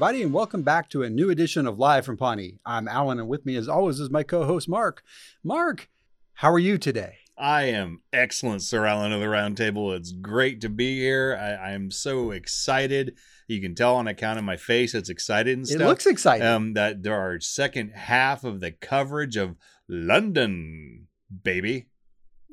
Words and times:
everybody, 0.00 0.22
and 0.22 0.32
welcome 0.32 0.62
back 0.62 0.88
to 0.88 1.02
a 1.02 1.10
new 1.10 1.28
edition 1.28 1.66
of 1.66 1.78
Live 1.78 2.06
from 2.06 2.16
Pawnee. 2.16 2.58
I'm 2.64 2.88
Allen, 2.88 3.18
and 3.18 3.28
with 3.28 3.44
me, 3.44 3.54
as 3.56 3.68
always, 3.68 4.00
is 4.00 4.08
my 4.08 4.22
co 4.22 4.46
host, 4.46 4.66
Mark. 4.66 5.02
Mark, 5.44 5.90
how 6.32 6.50
are 6.50 6.58
you 6.58 6.78
today? 6.78 7.16
I 7.36 7.64
am 7.64 8.00
excellent, 8.10 8.62
Sir 8.62 8.86
Allen 8.86 9.12
of 9.12 9.20
the 9.20 9.28
Round 9.28 9.58
Table. 9.58 9.92
It's 9.92 10.12
great 10.12 10.62
to 10.62 10.70
be 10.70 10.98
here. 10.98 11.38
I, 11.38 11.72
I'm 11.72 11.90
so 11.90 12.30
excited. 12.30 13.14
You 13.46 13.60
can 13.60 13.74
tell 13.74 13.96
on 13.96 14.08
account 14.08 14.38
of 14.38 14.44
my 14.46 14.56
face, 14.56 14.94
it's 14.94 15.10
excited 15.10 15.54
and 15.58 15.68
stuff. 15.68 15.82
It 15.82 15.86
looks 15.86 16.06
exciting. 16.06 16.46
um, 16.46 16.72
that 16.72 17.02
there 17.02 17.20
are 17.20 17.38
second 17.38 17.90
half 17.90 18.42
of 18.42 18.60
the 18.60 18.72
coverage 18.72 19.36
of 19.36 19.56
London, 19.86 21.08
baby. 21.42 21.88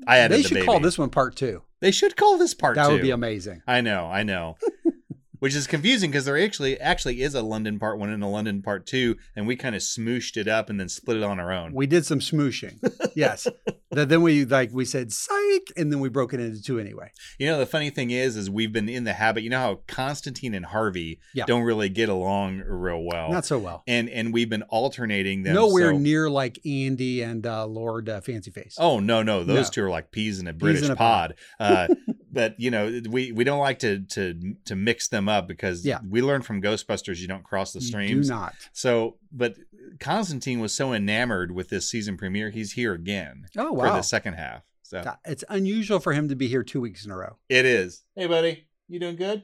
I 0.05 0.17
added 0.17 0.39
they 0.39 0.41
the 0.41 0.47
should 0.49 0.53
baby. 0.55 0.65
call 0.65 0.81
this 0.81 0.97
one 0.97 1.11
part 1.11 1.37
two. 1.37 1.63
They 1.79 1.91
should 1.91 2.17
call 2.17 2.37
this 2.37 2.53
part 2.53 2.75
that 2.75 2.87
two. 2.87 2.91
would 2.91 3.01
be 3.01 3.11
amazing. 3.11 3.61
I 3.65 3.79
know, 3.79 4.07
I 4.07 4.23
know. 4.23 4.57
Which 5.39 5.55
is 5.55 5.67
confusing 5.67 6.09
because 6.11 6.25
there 6.25 6.37
actually 6.41 6.79
actually 6.79 7.21
is 7.21 7.35
a 7.35 7.41
London 7.41 7.79
part 7.79 7.99
one 7.99 8.09
and 8.09 8.23
a 8.23 8.27
London 8.27 8.61
part 8.61 8.85
two, 8.85 9.15
and 9.35 9.47
we 9.47 9.55
kind 9.55 9.75
of 9.75 9.81
smooshed 9.81 10.37
it 10.37 10.47
up 10.47 10.69
and 10.69 10.79
then 10.79 10.89
split 10.89 11.17
it 11.17 11.23
on 11.23 11.39
our 11.39 11.51
own. 11.51 11.73
We 11.73 11.87
did 11.87 12.05
some 12.05 12.19
smooshing. 12.19 12.79
Yes. 13.15 13.47
Th- 13.93 14.07
then 14.07 14.21
we 14.21 14.43
like 14.45 14.71
we 14.73 14.83
said 14.85 15.11
psych, 15.13 15.71
and 15.77 15.91
then 15.91 15.99
we 15.99 16.09
broke 16.09 16.33
it 16.33 16.39
into 16.39 16.61
two 16.61 16.77
anyway. 16.79 17.11
You 17.39 17.47
know, 17.47 17.57
the 17.57 17.65
funny 17.65 17.89
thing 17.89 18.11
is, 18.11 18.35
is 18.35 18.49
we've 18.49 18.71
been 18.73 18.89
in 18.89 19.05
the 19.05 19.13
habit. 19.13 19.43
You 19.43 19.49
know 19.49 19.59
how 19.59 19.79
Constantine 19.87 20.53
and 20.53 20.65
Harvey 20.65 21.19
Yeah. 21.33 21.45
don't 21.45 21.63
really 21.63 21.89
get 21.89 22.09
along 22.09 22.59
real 22.59 23.01
well, 23.03 23.31
Not 23.31 23.45
so 23.45 23.57
well. 23.59 23.83
and 23.87 24.09
and 24.09 24.33
we've 24.33 24.49
been 24.49 24.63
alternating 24.63 25.43
them. 25.43 25.55
Nowhere 25.55 25.91
so- 25.93 25.97
near 25.97 26.29
like 26.29 26.59
Andy 26.65 27.21
and 27.21 27.45
uh, 27.47 27.65
Lord 27.65 28.09
uh, 28.09 28.19
Fancy 28.21 28.51
Face. 28.51 28.75
Oh 28.77 28.99
no, 28.99 29.23
no, 29.23 29.43
those 29.43 29.67
No. 29.67 29.71
two 29.71 29.83
are 29.85 29.89
like 29.89 30.11
peas 30.11 30.39
in 30.39 30.47
a 30.47 30.53
British 30.53 30.83
in 30.83 30.91
a 30.91 30.95
pod. 30.95 31.35
Uh, 31.59 31.87
but 32.31 32.59
you 32.59 32.69
know, 32.71 33.01
we 33.09 33.31
we 33.31 33.43
don't 33.45 33.59
like 33.59 33.79
to 33.79 33.99
to 34.01 34.55
to 34.65 34.75
mix 34.75 35.07
them 35.07 35.26
up 35.29 35.47
because 35.47 35.85
Yeah. 35.85 35.99
we 36.07 36.21
learned 36.21 36.45
from 36.45 36.61
Ghostbusters 36.61 37.17
you 37.19 37.27
don't 37.27 37.43
cross 37.43 37.73
the 37.73 37.79
You 37.79 37.87
streams. 37.87 38.27
Do 38.27 38.33
not. 38.33 38.53
So, 38.73 39.17
but 39.31 39.55
Constantine 39.99 40.59
was 40.59 40.73
so 40.73 40.93
enamored 40.93 41.51
with 41.51 41.69
this 41.69 41.89
season 41.89 42.17
premiere, 42.17 42.49
he's 42.49 42.73
here 42.73 42.93
again 42.93 43.45
Oh 43.57 43.71
wow! 43.73 43.89
for 43.91 43.95
the 43.97 44.01
second 44.03 44.33
half. 44.35 44.63
So 44.83 45.03
It's 45.25 45.43
unusual 45.49 45.99
for 45.99 46.13
him 46.13 46.29
to 46.29 46.35
be 46.35 46.47
here 46.47 46.63
two 46.63 46.79
weeks 46.81 47.05
in 47.05 47.11
a 47.11 47.17
row. 47.17 47.37
it 47.49 47.65
is. 47.65 48.03
Hey, 48.15 48.27
buddy, 48.27 48.67
you 48.87 48.99
doing 48.99 49.15
good? 49.17 49.43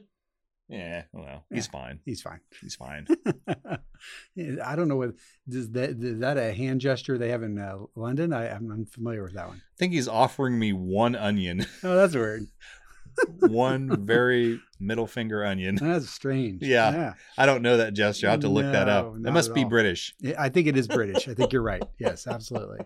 Yeah, 0.68 1.02
well, 1.12 1.44
he's 1.52 1.66
fine. 1.66 2.00
He's 2.06 2.22
fine. 2.22 2.40
He's 2.62 2.74
fine. 2.74 3.06
I 4.64 4.76
don't 4.76 4.88
know 4.88 4.96
what 4.96 5.14
is 5.46 5.70
that. 5.72 5.90
Is 6.02 6.20
that 6.20 6.38
a 6.38 6.52
hand 6.54 6.80
gesture 6.80 7.18
they 7.18 7.28
have 7.28 7.42
in 7.42 7.58
uh, 7.58 7.76
London? 7.94 8.32
I, 8.32 8.48
I'm 8.50 8.70
unfamiliar 8.72 9.22
with 9.24 9.34
that 9.34 9.48
one. 9.48 9.58
I 9.58 9.76
think 9.78 9.92
he's 9.92 10.08
offering 10.08 10.58
me 10.58 10.72
one 10.72 11.14
onion, 11.14 11.66
Oh, 11.82 11.94
that's 11.96 12.14
weird. 12.14 12.46
one 13.40 14.04
very 14.04 14.60
middle 14.80 15.06
finger 15.06 15.44
onion. 15.44 15.76
That's 15.76 16.10
strange. 16.10 16.62
Yeah. 16.74 17.14
I 17.38 17.46
don't 17.46 17.62
know 17.62 17.76
that 17.76 17.94
gesture. 17.94 18.28
I 18.28 18.32
have 18.32 18.40
to 18.40 18.48
look 18.48 18.70
that 18.72 18.88
up. 18.88 19.14
That 19.22 19.32
must 19.32 19.54
be 19.54 19.62
all. 19.62 19.68
British. 19.68 20.14
I 20.38 20.48
think 20.48 20.66
it 20.66 20.76
is 20.76 20.88
British. 20.88 21.28
I 21.28 21.34
think 21.34 21.52
you're 21.52 21.62
right. 21.62 21.82
Yes, 21.98 22.26
absolutely. 22.26 22.78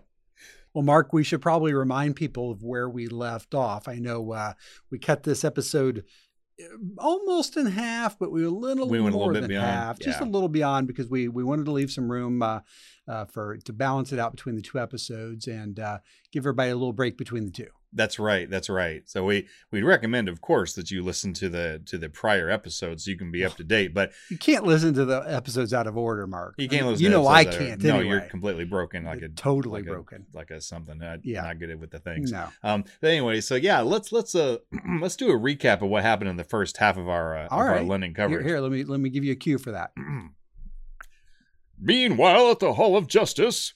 Well, 0.73 0.83
Mark, 0.83 1.13
we 1.13 1.23
should 1.23 1.41
probably 1.41 1.73
remind 1.73 2.15
people 2.15 2.51
of 2.51 2.63
where 2.63 2.89
we 2.89 3.07
left 3.07 3.55
off. 3.55 3.87
I 3.87 3.95
know 3.95 4.31
uh, 4.33 4.53
we 4.91 4.99
cut 4.99 5.23
this 5.23 5.43
episode 5.43 6.03
uh, 6.61 6.65
almost 6.99 7.57
in 7.57 7.65
half, 7.65 8.19
but 8.19 8.31
we 8.31 8.41
were 8.41 8.47
a 8.49 8.51
little 8.51 8.87
We 8.87 8.99
went 8.99 9.15
a 9.15 9.17
little 9.17 9.33
bit 9.33 9.41
than 9.41 9.49
beyond, 9.49 9.65
half, 9.65 9.99
just 9.99 10.21
a 10.21 10.25
little 10.25 10.49
beyond 10.49 10.87
because 10.87 11.09
we 11.09 11.27
we 11.27 11.43
wanted 11.43 11.65
to 11.65 11.71
leave 11.71 11.91
some 11.91 12.11
room 12.11 12.43
uh, 12.43 12.59
uh, 13.07 13.25
for 13.25 13.57
to 13.57 13.73
balance 13.73 14.13
it 14.13 14.19
out 14.19 14.31
between 14.31 14.55
the 14.55 14.61
two 14.61 14.79
episodes 14.79 15.47
and 15.47 15.79
uh, 15.79 15.97
give 16.31 16.41
everybody 16.41 16.69
a 16.69 16.75
little 16.75 16.93
break 16.93 17.17
between 17.17 17.45
the 17.45 17.51
two. 17.51 17.69
That's 17.91 18.19
right. 18.19 18.47
That's 18.47 18.69
right. 18.69 19.01
So 19.09 19.25
we 19.25 19.47
we'd 19.71 19.83
recommend, 19.83 20.29
of 20.29 20.41
course, 20.41 20.73
that 20.73 20.91
you 20.91 21.01
listen 21.03 21.33
to 21.33 21.49
the 21.49 21.81
to 21.87 21.97
the 21.97 22.07
prior 22.07 22.47
episodes 22.49 23.03
so 23.05 23.09
you 23.11 23.17
can 23.17 23.31
be 23.31 23.43
up 23.43 23.55
to 23.55 23.63
date. 23.63 23.95
But 23.95 24.11
You 24.29 24.37
can't 24.37 24.63
listen 24.63 24.93
to 24.93 25.05
the 25.05 25.21
episodes 25.27 25.73
out 25.73 25.87
of 25.87 25.97
order, 25.97 26.27
Mark. 26.27 26.53
you 26.59 26.69
can't 26.69 26.85
listen. 26.85 26.99
To 26.99 27.03
it. 27.05 27.09
You 27.09 27.09
to 27.09 27.21
know 27.23 27.27
I 27.27 27.41
episodes 27.41 27.57
that 27.57 27.63
are- 27.63 27.67
can't. 27.69 27.81
No, 27.83 27.95
anyway. 27.95 28.09
you're 28.09 28.21
completely 28.21 28.65
broken. 28.65 29.05
Like 29.05 29.23
a 29.23 29.29
totally 29.29 29.81
like 29.81 29.87
a- 29.89 29.93
broken. 29.93 30.25
like 30.33 30.51
a 30.51 30.61
something. 30.61 30.99
Not, 30.99 31.25
Yeah. 31.25 31.41
not 31.41 31.57
good 31.57 31.79
with 31.79 31.89
the 31.89 31.99
things. 31.99 32.31
No. 32.31 32.47
Um. 32.63 32.83
But 33.01 33.07
anyway, 33.09 33.41
so 33.41 33.55
yeah, 33.55 33.79
let's 33.81 34.11
let's 34.11 34.35
uh 34.35 34.57
let's 35.01 35.15
do 35.15 35.31
a 35.31 35.39
recap 35.39 35.81
of 35.81 35.89
what 35.89 36.03
happened 36.03 36.29
in 36.29 36.35
the 36.37 36.43
first 36.43 36.77
half 36.77 36.95
of 36.95 37.09
our 37.09 37.35
uh, 37.37 37.47
All 37.49 37.59
of 37.61 37.65
our 37.67 37.71
right. 37.77 37.85
London 37.87 38.11
Here, 38.15 38.27
coverage. 38.27 38.45
here, 38.45 38.59
let 38.59 38.71
me 38.71 38.83
let 38.83 38.99
me 38.99 39.09
give 39.09 39.23
you 39.23 39.31
a 39.31 39.35
cue 39.35 39.57
for 39.57 39.71
that. 39.71 39.93
Meanwhile, 41.81 42.51
at 42.51 42.59
the 42.59 42.73
Hall 42.73 42.95
of 42.97 43.07
Justice. 43.07 43.73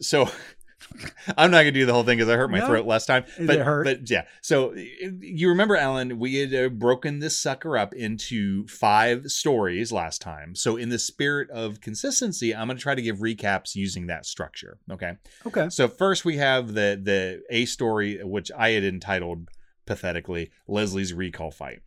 So 0.00 0.28
I'm 1.36 1.50
not 1.50 1.58
gonna 1.58 1.72
do 1.72 1.86
the 1.86 1.92
whole 1.92 2.04
thing 2.04 2.18
because 2.18 2.30
I 2.30 2.36
hurt 2.36 2.50
my 2.50 2.58
No? 2.58 2.66
throat 2.66 2.86
last 2.86 3.06
time. 3.06 3.24
But, 3.38 3.56
it 3.56 3.64
hurt? 3.64 3.84
But 3.84 4.10
yeah. 4.10 4.24
So 4.40 4.74
you 4.74 5.48
remember, 5.48 5.76
Allen, 5.76 6.18
we 6.18 6.36
had 6.36 6.54
uh, 6.54 6.68
broken 6.68 7.18
this 7.18 7.38
sucker 7.38 7.76
up 7.76 7.92
into 7.94 8.66
five 8.66 9.26
stories 9.26 9.92
last 9.92 10.20
time. 10.22 10.54
So 10.54 10.76
in 10.76 10.88
the 10.88 10.98
spirit 10.98 11.50
of 11.50 11.80
consistency, 11.80 12.54
I'm 12.54 12.68
gonna 12.68 12.78
try 12.78 12.94
to 12.94 13.02
give 13.02 13.18
recaps 13.18 13.74
using 13.74 14.06
that 14.06 14.26
structure. 14.26 14.78
Okay. 14.90 15.12
Okay. 15.46 15.68
So 15.70 15.88
first 15.88 16.24
we 16.24 16.36
have 16.38 16.68
the 16.68 17.00
the 17.02 17.42
A 17.50 17.64
story, 17.66 18.22
which 18.24 18.50
I 18.56 18.70
had 18.70 18.84
entitled 18.84 19.48
pathetically 19.86 20.50
Leslie's 20.66 21.12
recall 21.14 21.50
fight. 21.50 21.80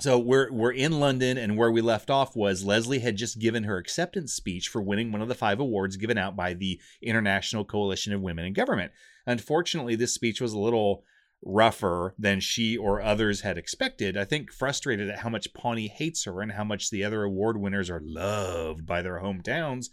So 0.00 0.16
we're 0.18 0.52
we're 0.52 0.72
in 0.72 1.00
London, 1.00 1.36
and 1.36 1.56
where 1.56 1.72
we 1.72 1.80
left 1.80 2.08
off 2.08 2.36
was 2.36 2.64
Leslie 2.64 3.00
had 3.00 3.16
just 3.16 3.40
given 3.40 3.64
her 3.64 3.78
acceptance 3.78 4.32
speech 4.32 4.68
for 4.68 4.80
winning 4.80 5.10
one 5.10 5.22
of 5.22 5.28
the 5.28 5.34
five 5.34 5.58
awards 5.58 5.96
given 5.96 6.16
out 6.16 6.36
by 6.36 6.54
the 6.54 6.80
International 7.02 7.64
Coalition 7.64 8.12
of 8.12 8.20
Women 8.20 8.44
in 8.44 8.52
Government. 8.52 8.92
Unfortunately, 9.26 9.96
this 9.96 10.14
speech 10.14 10.40
was 10.40 10.52
a 10.52 10.58
little 10.58 11.02
rougher 11.44 12.14
than 12.18 12.40
she 12.40 12.76
or 12.76 13.00
others 13.00 13.40
had 13.40 13.58
expected. 13.58 14.16
I 14.16 14.24
think 14.24 14.52
frustrated 14.52 15.08
at 15.08 15.20
how 15.20 15.28
much 15.28 15.52
Pawnee 15.52 15.88
hates 15.88 16.24
her 16.24 16.40
and 16.40 16.52
how 16.52 16.64
much 16.64 16.90
the 16.90 17.04
other 17.04 17.22
award 17.24 17.60
winners 17.60 17.90
are 17.90 18.02
loved 18.02 18.86
by 18.86 19.02
their 19.02 19.20
hometowns. 19.20 19.86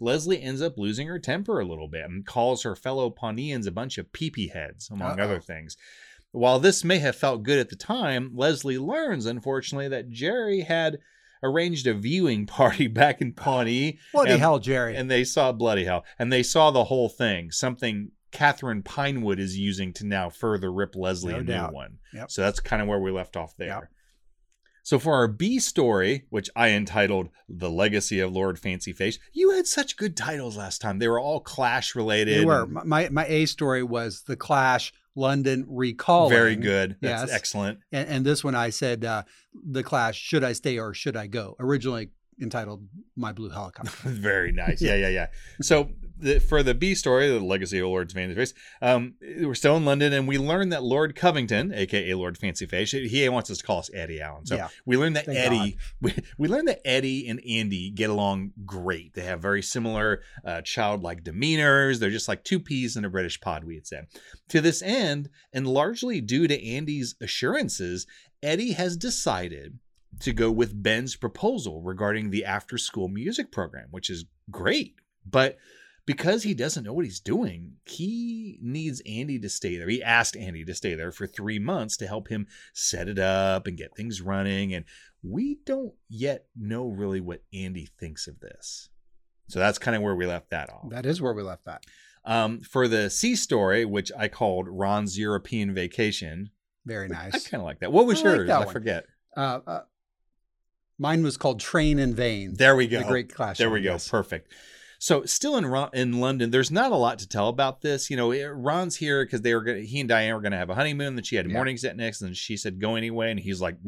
Leslie 0.00 0.42
ends 0.42 0.60
up 0.60 0.78
losing 0.78 1.06
her 1.06 1.18
temper 1.18 1.60
a 1.60 1.64
little 1.64 1.88
bit 1.88 2.04
and 2.04 2.26
calls 2.26 2.64
her 2.64 2.74
fellow 2.74 3.10
Pawneans 3.10 3.66
a 3.66 3.72
bunch 3.72 3.98
of 3.98 4.12
peepee 4.12 4.52
heads, 4.52 4.90
among 4.90 5.12
Uh-oh. 5.12 5.24
other 5.24 5.40
things. 5.40 5.76
While 6.32 6.58
this 6.58 6.82
may 6.82 6.98
have 6.98 7.14
felt 7.16 7.42
good 7.42 7.58
at 7.58 7.68
the 7.68 7.76
time, 7.76 8.32
Leslie 8.34 8.78
learns, 8.78 9.26
unfortunately, 9.26 9.88
that 9.88 10.10
Jerry 10.10 10.60
had 10.62 10.98
arranged 11.42 11.86
a 11.86 11.94
viewing 11.94 12.46
party 12.58 12.86
back 12.88 13.20
in 13.20 13.32
Pawnee, 13.32 13.98
Bloody 14.12 14.32
And- 14.32 14.40
hell, 14.40 14.58
Jerry. 14.58 14.96
and 14.96 15.10
they 15.10 15.24
saw 15.24 15.52
bloody 15.52 15.84
hell, 15.84 16.04
and 16.18 16.32
they 16.32 16.42
saw 16.42 16.70
the 16.70 16.84
whole 16.84 17.08
thing. 17.08 17.50
Something 17.50 18.12
Kathryn 18.32 18.82
Pinewood 18.82 19.38
is 19.38 19.58
using 19.58 19.92
to 19.94 20.06
now 20.06 20.30
further 20.30 20.72
rip 20.72 20.96
Leslie 20.96 21.34
No 21.34 21.40
a 21.40 21.44
doubt. 21.44 21.70
new 21.72 21.76
one. 21.76 21.98
Yep. 22.14 22.30
So 22.30 22.40
that's 22.42 22.60
kind 22.60 22.80
of 22.80 22.88
where 22.88 22.98
we 23.00 23.10
left 23.10 23.36
off 23.36 23.54
there. 23.58 23.68
Yep. 23.68 23.88
So 24.84 24.98
for 24.98 25.14
our 25.14 25.28
B 25.28 25.58
story, 25.60 26.24
which 26.30 26.48
I 26.56 26.70
entitled 26.70 27.28
"The 27.48 27.70
Legacy 27.70 28.18
of 28.20 28.32
Lord 28.32 28.58
Fancy 28.58 28.92
Face," 28.92 29.18
you 29.32 29.50
had 29.50 29.66
such 29.66 29.96
good 29.98 30.16
titles 30.16 30.56
last 30.56 30.80
time. 30.80 30.98
They 30.98 31.06
were 31.08 31.20
all 31.20 31.40
Clash 31.40 31.94
related. 31.94 32.40
They 32.40 32.44
were. 32.44 32.66
My 32.66 33.08
my 33.10 33.24
A 33.26 33.44
story 33.46 33.82
was 33.84 34.22
the 34.26 34.34
Clash 34.34 34.92
London 35.14 35.64
recall. 35.68 36.28
very 36.28 36.56
good. 36.56 36.96
That's 37.00 37.22
Yes. 37.28 37.32
excellent. 37.32 37.80
And, 37.92 38.08
and 38.08 38.24
this 38.26 38.42
one 38.42 38.54
I 38.54 38.70
said 38.70 39.04
uh, 39.04 39.22
the 39.54 39.82
Clash. 39.82 40.18
Should 40.18 40.44
I 40.44 40.52
stay 40.52 40.78
or 40.78 40.94
should 40.94 41.16
I 41.16 41.26
go? 41.26 41.56
Originally 41.60 42.10
entitled 42.40 42.86
My 43.14 43.32
Blue 43.32 43.50
Helicopter. 43.50 43.90
Very 44.08 44.52
nice. 44.52 44.80
Yeah, 44.82 44.94
yeah, 44.94 45.08
yeah. 45.08 45.26
So 45.60 45.90
the, 46.22 46.38
for 46.40 46.62
the 46.62 46.74
B 46.74 46.94
story, 46.94 47.28
the 47.28 47.40
legacy 47.40 47.78
of 47.78 47.88
Lord 47.88 48.10
Fancy 48.12 48.34
Face, 48.34 48.54
um, 48.80 49.14
we're 49.40 49.54
still 49.54 49.76
in 49.76 49.84
London, 49.84 50.12
and 50.12 50.26
we 50.26 50.38
learn 50.38 50.70
that 50.70 50.82
Lord 50.82 51.14
Covington, 51.14 51.72
aka 51.74 52.14
Lord 52.14 52.38
Fancy 52.38 52.66
Face, 52.66 52.92
he 52.92 53.28
wants 53.28 53.50
us 53.50 53.58
to 53.58 53.64
call 53.64 53.78
us 53.80 53.90
Eddie 53.92 54.20
Allen. 54.20 54.46
So 54.46 54.56
Yeah. 54.56 54.68
we 54.86 54.96
learned 54.96 55.16
that 55.16 55.26
Thank 55.26 55.38
Eddie, 55.38 55.76
we, 56.00 56.14
we 56.38 56.48
learned 56.48 56.68
that 56.68 56.80
Eddie 56.86 57.28
and 57.28 57.40
Andy 57.48 57.90
get 57.90 58.10
along 58.10 58.52
great. 58.64 59.14
They 59.14 59.22
have 59.24 59.40
very 59.40 59.62
similar 59.62 60.22
uh, 60.44 60.62
childlike 60.62 61.24
demeanors. 61.24 61.98
They're 61.98 62.10
just 62.10 62.28
like 62.28 62.44
two 62.44 62.60
peas 62.60 62.96
in 62.96 63.04
a 63.04 63.10
British 63.10 63.40
pod, 63.40 63.64
we 63.64 63.74
had 63.74 63.86
said. 63.86 64.06
To 64.48 64.60
this 64.60 64.82
end, 64.82 65.28
and 65.52 65.66
largely 65.66 66.20
due 66.20 66.46
to 66.48 66.66
Andy's 66.66 67.14
assurances, 67.20 68.06
Eddie 68.42 68.72
has 68.72 68.96
decided 68.96 69.78
to 70.20 70.32
go 70.32 70.50
with 70.50 70.82
Ben's 70.82 71.16
proposal 71.16 71.80
regarding 71.82 72.30
the 72.30 72.44
after 72.44 72.76
school 72.78 73.08
music 73.08 73.50
program, 73.50 73.88
which 73.90 74.10
is 74.10 74.24
great. 74.50 74.94
But 75.28 75.56
because 76.06 76.42
he 76.42 76.54
doesn't 76.54 76.84
know 76.84 76.92
what 76.92 77.04
he's 77.04 77.20
doing, 77.20 77.74
he 77.84 78.58
needs 78.60 79.00
Andy 79.06 79.38
to 79.38 79.48
stay 79.48 79.76
there. 79.76 79.88
He 79.88 80.02
asked 80.02 80.36
Andy 80.36 80.64
to 80.64 80.74
stay 80.74 80.94
there 80.94 81.12
for 81.12 81.26
three 81.26 81.58
months 81.58 81.96
to 81.98 82.06
help 82.06 82.28
him 82.28 82.46
set 82.74 83.08
it 83.08 83.18
up 83.18 83.66
and 83.66 83.76
get 83.76 83.96
things 83.96 84.20
running. 84.20 84.74
And 84.74 84.84
we 85.22 85.58
don't 85.64 85.94
yet 86.08 86.46
know 86.56 86.88
really 86.88 87.20
what 87.20 87.42
Andy 87.54 87.88
thinks 87.98 88.26
of 88.26 88.40
this. 88.40 88.88
So 89.48 89.58
that's 89.58 89.78
kind 89.78 89.96
of 89.96 90.02
where 90.02 90.16
we 90.16 90.26
left 90.26 90.50
that 90.50 90.70
off. 90.70 90.90
that 90.90 91.06
is 91.06 91.20
where 91.20 91.34
we 91.34 91.42
left 91.42 91.66
that. 91.66 91.84
Um, 92.24 92.60
for 92.60 92.88
the 92.88 93.10
C 93.10 93.34
story, 93.36 93.84
which 93.84 94.10
I 94.16 94.28
called 94.28 94.66
Ron's 94.68 95.18
European 95.18 95.74
Vacation, 95.74 96.50
Very 96.86 97.08
nice. 97.08 97.34
I 97.34 97.50
kind 97.50 97.60
of 97.60 97.66
like 97.66 97.80
that. 97.80 97.92
What 97.92 98.06
was 98.06 98.20
I 98.20 98.24
yours? 98.24 98.48
that 98.48 98.68
I 98.68 98.72
forget. 98.72 99.04
Uh, 99.36 99.60
uh, 99.66 99.80
mine 100.98 101.22
was 101.22 101.36
called 101.36 101.60
Train 101.60 101.98
in 101.98 102.14
Vain. 102.14 102.54
There 102.56 102.76
we 102.76 102.86
go. 102.86 103.00
The 103.00 103.04
Great 103.08 103.34
Clash. 103.34 103.58
There 103.58 103.70
we 103.70 103.82
go. 103.82 103.92
yes. 103.92 104.08
Perfect. 104.08 104.52
So 105.02 105.24
still 105.24 105.56
in 105.56 105.66
Ron, 105.66 105.90
in 105.94 106.20
London, 106.20 106.52
there's 106.52 106.70
not 106.70 106.92
a 106.92 106.96
lot 106.96 107.18
to 107.18 107.28
tell 107.28 107.48
about 107.48 107.80
this. 107.80 108.08
You 108.08 108.16
know, 108.16 108.30
eh, 108.30 108.46
Ron's 108.46 108.94
here 108.94 109.24
because 109.24 109.40
they 109.40 109.52
were 109.52 109.60
gonna, 109.62 109.80
he 109.80 109.98
and 109.98 110.08
Diane 110.08 110.32
were 110.32 110.40
going 110.40 110.52
to 110.52 110.58
have 110.58 110.70
a 110.70 110.76
honeymoon. 110.76 111.16
Then 111.16 111.24
she 111.24 111.34
had 111.34 111.48
Yeah. 111.48 111.54
morning 111.54 111.76
set 111.76 111.96
next, 111.96 112.20
and 112.22 112.36
she 112.36 112.56
said 112.56 112.80
go 112.80 112.94
anyway, 112.94 113.32
and 113.32 113.40
he's 113.40 113.60
like, 113.60 113.78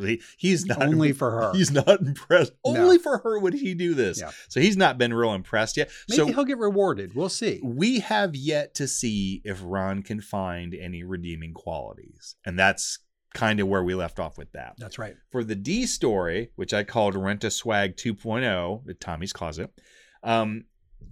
He- 0.00 0.20
he's 0.36 0.66
not 0.66 0.82
Only 0.82 1.12
for 1.12 1.30
her. 1.30 1.52
He's 1.54 1.70
not 1.70 2.00
impressed. 2.00 2.52
No. 2.66 2.80
Only 2.82 2.98
for 2.98 3.18
her 3.18 3.38
would 3.38 3.54
he 3.54 3.74
do 3.74 3.94
this. 3.94 4.18
Yeah. 4.20 4.32
So 4.48 4.60
he's 4.60 4.76
not 4.76 4.98
been 4.98 5.14
real 5.14 5.34
impressed 5.34 5.76
yet. 5.76 5.88
Maybe 6.08 6.16
so 6.16 6.26
he'll 6.26 6.44
get 6.44 6.58
rewarded. 6.58 7.14
We'll 7.14 7.28
see. 7.28 7.60
we 7.62 8.00
have 8.00 8.34
yet 8.34 8.74
to 8.74 8.88
see 8.88 9.40
if 9.44 9.60
Ron 9.62 10.02
can 10.02 10.20
find 10.20 10.74
any 10.74 11.04
redeeming 11.04 11.54
qualities, 11.54 12.34
and 12.44 12.58
that's 12.58 12.98
kind 13.34 13.60
of 13.60 13.68
where 13.68 13.84
we 13.84 13.94
left 13.94 14.18
off 14.18 14.36
with 14.36 14.50
that 14.52 14.74
That's 14.78 14.98
right. 14.98 15.14
for 15.30 15.44
the 15.44 15.54
D 15.54 15.86
story, 15.86 16.50
which 16.56 16.74
I 16.74 16.82
called 16.82 17.14
Rent 17.14 17.44
a 17.44 17.52
Swag 17.52 17.96
2.0 17.96 18.88
at 18.88 19.00
Tommy's 19.00 19.32
Closet, 19.34 19.70
um, 20.22 20.64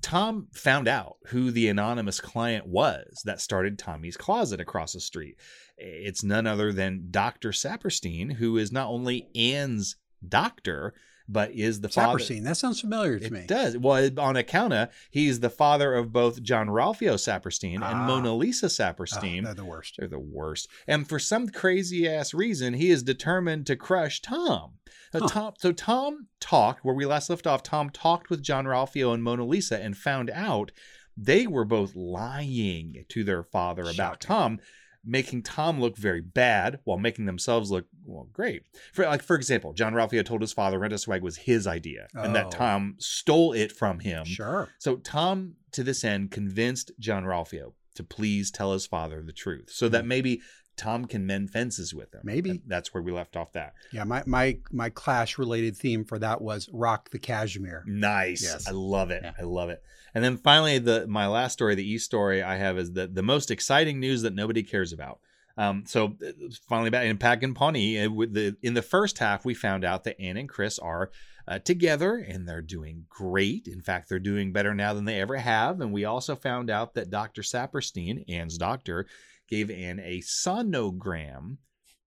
Tom 0.02 0.48
found 0.52 0.88
out 0.88 1.16
who 1.26 1.50
the 1.50 1.68
anonymous 1.68 2.20
client 2.20 2.66
was 2.66 3.22
that 3.24 3.40
started 3.40 3.78
Tommy's 3.78 4.16
Closet 4.16 4.60
across 4.60 4.92
the 4.92 5.00
street. 5.00 5.36
It's 5.78 6.22
none 6.22 6.46
other 6.46 6.72
than 6.72 7.08
Dr. 7.10 7.50
Saperstein, 7.50 8.32
who 8.32 8.56
is 8.56 8.72
not 8.72 8.88
only 8.88 9.28
Ann's 9.34 9.96
doctor, 10.26 10.94
but 11.28 11.50
is 11.52 11.80
the 11.80 11.88
father. 11.88 12.18
Saperstein. 12.18 12.44
That 12.44 12.56
sounds 12.56 12.80
familiar 12.80 13.18
to 13.18 13.24
It 13.26 13.32
me. 13.32 13.40
It 13.40 13.48
does. 13.48 13.76
Well, 13.76 14.08
on 14.18 14.36
account 14.36 14.72
of 14.72 14.88
he's 15.10 15.40
the 15.40 15.50
father 15.50 15.94
of 15.94 16.12
both 16.12 16.42
Jean-Ralphio 16.42 17.14
Saperstein 17.14 17.80
Ah. 17.82 17.90
and 17.90 18.00
Mona 18.06 18.34
Lisa 18.34 18.66
Oh, 18.66 18.68
Saperstein. 18.68 19.44
they're 19.44 19.54
the 19.54 19.64
worst. 19.64 19.96
They're 19.98 20.08
the 20.08 20.18
worst. 20.18 20.68
And 20.86 21.08
for 21.08 21.18
some 21.18 21.48
crazy 21.48 22.08
ass 22.08 22.32
reason, 22.32 22.74
he 22.74 22.90
is 22.90 23.02
determined 23.02 23.66
to 23.66 23.76
crush 23.76 24.20
Tom. 24.22 24.72
So 25.12 25.20
Huh. 25.20 25.28
Tom, 25.28 25.52
so 25.58 25.72
Tom 25.72 26.26
talked 26.40 26.84
where 26.84 26.94
we 26.94 27.06
last 27.06 27.30
left 27.30 27.46
off. 27.46 27.62
Tom 27.62 27.90
talked 27.90 28.28
with 28.30 28.42
Jean-Ralphio 28.42 29.14
and 29.14 29.22
Mona 29.22 29.44
Lisa 29.44 29.80
and 29.82 29.96
found 29.96 30.30
out 30.30 30.72
they 31.16 31.46
were 31.46 31.64
both 31.64 31.96
lying 31.96 33.04
to 33.08 33.24
their 33.24 33.42
father 33.42 33.84
about 33.88 34.20
Tom, 34.20 34.60
making 35.06 35.42
Tom 35.42 35.80
look 35.80 35.96
very 35.96 36.20
bad 36.20 36.80
while 36.84 36.98
making 36.98 37.26
themselves 37.26 37.70
look 37.70 37.86
well 38.04 38.28
great. 38.32 38.64
For 38.92 39.04
like 39.04 39.22
for 39.22 39.36
example, 39.36 39.72
Jean-Ralphio 39.72 40.24
told 40.24 40.40
his 40.40 40.52
father 40.52 40.78
Rent 40.78 40.92
a 40.92 40.98
Swag 40.98 41.22
was 41.22 41.36
his 41.36 41.66
idea 41.66 42.08
and 42.14 42.34
that 42.34 42.46
Oh. 42.46 42.50
Tom 42.50 42.94
stole 42.98 43.52
it 43.52 43.72
from 43.72 44.00
him. 44.00 44.24
Sure. 44.24 44.68
So 44.78 44.96
Tom, 44.96 45.54
to 45.72 45.82
this 45.82 46.04
end, 46.04 46.30
convinced 46.30 46.90
Jean-Ralphio 46.98 47.72
to 47.94 48.04
please 48.04 48.50
tell 48.50 48.72
his 48.72 48.86
father 48.86 49.22
the 49.22 49.32
truth, 49.32 49.70
so 49.70 49.88
that 49.88 50.02
hmm. 50.02 50.08
maybe 50.08 50.42
Tom 50.76 51.06
can 51.06 51.26
mend 51.26 51.50
fences 51.50 51.94
with 51.94 52.14
him. 52.14 52.20
Maybe. 52.24 52.50
And 52.50 52.62
that's 52.66 52.92
where 52.92 53.02
we 53.02 53.12
left 53.12 53.36
off. 53.36 53.52
That 53.52 53.74
Yeah, 53.92 54.04
my 54.04 54.22
my 54.26 54.58
my 54.70 54.90
clash 54.90 55.38
related 55.38 55.76
theme 55.76 56.04
for 56.04 56.18
that 56.18 56.40
was 56.40 56.68
rock 56.72 57.10
the 57.10 57.18
cashmere. 57.18 57.84
nice. 57.86 58.42
Yes. 58.42 58.68
I 58.68 58.72
love 58.72 59.10
it. 59.10 59.22
Yeah. 59.24 59.32
I 59.38 59.42
love 59.42 59.70
it. 59.70 59.82
And 60.14 60.24
then 60.24 60.36
finally, 60.36 60.78
the 60.78 61.06
my 61.06 61.26
last 61.26 61.54
story, 61.54 61.74
the 61.74 61.88
E 61.88 61.98
story 61.98 62.42
I 62.42 62.56
have 62.56 62.78
is 62.78 62.92
the 62.92 63.06
the 63.06 63.22
most 63.22 63.50
exciting 63.50 64.00
news 64.00 64.22
that 64.22 64.34
nobody 64.34 64.62
cares 64.62 64.92
about. 64.92 65.20
Um, 65.58 65.84
so 65.86 66.16
uh, 66.26 66.32
finally, 66.68 66.90
back 66.90 67.06
in 67.06 67.16
Pack 67.16 67.42
and 67.42 67.56
Pawnee, 67.56 68.00
uh, 68.00 68.10
with 68.10 68.34
the 68.34 68.56
in 68.62 68.74
the 68.74 68.82
first 68.82 69.18
half, 69.18 69.44
we 69.44 69.54
found 69.54 69.84
out 69.84 70.04
that 70.04 70.20
Ann 70.20 70.36
and 70.36 70.48
Chris 70.48 70.78
are 70.78 71.10
uh, 71.48 71.58
together 71.60 72.16
and 72.16 72.46
they're 72.46 72.60
doing 72.60 73.04
great. 73.08 73.66
In 73.66 73.80
fact, 73.80 74.08
they're 74.08 74.18
doing 74.18 74.52
better 74.52 74.74
now 74.74 74.92
than 74.94 75.04
they 75.04 75.20
ever 75.20 75.36
have. 75.36 75.80
And 75.80 75.92
we 75.92 76.04
also 76.04 76.34
found 76.34 76.70
out 76.70 76.94
that 76.94 77.10
Dr. 77.10 77.42
Saperstein, 77.42 78.24
Ann's 78.28 78.58
doctor, 78.58 79.06
gave 79.48 79.70
Ann 79.70 80.00
a 80.00 80.20
sonogram 80.20 81.56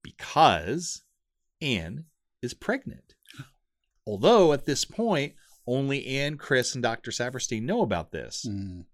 because 0.03 1.03
Ann 1.61 2.05
is 2.41 2.53
pregnant. 2.53 3.15
Although 4.05 4.53
at 4.53 4.65
this 4.65 4.85
point, 4.85 5.33
only 5.67 6.05
Ann, 6.07 6.37
Chris, 6.37 6.73
and 6.73 6.81
Dr. 6.81 7.11
Saperstein 7.11 7.63
know 7.63 7.81
about 7.81 8.11
this, 8.11 8.45
Mm. 8.47 8.85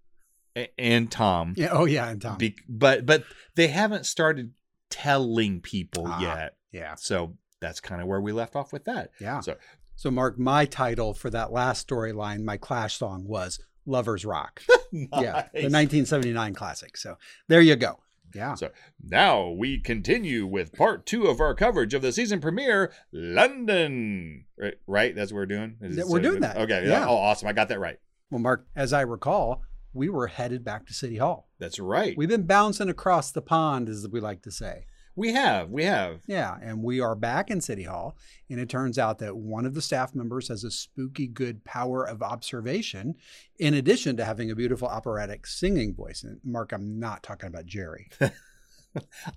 A- 0.56 0.80
and 0.80 1.10
Tom. 1.10 1.54
Yeah. 1.56 1.68
Oh 1.72 1.84
yeah, 1.86 2.08
and 2.10 2.20
Tom. 2.20 2.38
Be- 2.38 2.56
but 2.68 3.06
but 3.06 3.24
they 3.54 3.68
haven't 3.68 4.04
started 4.06 4.52
telling 4.90 5.60
people 5.60 6.04
Ah. 6.06 6.20
yet. 6.20 6.56
yeah. 6.72 6.94
So 6.96 7.36
that's 7.60 7.80
kind 7.80 8.00
of 8.02 8.06
where 8.08 8.20
we 8.20 8.32
left 8.32 8.56
off 8.56 8.72
with 8.72 8.84
that. 8.84 9.10
Yeah. 9.20 9.40
So- 9.40 9.56
So 9.98 10.10
Mark, 10.10 10.38
my 10.38 10.66
title 10.66 11.14
for 11.14 11.30
that 11.30 11.52
last 11.52 11.88
storyline, 11.88 12.42
my 12.42 12.58
Clash 12.58 12.98
song 12.98 13.24
was 13.26 13.58
"Lovers 13.86 14.24
Rock." 14.26 14.62
Yeah, 14.92 15.48
the 15.52 15.68
1979 15.68 16.54
classic. 16.54 16.96
So 16.96 17.16
there 17.48 17.60
you 17.60 17.74
go. 17.76 17.98
Yeah. 18.34 18.54
So 18.54 18.70
now 19.02 19.48
we 19.48 19.78
continue 19.78 20.46
with 20.46 20.72
part 20.72 21.06
two 21.06 21.26
of 21.26 21.40
our 21.40 21.54
coverage 21.54 21.94
of 21.94 22.02
the 22.02 22.12
season 22.12 22.40
premiere, 22.40 22.92
London. 23.12 24.44
Right, 24.58 24.74
right? 24.86 25.14
That's 25.14 25.32
what 25.32 25.38
we're 25.38 25.46
doing. 25.46 25.76
Is 25.80 26.04
we're 26.06 26.20
doing 26.20 26.40
that. 26.40 26.56
Okay. 26.56 26.88
Yeah. 26.88 27.06
Oh, 27.06 27.16
awesome! 27.16 27.48
I 27.48 27.52
got 27.52 27.68
that 27.68 27.80
right. 27.80 27.98
Well, 28.30 28.40
Mark, 28.40 28.66
as 28.74 28.92
I 28.92 29.02
recall, 29.02 29.62
we 29.92 30.08
were 30.08 30.26
headed 30.26 30.64
back 30.64 30.86
to 30.86 30.94
City 30.94 31.16
Hall. 31.16 31.48
That's 31.58 31.78
right. 31.78 32.16
We've 32.16 32.28
been 32.28 32.46
bouncing 32.46 32.88
across 32.88 33.30
the 33.30 33.42
pond, 33.42 33.88
as 33.88 34.06
we 34.10 34.20
like 34.20 34.42
to 34.42 34.50
say. 34.50 34.86
We 35.16 35.32
have. 35.32 35.70
We 35.70 35.84
have. 35.84 36.20
Yeah, 36.26 36.56
and 36.62 36.82
we 36.82 37.00
are 37.00 37.14
back 37.14 37.50
in 37.50 37.62
City 37.62 37.84
Hall, 37.84 38.16
and 38.50 38.60
it 38.60 38.68
turns 38.68 38.98
out 38.98 39.18
that 39.20 39.34
one 39.36 39.64
of 39.64 39.74
the 39.74 39.80
staff 39.80 40.14
members 40.14 40.48
has 40.48 40.62
a 40.62 40.70
spooky 40.70 41.26
good 41.26 41.64
power 41.64 42.04
of 42.04 42.22
observation, 42.22 43.14
in 43.58 43.72
addition 43.72 44.18
to 44.18 44.24
having 44.26 44.50
a 44.50 44.54
beautiful 44.54 44.88
operatic 44.88 45.46
singing 45.46 45.94
voice. 45.94 46.22
And 46.22 46.38
Mark, 46.44 46.72
I'm 46.72 47.00
not 47.00 47.22
talking 47.22 47.48
about 47.48 47.64
Jerry. 47.64 48.10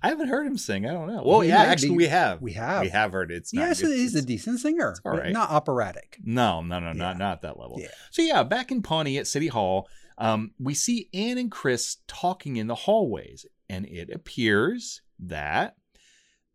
I 0.02 0.08
haven't 0.08 0.28
heard 0.28 0.46
him 0.46 0.56
sing. 0.58 0.86
I 0.86 0.92
don't 0.92 1.08
know. 1.08 1.22
Well, 1.24 1.40
He 1.40 1.48
yeah, 1.48 1.62
actually, 1.62 1.90
be- 1.90 1.96
we 1.96 2.06
have. 2.06 2.40
We 2.42 2.52
have. 2.52 2.82
We 2.82 2.88
have 2.90 3.12
heard 3.12 3.30
it. 3.30 3.36
It's 3.36 3.54
not. 3.54 3.62
yes, 3.62 3.80
it's, 3.80 3.90
he's 3.90 4.14
a 4.14 4.22
decent 4.22 4.60
singer, 4.60 4.96
all 5.04 5.12
right. 5.12 5.32
not 5.32 5.50
operatic. 5.50 6.18
No, 6.22 6.62
no, 6.62 6.78
no, 6.78 6.92
not 6.92 7.18
not 7.18 7.42
that 7.42 7.58
level. 7.58 7.78
Yeah. 7.80 7.88
So 8.10 8.22
yeah, 8.22 8.42
back 8.42 8.70
in 8.70 8.82
Pawnee 8.82 9.18
at 9.18 9.26
City 9.26 9.48
Hall, 9.48 9.88
um, 10.18 10.52
we 10.58 10.74
see 10.74 11.08
Ann 11.14 11.38
and 11.38 11.50
Chris 11.50 11.98
talking 12.06 12.56
in 12.56 12.66
the 12.66 12.74
hallways, 12.74 13.46
and 13.68 13.86
it 13.86 14.10
appears 14.10 15.02
that 15.26 15.76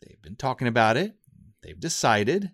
they've 0.01 0.21
been 0.21 0.35
talking 0.35 0.67
about 0.67 0.97
it. 0.97 1.15
They've 1.63 1.79
decided 1.79 2.51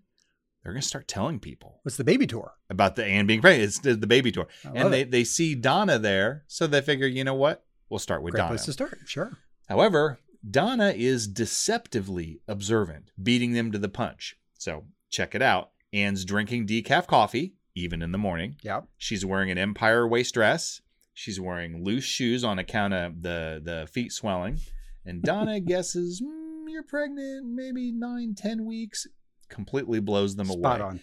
they're 0.63 0.73
going 0.73 0.81
to 0.81 0.87
start 0.87 1.07
telling 1.07 1.39
people 1.39 1.79
What's 1.83 1.97
the 1.97 2.03
baby 2.03 2.27
tour? 2.27 2.53
about 2.69 2.95
the 2.95 3.05
Ann 3.05 3.25
being 3.27 3.41
pregnant. 3.41 3.63
It's 3.67 3.79
the, 3.79 3.95
the 3.95 4.07
baby 4.07 4.31
tour, 4.31 4.47
and 4.63 4.93
they 4.93 5.01
it. 5.01 5.11
they 5.11 5.23
see 5.23 5.55
Donna 5.55 5.99
there, 5.99 6.43
so 6.47 6.67
they 6.67 6.81
figure, 6.81 7.07
you 7.07 7.23
know 7.23 7.33
what, 7.33 7.65
we'll 7.89 7.99
start 7.99 8.21
with 8.23 8.33
Great 8.33 8.41
Donna. 8.41 8.51
place 8.51 8.65
to 8.65 8.73
start. 8.73 8.99
Sure. 9.05 9.37
However, 9.67 10.19
Donna 10.49 10.93
is 10.95 11.27
deceptively 11.27 12.41
observant, 12.47 13.11
beating 13.21 13.53
them 13.53 13.71
to 13.71 13.77
the 13.77 13.89
punch. 13.89 14.35
So 14.57 14.85
check 15.09 15.35
it 15.35 15.41
out. 15.41 15.71
Ann's 15.93 16.23
drinking 16.25 16.67
decaf 16.67 17.07
coffee, 17.07 17.55
even 17.75 18.01
in 18.01 18.11
the 18.11 18.17
morning. 18.17 18.55
Yep. 18.63 18.85
She's 18.97 19.25
wearing 19.25 19.51
an 19.51 19.57
empire 19.57 20.07
waist 20.07 20.33
dress. 20.33 20.81
She's 21.13 21.39
wearing 21.39 21.83
loose 21.83 22.03
shoes 22.05 22.43
on 22.43 22.59
account 22.59 22.93
of 22.93 23.21
the, 23.21 23.61
the 23.63 23.87
feet 23.91 24.11
swelling. 24.13 24.59
And 25.05 25.21
Donna 25.23 25.59
guesses, 25.59 26.21
"Mm, 26.21 26.65
you're 26.69 26.83
pregnant, 26.83 27.47
maybe 27.47 27.91
nine, 27.91 28.35
ten 28.35 28.65
weeks. 28.65 29.07
Completely 29.49 29.99
blows 29.99 30.35
them 30.35 30.49
away. 30.49 30.59
Spot 30.61 30.81
away. 30.81 30.89
on. 30.89 30.99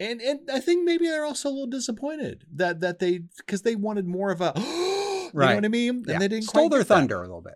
And 0.00 0.20
and 0.20 0.40
I 0.50 0.58
think 0.60 0.84
maybe 0.84 1.06
they're 1.06 1.24
also 1.24 1.48
a 1.48 1.52
little 1.52 1.66
disappointed 1.68 2.44
that 2.54 2.80
that 2.80 2.98
they 2.98 3.18
because 3.36 3.62
they 3.62 3.76
wanted 3.76 4.06
more 4.06 4.30
of 4.30 4.40
a 4.40 4.52
you 4.56 4.62
know 4.62 5.54
what 5.54 5.64
I 5.64 5.68
mean? 5.68 5.96
And 5.96 6.06
Yeah. 6.06 6.18
they 6.18 6.28
didn't 6.28 6.44
Stole 6.48 6.68
their 6.68 6.80
get 6.80 6.88
that. 6.88 6.94
thunder 6.94 7.18
a 7.18 7.20
little 7.22 7.40
bit. 7.42 7.54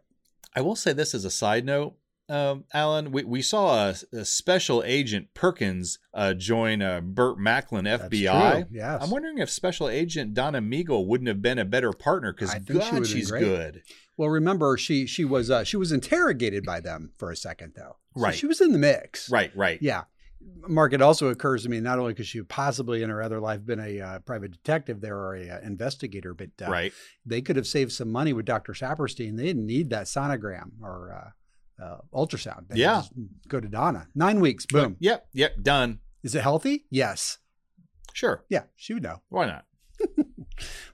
I 0.54 0.60
will 0.60 0.76
say 0.76 0.92
this 0.92 1.14
as 1.14 1.24
a 1.24 1.30
side 1.30 1.64
note, 1.64 1.96
um, 2.28 2.64
Allen. 2.72 3.12
We, 3.12 3.24
we 3.24 3.42
saw 3.42 3.90
a, 3.90 3.94
a 4.16 4.24
special 4.24 4.82
agent 4.84 5.28
Perkins 5.34 5.98
uh, 6.14 6.34
join 6.34 6.82
uh, 6.82 7.00
Burt 7.00 7.38
Macklin 7.38 7.84
That's 7.84 8.04
FBI. 8.04 8.52
true. 8.52 8.64
Yes. 8.70 9.02
I'm 9.02 9.10
wondering 9.10 9.38
if 9.38 9.50
Special 9.50 9.88
Agent 9.88 10.34
Donna 10.34 10.60
Meagle 10.60 11.06
wouldn't 11.06 11.28
have 11.28 11.42
been 11.42 11.58
a 11.58 11.64
better 11.64 11.92
partner 11.92 12.32
because 12.32 12.50
I 12.50 12.58
think 12.58 12.82
she 12.82 12.90
God, 12.90 13.06
she's 13.06 13.30
good. 13.30 13.82
Well, 14.16 14.28
remember 14.30 14.76
she 14.78 15.06
she 15.06 15.24
was 15.24 15.50
uh, 15.50 15.64
she 15.64 15.76
was 15.76 15.92
interrogated 15.92 16.64
by 16.64 16.80
them 16.80 17.12
for 17.18 17.30
a 17.30 17.36
second 17.36 17.74
though. 17.76 17.96
So 18.16 18.22
Right. 18.22 18.34
She 18.34 18.46
was 18.46 18.60
in 18.60 18.72
the 18.72 18.78
mix. 18.78 19.30
Right, 19.30 19.54
right. 19.54 19.80
Yeah. 19.82 20.04
Mark, 20.68 20.92
it 20.92 21.02
also 21.02 21.28
occurs 21.28 21.64
to 21.64 21.68
me 21.68 21.80
not 21.80 21.98
only 21.98 22.14
could 22.14 22.26
she 22.26 22.40
possibly 22.42 23.02
in 23.02 23.10
her 23.10 23.20
other 23.20 23.40
life 23.40 23.66
been 23.66 23.80
a 23.80 24.00
uh, 24.00 24.18
private 24.20 24.52
detective 24.52 25.00
there 25.00 25.16
or 25.16 25.34
a 25.36 25.48
uh, 25.50 25.60
investigator, 25.62 26.34
but 26.34 26.50
uh, 26.62 26.70
Right. 26.70 26.92
they 27.24 27.42
could 27.42 27.56
have 27.56 27.66
saved 27.66 27.90
some 27.92 28.10
money 28.12 28.32
with 28.32 28.46
Dr. 28.46 28.72
Saperstein. 28.72 29.36
They 29.36 29.44
didn't 29.44 29.66
need 29.66 29.90
that 29.90 30.06
sonogram 30.06 30.70
or 30.80 31.34
uh, 31.82 31.98
ultrasound. 32.14 32.68
They 32.68 32.80
Yeah. 32.80 33.02
go 33.48 33.60
to 33.60 33.68
Donna. 33.68 34.08
Nine 34.14 34.40
weeks. 34.40 34.66
Boom. 34.66 34.96
Yep, 35.00 35.28
yep, 35.32 35.62
done. 35.62 36.00
Is 36.22 36.34
it 36.34 36.42
healthy? 36.42 36.86
Yes. 36.90 37.38
Sure. 38.12 38.44
Yeah, 38.48 38.62
she 38.76 38.94
would 38.94 39.02
know. 39.02 39.22
Why 39.28 39.46
not? 39.46 39.64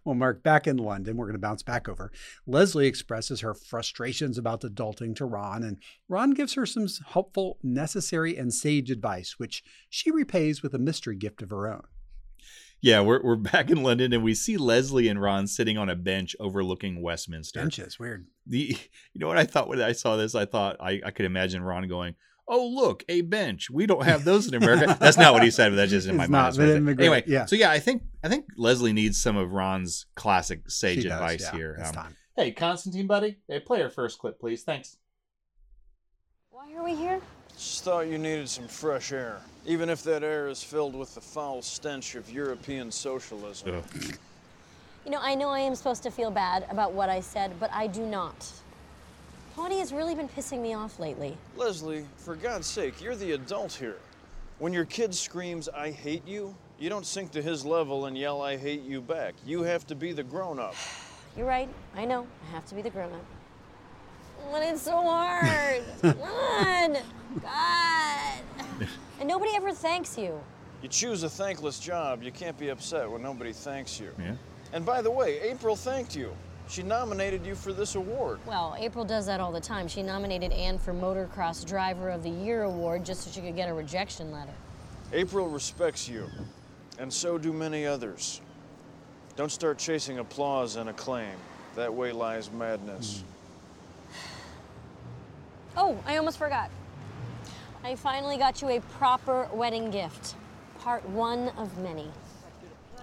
Well, 0.05 0.17
Mark, 0.17 0.43
back 0.43 0.67
in 0.67 0.77
London, 0.79 1.17
we're 1.17 1.27
going 1.27 1.35
to 1.35 1.39
bounce 1.39 1.63
back 1.63 1.89
over. 1.89 2.11
Leslie 2.49 2.89
expresses 2.89 3.41
her 3.43 3.55
frustrations 3.55 4.37
about 4.37 4.63
adulting 4.63 5.15
to 5.17 5.25
Ron, 5.25 5.63
and 5.63 5.79
Ron 6.09 6.33
gives 6.33 6.55
her 6.55 6.67
some 6.67 6.89
helpful, 7.11 7.59
necessary, 7.63 8.37
and 8.37 8.53
sage 8.53 8.91
advice, 8.91 9.37
which 9.39 9.63
she 9.89 10.11
repays 10.11 10.61
with 10.61 10.75
a 10.75 10.79
mystery 10.81 11.15
gift 11.15 11.41
of 11.43 11.51
her 11.51 11.73
own. 11.73 11.83
Yeah, 12.83 13.01
we're, 13.01 13.23
we're 13.23 13.37
back 13.37 13.71
in 13.71 13.83
London 13.85 14.13
and 14.13 14.25
we 14.25 14.35
see 14.35 14.57
Leslie 14.57 15.07
and 15.09 15.21
Ron 15.23 15.47
sitting 15.47 15.79
on 15.79 15.89
a 15.89 15.95
bench 15.95 16.35
overlooking 16.41 17.01
Westminster. 17.01 17.61
Benches, 17.61 17.99
weird. 17.99 18.27
The 18.47 18.77
you 19.13 19.21
know 19.21 19.29
what 19.29 19.39
I 19.39 19.45
thought 19.45 19.69
when 19.69 19.81
I 19.81 19.93
saw 19.93 20.17
this? 20.17 20.35
I 20.35 20.45
thought 20.47 20.77
I, 20.81 21.01
I 21.07 21.11
could 21.13 21.25
imagine 21.25 21.63
Ron 21.63 21.87
going, 21.89 22.17
Oh, 22.49 22.67
look, 22.67 23.05
a 23.09 23.21
bench. 23.21 23.71
We 23.71 23.87
don't 23.87 24.05
have 24.05 24.25
those 24.25 24.49
in 24.49 24.55
America. 24.55 24.97
That's 25.01 25.17
not 25.17 25.33
what 25.33 25.45
he 25.45 25.51
said, 25.53 25.71
but 25.71 25.77
that's 25.77 25.93
just 25.93 26.09
in 26.09 26.17
my 26.17 26.25
It's 26.25 26.31
mind. 26.31 26.43
not, 26.43 26.45
That's 26.47 26.59
what 26.59 26.65
but 26.65 26.69
I 26.69 26.71
it'd 26.73 26.83
said. 26.83 26.87
be 26.87 26.95
great, 26.97 27.05
Anyway, 27.07 27.25
yeah. 27.29 27.45
so 27.47 27.55
yeah, 27.57 27.71
I 27.71 27.79
think 27.79 28.03
I 28.25 28.29
think 28.29 28.47
Leslie 28.57 28.93
needs 28.93 29.23
some 29.23 29.37
of 29.37 29.53
Ron's 29.53 30.07
classic 30.17 30.69
sage 30.69 31.03
She 31.03 31.03
does, 31.05 31.13
advice 31.13 31.43
yeah. 31.43 31.57
here. 31.57 31.93
Um, 31.97 32.17
hey, 32.37 32.51
Constantine, 32.51 33.07
buddy, 33.07 33.39
hey, 33.49 33.61
play 33.61 33.81
our 33.81 33.91
first 33.91 34.19
clip, 34.19 34.41
please. 34.41 34.65
Thanks. 34.65 34.97
Why 36.51 36.75
are 36.75 36.83
we 36.85 36.97
here? 36.97 37.21
Just 37.57 37.85
thought 37.85 38.07
you 38.07 38.19
needed 38.19 38.49
some 38.49 38.69
fresh 38.69 39.13
air, 39.13 39.41
even 39.67 39.89
if 39.89 40.03
that 40.05 40.23
air 40.23 40.49
is 40.49 40.63
filled 40.63 40.95
with 40.95 41.15
the 41.15 41.21
foul 41.21 41.63
stench 41.63 42.15
of 42.15 42.31
European 42.31 42.91
socialism. 42.91 43.77
Ugh. 43.77 44.17
You 45.05 45.11
know, 45.11 45.19
I 45.21 45.35
know 45.35 45.49
I 45.49 45.61
am 45.61 45.75
supposed 45.75 46.03
to 46.05 46.11
feel 46.11 46.31
bad 46.31 46.67
about 46.71 46.93
what 46.93 47.09
I 47.09 47.21
said, 47.21 47.53
but 47.59 47.71
I 47.73 47.89
do 47.89 48.07
not. 48.07 48.51
Pawnee 49.55 49.81
has 49.81 49.93
really 49.93 50.15
been 50.15 50.29
pissing 50.29 50.61
me 50.61 50.75
off 50.75 50.99
lately. 50.99 51.37
Leslie, 51.57 52.07
for 52.17 52.37
God's 52.37 52.67
sake, 52.67 53.03
you're 53.03 53.17
the 53.17 53.33
adult 53.33 53.73
here. 53.73 53.99
When 54.59 54.73
your 54.73 54.85
kid 54.85 55.15
screams, 55.15 55.69
I 55.69 55.91
hate 55.91 56.27
you, 56.27 56.55
you 56.79 56.89
don't 56.89 57.05
sink 57.05 57.33
to 57.33 57.43
his 57.43 57.65
level 57.65 58.07
and 58.07 58.17
yell, 58.17 58.41
I 58.43 58.57
hate 58.57 58.83
you 58.83 59.01
back. 59.01 59.35
You 59.45 59.63
have 59.63 59.87
to 59.89 59.95
be 59.95 60.13
the 60.13 60.23
grown 60.23 60.59
up. 60.59 60.75
You're 61.37 61.47
right. 61.47 61.69
I 61.97 62.05
know. 62.05 62.27
I 62.47 62.51
have 62.51 62.67
to 62.67 62.75
be 62.75 62.83
the 62.83 62.91
grown 62.91 63.11
up. 63.13 63.25
But 64.51 64.63
it's 64.63 64.83
so 64.83 65.03
hard. 65.03 65.83
Come 66.03 66.21
on. 66.21 66.97
God. 67.41 68.89
And 69.19 69.29
nobody 69.29 69.53
ever 69.55 69.73
thanks 69.73 70.19
you. 70.19 70.39
You 70.83 70.89
choose 70.89 71.23
a 71.23 71.29
thankless 71.29 71.79
job, 71.79 72.23
you 72.23 72.33
can't 72.33 72.59
be 72.59 72.71
upset 72.71 73.09
when 73.09 73.23
nobody 73.23 73.53
thanks 73.53 74.01
you. 74.01 74.11
Yeah. 74.19 74.35
And 74.73 74.85
by 74.85 75.01
the 75.01 75.11
way, 75.11 75.41
April 75.41 75.77
thanked 75.77 76.17
you. 76.17 76.35
She 76.69 76.83
nominated 76.83 77.45
you 77.45 77.55
for 77.55 77.73
this 77.73 77.95
award. 77.95 78.41
Well, 78.47 78.75
April 78.79 79.05
does 79.05 79.27
that 79.27 79.41
all 79.41 79.53
the 79.53 79.61
time. 79.61 79.87
She 79.87 80.03
nominated 80.03 80.53
Ann 80.53 80.79
for 80.79 80.93
Motocross 80.93 81.67
Driver 81.67 82.09
of 82.09 82.23
the 82.23 82.31
Year 82.31 82.63
award 82.63 83.05
just 83.05 83.23
so 83.23 83.31
she 83.31 83.41
could 83.41 83.57
get 83.57 83.69
a 83.69 83.75
rejection 83.75 84.33
letter. 84.33 84.53
April 85.13 85.49
respects 85.49 86.09
you, 86.09 86.27
and 86.99 87.13
so 87.13 87.37
do 87.37 87.53
many 87.53 87.87
others. 87.87 88.41
Don't 89.37 89.53
start 89.53 89.79
chasing 89.79 90.19
applause 90.19 90.77
and 90.77 90.89
acclaim. 90.89 91.35
That 91.77 91.93
way 91.93 92.13
lies 92.13 92.51
madness. 92.51 93.19
Mm. 93.19 93.23
Oh, 95.77 95.99
I 96.07 96.17
almost 96.17 96.39
forgot. 96.39 96.71
I 97.85 97.95
finally 97.97 98.37
got 98.37 98.63
you 98.63 98.69
a 98.69 98.81
proper 98.81 99.49
wedding 99.53 99.91
gift. 99.91 100.35
Part 100.81 101.09
one 101.09 101.49
of 101.57 101.77
many. 101.79 102.11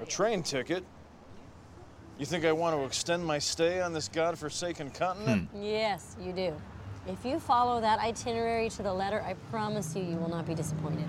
A 0.01 0.05
train 0.05 0.43
ticket? 0.43 0.83
You 2.17 2.25
think 2.25 2.45
I 2.45 2.51
want 2.51 2.75
to 2.75 2.83
extend 2.85 3.25
my 3.25 3.39
stay 3.39 3.81
on 3.81 3.93
this 3.93 4.07
godforsaken 4.09 4.91
continent? 4.91 5.49
Hmm. 5.49 5.63
Yes, 5.63 6.15
you 6.21 6.33
do. 6.33 6.53
If 7.07 7.25
you 7.25 7.39
follow 7.39 7.81
that 7.81 7.99
itinerary 7.99 8.69
to 8.71 8.83
the 8.83 8.93
letter, 8.93 9.21
I 9.25 9.33
promise 9.51 9.95
you, 9.95 10.03
you 10.03 10.17
will 10.17 10.29
not 10.29 10.45
be 10.45 10.53
disappointed. 10.53 11.05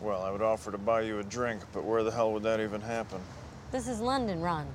Well, 0.00 0.22
I 0.22 0.30
would 0.30 0.42
offer 0.42 0.70
to 0.70 0.78
buy 0.78 1.02
you 1.02 1.18
a 1.18 1.22
drink, 1.24 1.62
but 1.72 1.84
where 1.84 2.02
the 2.02 2.10
hell 2.10 2.32
would 2.32 2.42
that 2.42 2.60
even 2.60 2.80
happen? 2.80 3.20
This 3.70 3.88
is 3.88 4.00
London, 4.00 4.40
Ron. 4.42 4.66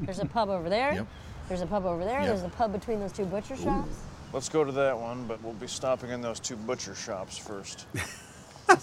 There's 0.00 0.20
a 0.20 0.26
pub 0.26 0.48
over 0.48 0.68
there. 0.68 0.92
Yep. 0.94 1.06
There's 1.48 1.62
a 1.62 1.66
pub 1.66 1.86
over 1.86 2.04
there. 2.04 2.20
Yep. 2.20 2.26
There's 2.28 2.42
a 2.42 2.48
pub 2.50 2.72
between 2.72 3.00
those 3.00 3.12
two 3.12 3.24
butcher 3.24 3.56
shops. 3.56 4.00
Let's 4.32 4.48
go 4.48 4.62
to 4.64 4.72
that 4.72 4.98
one, 4.98 5.26
but 5.26 5.42
we'll 5.42 5.54
be 5.54 5.66
stopping 5.66 6.10
in 6.10 6.20
those 6.20 6.38
two 6.38 6.56
butcher 6.56 6.94
shops 6.94 7.38
first. 7.38 7.86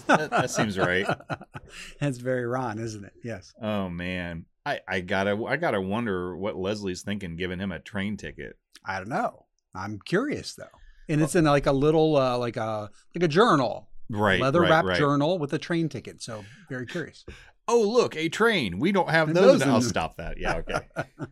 That, 0.08 0.30
that 0.30 0.50
seems 0.50 0.76
right. 0.76 1.06
That's 2.00 2.18
very 2.18 2.44
Ron, 2.44 2.80
isn't 2.80 3.04
it? 3.04 3.12
Yes. 3.22 3.54
Oh 3.62 3.88
man, 3.88 4.46
I 4.64 4.80
I 4.88 5.00
gotta 5.00 5.40
I 5.46 5.56
gotta 5.56 5.80
wonder 5.80 6.36
what 6.36 6.56
Leslie's 6.56 7.02
thinking, 7.02 7.36
giving 7.36 7.60
him 7.60 7.70
a 7.70 7.78
train 7.78 8.16
ticket. 8.16 8.56
I 8.84 8.98
don't 8.98 9.08
know. 9.08 9.46
I'm 9.76 10.00
curious 10.04 10.54
though. 10.54 10.64
And 11.08 11.22
it's 11.22 11.36
in 11.36 11.44
like 11.44 11.66
a 11.66 11.72
little 11.72 12.16
uh, 12.16 12.36
like 12.36 12.56
a 12.56 12.90
like 13.14 13.22
a 13.22 13.28
journal. 13.28 13.88
Right, 14.08 14.40
Leather 14.40 14.60
right, 14.60 14.70
wrapped 14.70 14.88
right. 14.88 14.98
journal 14.98 15.38
with 15.38 15.52
a 15.52 15.58
train 15.58 15.88
ticket. 15.88 16.22
So 16.22 16.44
very 16.68 16.86
curious. 16.86 17.24
Oh 17.68 17.80
look, 17.80 18.16
a 18.16 18.28
train. 18.28 18.78
We 18.78 18.92
don't 18.92 19.10
have 19.10 19.28
And 19.28 19.36
those. 19.36 19.58
those 19.60 19.68
I'll 19.68 19.80
stop 19.82 20.16
that. 20.18 20.38
Yeah, 20.38 20.56
okay. 20.58 20.80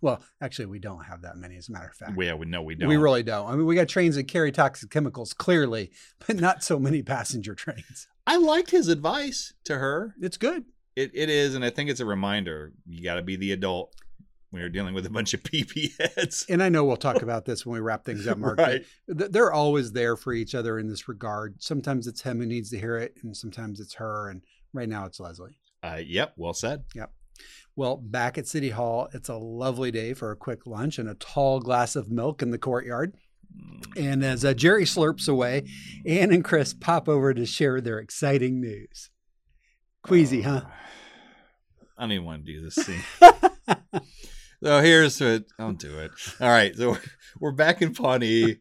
well, 0.00 0.22
actually 0.40 0.66
we 0.66 0.78
don't 0.78 1.04
have 1.04 1.22
that 1.22 1.36
many 1.36 1.56
as 1.56 1.68
a 1.68 1.72
matter 1.72 1.88
of 1.88 1.94
fact. 1.94 2.12
yeah, 2.20 2.34
we 2.34 2.46
no, 2.46 2.62
we 2.62 2.74
don't. 2.74 2.88
We 2.88 2.96
really 2.96 3.22
don't. 3.22 3.48
I 3.48 3.54
mean, 3.56 3.66
we 3.66 3.74
got 3.74 3.88
trains 3.88 4.16
that 4.16 4.24
carry 4.28 4.50
toxic 4.52 4.90
chemicals, 4.90 5.32
clearly, 5.32 5.90
but 6.26 6.36
not 6.36 6.62
so 6.62 6.78
many 6.78 7.02
passenger 7.02 7.54
trains. 7.54 8.08
I 8.26 8.36
liked 8.36 8.70
his 8.70 8.88
advice 8.88 9.52
to 9.64 9.78
her. 9.78 10.14
It's 10.20 10.36
good. 10.38 10.64
It 10.96 11.10
it 11.14 11.28
is, 11.28 11.54
and 11.54 11.64
I 11.64 11.70
think 11.70 11.90
it's 11.90 12.00
a 12.00 12.06
reminder. 12.06 12.72
You 12.86 13.02
got 13.04 13.16
to 13.16 13.22
be 13.22 13.36
the 13.36 13.52
adult 13.52 13.94
when 14.50 14.60
you're 14.60 14.70
dealing 14.70 14.94
with 14.94 15.04
a 15.04 15.10
bunch 15.10 15.34
of 15.34 15.42
PP 15.42 15.98
heads. 16.16 16.46
And 16.48 16.62
I 16.62 16.68
know 16.68 16.84
we'll 16.84 16.96
talk 16.96 17.20
about 17.22 17.44
this 17.44 17.66
when 17.66 17.74
we 17.74 17.80
wrap 17.80 18.04
things 18.04 18.26
up, 18.28 18.38
Mark. 18.38 18.56
but 18.56 18.66
Right. 18.68 18.84
th- 19.18 19.30
They're 19.32 19.52
always 19.52 19.90
there 19.92 20.16
for 20.16 20.32
each 20.32 20.54
other 20.54 20.78
in 20.78 20.88
this 20.88 21.08
regard. 21.08 21.60
Sometimes 21.60 22.06
it's 22.06 22.22
him 22.22 22.38
who 22.38 22.46
needs 22.46 22.70
to 22.70 22.78
hear 22.78 22.96
it, 22.96 23.16
and 23.22 23.36
sometimes 23.36 23.80
it's 23.80 23.94
her. 23.94 24.30
And 24.30 24.42
right 24.72 24.88
now 24.88 25.04
it's 25.06 25.18
Leslie. 25.18 25.56
Uh, 25.84 25.96
yep. 25.96 26.32
Well 26.36 26.54
said. 26.54 26.84
Yep. 26.94 27.12
Well, 27.76 27.96
back 27.96 28.38
at 28.38 28.46
City 28.46 28.70
Hall, 28.70 29.08
it's 29.12 29.28
a 29.28 29.36
lovely 29.36 29.90
day 29.90 30.14
for 30.14 30.30
a 30.30 30.36
quick 30.36 30.66
lunch 30.66 30.98
and 30.98 31.08
a 31.08 31.14
tall 31.14 31.60
glass 31.60 31.96
of 31.96 32.10
milk 32.10 32.40
in 32.40 32.50
the 32.50 32.58
courtyard. 32.58 33.14
And 33.96 34.24
as 34.24 34.44
uh, 34.44 34.54
Jerry 34.54 34.84
slurps 34.84 35.28
away, 35.28 35.64
Ann 36.06 36.32
and 36.32 36.44
Chris 36.44 36.72
pop 36.72 37.08
over 37.08 37.34
to 37.34 37.44
share 37.44 37.80
their 37.80 37.98
exciting 37.98 38.60
news. 38.60 39.10
Queasy, 40.02 40.42
huh? 40.42 40.62
I 41.98 42.02
don't 42.02 42.12
even 42.12 42.24
want 42.24 42.46
to 42.46 42.52
do 42.52 42.60
this 42.62 42.74
scene. 42.76 43.02
so 44.62 44.80
here's 44.80 45.20
what 45.20 45.44
Don't 45.58 45.78
do 45.78 45.98
it. 45.98 46.12
All 46.40 46.48
right. 46.48 46.74
So 46.74 46.96
we're 47.40 47.52
back 47.52 47.82
in 47.82 47.92
Pawnee, 47.94 48.58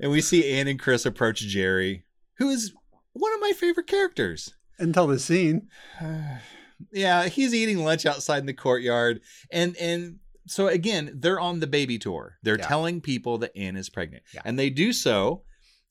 and 0.00 0.10
we 0.10 0.20
see 0.20 0.52
Ann 0.52 0.68
and 0.68 0.80
Chris 0.80 1.06
approach 1.06 1.40
Jerry, 1.40 2.04
who 2.38 2.48
is 2.48 2.72
one 3.12 3.34
of 3.34 3.40
my 3.40 3.52
favorite 3.52 3.86
characters. 3.86 4.54
Until 4.78 5.06
the 5.06 5.18
scene. 5.18 5.68
yeah, 6.92 7.28
he's 7.28 7.54
eating 7.54 7.78
lunch 7.84 8.06
outside 8.06 8.38
in 8.38 8.46
the 8.46 8.52
courtyard, 8.54 9.20
and 9.50 9.76
and 9.76 10.18
so 10.46 10.68
again, 10.68 11.10
they're 11.14 11.40
on 11.40 11.60
the 11.60 11.66
baby 11.66 11.98
tour. 11.98 12.36
They're 12.42 12.58
Yeah. 12.58 12.66
telling 12.66 13.00
people 13.00 13.38
that 13.38 13.56
Ann 13.56 13.76
is 13.76 13.88
pregnant, 13.88 14.24
Yeah. 14.34 14.42
and 14.44 14.58
they 14.58 14.68
do 14.70 14.92
so, 14.92 15.42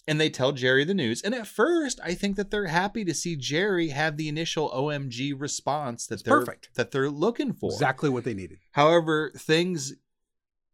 and 0.08 0.20
they 0.22 0.30
tell 0.30 0.52
Jerry 0.52 0.84
the 0.84 0.94
news. 0.94 1.22
And 1.22 1.34
at 1.34 1.48
first, 1.48 2.00
I 2.04 2.14
think 2.14 2.36
that 2.36 2.52
they're 2.52 2.68
happy 2.68 3.04
to 3.06 3.14
see 3.14 3.36
Jerry 3.36 3.90
have 3.90 4.18
the 4.18 4.28
initial 4.28 4.70
OMG 4.72 5.34
response 5.34 6.06
that 6.08 6.24
they're 6.24 6.40
perfect. 6.40 6.70
that 6.76 6.92
they're 6.92 7.10
looking 7.10 7.54
for. 7.54 7.72
Exactly 7.72 8.10
what 8.10 8.26
they 8.26 8.34
needed. 8.34 8.60
However, 8.74 9.32
things 9.38 9.94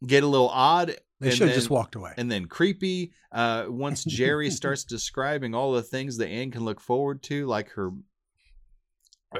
get 0.05 0.23
a 0.23 0.27
little 0.27 0.49
odd. 0.49 0.95
They 1.19 1.31
should 1.31 1.47
have 1.49 1.55
just 1.55 1.69
walked 1.69 1.95
away. 1.95 2.13
and 2.17 2.31
then 2.31 2.45
creepy 2.45 3.11
uh 3.31 3.65
once 3.67 4.03
jerry 4.05 4.49
starts 4.61 4.83
describing 4.85 5.53
all 5.53 5.73
the 5.73 5.83
things 5.83 6.17
that 6.17 6.27
anne 6.27 6.49
can 6.51 6.63
look 6.65 6.79
forward 6.79 7.21
to 7.23 7.45
like 7.45 7.69
her 7.71 7.91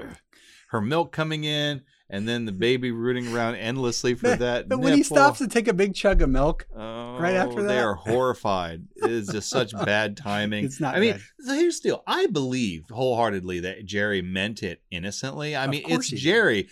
her 0.71 0.81
milk 0.81 1.11
coming 1.11 1.43
in 1.43 1.81
and 2.11 2.27
then 2.27 2.45
the 2.45 2.51
baby 2.51 2.91
rooting 2.91 3.33
around 3.33 3.55
endlessly 3.55 4.13
for 4.15 4.35
that 4.35 4.67
but 4.69 4.79
when 4.79 4.93
he 4.95 5.03
stops 5.03 5.39
to 5.39 5.47
take 5.47 5.67
a 5.67 5.73
big 5.73 5.93
chug 5.93 6.21
of 6.21 6.29
milk, 6.29 6.67
oh, 6.75 7.17
right 7.19 7.35
after 7.35 7.61
that, 7.63 7.67
they 7.67 7.79
are 7.79 7.95
horrified 8.07 8.83
it 8.97 9.09
is 9.09 9.27
just 9.27 9.49
such 9.49 9.71
bad 9.85 10.15
timing 10.17 10.65
It's 10.65 10.79
not 10.79 10.95
i 10.95 10.99
mean 10.99 11.19
so 11.39 11.53
here's 11.53 11.79
the 11.79 11.89
deal 11.89 12.03
i 12.07 12.27
believe 12.27 12.85
wholeheartedly 12.91 13.61
that 13.61 13.85
jerry 13.85 14.21
meant 14.21 14.63
it 14.63 14.81
innocently 14.91 15.55
i 15.55 15.65
Of 15.65 15.71
mean 15.71 15.83
it's 15.87 16.09
Jerry. 16.09 16.63
did. 16.63 16.71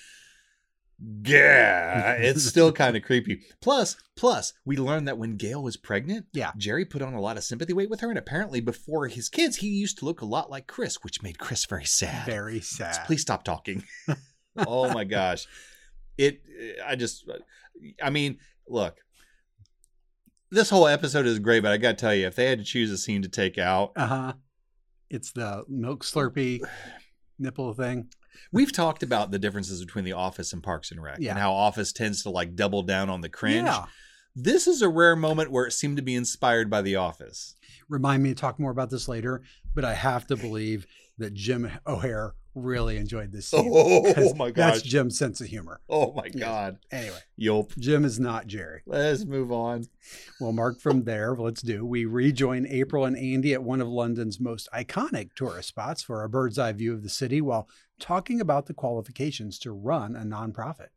Yeah 0.99 2.11
it's 2.17 2.43
still 2.45 2.71
kind 2.71 2.97
of 2.97 3.03
creepy 3.03 3.41
plus 3.61 3.95
plus 4.15 4.53
we 4.65 4.77
learned 4.77 5.07
that 5.07 5.17
when 5.17 5.35
gayle 5.37 5.61
was 5.61 5.77
pregnant 5.77 6.25
Yeah. 6.33 6.51
jerry 6.57 6.85
put 6.85 7.01
on 7.03 7.13
a 7.13 7.21
lot 7.21 7.37
of 7.37 7.43
sympathy 7.43 7.73
weight 7.73 7.89
with 7.89 7.99
her 7.99 8.09
and 8.09 8.17
apparently 8.17 8.61
before 8.61 9.07
his 9.07 9.29
kids 9.29 9.57
he 9.57 9.67
used 9.67 9.99
to 9.99 10.05
look 10.05 10.21
a 10.21 10.25
lot 10.25 10.49
like 10.49 10.65
chris 10.65 11.03
which 11.03 11.21
made 11.21 11.37
chris 11.37 11.65
very 11.65 11.85
sad 11.85 12.25
very 12.25 12.59
sad. 12.61 13.05
please 13.05 13.21
stop 13.21 13.43
talking 13.43 13.83
oh 14.57 14.91
my 14.91 15.03
gosh 15.03 15.45
it 16.17 16.41
i 16.85 16.95
just 16.95 17.29
i 18.01 18.09
mean 18.09 18.39
look 18.67 18.97
this 20.49 20.69
whole 20.71 20.87
episode 20.87 21.27
is 21.27 21.37
great 21.37 21.61
but 21.61 21.71
i 21.71 21.77
gotta 21.77 21.93
tell 21.93 22.15
you 22.15 22.25
if 22.25 22.35
they 22.35 22.45
had 22.45 22.57
to 22.57 22.65
choose 22.65 22.89
a 22.89 22.97
scene 22.97 23.21
to 23.21 23.29
take 23.29 23.57
out 23.57 23.91
Uh 23.95 24.07
huh. 24.07 24.33
It's 25.09 25.31
the 25.31 25.63
milk 25.69 26.03
slurpee 26.03 26.59
nipple 27.39 27.73
thing. 27.73 28.09
We've 28.51 28.71
talked 28.71 29.03
about 29.03 29.31
the 29.31 29.39
differences 29.39 29.83
between 29.83 30.05
The 30.05 30.13
Office 30.13 30.53
and 30.53 30.61
Parks 30.63 30.91
and 30.91 31.01
Rec, 31.01 31.17
Yeah. 31.19 31.31
and 31.31 31.39
how 31.39 31.53
Office 31.53 31.91
tends 31.91 32.23
to 32.23 32.29
like 32.29 32.55
double 32.55 32.83
down 32.83 33.09
on 33.09 33.21
the 33.21 33.29
cringe. 33.29 33.65
Yeah. 33.67 33.85
This 34.35 34.67
is 34.67 34.81
a 34.81 34.89
rare 34.89 35.15
moment 35.15 35.51
where 35.51 35.65
it 35.65 35.71
seemed 35.71 35.97
to 35.97 36.03
be 36.03 36.13
inspired 36.15 36.69
by 36.69 36.81
The 36.83 36.95
Office. 36.95 37.55
Remind 37.89 38.21
me 38.23 38.29
to 38.29 38.35
talk 38.35 38.59
more 38.59 38.71
about 38.71 38.89
this 38.89 39.07
later, 39.07 39.41
but 39.73 39.83
I 39.83 39.93
have 39.95 40.27
to 40.27 40.35
believe 40.35 40.85
that 41.17 41.33
Jim 41.33 41.71
O'Heir 41.87 42.35
really 42.63 42.97
enjoyed 42.97 43.31
this 43.31 43.47
scene. 43.49 43.71
Oh 43.73 44.33
my 44.35 44.51
god. 44.51 44.73
That's! 44.73 44.81
Jim's 44.81 45.17
sense 45.17 45.41
of 45.41 45.47
humor. 45.47 45.81
Oh 45.89 46.13
my 46.13 46.29
god! 46.29 46.79
Anyway, 46.91 47.19
Yelp. 47.35 47.73
Jim 47.77 48.05
is 48.05 48.19
not 48.19 48.47
Jerry. 48.47 48.81
Let's 48.85 49.25
move 49.25 49.51
on. 49.51 49.87
Well, 50.39 50.51
Mark, 50.51 50.79
from 50.79 51.03
there, 51.03 51.35
let's 51.35 51.61
do. 51.61 51.85
We 51.85 52.05
rejoin 52.05 52.65
April 52.67 53.05
and 53.05 53.17
Andy 53.17 53.53
at 53.53 53.63
one 53.63 53.81
of 53.81 53.87
London's 53.87 54.39
most 54.39 54.69
iconic 54.73 55.33
tourist 55.35 55.69
spots 55.69 56.03
for 56.03 56.23
a 56.23 56.29
bird's 56.29 56.59
eye 56.59 56.71
view 56.73 56.93
of 56.93 57.03
the 57.03 57.09
city 57.09 57.41
while 57.41 57.67
talking 57.99 58.39
about 58.41 58.65
the 58.67 58.73
qualifications 58.73 59.59
to 59.59 59.71
run 59.71 60.15
a 60.15 60.21
nonprofit. 60.21 60.89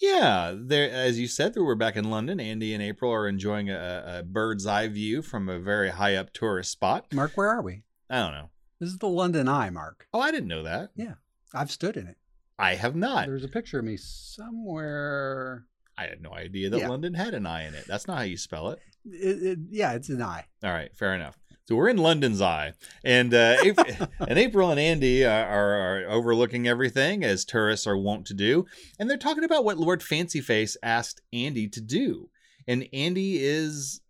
Yeah, 0.00 0.54
there. 0.56 0.90
As 0.90 1.18
you 1.18 1.26
said, 1.26 1.56
we're 1.56 1.74
back 1.74 1.96
in 1.96 2.08
London. 2.08 2.38
Andy 2.38 2.72
and 2.72 2.82
April 2.82 3.12
are 3.12 3.26
enjoying 3.26 3.68
a, 3.68 4.20
a 4.20 4.22
bird's 4.22 4.64
eye 4.64 4.86
view 4.86 5.22
from 5.22 5.48
a 5.48 5.58
very 5.58 5.90
high 5.90 6.14
up 6.14 6.32
tourist 6.32 6.70
spot. 6.70 7.06
Mark, 7.12 7.32
where 7.34 7.48
are 7.48 7.62
we? 7.62 7.82
I 8.08 8.20
don't 8.20 8.32
know. 8.32 8.50
This 8.80 8.90
is 8.90 8.98
the 8.98 9.08
London 9.08 9.48
Eye, 9.48 9.70
Mark. 9.70 10.06
Oh, 10.14 10.20
I 10.20 10.30
didn't 10.30 10.48
know 10.48 10.62
that. 10.62 10.90
Yeah. 10.96 11.14
I've 11.54 11.70
stood 11.70 11.96
in 11.96 12.06
it. 12.06 12.16
I 12.58 12.74
have 12.74 12.94
not. 12.96 13.26
There's 13.26 13.44
a 13.44 13.48
picture 13.48 13.78
of 13.78 13.84
me 13.84 13.96
somewhere. 13.96 15.64
I 15.96 16.02
had 16.06 16.20
no 16.22 16.32
idea 16.32 16.70
that 16.70 16.78
Yeah. 16.80 16.88
London 16.88 17.14
had 17.14 17.34
an 17.34 17.46
eye 17.46 17.66
in 17.66 17.74
it. 17.74 17.86
That's 17.86 18.06
not 18.06 18.18
how 18.18 18.22
you 18.24 18.36
spell 18.36 18.70
it. 18.70 18.78
It, 19.04 19.42
it, 19.42 19.58
yeah, 19.70 19.92
it's 19.94 20.08
an 20.08 20.22
eye. 20.22 20.46
All 20.62 20.70
right, 20.70 20.94
fair 20.96 21.14
enough. 21.14 21.36
So 21.64 21.76
we're 21.76 21.88
in 21.90 21.98
London's 21.98 22.40
eye, 22.40 22.72
and 23.04 23.34
uh, 23.34 23.56
April, 23.62 23.86
and 24.26 24.38
April 24.38 24.70
and 24.70 24.80
Andy 24.80 25.24
are, 25.26 25.44
are, 25.46 25.74
are 26.04 26.08
overlooking 26.08 26.66
everything 26.66 27.22
as 27.24 27.44
tourists 27.44 27.86
are 27.86 27.96
wont 27.96 28.26
to 28.28 28.34
do, 28.34 28.64
and 28.98 29.08
they're 29.10 29.18
talking 29.18 29.44
about 29.44 29.64
what 29.66 29.76
Lord 29.76 30.00
Fancyface 30.00 30.76
asked 30.82 31.20
Andy 31.30 31.68
to 31.68 31.80
do, 31.82 32.30
and 32.66 32.86
Andy 32.92 33.38
is 33.44 34.00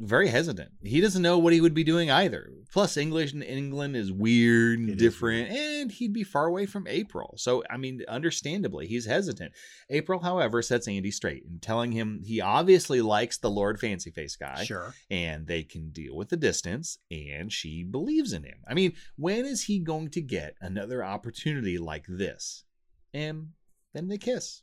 very 0.00 0.28
hesitant. 0.28 0.72
He 0.82 1.00
doesn't 1.00 1.22
know 1.22 1.38
what 1.38 1.52
he 1.52 1.60
would 1.60 1.74
be 1.74 1.84
doing 1.84 2.10
either. 2.10 2.50
Plus, 2.72 2.96
English 2.96 3.32
in 3.32 3.42
England 3.42 3.94
is 3.96 4.10
weird 4.10 4.80
and 4.80 4.88
It 4.90 4.92
is 4.94 4.98
different, 4.98 5.50
and 5.50 5.92
he'd 5.92 6.12
be 6.12 6.24
far 6.24 6.46
away 6.46 6.66
from 6.66 6.86
April. 6.88 7.34
So, 7.36 7.62
I 7.70 7.76
mean, 7.76 8.02
understandably, 8.08 8.88
he's 8.88 9.06
hesitant. 9.06 9.52
April, 9.90 10.20
however, 10.20 10.60
sets 10.62 10.88
Andy 10.88 11.12
straight 11.12 11.44
and 11.46 11.62
telling 11.62 11.92
him 11.92 12.20
he 12.24 12.40
obviously 12.40 13.00
likes 13.00 13.38
the 13.38 13.50
Lord 13.50 13.78
Fancyface 13.78 14.38
guy 14.38 14.64
Sure. 14.64 14.94
and 15.10 15.46
they 15.46 15.62
can 15.62 15.90
deal 15.90 16.16
with 16.16 16.30
the 16.30 16.36
distance 16.36 16.98
and 17.10 17.52
she 17.52 17.84
believes 17.84 18.32
in 18.32 18.42
him. 18.42 18.58
I 18.66 18.74
mean, 18.74 18.94
when 19.16 19.44
is 19.44 19.64
he 19.64 19.78
going 19.78 20.10
to 20.10 20.20
get 20.20 20.56
another 20.60 21.04
opportunity 21.04 21.78
like 21.78 22.06
this? 22.08 22.64
And 23.12 23.50
then 23.92 24.08
they 24.08 24.18
kiss. 24.18 24.62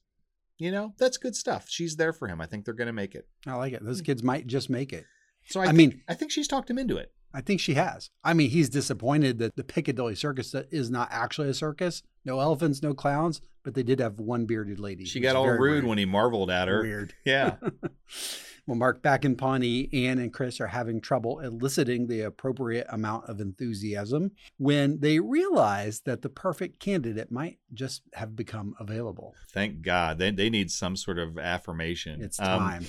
You 0.58 0.72
know, 0.72 0.94
that's 1.00 1.18
good 1.18 1.36
stuff. 1.36 1.66
She's 1.70 1.96
there 1.96 2.14
for 2.14 2.28
him. 2.28 2.40
I 2.40 2.46
think 2.46 2.66
they're 2.66 2.74
going 2.76 2.86
to 2.88 2.94
make 2.94 3.16
it. 3.16 3.28
I 3.48 3.56
like 3.56 3.74
it. 3.74 3.84
Those 3.84 4.00
hmm. 4.00 4.06
kids 4.06 4.22
might 4.22 4.46
just 4.46 4.70
make 4.70 4.94
it. 4.94 5.06
So 5.48 5.60
I, 5.60 5.64
I 5.64 5.68
think- 5.68 5.78
mean- 5.78 6.02
I 6.08 6.14
think 6.14 6.32
she's 6.32 6.48
talked 6.48 6.70
him 6.70 6.78
into 6.78 6.98
it. 6.98 7.12
I 7.34 7.40
think 7.40 7.62
she 7.62 7.76
has. 7.76 8.10
I 8.26 8.34
mean, 8.34 8.50
he's 8.50 8.68
disappointed 8.70 9.40
that 9.40 9.56
the 9.56 9.64
Piccadilly 9.64 10.16
Circus 10.16 10.54
is 10.70 10.92
not 10.92 11.08
actually 11.12 11.48
a 11.48 11.54
circus. 11.54 12.04
No 12.26 12.42
elephants, 12.42 12.84
no 12.84 12.94
clowns, 12.94 13.40
but 13.64 13.74
they 13.74 13.84
did 13.84 14.02
have 14.02 14.20
one 14.20 14.46
bearded 14.46 14.82
lady. 14.82 15.06
She 15.06 15.22
got 15.22 15.38
all 15.38 15.48
rude 15.48 15.60
weird. 15.62 15.84
when 15.86 15.98
he 15.98 16.04
marveled 16.04 16.52
at 16.52 16.68
her. 16.68 16.82
Weird. 16.82 17.14
Yeah. 17.26 17.56
well, 18.68 18.76
Mark, 18.76 19.02
back 19.02 19.24
in 19.24 19.38
Pawnee, 19.38 19.90
Ann 19.94 20.20
and 20.20 20.34
Chris 20.34 20.60
are 20.60 20.68
having 20.68 21.00
trouble 21.00 21.40
eliciting 21.40 22.08
the 22.08 22.20
appropriate 22.22 22.86
amount 22.90 23.30
of 23.30 23.40
enthusiasm 23.40 24.32
when 24.58 25.00
they 25.00 25.20
realize 25.20 26.02
that 26.02 26.22
the 26.24 26.30
perfect 26.30 26.80
candidate 26.80 27.32
might 27.32 27.60
just 27.74 28.02
have 28.16 28.36
become 28.36 28.76
available. 28.80 29.34
Thank 29.54 29.82
God. 29.82 30.18
They, 30.20 30.32
they 30.32 30.50
need 30.50 30.70
some 30.70 30.96
sort 30.98 31.18
of 31.18 31.38
affirmation. 31.40 32.22
It's 32.22 32.40
Um, 32.42 32.60
time. 32.60 32.86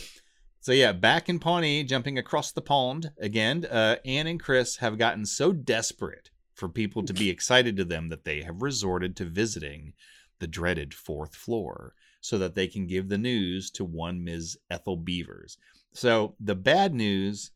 So 0.62 0.71
yeah, 0.71 0.92
back 0.92 1.28
in 1.28 1.40
Pawnee, 1.40 1.83
jumping 1.83 2.19
across 2.19 2.52
the 2.52 2.62
pond 2.62 3.11
again, 3.19 3.64
uh, 3.64 3.97
Ann 4.04 4.28
and 4.28 4.38
Chris 4.38 4.76
have 4.76 4.97
gotten 4.97 5.26
so 5.26 5.52
desperate 5.52 6.31
for 6.54 6.69
people 6.69 7.02
to 7.02 7.12
be 7.12 7.28
excited 7.28 7.76
to 7.76 7.85
them 7.85 8.11
that 8.11 8.25
they 8.25 8.42
have 8.42 8.62
resorted 8.62 9.16
to 9.16 9.25
visiting 9.25 9.92
the 10.38 10.47
dreaded 10.47 10.95
fourth 10.95 11.35
floor 11.35 11.95
so 12.21 12.38
that 12.38 12.54
they 12.54 12.69
can 12.69 12.87
give 12.87 13.09
the 13.09 13.19
news 13.19 13.73
to 13.73 13.85
one 13.85 14.23
Ms. 14.23 14.57
Ethel 14.71 14.97
Beavers. 14.97 15.59
So 15.95 16.37
the 16.38 16.54
bad 16.54 16.95
news, 16.95 17.50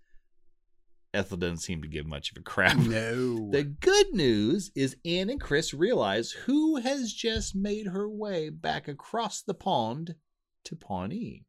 Ethel 1.15 1.37
doesn't 1.37 1.59
seem 1.59 1.83
to 1.83 1.89
give 1.89 2.07
much 2.07 2.33
of 2.33 2.39
a 2.39 2.43
crap. 2.43 2.77
no. 2.77 3.49
The 3.53 3.63
good 3.63 4.13
news 4.15 4.73
is 4.75 4.97
Ann 5.05 5.31
and 5.31 5.41
Chris 5.41 5.73
realize 5.73 6.33
who 6.33 6.79
has 6.79 7.13
just 7.13 7.55
made 7.55 7.87
her 7.87 8.11
way 8.11 8.51
back 8.51 8.89
across 8.89 9.43
the 9.43 9.55
pond 9.55 10.17
to 10.65 10.75
Pawnee. 10.75 11.45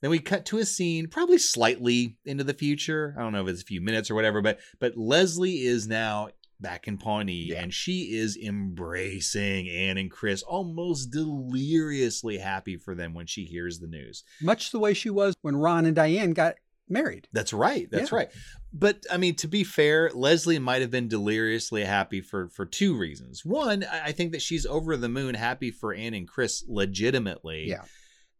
Then 0.00 0.10
we 0.10 0.18
cut 0.18 0.46
to 0.46 0.58
a 0.58 0.64
scene, 0.64 1.08
probably 1.08 1.38
slightly 1.38 2.16
into 2.24 2.44
the 2.44 2.54
future. 2.54 3.14
I 3.18 3.22
don't 3.22 3.32
know 3.32 3.42
if 3.42 3.48
it's 3.48 3.62
a 3.62 3.66
few 3.66 3.80
minutes 3.80 4.10
or 4.10 4.14
whatever, 4.14 4.40
but 4.42 4.58
but 4.78 4.96
Leslie 4.96 5.58
is 5.58 5.86
now 5.86 6.28
back 6.58 6.86
in 6.86 6.98
Pawnee 6.98 7.46
Yeah. 7.50 7.62
and 7.62 7.72
she 7.72 8.14
is 8.14 8.36
embracing 8.36 9.68
Ann 9.68 9.96
and 9.98 10.10
Chris, 10.10 10.42
almost 10.42 11.10
deliriously 11.10 12.38
happy 12.38 12.76
for 12.76 12.94
them 12.94 13.14
when 13.14 13.26
she 13.26 13.44
hears 13.44 13.78
the 13.78 13.86
news. 13.86 14.24
Much 14.42 14.70
the 14.70 14.78
way 14.78 14.92
she 14.94 15.10
was 15.10 15.34
when 15.42 15.56
Ron 15.56 15.86
and 15.86 15.96
Diane 15.96 16.32
got 16.32 16.56
married. 16.88 17.28
That's 17.32 17.52
right. 17.52 17.88
That's 17.90 18.10
Yeah. 18.10 18.16
right. 18.18 18.28
But 18.72 19.04
I 19.10 19.16
mean, 19.16 19.36
to 19.36 19.48
be 19.48 19.64
fair, 19.64 20.10
Leslie 20.14 20.58
might 20.58 20.82
have 20.82 20.90
been 20.90 21.08
deliriously 21.08 21.84
happy 21.84 22.20
for 22.20 22.48
for 22.50 22.66
two 22.66 22.96
reasons. 22.96 23.44
One, 23.44 23.84
I 23.84 24.12
think 24.12 24.32
that 24.32 24.42
she's 24.42 24.66
over 24.66 24.96
the 24.96 25.08
moon 25.08 25.34
happy 25.36 25.70
for 25.70 25.94
Ann 25.94 26.14
and 26.14 26.28
Chris 26.28 26.64
legitimately. 26.68 27.68
Yeah. 27.68 27.84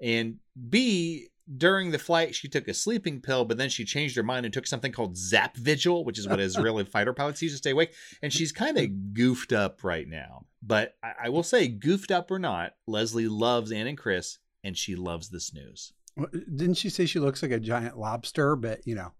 And 0.02 0.37
B, 0.68 1.28
during 1.56 1.90
the 1.90 1.98
flight, 1.98 2.34
she 2.34 2.48
took 2.48 2.68
a 2.68 2.74
sleeping 2.74 3.20
pill, 3.20 3.44
but 3.44 3.58
then 3.58 3.68
she 3.68 3.84
changed 3.84 4.16
her 4.16 4.22
mind 4.22 4.46
and 4.46 4.52
took 4.52 4.66
something 4.66 4.92
called 4.92 5.16
Zap 5.16 5.56
Vigil, 5.56 6.04
which 6.04 6.18
is 6.18 6.28
what 6.28 6.40
Israeli 6.40 6.84
fighter 6.86 7.12
pilots 7.12 7.42
use 7.42 7.52
to 7.52 7.58
stay 7.58 7.70
awake. 7.70 7.92
And 8.22 8.32
she's 8.32 8.52
kind 8.52 8.78
of 8.78 9.14
goofed 9.14 9.52
up 9.52 9.82
right 9.82 10.08
now. 10.08 10.46
But 10.62 10.94
I, 11.02 11.12
I 11.24 11.28
will 11.30 11.42
say, 11.42 11.68
goofed 11.68 12.10
up 12.10 12.30
or 12.30 12.38
not, 12.38 12.74
Leslie 12.86 13.28
loves 13.28 13.72
Ann 13.72 13.86
and 13.86 13.98
Chris, 13.98 14.38
and 14.62 14.76
she 14.76 14.94
loves 14.94 15.30
this 15.30 15.52
news. 15.52 15.92
Didn't 16.32 16.74
she 16.74 16.90
say 16.90 17.06
she 17.06 17.18
looks 17.20 17.42
like 17.42 17.52
a 17.52 17.60
giant 17.60 17.98
lobster? 17.98 18.56
But 18.56 18.86
you 18.86 18.94
know, 18.94 19.12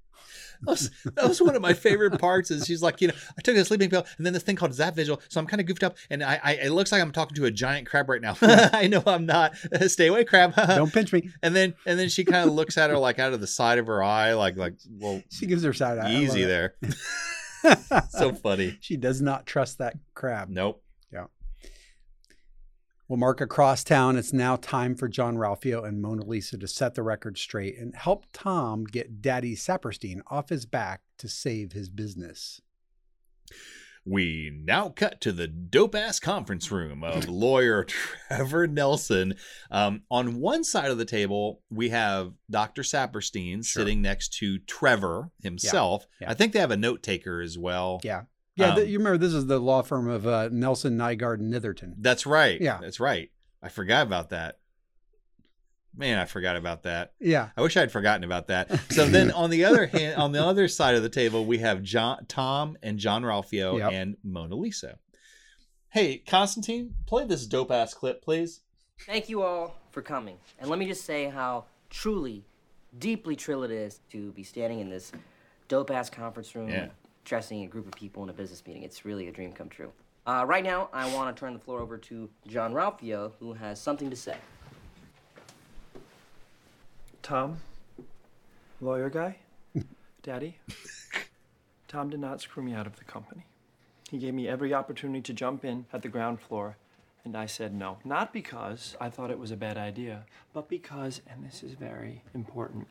That 0.63 0.71
was, 0.71 0.91
that 1.05 1.29
was 1.29 1.41
one 1.41 1.57
of 1.57 1.63
my 1.63 1.73
favorite 1.73 2.19
parts. 2.19 2.51
Is 2.51 2.67
she's 2.67 2.83
like, 2.83 3.01
you 3.01 3.09
know, 3.09 3.15
I 3.39 3.41
took 3.41 3.57
a 3.57 3.65
sleeping 3.65 3.89
pill 3.89 4.05
and 4.19 4.27
then 4.27 4.33
this 4.33 4.43
thing 4.43 4.57
called 4.57 4.75
Zap 4.75 4.95
Vigil, 4.95 5.21
so 5.29 5.41
I'm 5.41 5.47
kind 5.47 5.61
of 5.61 5.67
goofed 5.67 5.83
up, 5.83 5.97
and 6.11 6.23
I, 6.23 6.39
I, 6.43 6.53
it 6.55 6.71
looks 6.71 6.93
like 6.93 7.01
I'm 7.01 7.13
talking 7.13 7.35
to 7.37 7.47
a 7.47 7.51
giant 7.51 7.87
crab 7.89 8.09
right 8.09 8.21
now. 8.21 8.35
Hmm. 8.35 8.47
I 8.75 8.87
know 8.87 9.03
I'm 9.07 9.27
not. 9.27 9.55
Stay 9.87 10.09
away, 10.09 10.25
crab. 10.25 10.55
don't 10.69 10.93
pinch 10.93 11.13
me. 11.13 11.31
and 11.43 11.57
then, 11.57 11.75
and 11.87 11.99
then 11.99 12.09
she 12.09 12.25
kind 12.25 12.49
of 12.49 12.55
looks 12.55 12.77
at 12.77 12.91
her 12.91 12.99
like 12.99 13.19
out 13.19 13.33
of 13.33 13.41
the 13.41 13.47
side 13.47 13.79
of 13.79 13.87
her 13.87 14.03
eye, 14.03 14.35
like, 14.35 14.57
like, 14.57 14.75
well, 14.91 15.23
She 15.31 15.47
gives 15.47 15.63
her 15.65 15.73
side 15.73 15.99
eye. 15.99 16.13
Easy 16.13 16.45
there. 16.45 16.75
so 18.11 18.33
funny. 18.35 18.77
she 18.81 18.97
does 18.97 19.23
not 19.23 19.47
trust 19.47 19.79
that 19.79 19.97
crab. 20.15 20.49
Nope. 20.51 20.83
Well, 23.11 23.17
Mark 23.17 23.41
across 23.41 23.83
town, 23.83 24.17
it's 24.17 24.33
now 24.33 24.55
time 24.55 24.95
for 24.95 25.09
Jean-Ralphio 25.09 25.85
and 25.85 26.01
Mona 26.01 26.25
Lisa 26.25 26.57
to 26.59 26.69
set 26.69 26.95
the 26.95 27.03
record 27.03 27.39
straight 27.39 27.77
and 27.77 27.93
help 27.97 28.25
Tom 28.33 28.85
get 28.85 29.21
Daddy 29.21 29.57
Saperstein 29.57 30.21
off 30.29 30.49
his 30.49 30.65
back 30.65 31.01
to 31.19 31.29
save 31.29 31.73
his 31.73 31.89
business. 31.89 32.61
We 34.05 34.53
now 34.65 34.91
cut 34.91 35.21
to 35.23 35.33
the 35.33 35.49
dope 35.49 35.97
ass 35.97 36.21
conference 36.21 36.71
room 36.71 37.03
of 37.03 37.29
lawyer 37.29 37.83
Trevor 37.83 38.69
Nelson. 38.69 39.35
Um, 39.73 40.03
on 40.09 40.39
one 40.39 40.63
side 40.63 40.93
of 40.93 40.99
the 40.99 41.05
table, 41.05 41.63
we 41.69 41.89
have 41.89 42.33
Dr. 42.49 42.83
Saperstein 42.83 43.67
Sure. 43.67 43.81
sitting 43.83 44.01
next 44.03 44.35
to 44.35 44.61
Trevor 44.61 45.31
himself. 45.43 46.07
yeah. 46.21 46.31
I 46.31 46.35
think 46.35 46.53
they 46.53 46.61
have 46.61 46.71
a 46.71 46.77
note 46.77 47.03
taker 47.03 47.41
as 47.41 47.59
well. 47.59 48.01
Yeah. 48.05 48.23
Yeah. 48.57 48.75
th- 48.75 48.87
Um, 48.87 48.91
you 48.93 48.99
remember 48.99 49.19
this 49.19 49.33
is 49.35 49.47
the 49.47 49.59
law 49.59 49.83
firm 49.83 50.09
of 50.09 50.27
uh, 50.27 50.49
Nelson, 50.51 50.97
Nygaard, 50.99 51.41
Nitherton. 51.41 51.95
That's 51.99 52.27
right. 52.27 52.61
Yeah. 52.61 52.79
That's 52.81 53.01
right. 53.01 53.31
I 53.63 53.69
forgot 53.69 54.07
about 54.07 54.31
that. 54.31 54.59
Man, 55.97 56.19
I 56.19 56.25
forgot 56.25 56.57
about 56.57 56.85
that. 56.85 57.13
Yeah. 57.21 57.49
I 57.57 57.63
wish 57.63 57.77
I'd 57.77 57.91
forgotten 57.91 58.23
about 58.25 58.47
that. 58.49 58.71
So 58.91 59.07
then 59.07 59.31
on 59.33 59.51
the 59.51 59.65
other 59.65 59.87
hand, 59.87 60.17
on 60.17 60.33
the 60.33 60.45
other 60.45 60.69
side 60.69 60.95
of 60.95 61.03
the 61.03 61.09
table, 61.09 61.45
we 61.45 61.59
have 61.59 61.83
John, 61.83 62.27
Tom 62.29 62.77
and 62.83 62.99
Jean-Ralphio 62.99 63.79
Yep. 63.79 63.93
and 63.93 64.17
Mona 64.23 64.55
Lisa. 64.55 64.99
Hey, 65.89 66.19
Constantine, 66.19 66.95
play 67.07 67.25
this 67.25 67.47
dope 67.47 67.73
ass 67.73 67.93
clip, 67.95 68.23
please. 68.23 68.61
Thank 69.07 69.29
you 69.29 69.43
all 69.43 69.75
for 69.91 70.03
coming. 70.03 70.37
And 70.61 70.71
let 70.71 70.79
me 70.79 70.87
just 70.87 71.05
say 71.05 71.29
how 71.29 71.65
truly, 71.89 72.45
deeply 72.99 73.35
trill 73.35 73.65
it 73.65 73.73
is 73.73 74.01
to 74.13 74.31
be 74.33 74.45
standing 74.45 74.79
in 74.79 74.89
this 74.91 75.11
dope 75.67 75.91
ass 75.91 76.09
conference 76.09 76.55
room, 76.55 76.69
Yeah. 76.69 76.89
Addressing 77.31 77.63
a 77.63 77.69
group 77.69 77.87
of 77.87 77.93
people 77.93 78.25
in 78.25 78.29
a 78.29 78.33
business 78.33 78.67
meeting. 78.67 78.83
It's 78.83 79.05
really 79.05 79.29
a 79.29 79.31
dream 79.31 79.53
come 79.53 79.69
true. 79.69 79.93
Uh, 80.27 80.45
right 80.49 80.65
now, 80.65 80.89
I 80.93 81.15
want 81.15 81.37
to 81.37 81.39
turn 81.39 81.53
the 81.53 81.61
floor 81.61 81.79
over 81.79 81.97
to 81.97 82.29
Jean-Ralphio, 82.49 83.31
who 83.39 83.53
has 83.53 83.81
something 83.81 84.11
to 84.11 84.17
say. 84.17 84.37
Tom, 87.23 87.59
lawyer 88.81 89.09
guy, 89.09 89.37
daddy. 90.25 90.59
Tom 91.87 92.11
did 92.11 92.19
not 92.19 92.41
screw 92.41 92.65
me 92.65 92.75
out 92.75 92.89
of 92.89 92.97
the 92.97 93.05
company. 93.05 93.47
He 94.11 94.19
gave 94.19 94.35
me 94.35 94.49
every 94.49 94.75
opportunity 94.75 95.21
to 95.21 95.33
jump 95.33 95.65
in 95.65 95.87
at 95.93 96.03
the 96.03 96.09
ground 96.09 96.41
floor, 96.41 96.79
and 97.25 97.37
I 97.37 97.47
said 97.47 97.73
no. 97.73 97.99
Not 98.05 98.33
because 98.33 98.97
I 99.01 99.09
thought 99.09 99.31
it 99.31 99.39
was 99.39 99.53
a 99.53 99.57
bad 99.57 99.79
idea, 99.79 100.27
but 100.53 100.69
because, 100.69 101.21
and 101.29 101.47
this 101.47 101.63
is 101.63 101.75
very 101.75 102.25
important, 102.35 102.89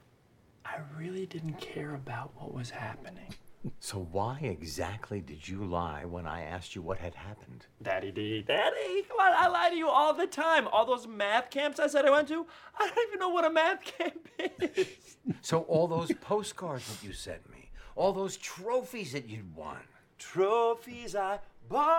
I 0.63 0.77
really 0.97 1.25
didn't 1.25 1.59
care 1.59 1.93
about 1.93 2.31
what 2.37 2.53
was 2.53 2.69
happening. 2.69 3.33
So 3.79 4.07
why 4.11 4.39
exactly 4.41 5.19
did 5.19 5.47
you 5.47 5.65
lie 5.65 6.05
when 6.05 6.25
I 6.25 6.43
asked 6.43 6.75
you 6.75 6.81
what 6.81 6.97
had 6.99 7.15
happened? 7.15 7.65
Daddy 7.81 8.11
D. 8.11 8.41
Daddy, 8.41 9.03
come 9.07 9.19
on, 9.19 9.33
I 9.35 9.47
lie 9.47 9.69
to 9.69 9.75
you 9.75 9.89
all 9.89 10.13
the 10.13 10.27
time. 10.27 10.67
All 10.69 10.85
those 10.85 11.05
math 11.07 11.49
camps 11.49 11.79
I 11.79 11.87
said 11.87 12.05
I 12.05 12.09
went 12.09 12.29
to, 12.29 12.45
I 12.79 12.87
don't 12.87 13.07
even 13.07 13.19
know 13.19 13.29
what 13.29 13.43
a 13.45 13.49
math 13.49 13.83
camp 13.83 14.27
is. 14.37 14.87
So 15.41 15.59
all 15.61 15.87
those 15.87 16.11
postcards 16.21 16.87
that 16.87 17.05
you 17.05 17.13
sent 17.13 17.47
me, 17.51 17.69
all 17.95 18.13
those 18.13 18.35
trophies 18.37 19.11
that 19.11 19.29
you'd 19.29 19.55
won. 19.55 19.77
Trophies 20.17 21.15
I 21.15 21.37
bought. 21.67 21.93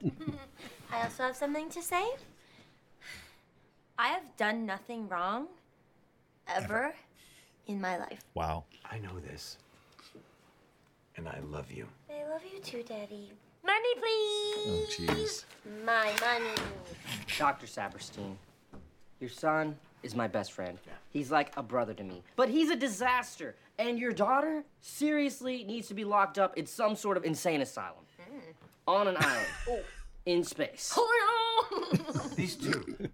I 0.90 1.02
also 1.02 1.24
have 1.24 1.36
something 1.36 1.68
to 1.70 1.82
say. 1.82 2.06
I 3.98 4.08
have 4.08 4.36
done 4.38 4.64
nothing 4.64 5.08
wrong 5.08 5.48
ever, 6.48 6.94
in 7.66 7.80
my 7.80 7.96
life. 7.96 8.20
Wow. 8.34 8.64
I 8.90 8.98
know 8.98 9.18
this. 9.20 9.58
And 11.16 11.28
I 11.28 11.40
love 11.50 11.70
you. 11.72 11.86
I 12.10 12.28
love 12.28 12.42
you 12.52 12.60
too, 12.60 12.82
Daddy. 12.82 13.30
Money, 13.64 13.94
please. 13.96 14.66
Oh, 14.68 14.86
jeez. 14.98 15.44
My 15.84 16.12
money. 16.20 16.54
Dr. 17.38 17.66
Saperstein, 17.66 18.36
your 19.18 19.30
son 19.30 19.76
is 20.02 20.14
my 20.14 20.28
best 20.28 20.52
friend. 20.52 20.78
Yeah. 20.86 20.92
He's 21.10 21.30
like 21.30 21.52
a 21.56 21.62
brother 21.62 21.94
to 21.94 22.04
me. 22.04 22.22
But 22.36 22.48
he's 22.48 22.70
a 22.70 22.76
disaster. 22.76 23.56
And 23.78 23.98
your 23.98 24.12
daughter 24.12 24.62
seriously 24.80 25.64
needs 25.64 25.88
to 25.88 25.94
be 25.94 26.04
locked 26.04 26.38
up 26.38 26.56
in 26.56 26.66
some 26.66 26.94
sort 26.96 27.16
of 27.16 27.24
insane 27.24 27.60
asylum. 27.60 28.04
Mm. 28.20 28.40
On 28.86 29.08
an 29.08 29.16
island. 29.18 29.46
Oh. 29.68 29.80
In 30.26 30.42
space. 30.42 30.92
Oh 30.96 32.32
These 32.34 32.56
two 32.56 33.10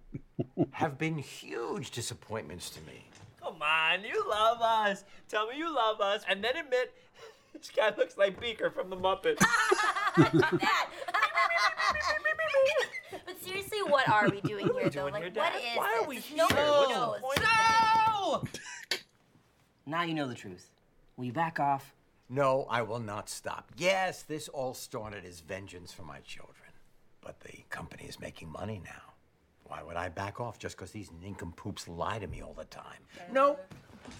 have 0.71 0.97
been 0.97 1.19
huge 1.19 1.91
disappointments 1.91 2.71
to 2.71 2.81
me. 2.81 3.05
Come 3.43 3.61
on, 3.61 4.03
you 4.03 4.23
love 4.29 4.61
us. 4.61 5.03
Tell 5.27 5.47
me 5.47 5.57
you 5.57 5.73
love 5.73 5.99
us, 6.01 6.23
and 6.29 6.43
then 6.43 6.55
admit 6.55 6.93
this 7.53 7.69
guy 7.75 7.91
looks 7.97 8.17
like 8.17 8.39
Beaker 8.39 8.69
from 8.71 8.89
the 8.89 8.95
Muppets. 8.95 9.39
that. 10.15 10.89
but 13.25 13.43
seriously, 13.43 13.79
what 13.87 14.07
are 14.07 14.29
we 14.29 14.39
doing 14.41 14.65
here, 14.73 14.83
though? 14.89 15.09
doing 15.09 15.13
Like, 15.13 15.23
here, 15.23 15.31
what 15.33 15.53
Dad? 15.53 15.55
is 15.57 15.77
Why 15.77 15.99
are 16.01 16.07
this? 16.13 16.31
we 16.31 16.37
No 16.37 16.47
here? 16.47 16.57
one 16.57 17.21
What's 17.21 17.41
knows. 17.41 18.43
No! 18.43 18.43
Now 19.85 20.03
you 20.03 20.13
know 20.13 20.29
the 20.29 20.33
truth. 20.35 20.69
Will 21.17 21.25
you 21.25 21.33
back 21.33 21.59
off? 21.59 21.93
No, 22.29 22.65
I 22.69 22.83
will 22.83 23.01
not 23.01 23.27
stop. 23.29 23.69
Yes, 23.75 24.23
this 24.23 24.47
all 24.47 24.73
started 24.73 25.25
as 25.25 25.41
vengeance 25.41 25.91
for 25.91 26.03
my 26.03 26.19
children. 26.21 26.69
But 27.19 27.41
the 27.41 27.65
company 27.69 28.05
is 28.07 28.17
making 28.17 28.49
money 28.49 28.81
now. 28.83 29.12
Why 29.73 29.81
would 29.81 29.95
I 29.95 30.07
back 30.09 30.39
off 30.39 30.59
just 30.59 30.77
because 30.77 30.91
these 30.91 31.09
nincompoops 31.19 31.87
lie 31.87 32.19
to 32.19 32.27
me 32.27 32.43
all 32.43 32.53
the 32.53 32.65
time? 32.65 32.99
No, 33.31 33.57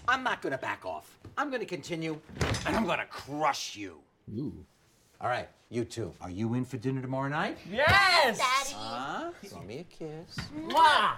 I'm 0.07 0.23
not 0.23 0.41
gonna 0.41 0.57
back 0.57 0.83
off. 0.83 1.19
I'm 1.37 1.51
gonna 1.51 1.63
continue, 1.63 2.19
and 2.65 2.75
I'm 2.75 2.87
gonna 2.87 3.05
crush 3.05 3.75
you. 3.75 3.99
Ooh. 4.35 4.65
All 5.21 5.29
right, 5.29 5.47
you 5.69 5.85
two. 5.85 6.11
Are 6.21 6.31
you 6.31 6.55
in 6.55 6.65
for 6.65 6.77
dinner 6.77 7.03
tomorrow 7.03 7.29
night? 7.29 7.59
Yes! 7.71 8.39
Daddy. 8.39 8.73
Huh? 8.73 9.31
Throw 9.45 9.61
me 9.61 9.77
a 9.77 9.83
kiss. 9.83 10.39
Mwah! 10.57 11.17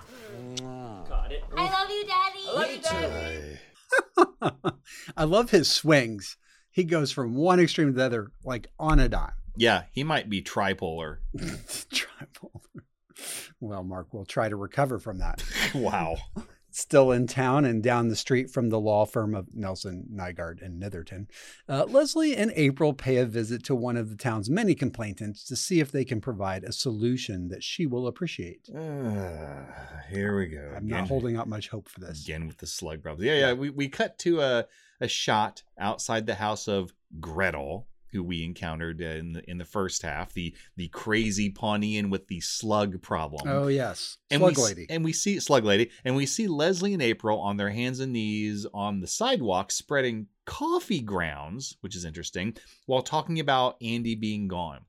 Mwah. 0.57 1.07
Got 1.07 1.31
it. 1.31 1.41
I 1.55 1.71
love 1.71 1.89
you, 1.89 2.05
Daddy. 2.05 2.39
I 2.45 2.53
love 2.53 2.71
you, 2.71 4.51
Daddy. 4.51 4.75
I 5.15 5.23
love 5.23 5.51
his 5.51 5.71
swings. 5.71 6.35
He 6.71 6.83
goes 6.83 7.09
from 7.09 7.35
one 7.35 7.61
extreme 7.61 7.87
to 7.87 7.93
the 7.93 8.03
other, 8.03 8.31
like 8.43 8.67
on 8.77 8.99
a 8.99 9.07
dime. 9.07 9.31
Yeah, 9.55 9.83
he 9.93 10.03
might 10.03 10.29
be 10.29 10.41
tripolar. 10.41 11.19
Tripolar. 11.37 12.74
Well, 13.59 13.83
Mark, 13.83 14.13
we'll 14.13 14.25
try 14.25 14.49
to 14.49 14.55
recover 14.55 14.99
from 14.99 15.19
that. 15.19 15.43
wow. 15.75 16.17
Still 16.71 17.13
in 17.13 17.25
town 17.25 17.63
and 17.63 17.81
down 17.81 18.09
the 18.09 18.17
street 18.17 18.49
from 18.49 18.67
the 18.67 18.79
law 18.79 19.05
firm 19.05 19.33
of 19.33 19.47
Nelson, 19.55 20.07
Nygaard, 20.13 20.61
and 20.61 20.81
Nitherton, 20.81 21.27
uh, 21.69 21.85
Leslie 21.85 22.35
and 22.35 22.51
April 22.53 22.91
pay 22.93 23.15
a 23.15 23.25
visit 23.25 23.63
to 23.63 23.75
one 23.75 23.95
of 23.95 24.09
the 24.09 24.17
town's 24.17 24.49
many 24.49 24.75
complainants 24.75 25.45
to 25.45 25.55
see 25.55 25.79
if 25.79 25.89
they 25.89 26.03
can 26.03 26.19
provide 26.19 26.65
a 26.65 26.73
solution 26.73 27.47
that 27.47 27.63
she 27.63 27.85
will 27.85 28.07
appreciate. 28.07 28.67
Uh, 28.75 29.63
here 30.09 30.37
we 30.37 30.47
go. 30.47 30.73
I'm 30.75 30.85
not 30.85 31.07
holding 31.07 31.37
out 31.37 31.47
much 31.47 31.69
hope 31.69 31.87
for 31.87 32.01
this. 32.01 32.25
Again 32.25 32.45
with 32.45 32.57
the 32.57 32.67
slug 32.67 33.01
problems. 33.01 33.25
Yeah, 33.25 33.39
yeah. 33.39 33.53
We, 33.53 33.69
we 33.69 33.87
cut 33.87 34.19
to 34.19 34.41
a, 34.41 34.65
a 34.99 35.07
shot 35.07 35.63
outside 35.79 36.25
the 36.25 36.35
house 36.35 36.67
of 36.67 36.93
Gretel, 37.21 37.87
who 38.15 38.23
we 38.23 38.43
encountered 38.43 39.01
in 39.01 39.33
the 39.33 39.49
in 39.49 39.57
the 39.57 39.65
first 39.65 40.01
half, 40.01 40.33
the 40.33 40.55
the 40.75 40.87
crazy 40.87 41.49
Pawneean 41.49 42.09
with 42.09 42.27
the 42.27 42.39
slug 42.39 43.01
problem. 43.01 43.47
Oh 43.47 43.67
yes, 43.67 44.17
and 44.31 44.39
slug 44.39 44.57
we, 44.57 44.63
lady. 44.63 44.85
And 44.89 45.03
we 45.03 45.13
see 45.13 45.39
slug 45.39 45.65
lady, 45.65 45.91
and 46.03 46.15
we 46.15 46.25
see 46.25 46.47
Leslie 46.47 46.93
and 46.93 47.01
April 47.01 47.39
on 47.39 47.57
their 47.57 47.69
hands 47.69 47.99
and 47.99 48.13
knees 48.13 48.65
on 48.73 49.01
the 49.01 49.07
sidewalk, 49.07 49.71
spreading 49.71 50.27
coffee 50.45 51.01
grounds, 51.01 51.77
which 51.81 51.95
is 51.95 52.05
interesting, 52.05 52.55
while 52.85 53.01
talking 53.01 53.39
about 53.39 53.75
Andy 53.81 54.15
being 54.15 54.47
gone. 54.47 54.85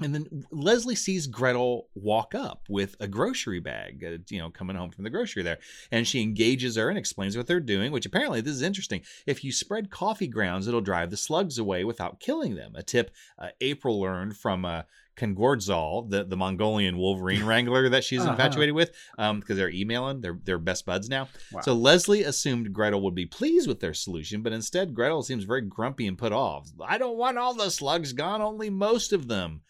And 0.00 0.12
then 0.14 0.44
Leslie 0.50 0.96
sees 0.96 1.28
Gretel 1.28 1.86
walk 1.94 2.34
up 2.34 2.62
with 2.68 2.96
a 2.98 3.06
grocery 3.06 3.60
bag, 3.60 4.02
uh, 4.04 4.18
you 4.30 4.38
know, 4.40 4.50
coming 4.50 4.74
home 4.74 4.90
from 4.90 5.04
the 5.04 5.10
grocery 5.10 5.42
there. 5.44 5.58
And 5.92 6.08
she 6.08 6.22
engages 6.22 6.74
her 6.76 6.88
and 6.88 6.98
explains 6.98 7.36
what 7.36 7.46
they're 7.46 7.60
doing, 7.60 7.92
which 7.92 8.06
apparently 8.06 8.40
this 8.40 8.54
is 8.54 8.62
interesting. 8.62 9.02
If 9.26 9.44
you 9.44 9.52
spread 9.52 9.90
coffee 9.90 10.26
grounds, 10.26 10.66
it'll 10.66 10.80
drive 10.80 11.10
the 11.10 11.16
slugs 11.16 11.56
away 11.56 11.84
without 11.84 12.18
killing 12.18 12.56
them. 12.56 12.72
A 12.74 12.82
tip 12.82 13.12
uh, 13.38 13.48
April 13.60 14.00
learned 14.00 14.36
from 14.36 14.64
uh, 14.64 14.82
Kangordzal, 15.14 16.10
the, 16.10 16.24
the 16.24 16.36
Mongolian 16.36 16.96
Wolverine 16.98 17.44
wrangler 17.44 17.88
that 17.90 18.02
she's 18.02 18.22
Uh-huh. 18.22 18.30
infatuated 18.32 18.74
with, 18.74 18.90
because 19.16 19.56
they're 19.56 19.70
emailing. 19.70 20.20
They're, 20.20 20.38
they're 20.42 20.58
best 20.58 20.84
buds 20.84 21.08
now. 21.08 21.28
Wow. 21.52 21.60
So 21.60 21.74
Leslie 21.74 22.24
assumed 22.24 22.72
Gretel 22.72 23.02
would 23.02 23.14
be 23.14 23.26
pleased 23.26 23.68
with 23.68 23.78
their 23.78 23.94
solution, 23.94 24.42
but 24.42 24.52
instead 24.52 24.94
Gretel 24.94 25.22
seems 25.22 25.44
very 25.44 25.60
grumpy 25.62 26.08
and 26.08 26.18
put 26.18 26.32
off. 26.32 26.70
I 26.84 26.98
don't 26.98 27.18
want 27.18 27.38
all 27.38 27.54
the 27.54 27.70
slugs 27.70 28.12
gone, 28.12 28.42
only 28.42 28.68
most 28.70 29.12
of 29.12 29.28
them. 29.28 29.60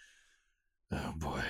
Oh 0.93 1.13
boy. 1.17 1.43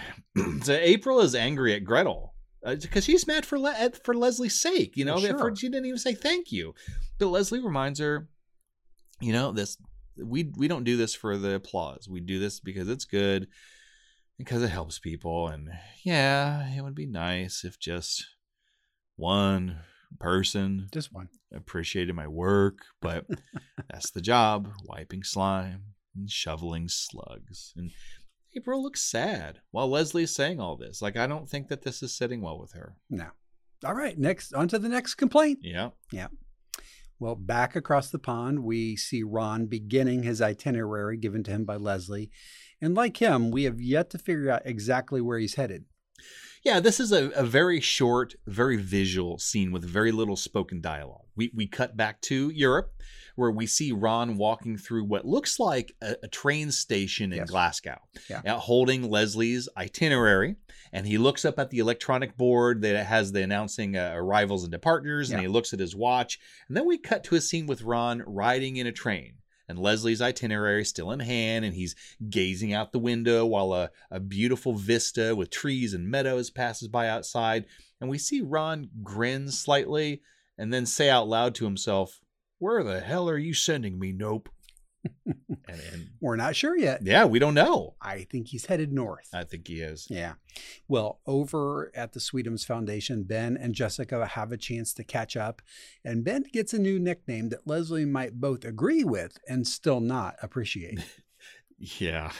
so 0.62 0.72
April 0.72 1.20
is 1.20 1.34
angry 1.34 1.74
at 1.74 1.84
Gretel 1.84 2.34
uh, 2.64 2.76
because 2.76 3.04
she's 3.04 3.26
mad 3.26 3.44
for 3.44 3.58
Le- 3.58 3.74
at- 3.76 4.04
for 4.04 4.14
Leslie's 4.14 4.60
sake. 4.60 4.96
You 4.96 5.04
know, 5.04 5.12
oh, 5.12 5.16
Well, 5.16 5.26
sure. 5.26 5.38
first 5.38 5.60
she 5.60 5.68
didn't 5.68 5.86
even 5.86 5.98
say 5.98 6.14
thank 6.14 6.52
you. 6.52 6.74
But 7.18 7.26
Leslie 7.26 7.60
reminds 7.64 7.98
her, 8.00 8.28
you 9.20 9.32
know, 9.32 9.52
this 9.52 9.76
we 10.22 10.52
we 10.56 10.68
don't 10.68 10.84
do 10.84 10.96
this 10.96 11.14
for 11.14 11.36
the 11.38 11.54
applause. 11.54 12.08
We 12.08 12.20
do 12.20 12.38
this 12.38 12.60
because 12.60 12.88
it's 12.88 13.04
good, 13.04 13.48
because 14.38 14.62
it 14.62 14.68
helps 14.70 14.98
people. 14.98 15.48
And 15.48 15.70
yeah, 16.04 16.68
it 16.76 16.82
would 16.82 16.94
be 16.94 17.06
nice 17.06 17.64
if 17.64 17.78
just 17.78 18.24
one 19.16 19.78
person 20.20 20.88
Just 20.92 21.12
one. 21.12 21.28
appreciated 21.54 22.14
my 22.14 22.28
work, 22.28 22.78
but 23.00 23.26
that's 23.90 24.10
the 24.10 24.20
job 24.20 24.68
wiping 24.84 25.22
slime 25.22 25.82
and 26.14 26.30
shoveling 26.30 26.88
slugs. 26.88 27.72
And 27.76 27.90
April 28.54 28.82
looks 28.82 29.02
sad 29.02 29.60
while 29.70 29.88
Leslie 29.88 30.24
is 30.24 30.34
saying 30.34 30.60
all 30.60 30.76
this. 30.76 31.00
Like, 31.00 31.16
I 31.16 31.26
don't 31.26 31.48
think 31.48 31.68
that 31.68 31.82
this 31.82 32.02
is 32.02 32.14
sitting 32.14 32.42
well 32.42 32.58
with 32.58 32.72
her. 32.72 32.96
No. 33.08 33.28
All 33.84 33.94
right, 33.94 34.16
next 34.18 34.54
on 34.54 34.68
to 34.68 34.78
the 34.78 34.88
next 34.88 35.14
complaint. 35.14 35.60
Yeah. 35.62 35.90
Yeah. 36.12 36.28
Well, 37.18 37.34
back 37.36 37.76
across 37.76 38.10
the 38.10 38.18
pond, 38.18 38.64
we 38.64 38.96
see 38.96 39.22
Ron 39.22 39.66
beginning 39.66 40.22
his 40.22 40.42
itinerary 40.42 41.16
given 41.16 41.42
to 41.44 41.50
him 41.50 41.64
by 41.64 41.76
Leslie. 41.76 42.30
And 42.80 42.94
like 42.96 43.18
him, 43.18 43.50
we 43.50 43.64
have 43.64 43.80
yet 43.80 44.10
to 44.10 44.18
figure 44.18 44.50
out 44.50 44.62
exactly 44.64 45.20
where 45.20 45.38
he's 45.38 45.54
headed. 45.54 45.84
Yeah, 46.64 46.78
this 46.78 47.00
is 47.00 47.10
a, 47.10 47.30
a 47.30 47.42
very 47.44 47.80
short, 47.80 48.34
very 48.46 48.76
visual 48.76 49.38
scene 49.38 49.72
with 49.72 49.84
very 49.84 50.12
little 50.12 50.36
spoken 50.36 50.80
dialogue. 50.80 51.26
We, 51.34 51.50
we 51.54 51.66
cut 51.66 51.96
back 51.96 52.20
to 52.22 52.50
Europe, 52.50 52.92
where 53.34 53.50
we 53.50 53.66
see 53.66 53.90
Ron 53.90 54.36
walking 54.36 54.76
through 54.76 55.04
what 55.04 55.24
looks 55.26 55.58
like 55.58 55.92
a, 56.00 56.14
a 56.22 56.28
train 56.28 56.70
station 56.70 57.32
in 57.32 57.38
Yes. 57.38 57.50
Glasgow, 57.50 57.98
Yeah. 58.30 58.58
holding 58.58 59.10
Leslie's 59.10 59.68
itinerary. 59.76 60.56
And 60.92 61.06
he 61.06 61.18
looks 61.18 61.44
up 61.44 61.58
at 61.58 61.70
the 61.70 61.78
electronic 61.78 62.36
board 62.36 62.82
that 62.82 63.06
has 63.06 63.32
the 63.32 63.42
announcing 63.42 63.96
uh, 63.96 64.12
arrivals 64.14 64.62
and 64.62 64.70
departures, 64.70 65.30
and 65.30 65.40
he 65.40 65.48
looks 65.48 65.72
at 65.72 65.80
his 65.80 65.96
watch. 65.96 66.38
And 66.68 66.76
then 66.76 66.86
we 66.86 66.98
cut 66.98 67.24
to 67.24 67.34
a 67.34 67.40
scene 67.40 67.66
with 67.66 67.82
Ron 67.82 68.22
riding 68.26 68.76
in 68.76 68.86
a 68.86 68.92
train. 68.92 69.34
And 69.68 69.78
Leslie's 69.78 70.20
itinerary 70.20 70.84
still 70.84 71.10
in 71.12 71.20
hand, 71.20 71.64
and 71.64 71.74
he's 71.74 71.94
gazing 72.28 72.72
out 72.72 72.92
the 72.92 72.98
window 72.98 73.46
while 73.46 73.72
a, 73.72 73.90
a 74.10 74.20
beautiful 74.20 74.74
vista 74.74 75.34
with 75.34 75.50
trees 75.50 75.94
and 75.94 76.10
meadows 76.10 76.50
passes 76.50 76.88
by 76.88 77.08
outside. 77.08 77.66
And 78.00 78.10
we 78.10 78.18
see 78.18 78.40
Ron 78.40 78.90
grin 79.02 79.50
slightly 79.50 80.22
and 80.58 80.72
then 80.72 80.86
say 80.86 81.08
out 81.08 81.28
loud 81.28 81.54
to 81.56 81.64
himself, 81.64 82.20
Where 82.58 82.82
the 82.82 83.00
hell 83.00 83.28
are 83.28 83.38
you 83.38 83.54
sending 83.54 83.98
me, 83.98 84.12
Knope? 84.12 84.48
and, 85.26 85.36
and 85.68 86.08
We're 86.20 86.36
not 86.36 86.54
sure 86.56 86.76
yet. 86.76 87.00
yeah, 87.02 87.24
we 87.24 87.38
don't 87.38 87.54
know. 87.54 87.94
I 88.00 88.26
think 88.30 88.48
he's 88.48 88.66
headed 88.66 88.92
north. 88.92 89.28
I 89.32 89.44
think 89.44 89.68
he 89.68 89.80
is. 89.80 90.06
Yeah. 90.10 90.34
Well, 90.88 91.20
over 91.26 91.90
at 91.94 92.12
the 92.12 92.20
Sweetums 92.20 92.64
Foundation, 92.66 93.22
Ben 93.24 93.56
and 93.56 93.74
Jessica 93.74 94.26
have 94.26 94.52
a 94.52 94.56
chance 94.56 94.92
to 94.94 95.04
catch 95.04 95.36
up, 95.36 95.62
and 96.04 96.24
Ben 96.24 96.44
gets 96.52 96.72
a 96.72 96.78
new 96.78 96.98
nickname 96.98 97.48
that 97.50 97.66
Leslie 97.66 98.04
might 98.04 98.40
both 98.40 98.64
agree 98.64 99.04
with 99.04 99.38
and 99.48 99.66
still 99.66 100.00
not 100.00 100.36
appreciate. 100.42 101.00
Yeah. 101.98 102.30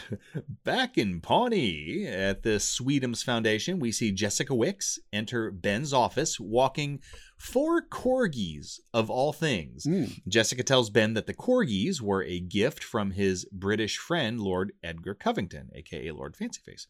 Back 0.63 0.97
in 0.97 1.21
Pawnee 1.21 2.07
at 2.07 2.45
the 2.45 2.61
Sweetums 2.61 3.25
Foundation, 3.25 3.81
we 3.81 3.91
see 3.91 4.13
Jessica 4.13 4.55
Wicks 4.55 5.01
enter 5.13 5.51
Ben's 5.51 5.93
office 5.93 6.39
walking 6.39 7.01
four 7.43 7.83
corgis 7.83 8.79
of 8.95 9.11
all 9.11 9.33
things. 9.33 9.85
Mm. 9.85 10.21
Jessica 10.29 10.63
tells 10.63 10.91
Ben 10.91 11.15
that 11.15 11.27
the 11.27 11.35
corgis 11.35 12.01
were 12.01 12.23
a 12.23 12.39
gift 12.39 12.85
from 12.85 13.11
his 13.11 13.45
British 13.47 13.99
friend, 13.99 14.41
Lord 14.41 14.73
Edgar 14.83 15.15
Covington, 15.15 15.71
aka 15.75 16.13
Lord 16.13 16.37
Fancyface. 16.37 16.87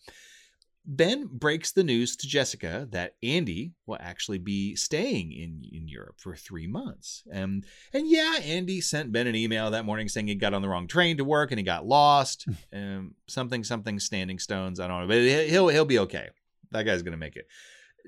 Ben 0.85 1.27
breaks 1.31 1.71
the 1.73 1.85
news 1.85 2.17
to 2.17 2.27
Jessica 2.27 2.88
that 2.91 3.15
Andy 3.23 3.73
will 3.87 3.97
actually 4.01 4.38
be 4.38 4.75
staying 4.75 5.33
in, 5.33 5.62
in 5.73 5.87
Europe 5.88 6.17
for 6.19 6.35
three 6.35 6.67
months. 6.67 7.23
Um, 7.33 7.62
and 7.95 8.09
yeah, 8.09 8.35
Andy 8.43 8.81
sent 8.81 9.12
Ben 9.12 9.29
an 9.29 9.37
email 9.37 9.71
that 9.71 9.85
morning 9.85 10.09
saying 10.09 10.27
he 10.27 10.35
got 10.35 10.55
on 10.55 10.61
the 10.61 10.69
wrong 10.69 10.88
train 10.88 11.17
to 11.19 11.25
work 11.25 11.53
and 11.53 11.59
he 11.59 11.65
got 11.65 11.87
lost. 11.87 12.47
um, 12.75 13.15
something, 13.29 13.62
something, 13.65 14.01
standing 14.01 14.38
stones. 14.41 14.81
I 14.81 14.88
don't 14.88 15.03
know, 15.03 15.07
but 15.09 15.19
he- 15.19 15.49
he'll 15.49 15.69
he'll 15.69 15.85
be 15.85 16.01
okay. 16.01 16.29
That 16.73 16.83
guy's 16.83 17.03
gonna 17.03 17.17
make 17.17 17.37
it. 17.37 17.47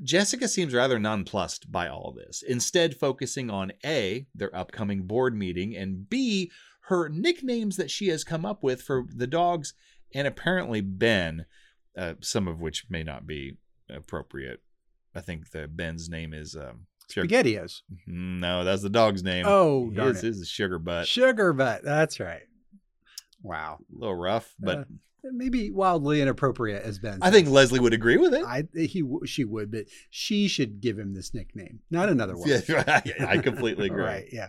Jessica 0.02 0.48
seems 0.48 0.74
rather 0.74 0.98
nonplussed 0.98 1.70
by 1.70 1.88
all 1.88 2.12
this, 2.16 2.42
instead, 2.42 2.96
focusing 2.96 3.50
on 3.50 3.72
A, 3.85 4.26
their 4.35 4.54
upcoming 4.54 5.02
board 5.02 5.35
meeting, 5.37 5.76
and 5.76 6.09
B, 6.09 6.50
her 6.88 7.09
nicknames 7.09 7.76
that 7.76 7.90
she 7.90 8.09
has 8.09 8.24
come 8.24 8.44
up 8.44 8.62
with 8.62 8.83
for 8.83 9.04
the 9.14 9.26
dogs 9.26 9.72
and 10.12 10.26
apparently 10.26 10.80
Ben, 10.80 11.46
uh, 11.96 12.14
some 12.20 12.46
of 12.48 12.61
which 12.61 12.87
may 12.90 13.02
not 13.02 13.26
be 13.26 13.57
appropriate. 13.88 14.61
I 15.14 15.20
think 15.20 15.50
the 15.50 15.68
Ben's 15.68 16.09
name 16.09 16.35
is 16.35 16.57
um, 16.57 16.87
Sugar- 17.11 17.28
Spaghettios. 17.28 17.83
No, 18.07 18.64
that's 18.64 18.83
the 18.83 18.90
dog's 18.90 19.22
name. 19.22 19.44
Oh, 19.48 19.90
darn 19.90 20.09
his, 20.09 20.24
it. 20.24 20.26
his 20.26 20.37
is 20.40 20.48
Sugar 20.48 20.78
Butt. 20.78 21.07
Sugar 21.07 21.52
butt. 21.52 21.83
That's 21.85 22.18
right. 22.20 22.42
Wow. 23.42 23.78
A 23.94 23.98
little 23.98 24.16
rough, 24.16 24.54
but 24.59 24.78
Uh, 24.78 24.85
maybe 25.32 25.70
wildly 25.70 26.20
inappropriate 26.20 26.82
as 26.82 26.98
Ben. 26.98 27.18
I 27.22 27.30
think. 27.30 27.48
Leslie 27.48 27.80
would 27.80 27.94
agree 27.94 28.16
with 28.16 28.34
it. 28.34 28.44
I 28.44 28.64
he 28.74 29.02
she 29.24 29.44
would, 29.44 29.70
but 29.70 29.87
she 30.10 30.48
should 30.48 30.80
give 30.80 30.98
him 30.98 31.14
this 31.14 31.32
nickname, 31.34 31.80
not 31.90 32.08
another 32.08 32.37
one. 32.37 32.48
Yeah, 32.48 33.00
I 33.28 33.38
completely 33.38 33.87
agree. 33.87 34.02
right. 34.02 34.26
Yeah. 34.32 34.48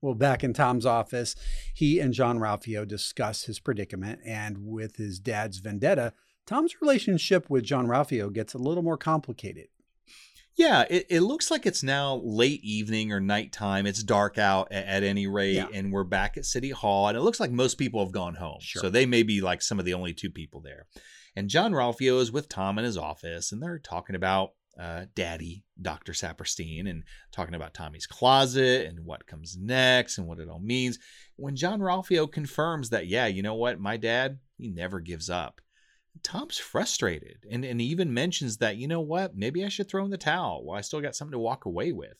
Well, 0.00 0.14
back 0.14 0.44
in 0.44 0.52
Tom's 0.52 0.86
office, 0.86 1.34
he 1.74 1.98
and 1.98 2.14
Jean-Ralphio 2.14 2.86
discuss 2.86 3.44
his 3.44 3.58
predicament, 3.58 4.20
and 4.24 4.58
with 4.64 4.96
his 4.96 5.18
dad's 5.18 5.58
vendetta, 5.58 6.12
Tom's 6.46 6.80
relationship 6.80 7.50
with 7.50 7.64
Jean-Ralphio 7.64 8.32
gets 8.32 8.54
a 8.54 8.58
little 8.58 8.84
more 8.84 8.96
complicated. 8.96 9.66
Yeah, 10.58 10.84
it, 10.90 11.06
it 11.08 11.20
looks 11.20 11.52
like 11.52 11.66
it's 11.66 11.84
now 11.84 12.20
late 12.24 12.62
evening 12.64 13.12
or 13.12 13.20
nighttime. 13.20 13.86
It's 13.86 14.02
dark 14.02 14.38
out 14.38 14.72
at, 14.72 14.86
at 14.86 15.02
any 15.04 15.28
rate, 15.28 15.54
Yeah. 15.54 15.68
and 15.72 15.92
we're 15.92 16.02
back 16.02 16.36
at 16.36 16.44
City 16.44 16.70
Hall, 16.70 17.06
and 17.06 17.16
it 17.16 17.20
looks 17.22 17.38
like 17.38 17.52
most 17.52 17.76
people 17.78 18.00
have 18.04 18.12
gone 18.12 18.34
home. 18.34 18.58
Sure. 18.60 18.82
So 18.82 18.90
they 18.90 19.06
may 19.06 19.22
be 19.22 19.40
like 19.40 19.62
some 19.62 19.78
of 19.78 19.84
the 19.84 19.94
only 19.94 20.12
two 20.12 20.30
people 20.30 20.60
there. 20.60 20.86
And 21.36 21.48
Jean-Ralphio 21.48 22.20
is 22.20 22.32
with 22.32 22.48
Tom 22.48 22.76
in 22.76 22.84
his 22.84 22.96
office, 22.98 23.52
and 23.52 23.62
they're 23.62 23.78
talking 23.78 24.16
about 24.16 24.50
uh, 24.76 25.04
Daddy, 25.14 25.62
Dr. 25.80 26.12
Saperstein, 26.12 26.90
and 26.90 27.04
talking 27.30 27.54
about 27.54 27.72
Tommy's 27.74 28.06
closet 28.06 28.86
and 28.86 29.04
what 29.04 29.26
comes 29.26 29.56
next 29.56 30.18
and 30.18 30.26
what 30.26 30.40
it 30.40 30.48
all 30.48 30.58
means. 30.60 30.98
When 31.36 31.54
Jean-Ralphio 31.54 32.30
confirms 32.30 32.90
that, 32.90 33.06
yeah, 33.06 33.26
you 33.26 33.42
know 33.42 33.54
what, 33.54 33.78
my 33.78 33.96
dad, 33.96 34.38
he 34.56 34.68
never 34.70 34.98
gives 34.98 35.30
up. 35.30 35.60
Tom's 36.22 36.58
frustrated 36.58 37.38
and, 37.50 37.64
and 37.64 37.80
even 37.80 38.12
mentions 38.12 38.58
that, 38.58 38.76
you 38.76 38.88
know 38.88 39.00
what, 39.00 39.36
maybe 39.36 39.64
I 39.64 39.68
should 39.68 39.88
throw 39.88 40.04
in 40.04 40.10
the 40.10 40.18
towel. 40.18 40.64
Well, 40.64 40.76
I 40.76 40.80
still 40.80 41.00
got 41.00 41.16
something 41.16 41.32
to 41.32 41.38
walk 41.38 41.64
away 41.64 41.92
with. 41.92 42.14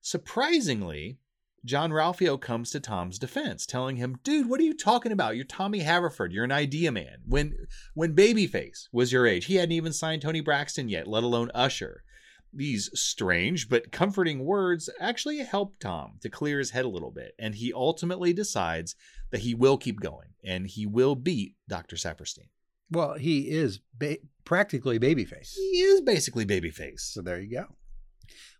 Surprisingly, 0.00 1.18
Jean-Ralphio 1.64 2.40
comes 2.40 2.70
to 2.70 2.80
Tom's 2.80 3.18
defense, 3.18 3.66
telling 3.66 3.96
him, 3.96 4.18
dude, 4.22 4.48
what 4.48 4.60
are 4.60 4.64
you 4.64 4.74
talking 4.74 5.12
about? 5.12 5.36
You're 5.36 5.44
Tommy 5.44 5.80
Haverford. 5.80 6.32
You're 6.32 6.44
an 6.44 6.52
idea 6.52 6.92
man. 6.92 7.18
When 7.26 7.54
when 7.94 8.14
Babyface 8.14 8.88
was 8.92 9.12
your 9.12 9.26
age, 9.26 9.46
he 9.46 9.56
hadn't 9.56 9.72
even 9.72 9.92
signed 9.92 10.22
Toni 10.22 10.40
Braxton 10.40 10.88
yet, 10.88 11.08
let 11.08 11.24
alone 11.24 11.50
Usher. 11.54 12.04
These 12.52 12.90
strange 12.94 13.68
but 13.68 13.92
comforting 13.92 14.44
words 14.44 14.88
actually 15.00 15.38
help 15.38 15.78
Tom 15.80 16.14
to 16.22 16.30
clear 16.30 16.58
his 16.58 16.70
head 16.70 16.84
a 16.84 16.88
little 16.88 17.10
bit, 17.10 17.34
and 17.38 17.54
he 17.54 17.72
ultimately 17.72 18.32
decides 18.32 18.94
that 19.30 19.40
he 19.40 19.54
will 19.54 19.76
keep 19.76 20.00
going 20.00 20.28
and 20.42 20.66
he 20.66 20.86
will 20.86 21.14
beat 21.14 21.56
Dr. 21.68 21.96
Saperstein. 21.96 22.48
Well, 22.90 23.14
he 23.14 23.50
is 23.50 23.80
ba- 23.98 24.18
practically 24.44 24.98
babyface. 24.98 25.54
He 25.54 25.80
is 25.80 26.00
basically 26.00 26.46
Babyface. 26.46 27.00
So 27.00 27.20
there 27.20 27.40
you 27.40 27.50
go. 27.50 27.66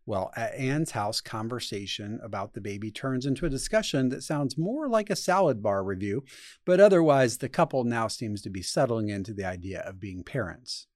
Well, 0.04 0.32
at 0.36 0.54
Ann's 0.54 0.92
house, 0.92 1.20
conversation 1.20 2.18
about 2.22 2.54
the 2.54 2.62
baby 2.62 2.90
turns 2.90 3.26
into 3.26 3.44
a 3.44 3.50
discussion 3.50 4.08
that 4.08 4.22
sounds 4.22 4.56
more 4.56 4.88
like 4.88 5.10
a 5.10 5.16
salad 5.16 5.62
bar 5.62 5.84
review, 5.84 6.24
but 6.64 6.80
otherwise, 6.80 7.38
the 7.38 7.48
couple 7.50 7.84
now 7.84 8.08
seems 8.08 8.40
to 8.42 8.50
be 8.50 8.62
settling 8.62 9.10
into 9.10 9.34
the 9.34 9.44
idea 9.44 9.80
of 9.80 10.00
being 10.00 10.24
parents. 10.24 10.86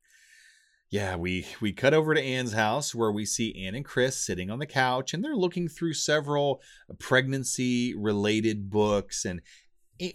Yeah, 0.88 1.16
we 1.16 1.46
we 1.60 1.72
cut 1.72 1.94
over 1.94 2.14
to 2.14 2.22
Ann's 2.22 2.52
house 2.52 2.94
where 2.94 3.12
we 3.12 3.24
see 3.24 3.66
Ann 3.66 3.74
and 3.74 3.84
Chris 3.84 4.18
sitting 4.18 4.50
on 4.50 4.58
the 4.58 4.66
couch 4.66 5.14
and 5.14 5.24
they're 5.24 5.36
looking 5.36 5.68
through 5.68 5.94
several 5.94 6.60
pregnancy 6.98 7.94
related 7.94 8.68
books 8.68 9.24
and 9.24 9.40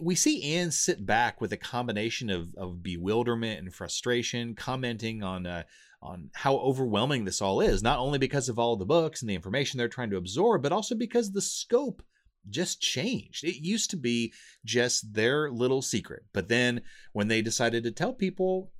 we 0.00 0.14
see 0.14 0.54
Ann 0.54 0.70
sit 0.70 1.06
back 1.06 1.40
with 1.40 1.52
a 1.52 1.56
combination 1.56 2.30
of, 2.30 2.54
of 2.56 2.82
bewilderment 2.82 3.60
and 3.60 3.74
frustration, 3.74 4.54
commenting 4.54 5.22
on 5.22 5.46
uh, 5.46 5.62
on 6.00 6.30
how 6.34 6.56
overwhelming 6.56 7.24
this 7.24 7.42
all 7.42 7.60
is, 7.60 7.82
not 7.82 7.98
only 7.98 8.18
because 8.18 8.48
of 8.48 8.58
all 8.58 8.76
the 8.76 8.86
books 8.86 9.20
and 9.20 9.28
the 9.28 9.34
information 9.34 9.78
they're 9.78 9.88
trying 9.88 10.10
to 10.10 10.16
absorb, 10.16 10.62
but 10.62 10.72
also 10.72 10.94
because 10.94 11.32
the 11.32 11.42
scope 11.42 12.02
just 12.48 12.80
changed. 12.80 13.44
It 13.44 13.64
used 13.64 13.90
to 13.90 13.96
be 13.96 14.32
just 14.64 15.14
their 15.14 15.50
little 15.50 15.82
secret, 15.82 16.24
but 16.32 16.48
then 16.48 16.82
when 17.12 17.28
they 17.28 17.42
decided 17.42 17.82
to 17.84 17.90
tell 17.90 18.12
people, 18.12 18.70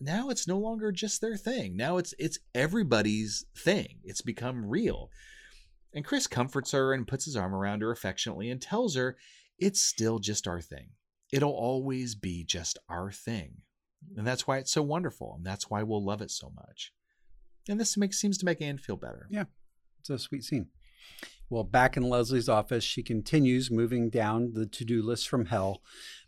now 0.00 0.28
it's 0.28 0.46
no 0.46 0.58
longer 0.58 0.92
just 0.92 1.20
their 1.20 1.36
thing. 1.36 1.76
Now 1.76 1.96
it's 1.96 2.14
it's 2.18 2.38
everybody's 2.54 3.44
thing. 3.56 3.98
It's 4.04 4.22
become 4.22 4.68
real. 4.68 5.10
And 5.94 6.04
Chris 6.04 6.26
comforts 6.26 6.72
her 6.72 6.92
and 6.92 7.08
puts 7.08 7.24
his 7.24 7.34
arm 7.34 7.54
around 7.54 7.80
her 7.80 7.90
affectionately 7.90 8.50
and 8.50 8.60
tells 8.60 8.94
her 8.94 9.16
it's 9.58 9.80
still 9.80 10.18
just 10.18 10.46
our 10.46 10.60
thing. 10.60 10.90
It'll 11.32 11.52
always 11.52 12.14
be 12.14 12.44
just 12.44 12.78
our 12.88 13.10
thing. 13.10 13.58
And 14.16 14.26
that's 14.26 14.46
why 14.46 14.58
it's 14.58 14.72
so 14.72 14.82
wonderful. 14.82 15.34
And 15.36 15.44
that's 15.44 15.68
why 15.68 15.82
we'll 15.82 16.04
love 16.04 16.22
it 16.22 16.30
so 16.30 16.52
much. 16.54 16.92
And 17.68 17.78
this 17.78 17.96
makes 17.96 18.18
seems 18.18 18.38
to 18.38 18.44
make 18.46 18.62
Ann 18.62 18.78
feel 18.78 18.96
better. 18.96 19.26
Yeah, 19.30 19.44
it's 20.00 20.10
a 20.10 20.18
sweet 20.18 20.44
scene. 20.44 20.68
Well, 21.50 21.64
back 21.64 21.96
in 21.96 22.02
Leslie's 22.02 22.48
office, 22.48 22.84
she 22.84 23.02
continues 23.02 23.70
moving 23.70 24.10
down 24.10 24.52
the 24.52 24.66
to 24.66 24.84
do 24.84 25.02
list 25.02 25.28
from 25.28 25.46
hell, 25.46 25.82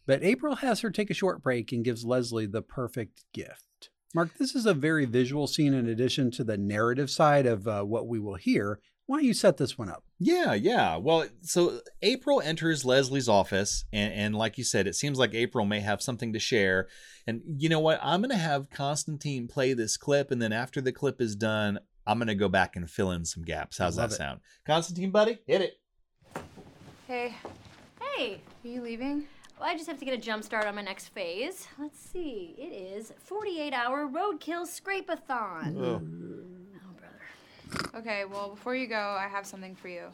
but 0.06 0.22
April 0.22 0.56
has 0.56 0.80
her 0.80 0.90
take 0.90 1.10
a 1.10 1.14
short 1.14 1.42
break 1.42 1.72
and 1.72 1.84
gives 1.84 2.04
Leslie 2.04 2.46
the 2.46 2.62
perfect 2.62 3.24
gift. 3.32 3.90
Mark, 4.14 4.36
this 4.38 4.54
is 4.54 4.66
a 4.66 4.74
very 4.74 5.04
visual 5.04 5.46
scene 5.46 5.74
in 5.74 5.88
addition 5.88 6.30
to 6.32 6.44
the 6.44 6.56
narrative 6.56 7.10
side 7.10 7.46
of 7.46 7.68
uh, 7.68 7.82
what 7.82 8.08
we 8.08 8.18
will 8.18 8.34
hear. 8.34 8.80
Why 9.10 9.16
don't 9.16 9.24
you 9.24 9.34
set 9.34 9.56
this 9.56 9.76
one 9.76 9.88
up? 9.88 10.04
Yeah, 10.20 10.54
yeah. 10.54 10.94
Well, 10.96 11.26
so 11.42 11.80
April 12.00 12.40
enters 12.40 12.84
Leslie's 12.84 13.28
office, 13.28 13.84
and, 13.92 14.12
and 14.14 14.36
like 14.36 14.56
you 14.56 14.62
said, 14.62 14.86
it 14.86 14.94
seems 14.94 15.18
like 15.18 15.34
April 15.34 15.66
may 15.66 15.80
have 15.80 16.00
something 16.00 16.32
to 16.32 16.38
share. 16.38 16.86
And 17.26 17.42
you 17.58 17.68
know 17.68 17.80
what? 17.80 17.98
I'm 18.04 18.20
going 18.20 18.30
to 18.30 18.36
have 18.36 18.70
Constantine 18.70 19.48
play 19.48 19.72
this 19.72 19.96
clip, 19.96 20.30
and 20.30 20.40
then 20.40 20.52
after 20.52 20.80
the 20.80 20.92
clip 20.92 21.20
is 21.20 21.34
done, 21.34 21.80
I'm 22.06 22.18
going 22.18 22.28
to 22.28 22.36
go 22.36 22.48
back 22.48 22.76
and 22.76 22.88
fill 22.88 23.10
in 23.10 23.24
some 23.24 23.42
gaps. 23.42 23.78
How's 23.78 23.96
that 23.96 24.12
it. 24.12 24.14
sound? 24.14 24.42
Constantine, 24.64 25.10
buddy, 25.10 25.40
hit 25.44 25.60
it. 25.62 25.80
Hey, 27.08 27.34
Hey, 28.16 28.40
are 28.64 28.68
you 28.68 28.80
leaving? 28.80 29.24
well, 29.58 29.68
I 29.68 29.74
just 29.74 29.88
have 29.88 29.98
to 29.98 30.04
get 30.04 30.14
a 30.14 30.18
jump 30.18 30.44
start 30.44 30.66
on 30.66 30.76
my 30.76 30.82
next 30.82 31.08
phase. 31.08 31.66
Let's 31.80 31.98
see. 31.98 32.54
It 32.56 32.72
is 32.72 33.12
48 33.24 33.72
hour 33.72 34.06
roadkill 34.06 34.68
scrape-a-thon. 34.68 35.74
Oh, 35.76 35.98
brother. 35.98 36.59
Okay, 37.94 38.24
well, 38.24 38.50
before 38.50 38.74
you 38.74 38.86
go, 38.86 39.16
I 39.18 39.28
have 39.28 39.46
something 39.46 39.74
for 39.74 39.88
you. 39.88 40.06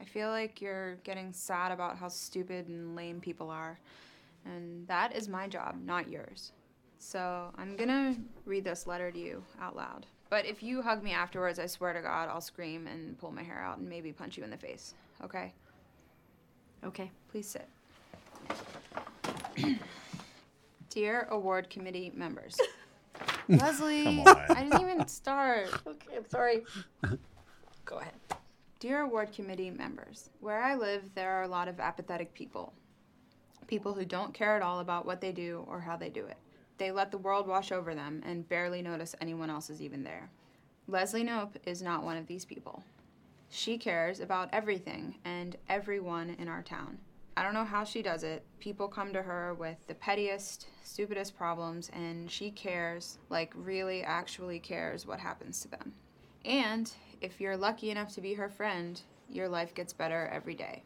I 0.00 0.04
feel 0.04 0.28
like 0.28 0.60
you're 0.60 0.96
getting 0.96 1.32
sad 1.32 1.72
about 1.72 1.96
how 1.96 2.08
stupid 2.08 2.68
and 2.68 2.96
lame 2.96 3.20
people 3.20 3.50
are. 3.50 3.78
And 4.44 4.86
that 4.86 5.14
is 5.14 5.28
my 5.28 5.48
job, 5.48 5.76
not 5.84 6.08
yours. 6.08 6.52
So 6.98 7.50
I'm 7.56 7.76
gonna 7.76 8.16
read 8.44 8.64
this 8.64 8.86
letter 8.86 9.10
to 9.10 9.18
you 9.18 9.42
out 9.60 9.76
loud. 9.76 10.06
But 10.28 10.44
if 10.46 10.62
you 10.62 10.82
hug 10.82 11.02
me 11.02 11.12
afterwards, 11.12 11.58
I 11.58 11.66
swear 11.66 11.92
to 11.92 12.00
God, 12.00 12.28
I'll 12.28 12.40
scream 12.40 12.86
and 12.86 13.18
pull 13.18 13.30
my 13.30 13.42
hair 13.42 13.60
out 13.60 13.78
and 13.78 13.88
maybe 13.88 14.12
punch 14.12 14.36
you 14.36 14.44
in 14.44 14.50
the 14.50 14.56
face. 14.56 14.94
Okay? 15.22 15.52
Okay. 16.84 17.10
Please 17.30 17.46
sit. 17.46 17.68
Dear 20.90 21.28
award 21.30 21.70
committee 21.70 22.12
members. 22.14 22.56
Leslie, 23.48 24.24
I 24.26 24.64
didn't 24.64 24.80
even 24.80 25.06
start. 25.06 25.68
Okay, 25.86 26.16
I'm 26.16 26.28
sorry. 26.28 26.64
Go 27.84 27.98
ahead. 27.98 28.12
Dear 28.80 29.02
award 29.02 29.32
committee 29.32 29.70
members, 29.70 30.30
where 30.40 30.60
I 30.60 30.74
live, 30.74 31.14
there 31.14 31.30
are 31.30 31.44
a 31.44 31.48
lot 31.48 31.68
of 31.68 31.78
apathetic 31.78 32.34
people. 32.34 32.72
People 33.68 33.94
who 33.94 34.04
don't 34.04 34.34
care 34.34 34.56
at 34.56 34.62
all 34.62 34.80
about 34.80 35.06
what 35.06 35.20
they 35.20 35.32
do 35.32 35.64
or 35.68 35.80
how 35.80 35.96
they 35.96 36.08
do 36.08 36.26
it. 36.26 36.36
They 36.78 36.90
let 36.90 37.10
the 37.10 37.18
world 37.18 37.46
wash 37.46 37.70
over 37.70 37.94
them 37.94 38.22
and 38.26 38.48
barely 38.48 38.82
notice 38.82 39.14
anyone 39.20 39.48
else 39.48 39.70
is 39.70 39.80
even 39.80 40.02
there. 40.02 40.28
Leslie 40.88 41.24
Knope 41.24 41.56
is 41.64 41.82
not 41.82 42.02
one 42.04 42.16
of 42.16 42.26
these 42.26 42.44
people. 42.44 42.82
She 43.48 43.78
cares 43.78 44.20
about 44.20 44.50
everything 44.52 45.16
and 45.24 45.56
everyone 45.68 46.30
in 46.38 46.48
our 46.48 46.62
town. 46.62 46.98
I 47.36 47.42
don't 47.42 47.52
know 47.52 47.64
how 47.64 47.84
she 47.84 48.00
does 48.00 48.22
it. 48.22 48.44
People 48.60 48.88
come 48.88 49.12
to 49.12 49.22
her 49.22 49.52
with 49.54 49.76
the 49.86 49.94
pettiest, 49.94 50.68
stupidest 50.82 51.36
problems, 51.36 51.90
and 51.92 52.30
she 52.30 52.50
cares, 52.50 53.18
like, 53.28 53.52
really 53.54 54.02
actually 54.02 54.58
cares 54.58 55.06
what 55.06 55.20
happens 55.20 55.60
to 55.60 55.68
them. 55.68 55.92
And 56.46 56.90
if 57.20 57.38
you're 57.38 57.56
lucky 57.56 57.90
enough 57.90 58.14
to 58.14 58.22
be 58.22 58.34
her 58.34 58.48
friend, 58.48 59.00
your 59.28 59.48
life 59.48 59.74
gets 59.74 59.92
better 59.92 60.30
every 60.32 60.54
day. 60.54 60.82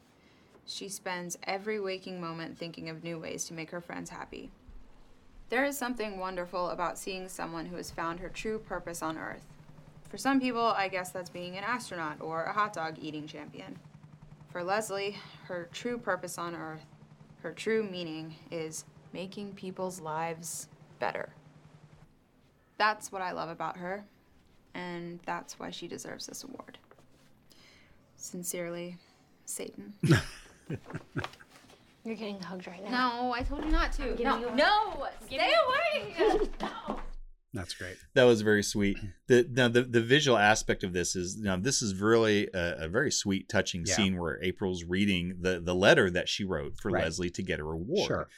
She 0.67 0.89
spends 0.89 1.39
every 1.45 1.79
waking 1.79 2.21
moment 2.21 2.59
thinking 2.59 2.89
of 2.89 3.05
new 3.05 3.19
ways 3.19 3.45
to 3.45 3.55
make 3.55 3.71
her 3.71 3.81
friends 3.81 4.11
happy. 4.11 4.51
There 5.51 5.65
is 5.65 5.79
something 5.79 6.19
wonderful 6.19 6.71
about 6.71 6.99
seeing 6.99 7.29
someone 7.29 7.67
who 7.67 7.77
has 7.77 7.91
found 7.91 8.21
her 8.21 8.29
true 8.29 8.59
purpose 8.59 9.03
on 9.03 9.19
Earth. 9.19 9.47
For 10.09 10.17
some 10.17 10.41
people, 10.41 10.61
I 10.63 10.89
guess 10.89 11.11
that's 11.11 11.31
being 11.31 11.57
an 11.57 11.65
astronaut 11.65 12.21
or 12.21 12.43
a 12.43 12.53
hot 12.53 12.73
dog 12.73 12.97
eating 13.01 13.27
champion. 13.29 13.79
For 14.51 14.63
Leslie, 14.65 15.17
her 15.45 15.69
true 15.73 15.99
purpose 15.99 16.37
on 16.39 16.55
Earth, 16.55 16.85
her 17.43 17.53
true 17.53 17.83
meaning 17.89 18.35
is 18.51 18.85
making 19.13 19.53
people's 19.55 20.01
lives 20.01 20.69
better. 20.99 21.31
That's 22.79 23.13
what 23.13 23.23
I 23.23 23.33
love 23.33 23.49
about 23.49 23.77
her. 23.77 24.05
and 24.75 25.19
that's 25.27 25.59
why 25.59 25.71
she 25.71 25.89
deserves 25.89 26.27
this 26.27 26.45
award. 26.45 26.79
Sincerely, 28.17 28.97
Satan. 29.45 29.93
You're 32.05 32.15
getting 32.17 32.41
hugged 32.41 32.67
right 32.69 32.83
now. 32.89 33.23
no, 33.25 33.33
I 33.33 33.43
told 33.43 33.65
you 33.65 33.71
not 33.73 33.93
to. 33.95 34.15
No, 34.23 34.39
you 34.39 34.49
a- 34.49 34.55
no, 34.55 35.09
stay 35.27 35.53
away. 35.67 36.15
no. 36.61 37.00
That's 37.53 37.75
great. 37.75 37.97
That 38.15 38.25
was 38.25 38.43
very 38.43 38.63
sweet. 38.63 38.97
The 39.27 39.47
now 39.51 39.69
the, 39.69 39.83
the 39.83 40.01
visual 40.01 40.39
aspect 40.39 40.85
of 40.85 40.93
this 40.93 41.17
is 41.17 41.37
now 41.37 41.57
this 41.57 41.83
is 41.83 42.01
really 42.01 42.49
a, 42.55 42.85
a 42.85 42.89
very 42.89 43.11
sweet, 43.11 43.49
touching 43.49 43.85
Yeah. 43.87 43.95
scene 43.95 44.19
where 44.19 44.41
April's 44.43 44.85
reading 44.85 45.39
the 45.41 45.61
the 45.61 45.75
letter 45.75 46.11
that 46.11 46.29
she 46.29 46.45
wrote 46.45 46.77
for 46.81 46.91
Right. 46.91 47.05
Leslie 47.05 47.31
to 47.31 47.43
get 47.43 47.59
a 47.61 47.65
reward. 47.65 48.07
Sure. 48.07 48.29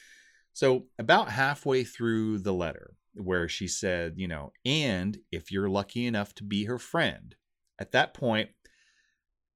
So 0.54 0.86
about 0.98 1.28
halfway 1.30 1.84
through 1.84 2.38
the 2.38 2.52
letter, 2.54 2.94
where 3.14 3.48
she 3.48 3.68
said, 3.68 4.14
you 4.16 4.28
know, 4.28 4.52
and 4.64 5.18
if 5.30 5.50
you're 5.52 5.68
lucky 5.68 6.06
enough 6.06 6.34
to 6.36 6.44
be 6.44 6.64
her 6.64 6.78
friend, 6.78 7.34
at 7.78 7.92
that 7.92 8.14
point, 8.14 8.50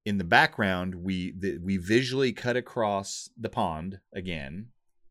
in 0.05 0.17
the 0.19 0.23
background, 0.23 0.95
we 0.95 1.33
the, 1.37 1.57
we 1.57 1.77
visually 1.77 2.31
cut 2.31 2.55
across 2.55 3.29
the 3.35 3.49
pond 3.49 3.99
again 4.13 4.67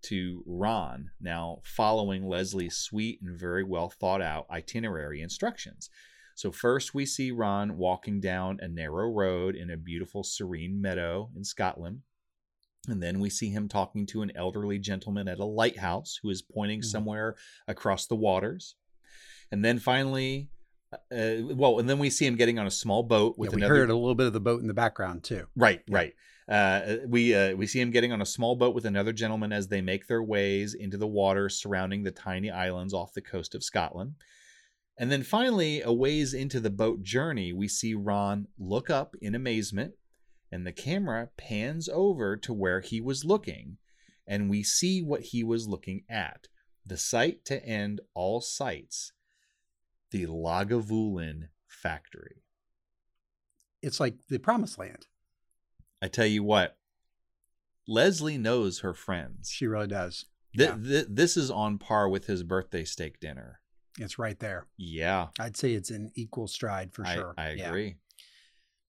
to 0.06 0.42
Ron 0.46 1.10
now 1.20 1.60
following 1.64 2.26
Leslie's 2.28 2.76
sweet 2.76 3.20
and 3.22 3.38
very 3.38 3.64
well 3.64 3.88
thought 3.88 4.22
out 4.22 4.46
itinerary 4.50 5.20
instructions. 5.22 5.88
So 6.34 6.52
first 6.52 6.94
we 6.94 7.06
see 7.06 7.30
Ron 7.30 7.78
walking 7.78 8.20
down 8.20 8.58
a 8.60 8.68
narrow 8.68 9.10
road 9.10 9.54
in 9.56 9.70
a 9.70 9.76
beautiful 9.76 10.22
serene 10.22 10.80
meadow 10.80 11.30
in 11.34 11.44
Scotland. 11.44 12.02
And 12.88 13.02
then 13.02 13.18
we 13.20 13.30
see 13.30 13.48
him 13.50 13.68
talking 13.68 14.06
to 14.06 14.22
an 14.22 14.30
elderly 14.36 14.78
gentleman 14.78 15.28
at 15.28 15.38
a 15.38 15.44
lighthouse 15.44 16.20
who 16.22 16.30
is 16.30 16.42
pointing 16.42 16.80
Mhm. 16.80 16.84
somewhere 16.84 17.36
across 17.66 18.06
the 18.06 18.14
waters. 18.16 18.76
And 19.50 19.64
then 19.64 19.78
finally, 19.78 20.50
uh, 20.92 21.36
well, 21.54 21.78
and 21.80 21.88
then 21.88 21.98
we 21.98 22.10
see 22.10 22.26
him 22.26 22.36
getting 22.36 22.58
on 22.58 22.66
a 22.66 22.70
small 22.70 23.02
boat 23.02 23.36
with 23.38 23.50
yeah, 23.50 23.56
we 23.56 23.62
another. 23.62 23.74
heard 23.80 23.90
a 23.90 23.96
little 23.96 24.14
bit 24.14 24.26
of 24.26 24.32
the 24.34 24.40
boat 24.40 24.60
in 24.60 24.68
the 24.68 24.74
background 24.74 25.24
too. 25.24 25.46
Right, 25.56 25.82
right. 25.88 26.14
Uh, 26.48 26.96
we 27.06 27.34
uh, 27.34 27.56
we 27.56 27.66
see 27.66 27.80
him 27.80 27.90
getting 27.90 28.12
on 28.12 28.22
a 28.22 28.26
small 28.26 28.54
boat 28.54 28.74
with 28.74 28.84
another 28.84 29.12
gentleman 29.12 29.52
as 29.52 29.66
they 29.66 29.80
make 29.80 30.06
their 30.06 30.22
ways 30.22 30.74
into 30.74 30.96
the 30.96 31.06
water 31.06 31.48
surrounding 31.48 32.04
the 32.04 32.12
tiny 32.12 32.50
islands 32.50 32.94
off 32.94 33.14
the 33.14 33.20
coast 33.20 33.54
of 33.54 33.64
Scotland. 33.64 34.14
And 34.98 35.10
then 35.10 35.22
finally, 35.22 35.82
a 35.82 35.92
ways 35.92 36.32
into 36.32 36.60
the 36.60 36.70
boat 36.70 37.02
journey, 37.02 37.52
we 37.52 37.68
see 37.68 37.94
Ron 37.94 38.46
look 38.58 38.88
up 38.88 39.14
in 39.20 39.34
amazement, 39.34 39.94
and 40.50 40.66
the 40.66 40.72
camera 40.72 41.30
pans 41.36 41.88
over 41.88 42.36
to 42.36 42.54
where 42.54 42.80
he 42.80 43.00
was 43.00 43.24
looking, 43.24 43.76
and 44.26 44.48
we 44.48 44.62
see 44.62 45.02
what 45.02 45.20
he 45.22 45.44
was 45.44 45.68
looking 45.68 46.04
at 46.08 46.46
the 46.86 46.96
sight 46.96 47.44
to 47.44 47.62
end 47.66 48.00
all 48.14 48.40
sights, 48.40 49.12
the 50.12 50.26
Lagavulin 50.26 51.48
factory. 51.66 52.44
It's 53.82 53.98
like 54.00 54.14
the 54.28 54.38
promised 54.38 54.78
land. 54.78 55.06
I 56.02 56.08
tell 56.08 56.26
you 56.26 56.42
what, 56.42 56.76
Leslie 57.88 58.38
knows 58.38 58.80
her 58.80 58.94
friends. 58.94 59.50
She 59.50 59.66
really 59.66 59.86
does. 59.86 60.26
Th- 60.56 60.70
yeah. 60.70 60.76
th- 60.76 61.06
this 61.08 61.36
is 61.36 61.50
on 61.50 61.78
par 61.78 62.08
with 62.08 62.26
his 62.26 62.42
birthday 62.42 62.84
steak 62.84 63.20
dinner. 63.20 63.60
It's 63.98 64.18
right 64.18 64.38
there. 64.38 64.66
Yeah, 64.76 65.28
I'd 65.38 65.56
say 65.56 65.72
it's 65.72 65.90
an 65.90 66.10
equal 66.14 66.48
stride 66.48 66.92
for 66.92 67.04
sure. 67.04 67.34
I 67.38 67.52
Yeah. 67.52 67.68
agree. 67.68 67.96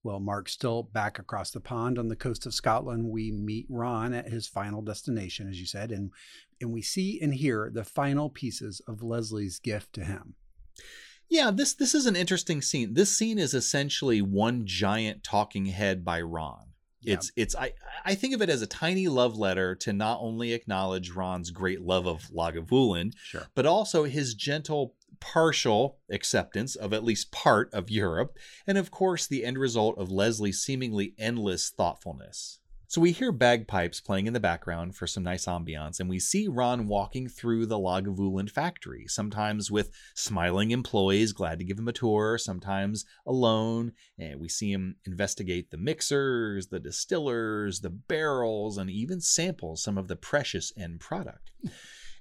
Well, 0.04 0.20
Mark, 0.20 0.48
still 0.48 0.82
back 0.84 1.18
across 1.18 1.50
the 1.50 1.60
pond 1.60 1.98
on 1.98 2.08
the 2.08 2.16
coast 2.16 2.46
of 2.46 2.54
Scotland, 2.54 3.08
we 3.08 3.32
meet 3.32 3.66
Ron 3.68 4.14
at 4.14 4.28
his 4.28 4.46
final 4.46 4.80
destination, 4.80 5.48
as 5.48 5.58
you 5.60 5.66
said, 5.66 5.90
and 5.90 6.10
and 6.60 6.72
we 6.72 6.82
see 6.82 7.18
and 7.20 7.34
hear 7.34 7.70
the 7.72 7.84
final 7.84 8.30
pieces 8.30 8.80
of 8.88 9.02
Leslie's 9.02 9.58
gift 9.58 9.92
to 9.94 10.04
him. 10.04 10.34
Yeah, 11.28 11.50
this 11.50 11.74
this 11.74 11.94
is 11.94 12.06
an 12.06 12.16
interesting 12.16 12.62
scene. 12.62 12.94
This 12.94 13.16
scene 13.16 13.38
is 13.38 13.54
essentially 13.54 14.22
one 14.22 14.66
giant 14.66 15.22
talking 15.24 15.66
head 15.66 16.04
by 16.04 16.20
Ron. 16.20 16.67
Yeah. 17.00 17.14
It's 17.14 17.32
it's 17.36 17.54
I 17.54 17.72
I 18.04 18.14
think 18.14 18.34
of 18.34 18.42
it 18.42 18.50
as 18.50 18.60
a 18.62 18.66
tiny 18.66 19.06
love 19.08 19.36
letter 19.36 19.74
to 19.76 19.92
not 19.92 20.18
only 20.20 20.52
acknowledge 20.52 21.10
Ron's 21.12 21.50
great 21.50 21.80
love 21.82 22.06
of 22.06 22.28
Lagavulin, 22.32 23.12
Sure. 23.22 23.46
but 23.54 23.66
also 23.66 24.04
his 24.04 24.34
gentle 24.34 24.94
partial 25.20 25.98
acceptance 26.10 26.76
of 26.76 26.92
at 26.92 27.04
least 27.04 27.32
part 27.32 27.72
of 27.72 27.90
Europe, 27.90 28.36
and 28.66 28.78
of 28.78 28.90
course 28.90 29.26
the 29.26 29.44
end 29.44 29.58
result 29.58 29.96
of 29.98 30.10
Leslie's 30.10 30.60
seemingly 30.62 31.14
endless 31.18 31.70
thoughtfulness. 31.70 32.60
So 32.90 33.02
we 33.02 33.12
hear 33.12 33.32
bagpipes 33.32 34.00
playing 34.00 34.28
in 34.28 34.32
the 34.32 34.40
background 34.40 34.96
for 34.96 35.06
some 35.06 35.22
nice 35.22 35.44
ambiance, 35.44 36.00
and 36.00 36.08
we 36.08 36.18
see 36.18 36.48
Ron 36.48 36.88
walking 36.88 37.28
through 37.28 37.66
the 37.66 37.78
Lagavulin 37.78 38.48
factory, 38.50 39.04
sometimes 39.06 39.70
with 39.70 39.90
smiling 40.14 40.70
employees 40.70 41.34
glad 41.34 41.58
to 41.58 41.66
give 41.66 41.78
him 41.78 41.88
a 41.88 41.92
tour, 41.92 42.38
sometimes 42.38 43.04
alone, 43.26 43.92
and 44.18 44.40
we 44.40 44.48
see 44.48 44.72
him 44.72 44.96
investigate 45.04 45.70
the 45.70 45.76
mixers, 45.76 46.68
the 46.68 46.80
distillers, 46.80 47.80
the 47.80 47.90
barrels, 47.90 48.78
and 48.78 48.88
even 48.88 49.20
sample 49.20 49.76
some 49.76 49.98
of 49.98 50.08
the 50.08 50.16
precious 50.16 50.72
end 50.76 50.98
product. 50.98 51.50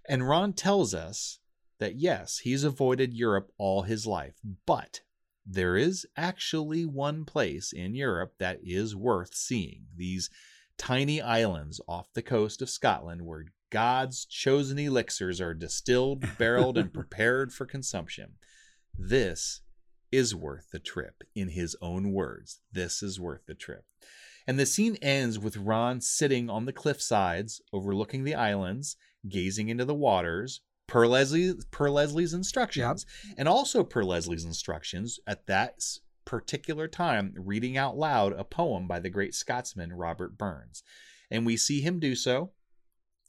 And 0.10 0.26
Ron 0.26 0.54
tells 0.54 0.94
us 0.94 1.40
that 1.80 1.98
yes, 2.00 2.40
he's 2.40 2.64
avoided 2.64 3.14
Europe 3.14 3.52
all 3.58 3.82
his 3.82 4.08
life, 4.08 4.36
but 4.66 5.02
there 5.46 5.76
is 5.76 6.06
actually 6.16 6.86
one 6.86 7.26
place 7.26 7.74
in 7.74 7.94
Europe 7.94 8.36
that 8.40 8.60
is 8.64 8.96
worth 8.96 9.34
seeing. 9.34 9.88
These 9.96 10.30
tiny 10.78 11.22
islands 11.22 11.82
off 11.88 12.14
the 12.14 12.22
coast 12.22 12.62
of 12.62 12.70
Scotland 12.70 13.24
where 13.24 13.46
God's 13.70 14.26
chosen 14.26 14.80
elixirs 14.80 15.42
are 15.42 15.54
distilled, 15.54 16.26
barreled, 16.38 16.78
and 16.78 16.94
prepared 16.94 17.52
for 17.52 17.66
consumption. 17.66 18.34
This 18.98 19.62
is 20.12 20.34
worth 20.34 20.72
the 20.72 20.80
trip, 20.80 21.24
in 21.36 21.50
his 21.50 21.76
own 21.82 22.14
words. 22.14 22.62
This 22.72 23.04
is 23.04 23.20
worth 23.20 23.46
the 23.46 23.56
trip. 23.56 23.84
And 24.48 24.58
the 24.58 24.66
scene 24.66 24.98
ends 25.02 25.38
with 25.38 25.58
Ron 25.58 26.00
sitting 26.00 26.50
on 26.50 26.66
the 26.66 26.74
cliff 26.74 27.02
sides, 27.02 27.62
overlooking 27.74 28.24
the 28.24 28.36
islands, 28.36 28.96
gazing 29.28 29.68
into 29.68 29.84
the 29.84 29.94
waters, 29.94 30.62
per, 30.88 31.06
Leslie, 31.06 31.54
per 31.70 31.90
Leslie's 31.90 32.34
instructions, 32.34 33.06
and 33.38 33.50
also 33.50 33.84
per 33.84 34.04
Leslie's 34.04 34.46
instructions 34.46 35.20
at 35.28 35.46
that 35.48 35.82
particular 36.28 36.90
time, 36.90 37.34
reading 37.38 37.78
out 37.78 37.98
loud 37.98 38.34
a 38.34 38.44
poem 38.44 38.86
by 38.86 39.00
the 39.00 39.10
great 39.10 39.34
Scotsman 39.34 39.94
Robert 39.94 40.38
Burns. 40.38 40.84
And 41.32 41.46
we 41.46 41.56
see 41.56 41.80
him 41.80 42.00
do 42.00 42.16
so, 42.16 42.52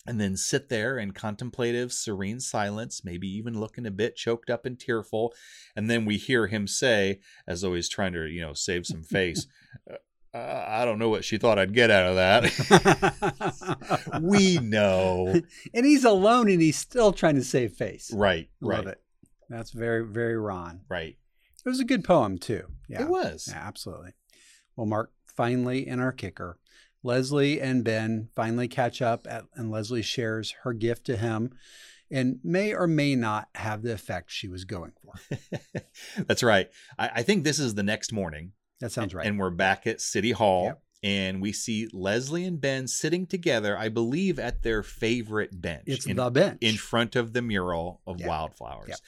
and 0.05 0.21
then 0.21 0.37
sit 0.37 0.69
there 0.69 0.99
in 0.99 1.13
contemplative, 1.13 1.93
serene 1.93 2.41
silence, 2.41 3.05
maybe 3.05 3.29
even 3.29 3.61
looking 3.61 3.87
a 3.87 3.93
bit 3.93 4.17
choked 4.17 4.51
up 4.51 4.67
and 4.67 4.79
tearful. 4.79 5.33
And 5.77 5.89
then 5.89 6.05
we 6.05 6.17
hear 6.17 6.49
him 6.49 6.67
say, 6.67 7.21
as 7.47 7.61
though 7.61 7.75
he's 7.75 7.89
trying 7.89 8.15
to, 8.15 8.27
you 8.27 8.41
know, 8.41 8.53
save 8.53 8.85
some 8.85 9.05
face, 9.05 9.47
uh, 10.35 10.65
I 10.67 10.85
don't 10.85 10.99
know 10.99 11.09
what 11.09 11.25
she 11.25 11.39
thought 11.39 11.59
I'd 11.59 11.75
get 11.75 11.93
out 11.93 12.07
of 12.07 12.17
that. 12.17 14.11
we 14.23 14.59
know. 14.59 15.41
and 15.73 15.87
he's 15.87 16.05
alone 16.05 16.51
and 16.51 16.61
he's 16.61 16.79
still 16.79 17.13
trying 17.13 17.37
to 17.37 17.45
save 17.45 17.75
face. 17.75 18.13
Right, 18.13 18.49
Love 18.61 18.87
right, 18.87 18.95
it. 18.95 19.01
That's 19.49 19.71
very, 19.71 20.05
very 20.05 20.37
Ron. 20.37 20.81
right. 20.89 21.17
It 21.65 21.69
was 21.69 21.81
a 21.81 21.85
good 21.85 22.05
poem 22.05 22.39
too. 22.39 22.65
Yeah. 22.89 23.03
It 23.03 23.09
was. 23.09 23.49
Yeah, 23.51 23.63
absolutely. 23.67 24.13
Well, 24.77 24.87
Mark, 24.87 25.13
finally 25.27 25.87
in 25.87 26.01
our 26.01 26.13
kicker, 26.13 26.59
Leslie 27.03 27.61
and 27.61 27.85
Ben 27.85 28.29
finally 28.35 28.69
catch 28.69 29.03
up 29.03 29.27
at, 29.29 29.45
and 29.55 29.71
Leslie 29.71 30.03
shares 30.03 30.55
her 30.63 30.73
gift 30.73 31.05
to 31.07 31.17
him 31.17 31.51
and 32.11 32.39
may 32.43 32.73
or 32.75 32.87
may 32.87 33.15
not 33.15 33.49
have 33.55 33.83
the 33.83 33.93
effect 33.93 34.31
she 34.31 34.49
was 34.49 34.65
going 34.65 34.93
for. 35.03 35.39
That's 36.27 36.43
right. 36.43 36.69
I, 36.99 37.11
I 37.17 37.23
think 37.23 37.45
this 37.45 37.59
is 37.59 37.75
the 37.75 37.83
next 37.83 38.13
morning. 38.13 38.53
That 38.81 38.93
sounds 38.93 39.15
right. 39.15 39.27
And 39.27 39.39
we're 39.39 39.51
back 39.51 39.87
at 39.87 40.01
City 40.01 40.31
Hall. 40.33 40.65
Yep. 40.65 40.83
And 41.05 41.41
we 41.41 41.53
see 41.53 41.87
Leslie 41.93 42.45
and 42.45 42.61
Ben 42.61 42.89
sitting 42.89 43.27
together, 43.27 43.79
I 43.79 43.89
believe, 43.89 44.41
at 44.41 44.63
their 44.63 44.83
favorite 44.83 45.61
bench. 45.61 45.85
it's 45.87 46.07
in, 46.07 46.17
the 46.17 46.29
bench. 46.31 46.59
in 46.61 46.77
front 46.77 47.15
of 47.15 47.33
the 47.33 47.43
mural 47.43 48.01
of 48.05 48.19
Yeah. 48.19 48.27
wildflowers. 48.27 48.89
Yep. 48.89 48.99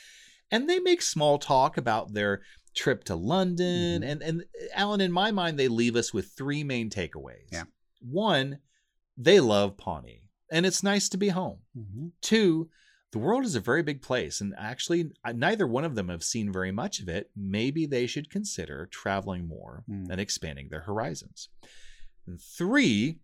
And 0.50 0.68
they 0.68 0.78
make 0.80 1.02
small 1.02 1.38
talk 1.38 1.77
about 1.77 2.12
their 2.12 2.42
trip 2.75 3.04
to 3.04 3.14
London. 3.16 4.02
Mm-hmm. 4.02 4.10
And 4.10 4.22
and 4.22 4.44
Allen, 4.75 5.00
in 5.00 5.12
my 5.12 5.31
mind, 5.31 5.58
they 5.58 5.68
leave 5.68 5.96
us 5.96 6.12
with 6.14 6.33
three 6.37 6.64
main 6.64 6.90
takeaways. 6.90 7.48
Yeah. 7.52 7.64
One, 8.00 8.58
they 9.16 9.40
love 9.40 9.77
Pawnee. 9.77 10.22
And 10.50 10.66
it's 10.66 10.83
nice 10.83 11.08
to 11.10 11.16
be 11.18 11.29
home. 11.29 11.60
Mhm. 11.77 12.10
Two, 12.20 12.70
the 13.12 13.18
world 13.18 13.44
is 13.44 13.54
a 13.56 13.60
very 13.60 13.83
big 13.83 14.02
place, 14.02 14.40
and 14.40 14.54
actually, 14.56 15.10
neither 15.35 15.66
one 15.66 15.85
of 15.85 15.94
them 15.96 16.08
have 16.08 16.22
seen 16.25 16.52
very 16.52 16.70
much 16.72 17.00
of 17.00 17.08
it. 17.08 17.31
Maybe 17.37 17.87
they 17.87 18.06
should 18.06 18.31
consider 18.31 18.87
traveling 18.87 19.46
more 19.48 19.85
Mm. 19.88 20.10
and 20.10 20.20
expanding 20.20 20.68
their 20.68 20.83
horizons. 20.83 21.48
And 22.27 22.40
three, 22.40 23.18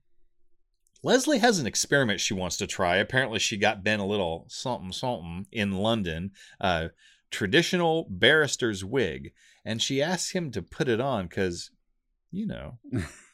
Leslie 1.03 1.38
has 1.38 1.59
an 1.61 1.66
experiment 1.66 2.20
she 2.20 2.34
wants 2.34 2.57
to 2.57 2.66
try. 2.66 2.96
Apparently, 2.96 3.38
she 3.38 3.57
got 3.57 3.84
Ben 3.84 4.01
a 4.01 4.07
little 4.07 4.46
something 4.48 4.92
something 4.92 5.46
in 5.53 5.72
London, 5.72 6.32
uh, 6.61 6.88
traditional 7.31 8.07
barrister's 8.11 8.85
wig, 8.85 9.33
and 9.64 9.81
she 9.83 10.01
asks 10.03 10.33
him 10.33 10.51
to 10.53 10.62
put 10.62 10.89
it 10.89 11.01
on 11.01 11.27
because, 11.27 11.70
you 12.31 12.47
know, 12.47 12.79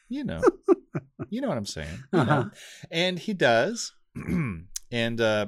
you 0.09 0.23
know, 0.23 0.41
you 1.29 1.41
know 1.41 1.47
what 1.49 1.57
I'm 1.57 1.65
saying. 1.65 2.03
Uh-huh. 2.11 2.45
And 2.91 3.19
he 3.19 3.33
does. 3.33 3.93
and 4.91 5.21
uh, 5.21 5.47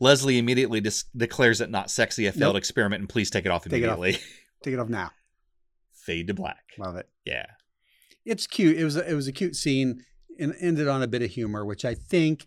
Leslie 0.00 0.38
immediately 0.38 0.80
dis- 0.80 1.04
declares 1.16 1.60
it 1.60 1.70
not 1.70 1.90
sexy, 1.90 2.26
a 2.26 2.32
failed 2.32 2.54
Nope. 2.54 2.58
experiment, 2.58 3.00
and 3.00 3.08
please 3.08 3.30
take 3.30 3.46
it 3.46 3.50
off 3.50 3.64
Take 3.64 3.82
it 3.82 3.88
off. 3.88 3.98
immediately. 3.98 4.22
Take 4.62 4.74
it 4.74 4.78
off 4.80 4.88
now. 4.88 5.10
Fade 5.94 6.26
to 6.28 6.34
black. 6.34 6.64
Love 6.78 6.96
it. 6.96 7.08
Yeah. 7.24 7.46
It's 8.24 8.46
cute. 8.46 8.76
It 8.76 8.84
was 8.84 8.96
a, 8.96 9.08
it 9.10 9.14
was 9.14 9.26
a 9.28 9.32
cute 9.32 9.56
scene 9.56 10.04
and 10.38 10.54
ended 10.60 10.88
on 10.88 11.02
a 11.02 11.06
bit 11.06 11.22
of 11.22 11.30
humor, 11.30 11.64
which 11.64 11.84
I 11.84 11.94
think, 11.94 12.46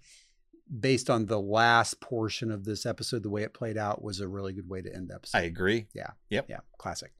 based 0.79 1.09
on 1.09 1.25
the 1.25 1.39
last 1.39 1.99
portion 1.99 2.51
of 2.51 2.65
this 2.65 2.85
episode, 2.85 3.23
the 3.23 3.29
way 3.29 3.43
it 3.43 3.53
played 3.53 3.77
out 3.77 4.03
was 4.03 4.19
a 4.19 4.27
really 4.27 4.53
good 4.53 4.67
way 4.67 4.81
to 4.81 4.93
end 4.93 5.09
the 5.09 5.15
episode. 5.15 5.37
I 5.37 5.41
agree. 5.41 5.87
Yeah. 5.93 6.11
Yep. 6.29 6.47
Yeah. 6.49 6.59
Classic. 6.77 7.13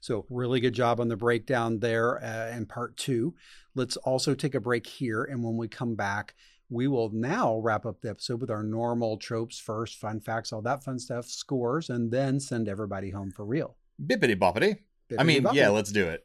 So, 0.00 0.26
really 0.30 0.60
good 0.60 0.74
job 0.74 1.00
on 1.00 1.08
the 1.08 1.16
breakdown 1.16 1.80
there 1.80 2.22
uh, 2.22 2.56
in 2.56 2.66
part 2.66 2.96
two. 2.96 3.34
Let's 3.74 3.96
also 3.98 4.34
take 4.34 4.54
a 4.54 4.60
break 4.60 4.86
here. 4.86 5.24
And 5.24 5.42
when 5.42 5.56
we 5.56 5.68
come 5.68 5.94
back, 5.94 6.34
we 6.68 6.88
will 6.88 7.10
now 7.10 7.58
wrap 7.58 7.84
up 7.84 8.00
the 8.00 8.10
episode 8.10 8.40
with 8.40 8.50
our 8.50 8.62
normal 8.62 9.18
tropes 9.18 9.58
first, 9.58 9.98
fun 9.98 10.20
facts, 10.20 10.52
all 10.52 10.62
that 10.62 10.82
fun 10.82 10.98
stuff, 10.98 11.26
scores, 11.26 11.90
and 11.90 12.10
then 12.10 12.40
send 12.40 12.68
everybody 12.68 13.10
home 13.10 13.30
for 13.30 13.44
real. 13.44 13.76
Bippity 14.04 14.36
boppity. 14.36 14.78
I 15.18 15.24
mean, 15.24 15.46
yeah, 15.52 15.68
let's 15.68 15.92
do 15.92 16.08
it. 16.08 16.24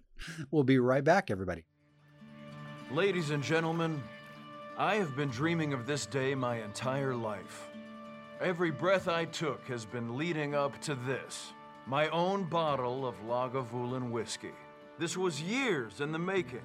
We'll 0.49 0.63
be 0.63 0.80
right 0.80 1.03
back, 1.03 1.30
everybody. 1.30 1.65
Ladies 2.91 3.32
and 3.32 3.43
gentlemen, 3.43 4.01
I 4.80 4.97
have 4.97 5.15
been 5.15 5.30
dreaming 5.30 5.73
of 5.73 5.88
this 5.88 6.05
day 6.05 6.36
my 6.36 6.61
entire 6.61 7.15
life. 7.15 7.67
Every 8.39 8.69
breath 8.69 9.07
I 9.07 9.25
took 9.25 9.67
has 9.69 9.88
been 9.88 10.19
leading 10.19 10.53
up 10.53 10.80
to 10.82 10.93
this 10.93 11.51
my 11.88 12.07
own 12.09 12.43
bottle 12.43 13.07
of 13.07 13.15
Lagavulin 13.25 14.11
whiskey. 14.11 14.51
This 14.99 15.17
was 15.17 15.41
years 15.41 15.99
in 15.99 16.11
the 16.11 16.19
making. 16.19 16.61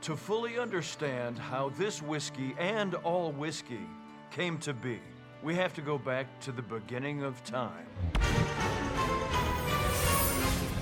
To 0.00 0.16
fully 0.16 0.58
understand 0.58 1.38
how 1.38 1.68
this 1.68 2.02
whiskey 2.02 2.56
and 2.58 2.96
all 2.96 3.30
whiskey 3.30 3.86
came 4.32 4.58
to 4.58 4.74
be, 4.74 4.98
we 5.44 5.54
have 5.54 5.74
to 5.74 5.80
go 5.80 5.96
back 5.96 6.40
to 6.40 6.50
the 6.50 6.62
beginning 6.62 7.22
of 7.22 7.44
time. 7.44 7.86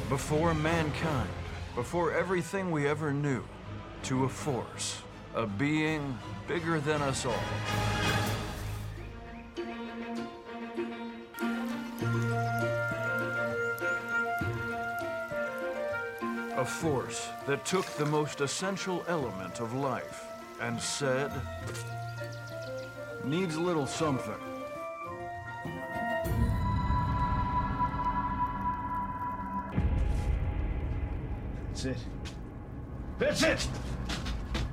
Before 0.08 0.54
mankind, 0.54 1.28
before 1.74 2.14
everything 2.14 2.70
we 2.70 2.86
ever 2.86 3.12
knew, 3.12 3.44
to 4.04 4.24
a 4.24 4.28
force, 4.28 5.02
a 5.34 5.46
being 5.46 6.18
bigger 6.46 6.78
than 6.80 7.00
us 7.02 7.24
all. 7.24 7.34
A 16.56 16.64
force 16.64 17.28
that 17.46 17.64
took 17.64 17.86
the 17.96 18.06
most 18.06 18.40
essential 18.40 19.04
element 19.08 19.60
of 19.60 19.72
life 19.74 20.26
and 20.60 20.80
said, 20.80 21.32
needs 23.24 23.56
a 23.56 23.60
little 23.60 23.86
something. 23.86 24.34
That's 31.68 31.84
it. 31.84 31.96
That's 33.18 33.42
it! 33.42 33.68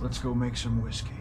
Let's 0.02 0.18
go 0.18 0.34
make 0.34 0.56
some 0.56 0.82
whiskey. 0.82 1.12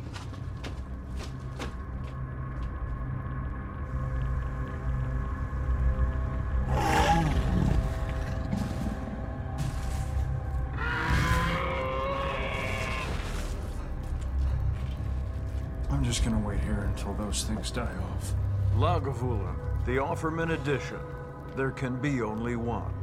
I'm 15.90 16.04
just 16.04 16.24
gonna 16.24 16.38
wait 16.38 16.60
here 16.60 16.88
until 16.88 17.14
those 17.14 17.42
things 17.42 17.72
die 17.72 17.82
off. 17.82 18.32
Lagavulin, 18.76 19.56
the 19.86 19.96
Offerman 19.96 20.52
edition. 20.52 21.00
There 21.56 21.72
can 21.72 21.96
be 21.96 22.22
only 22.22 22.54
one. 22.54 22.94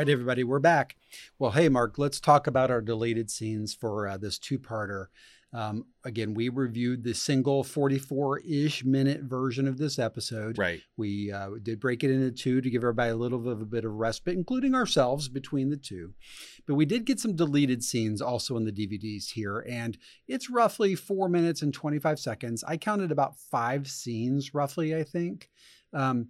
Right, 0.00 0.08
everybody, 0.08 0.42
we're 0.42 0.58
back. 0.58 0.96
Well, 1.38 1.50
hey, 1.50 1.68
Mark, 1.68 1.98
let's 1.98 2.20
talk 2.20 2.46
about 2.46 2.70
our 2.70 2.80
deleted 2.80 3.30
scenes 3.30 3.74
for 3.74 4.08
uh, 4.08 4.16
this 4.16 4.38
two 4.38 4.58
parter. 4.58 5.08
Um, 5.52 5.84
again, 6.06 6.32
we 6.32 6.48
reviewed 6.48 7.04
the 7.04 7.12
single 7.12 7.62
44 7.62 8.38
ish 8.38 8.82
minute 8.82 9.20
version 9.24 9.68
of 9.68 9.76
this 9.76 9.98
episode. 9.98 10.56
Right. 10.56 10.80
We 10.96 11.30
uh, 11.30 11.50
did 11.62 11.80
break 11.80 12.02
it 12.02 12.10
into 12.10 12.30
two 12.30 12.62
to 12.62 12.70
give 12.70 12.82
everybody 12.82 13.10
a 13.10 13.16
little 13.16 13.40
bit 13.40 13.52
of 13.52 13.60
a 13.60 13.66
bit 13.66 13.84
of 13.84 13.92
respite, 13.92 14.38
including 14.38 14.74
ourselves 14.74 15.28
between 15.28 15.68
the 15.68 15.76
two. 15.76 16.14
But 16.66 16.76
we 16.76 16.86
did 16.86 17.04
get 17.04 17.20
some 17.20 17.36
deleted 17.36 17.84
scenes 17.84 18.22
also 18.22 18.56
in 18.56 18.64
the 18.64 18.72
DVDs 18.72 19.32
here, 19.32 19.66
and 19.68 19.98
it's 20.26 20.48
roughly 20.48 20.94
four 20.94 21.28
minutes 21.28 21.60
and 21.60 21.74
25 21.74 22.18
seconds. 22.18 22.64
I 22.64 22.78
counted 22.78 23.12
about 23.12 23.38
five 23.38 23.86
scenes, 23.86 24.54
roughly, 24.54 24.96
I 24.96 25.04
think. 25.04 25.50
Um, 25.92 26.28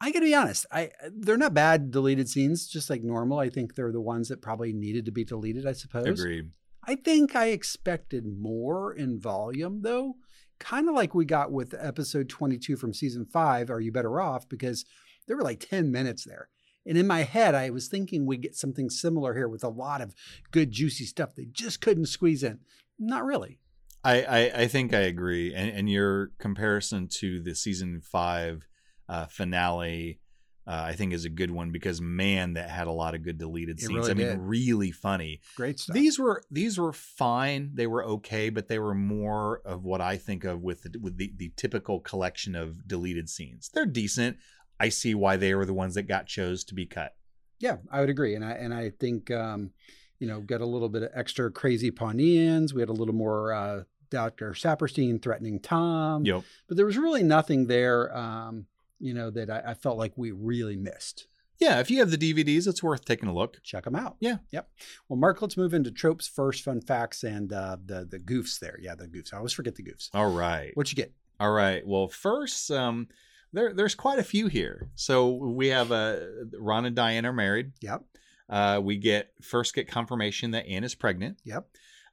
I 0.00 0.12
got 0.12 0.20
to 0.20 0.26
be 0.26 0.34
honest. 0.34 0.66
I 0.70 0.90
uh, 1.04 1.10
they're 1.12 1.36
not 1.36 1.54
bad 1.54 1.90
deleted 1.90 2.28
scenes, 2.28 2.68
just 2.68 2.88
like 2.88 3.02
normal. 3.02 3.38
I 3.38 3.50
think 3.50 3.74
they're 3.74 3.92
the 3.92 4.00
ones 4.00 4.28
that 4.28 4.42
probably 4.42 4.72
needed 4.72 5.04
to 5.06 5.12
be 5.12 5.24
deleted. 5.24 5.66
I 5.66 5.72
suppose. 5.72 6.20
Agreed. 6.20 6.50
I 6.84 6.94
think 6.94 7.36
I 7.36 7.48
expected 7.48 8.24
more 8.26 8.94
in 8.94 9.20
volume, 9.20 9.82
though. 9.82 10.16
Kind 10.58 10.88
of 10.88 10.94
like 10.94 11.14
we 11.14 11.24
got 11.24 11.52
with 11.52 11.74
episode 11.78 12.28
22 12.28 12.76
from 12.76 12.94
season 12.94 13.26
five. 13.26 13.70
Are 13.70 13.80
you 13.80 13.92
better 13.92 14.20
off? 14.20 14.48
Because 14.48 14.84
there 15.26 15.36
were 15.36 15.42
like 15.42 15.60
10 15.60 15.92
minutes 15.92 16.24
there. 16.24 16.48
And 16.86 16.96
in 16.96 17.06
my 17.06 17.24
head, 17.24 17.54
I 17.54 17.68
was 17.70 17.88
thinking 17.88 18.24
we'd 18.24 18.40
get 18.40 18.56
something 18.56 18.88
similar 18.88 19.34
here 19.34 19.48
with 19.48 19.62
a 19.62 19.68
lot 19.68 20.00
of 20.00 20.14
good, 20.50 20.70
juicy 20.70 21.04
stuff 21.04 21.34
they 21.34 21.44
just 21.44 21.82
couldn't 21.82 22.06
squeeze 22.06 22.42
in. 22.42 22.60
Not 22.98 23.24
really. 23.24 23.58
I, 24.02 24.22
I, 24.22 24.38
I 24.62 24.68
think 24.68 24.94
I 24.94 25.00
agree. 25.00 25.52
And, 25.52 25.70
and 25.70 25.90
your 25.90 26.30
comparison 26.38 27.08
to 27.18 27.40
the 27.40 27.54
season 27.54 28.00
five 28.00 28.66
uh, 29.08 29.26
finale, 29.26 30.20
uh, 30.66 30.82
I 30.86 30.92
think, 30.92 31.12
is 31.12 31.24
a 31.24 31.30
good 31.30 31.50
one 31.50 31.70
because 31.70 32.00
man, 32.00 32.54
that 32.54 32.68
had 32.68 32.86
a 32.86 32.92
lot 32.92 33.14
of 33.14 33.22
good 33.22 33.38
deleted 33.38 33.80
scenes. 33.80 33.92
really 33.92 34.10
I 34.10 34.14
mean, 34.14 34.26
did. 34.26 34.38
really 34.40 34.90
funny. 34.90 35.40
Great 35.56 35.78
stuff. 35.78 35.94
These 35.94 36.18
were 36.18 36.42
these 36.50 36.78
were 36.78 36.92
fine. 36.92 37.70
They 37.74 37.86
were 37.86 38.04
okay, 38.04 38.50
but 38.50 38.68
they 38.68 38.78
were 38.78 38.94
more 38.94 39.62
of 39.64 39.84
what 39.84 40.00
I 40.00 40.16
think 40.16 40.44
of 40.44 40.62
with 40.62 40.82
the, 40.82 40.98
with 40.98 41.16
the, 41.16 41.32
the 41.36 41.52
typical 41.56 42.00
collection 42.00 42.54
of 42.54 42.86
deleted 42.86 43.28
scenes. 43.28 43.70
They're 43.72 43.86
decent. 43.86 44.36
I 44.80 44.90
see 44.90 45.14
why 45.14 45.36
they 45.36 45.54
were 45.54 45.66
the 45.66 45.74
ones 45.74 45.94
that 45.94 46.04
got 46.04 46.26
chose 46.26 46.64
to 46.64 46.74
be 46.74 46.86
cut. 46.86 47.14
Yeah, 47.58 47.78
I 47.90 48.00
would 48.00 48.10
agree, 48.10 48.34
and 48.34 48.44
I 48.44 48.52
and 48.52 48.72
I 48.72 48.90
think 48.90 49.30
um, 49.30 49.70
you 50.18 50.28
know 50.28 50.40
got 50.40 50.60
a 50.60 50.66
little 50.66 50.88
bit 50.88 51.02
of 51.02 51.10
extra 51.14 51.50
crazy 51.50 51.90
Pawneans. 51.90 52.72
We 52.72 52.80
had 52.80 52.88
a 52.88 52.92
little 52.92 53.14
more 53.14 53.52
uh, 53.52 53.82
Doctor 54.10 54.52
Saperstein 54.52 55.20
threatening 55.20 55.60
Tom. 55.60 56.24
Yep. 56.24 56.42
But 56.66 56.76
there 56.76 56.86
was 56.86 56.96
really 56.96 57.22
nothing 57.22 57.66
there, 57.66 58.16
um, 58.16 58.66
you 58.98 59.14
know, 59.14 59.30
that 59.30 59.50
I, 59.50 59.62
I 59.68 59.74
felt 59.74 59.98
like 59.98 60.12
we 60.16 60.30
really 60.32 60.76
missed. 60.76 61.26
Yeah, 61.58 61.80
if 61.80 61.90
you 61.90 61.98
have 61.98 62.10
the 62.10 62.18
DVDs, 62.18 62.68
it's 62.68 62.82
worth 62.82 63.04
taking 63.04 63.28
a 63.28 63.34
look. 63.34 63.60
Check 63.64 63.84
them 63.84 63.96
out. 63.96 64.16
Yeah. 64.20 64.36
Yep. 64.52 64.68
Well, 65.08 65.18
Mark, 65.18 65.42
let's 65.42 65.56
move 65.56 65.74
into 65.74 65.90
tropes 65.90 66.28
first, 66.28 66.62
fun 66.62 66.80
facts, 66.80 67.24
and 67.24 67.52
uh, 67.52 67.76
the 67.84 68.04
the 68.04 68.18
goofs 68.18 68.60
there. 68.60 68.78
Yeah, 68.80 68.94
the 68.94 69.08
goofs. 69.08 69.34
I 69.34 69.38
always 69.38 69.52
forget 69.52 69.74
the 69.74 69.82
goofs. 69.82 70.08
All 70.14 70.30
right. 70.30 70.70
What 70.74 70.90
you 70.90 70.96
get? 70.96 71.12
All 71.40 71.50
right. 71.50 71.84
Well, 71.84 72.08
first, 72.08 72.70
um, 72.70 73.08
there 73.52 73.74
there's 73.74 73.96
quite 73.96 74.20
a 74.20 74.24
few 74.24 74.46
here. 74.46 74.90
So 74.94 75.30
we 75.30 75.68
have 75.68 75.90
uh, 75.90 76.18
Ron 76.58 76.84
and 76.84 76.94
Diane 76.94 77.26
are 77.26 77.32
married. 77.32 77.72
Yep. 77.80 78.04
Uh, 78.48 78.80
we 78.82 78.96
get 78.96 79.32
first 79.42 79.74
get 79.74 79.88
confirmation 79.88 80.52
that 80.52 80.66
Ann 80.66 80.84
is 80.84 80.94
pregnant. 80.94 81.38
Yep. 81.44 81.66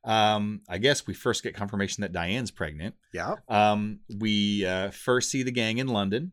Um, 0.03 0.61
I 0.69 0.77
guess 0.77 1.07
we 1.07 1.13
first 1.13 1.43
get 1.43 1.55
confirmation 1.55 2.01
that 2.01 2.11
Diane's 2.11 2.51
pregnant. 2.51 2.95
Yeah. 3.13 3.35
Um, 3.47 3.99
we 4.19 4.65
uh, 4.65 4.91
first 4.91 5.31
see 5.31 5.43
the 5.43 5.51
gang 5.51 5.77
in 5.77 5.87
London. 5.87 6.31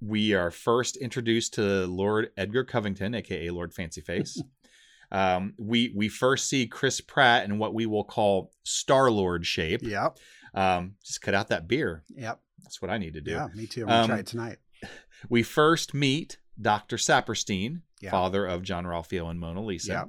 We 0.00 0.34
are 0.34 0.50
first 0.50 0.96
introduced 0.96 1.54
to 1.54 1.86
Lord 1.86 2.30
Edgar 2.36 2.64
Covington, 2.64 3.14
aka 3.14 3.50
Lord 3.50 3.72
Fancyface. 3.72 4.38
um, 5.12 5.54
we 5.58 5.92
we 5.96 6.08
first 6.08 6.48
see 6.48 6.66
Chris 6.66 7.00
Pratt 7.00 7.44
in 7.44 7.58
what 7.58 7.74
we 7.74 7.86
will 7.86 8.04
call 8.04 8.52
Star 8.64 9.10
Lord 9.10 9.46
shape. 9.46 9.82
Yep. 9.82 10.18
Um, 10.54 10.94
just 11.04 11.22
cut 11.22 11.34
out 11.34 11.48
that 11.48 11.66
beer. 11.68 12.04
Yep. 12.14 12.40
That's 12.62 12.80
what 12.82 12.90
I 12.90 12.98
need 12.98 13.14
to 13.14 13.20
do. 13.20 13.32
Yeah, 13.32 13.48
me 13.54 13.66
too. 13.66 13.82
I'm 13.82 13.88
gonna 13.88 14.02
Um, 14.02 14.08
try 14.08 14.18
it 14.18 14.26
tonight. 14.26 14.58
We 15.30 15.42
first 15.42 15.94
meet 15.94 16.36
Dr. 16.60 16.98
Saperstein, 16.98 17.80
father 18.10 18.44
of 18.46 18.62
Jean-Ralphio 18.62 19.30
and 19.30 19.40
Mona 19.40 19.62
Lisa. 19.64 19.92
Yeah. 19.92 20.04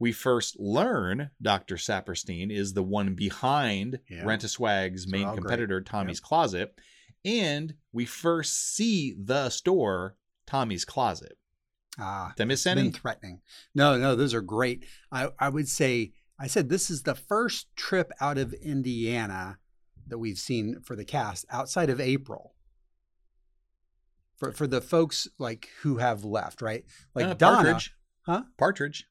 We 0.00 0.10
first 0.10 0.58
learn 0.58 1.30
Dr. 1.40 1.76
Saperstein 1.76 2.50
is 2.50 2.72
the 2.72 2.82
one 2.82 3.14
behind. 3.14 4.00
Rent-A-Swag's 4.24 5.06
main 5.06 5.24
all 5.26 5.34
great. 5.34 5.42
competitor, 5.42 5.80
Tommy's 5.80 6.18
Closet. 6.18 6.76
And 7.24 7.74
we 7.92 8.04
first 8.04 8.74
see 8.74 9.14
the 9.18 9.50
store, 9.50 10.16
Tommy's 10.46 10.84
Closet. 10.84 11.36
Ah, 11.98 12.32
Did 12.36 12.44
I 12.44 12.46
miss 12.46 12.66
any? 12.66 12.90
threatening. 12.90 13.40
No, 13.74 13.96
no, 13.98 14.14
those 14.14 14.32
are 14.34 14.40
great. 14.40 14.84
I, 15.10 15.30
I 15.38 15.48
would 15.48 15.68
say 15.68 16.12
I 16.38 16.46
said 16.46 16.68
this 16.68 16.90
is 16.90 17.02
the 17.02 17.16
first 17.16 17.74
trip 17.74 18.12
out 18.20 18.38
of 18.38 18.52
Indiana 18.54 19.58
that 20.06 20.18
we've 20.18 20.38
seen 20.38 20.80
for 20.84 20.94
the 20.94 21.04
cast 21.04 21.44
outside 21.50 21.90
of 21.90 22.00
April. 22.00 22.54
For 24.36 24.52
for 24.52 24.68
the 24.68 24.80
folks 24.80 25.26
like 25.38 25.68
who 25.82 25.96
have 25.96 26.24
left, 26.24 26.62
right? 26.62 26.84
Like 27.16 27.26
Uh, 27.26 27.34
Donna, 27.34 27.56
Partridge. 27.56 27.94
huh? 28.22 28.42
Partridge. 28.56 29.08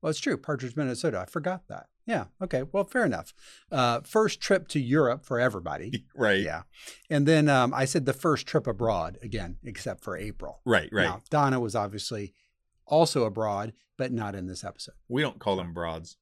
Well, 0.00 0.10
it's 0.10 0.18
true. 0.18 0.36
Partridge, 0.36 0.74
Minnesota. 0.74 1.20
I 1.20 1.26
forgot 1.26 1.68
that. 1.68 1.86
Yeah. 2.06 2.24
Okay. 2.42 2.64
Well, 2.72 2.84
fair 2.84 3.04
enough. 3.04 3.32
Uh, 3.70 4.00
first 4.00 4.40
trip 4.40 4.68
to 4.68 4.80
Europe 4.80 5.24
for 5.24 5.38
everybody. 5.38 6.04
Right. 6.14 6.40
Yeah. 6.40 6.62
And 7.08 7.26
then 7.26 7.48
um, 7.48 7.72
I 7.74 7.84
said 7.84 8.06
the 8.06 8.12
first 8.12 8.46
trip 8.46 8.66
abroad 8.66 9.18
again, 9.22 9.56
except 9.64 10.04
for 10.04 10.16
April. 10.16 10.60
Right. 10.64 10.88
Right. 10.92 11.04
Now, 11.04 11.20
Donna 11.30 11.58
was 11.58 11.74
obviously 11.74 12.34
also 12.86 13.24
abroad, 13.24 13.72
but 13.96 14.12
not 14.12 14.34
in 14.34 14.46
this 14.46 14.62
episode. 14.62 14.94
We 15.08 15.22
don't 15.22 15.38
call 15.38 15.56
them 15.56 15.72
broads. 15.72 16.16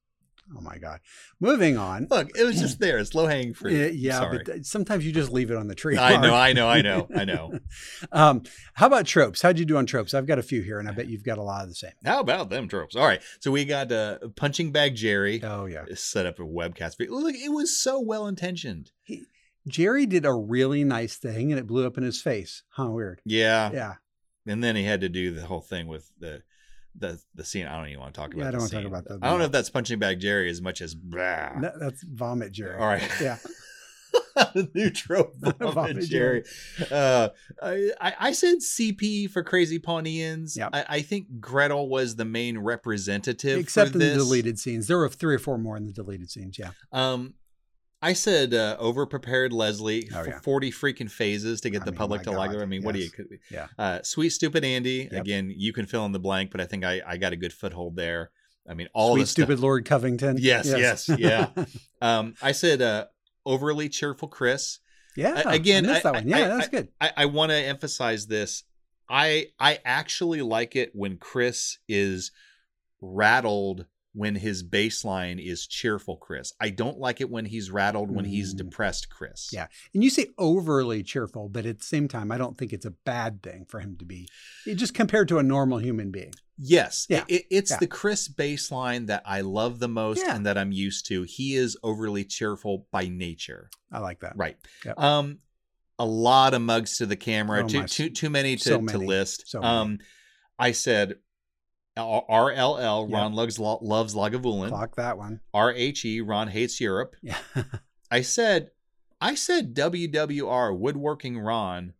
Oh 0.56 0.60
my 0.60 0.78
God. 0.78 1.00
Moving 1.38 1.76
on. 1.76 2.08
Look, 2.10 2.36
it 2.36 2.44
was 2.44 2.60
just 2.60 2.80
there. 2.80 2.98
It's 2.98 3.14
low 3.14 3.26
hanging 3.26 3.54
fruit. 3.54 3.94
Yeah, 3.94 4.18
sorry. 4.18 4.42
but 4.44 4.66
sometimes 4.66 5.06
you 5.06 5.12
just 5.12 5.30
leave 5.30 5.50
it 5.50 5.56
on 5.56 5.68
the 5.68 5.74
tree. 5.74 5.96
I 5.96 6.20
know, 6.20 6.34
I 6.34 6.52
know, 6.52 6.68
I 6.68 6.82
know, 6.82 7.08
I 7.16 7.24
know. 7.24 7.58
um, 8.12 8.42
how 8.74 8.86
about 8.86 9.06
tropes? 9.06 9.42
How'd 9.42 9.58
you 9.58 9.64
do 9.64 9.76
on 9.76 9.86
tropes? 9.86 10.12
I've 10.12 10.26
got 10.26 10.38
a 10.38 10.42
few 10.42 10.62
here, 10.62 10.80
and 10.80 10.88
I 10.88 10.92
bet 10.92 11.08
you've 11.08 11.24
got 11.24 11.38
a 11.38 11.42
lot 11.42 11.62
of 11.62 11.68
the 11.68 11.74
same. 11.74 11.92
How 12.04 12.20
about 12.20 12.50
them 12.50 12.68
tropes? 12.68 12.96
All 12.96 13.06
right. 13.06 13.22
So 13.40 13.50
we 13.50 13.64
got 13.64 13.92
uh, 13.92 14.18
Punching 14.36 14.72
Bag 14.72 14.96
Jerry. 14.96 15.40
Oh 15.42 15.66
yeah. 15.66 15.84
Set 15.94 16.26
up 16.26 16.38
a 16.38 16.42
webcast. 16.42 16.96
Look, 17.08 17.34
it 17.34 17.52
was 17.52 17.80
so 17.80 18.00
well 18.00 18.26
intentioned. 18.26 18.90
Jerry 19.68 20.06
did 20.06 20.24
a 20.24 20.34
really 20.34 20.84
nice 20.84 21.16
thing, 21.16 21.52
and 21.52 21.58
it 21.58 21.66
blew 21.66 21.86
up 21.86 21.98
in 21.98 22.04
his 22.04 22.20
face. 22.20 22.62
Huh? 22.70 22.90
Weird. 22.90 23.20
Yeah. 23.24 23.70
Yeah. 23.72 23.94
And 24.46 24.64
then 24.64 24.74
he 24.74 24.84
had 24.84 25.02
to 25.02 25.08
do 25.08 25.32
the 25.32 25.46
whole 25.46 25.60
thing 25.60 25.86
with 25.86 26.10
the 26.18 26.42
the 26.94 27.20
the 27.34 27.44
scene. 27.44 27.66
I 27.66 27.76
don't 27.76 27.88
even 27.88 28.00
want 28.00 28.14
to 28.14 28.20
talk 28.20 28.32
about. 28.32 28.42
Yeah, 28.42 28.48
I 28.48 28.50
don't 28.52 28.60
the 28.60 28.76
wanna 28.76 28.88
talk 28.88 28.92
about 28.92 29.04
that. 29.08 29.26
I 29.26 29.30
don't 29.30 29.38
know 29.38 29.44
if 29.46 29.52
that's 29.52 29.70
Punching 29.70 29.98
Bag 29.98 30.20
Jerry 30.20 30.50
as 30.50 30.60
much 30.60 30.80
as. 30.80 30.94
Blah. 30.94 31.60
That- 31.60 31.80
that's 31.80 32.02
vomit, 32.02 32.52
Jerry. 32.52 32.76
All 32.78 32.86
right. 32.86 33.08
Yeah. 33.20 33.36
New 34.74 34.90
trope, 34.90 35.34
Vomit 35.60 36.00
Jerry. 36.08 36.44
Uh, 36.90 37.28
I, 37.62 37.92
I 38.18 38.32
said 38.32 38.58
CP 38.58 39.30
for 39.30 39.42
Crazy 39.42 39.78
Pawneans. 39.78 40.56
Yep. 40.56 40.70
I, 40.72 40.84
I 40.88 41.02
think 41.02 41.40
Gretel 41.40 41.88
was 41.88 42.16
the 42.16 42.24
main 42.24 42.58
representative, 42.58 43.58
Except 43.58 43.92
in 43.92 43.98
the 43.98 44.14
deleted 44.14 44.58
scenes. 44.58 44.86
There 44.86 44.98
were 44.98 45.08
three 45.08 45.34
or 45.34 45.38
four 45.38 45.58
more 45.58 45.76
in 45.76 45.86
the 45.86 45.92
deleted 45.92 46.30
scenes. 46.30 46.58
Yeah. 46.58 46.70
Um, 46.92 47.34
I 48.02 48.14
said 48.14 48.54
uh, 48.54 48.78
overprepared 48.80 49.52
Leslie, 49.52 50.08
Oh, 50.14 50.22
yeah. 50.24 50.40
forty 50.40 50.70
freaking 50.70 51.10
phases 51.10 51.60
to 51.62 51.70
get 51.70 51.82
I 51.82 51.84
the 51.84 51.90
mean, 51.92 51.98
public 51.98 52.22
to 52.22 52.30
like 52.30 52.50
her. 52.52 52.62
I 52.62 52.66
mean, 52.66 52.82
what 52.82 52.94
do 52.94 53.00
yes. 53.00 53.10
you? 53.18 53.38
Yeah. 53.50 53.66
Uh, 53.78 54.00
sweet 54.02 54.30
stupid 54.30 54.64
Andy. 54.64 55.08
Yep. 55.12 55.20
Again, 55.20 55.52
you 55.54 55.72
can 55.72 55.84
fill 55.86 56.06
in 56.06 56.12
the 56.12 56.18
blank, 56.18 56.50
but 56.50 56.60
I 56.60 56.66
think 56.66 56.84
I, 56.84 57.02
I 57.06 57.16
got 57.18 57.32
a 57.32 57.36
good 57.36 57.52
foothold 57.52 57.96
there. 57.96 58.30
I 58.68 58.74
mean, 58.74 58.88
all 58.94 59.14
Sweet 59.14 59.22
the 59.22 59.26
stuff- 59.26 59.44
stupid 59.46 59.60
Lord 59.60 59.84
Covington. 59.84 60.36
Yes, 60.38 60.66
yes, 60.66 61.08
yeah. 61.18 61.48
Um, 62.02 62.34
I 62.40 62.52
said 62.52 62.80
uh, 62.80 63.06
overly 63.44 63.88
cheerful 63.90 64.28
Chris. 64.28 64.78
yeah. 65.16 65.42
A- 65.44 65.50
again, 65.50 65.84
I 65.84 65.92
missed 65.92 66.06
I- 66.06 66.12
that 66.12 66.14
one. 66.24 66.28
Yeah, 66.28 66.44
I- 66.44 66.48
that's 66.48 66.68
good. 66.68 66.88
I, 67.00 67.10
I 67.18 67.26
want 67.26 67.50
to 67.50 67.56
emphasize 67.56 68.26
this. 68.26 68.64
I 69.08 69.46
I 69.58 69.80
actually 69.84 70.40
like 70.40 70.76
it 70.76 70.92
when 70.94 71.16
Chris 71.18 71.78
is 71.88 72.30
rattled 73.00 73.86
when 74.12 74.34
his 74.34 74.64
baseline 74.64 75.38
is 75.44 75.66
cheerful 75.68 76.16
Chris. 76.16 76.52
I 76.60 76.70
don't 76.70 76.98
like 76.98 77.20
it 77.20 77.30
when 77.30 77.44
he's 77.44 77.70
rattled 77.70 78.10
when 78.10 78.24
he's 78.24 78.54
Mm. 78.54 78.58
depressed 78.58 79.08
Chris. 79.08 79.50
Yeah. 79.52 79.68
And 79.94 80.02
you 80.02 80.10
say 80.10 80.26
overly 80.36 81.04
cheerful, 81.04 81.48
but 81.48 81.64
at 81.64 81.78
the 81.78 81.84
same 81.84 82.08
time, 82.08 82.32
I 82.32 82.36
don't 82.38 82.58
think 82.58 82.72
it's 82.72 82.84
a 82.86 82.90
bad 82.90 83.40
thing 83.42 83.66
for 83.66 83.78
him 83.78 83.96
to 83.98 84.04
be 84.04 84.28
just 84.66 84.94
compared 84.94 85.28
to 85.28 85.38
a 85.38 85.42
normal 85.44 85.78
human 85.78 86.10
being. 86.10 86.32
Yes. 86.58 87.06
Yeah. 87.08 87.24
It, 87.28 87.44
it's 87.50 87.70
Yeah. 87.70 87.76
the 87.78 87.86
Chris 87.86 88.28
baseline 88.28 89.06
that 89.06 89.22
I 89.24 89.42
love 89.42 89.78
the 89.78 89.88
most 89.88 90.18
Yeah. 90.26 90.34
and 90.34 90.44
that 90.44 90.58
I'm 90.58 90.72
used 90.72 91.06
to. 91.06 91.22
He 91.22 91.54
is 91.54 91.76
overly 91.84 92.24
cheerful 92.24 92.86
by 92.90 93.06
nature. 93.06 93.70
I 93.92 94.00
like 94.00 94.20
that. 94.20 94.32
Right. 94.36 94.56
Yep. 94.84 94.98
Um 94.98 95.38
a 96.00 96.04
lot 96.06 96.54
of 96.54 96.62
mugs 96.62 96.96
to 96.96 97.06
the 97.06 97.14
camera. 97.16 97.62
Oh 97.62 97.68
too 97.68 97.84
too 97.84 98.10
too 98.10 98.30
many 98.30 98.56
to, 98.56 98.62
so 98.62 98.80
to 98.86 98.98
list. 98.98 99.44
So 99.46 99.60
many. 99.60 99.72
um 99.72 99.98
I 100.58 100.72
said 100.72 101.14
RLL 101.96 103.08
Yep. 103.08 103.14
Ron 103.16 103.34
loves 103.34 103.58
loves 103.58 104.14
Lagavulin. 104.14 104.68
Clock 104.68 104.96
that 104.96 105.18
one. 105.18 105.40
RHE 105.54 106.22
Ron 106.26 106.48
hates 106.48 106.80
Europe. 106.80 107.16
Yeah. 107.22 107.36
I 108.10 108.22
said 108.22 108.70
I 109.20 109.34
said 109.34 109.74
WWR 109.74 110.76
woodworking 110.76 111.38
Ron 111.38 111.92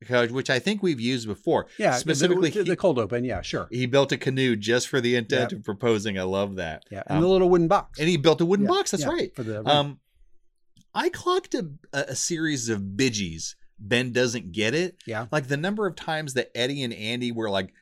because 0.00 0.30
which 0.30 0.50
I 0.50 0.58
think 0.58 0.82
we've 0.82 1.00
used 1.00 1.26
before. 1.26 1.66
yeah. 1.78 1.96
Specifically 1.96 2.50
the, 2.50 2.58
the, 2.62 2.70
the 2.70 2.76
cold 2.76 2.98
open. 2.98 3.24
Yeah, 3.24 3.40
sure. 3.42 3.68
he 3.70 3.86
built 3.86 4.12
a 4.12 4.16
canoe 4.16 4.54
just 4.56 4.88
for 4.88 5.00
the 5.00 5.16
intent 5.16 5.52
Yep. 5.52 5.60
of 5.60 5.64
proposing. 5.64 6.18
I 6.18 6.22
love 6.22 6.56
that. 6.56 6.84
Yeah. 6.90 7.02
And 7.06 7.16
Um, 7.18 7.22
the 7.22 7.28
little 7.28 7.48
wooden 7.48 7.68
box. 7.68 7.98
and 7.98 8.08
he 8.08 8.16
built 8.16 8.40
a 8.40 8.46
wooden 8.46 8.66
Yeah, 8.66 8.72
box. 8.72 8.90
That's 8.90 9.02
yeah, 9.04 9.08
right. 9.10 9.34
For 9.34 9.42
the 9.42 9.66
Um, 9.68 9.98
I 10.94 11.08
clocked 11.08 11.54
a, 11.54 11.70
a 11.92 11.98
a 12.08 12.14
series 12.16 12.68
of 12.68 12.80
bidgies. 12.80 13.54
Ben 13.80 14.12
doesn't 14.12 14.50
get 14.52 14.74
it. 14.74 14.96
yeah. 15.06 15.26
Like 15.30 15.46
the 15.48 15.56
number 15.56 15.86
of 15.86 15.94
times 15.94 16.34
that 16.34 16.50
Eddie 16.54 16.82
and 16.82 16.92
Andy 16.92 17.30
were 17.30 17.48
like, 17.48 17.72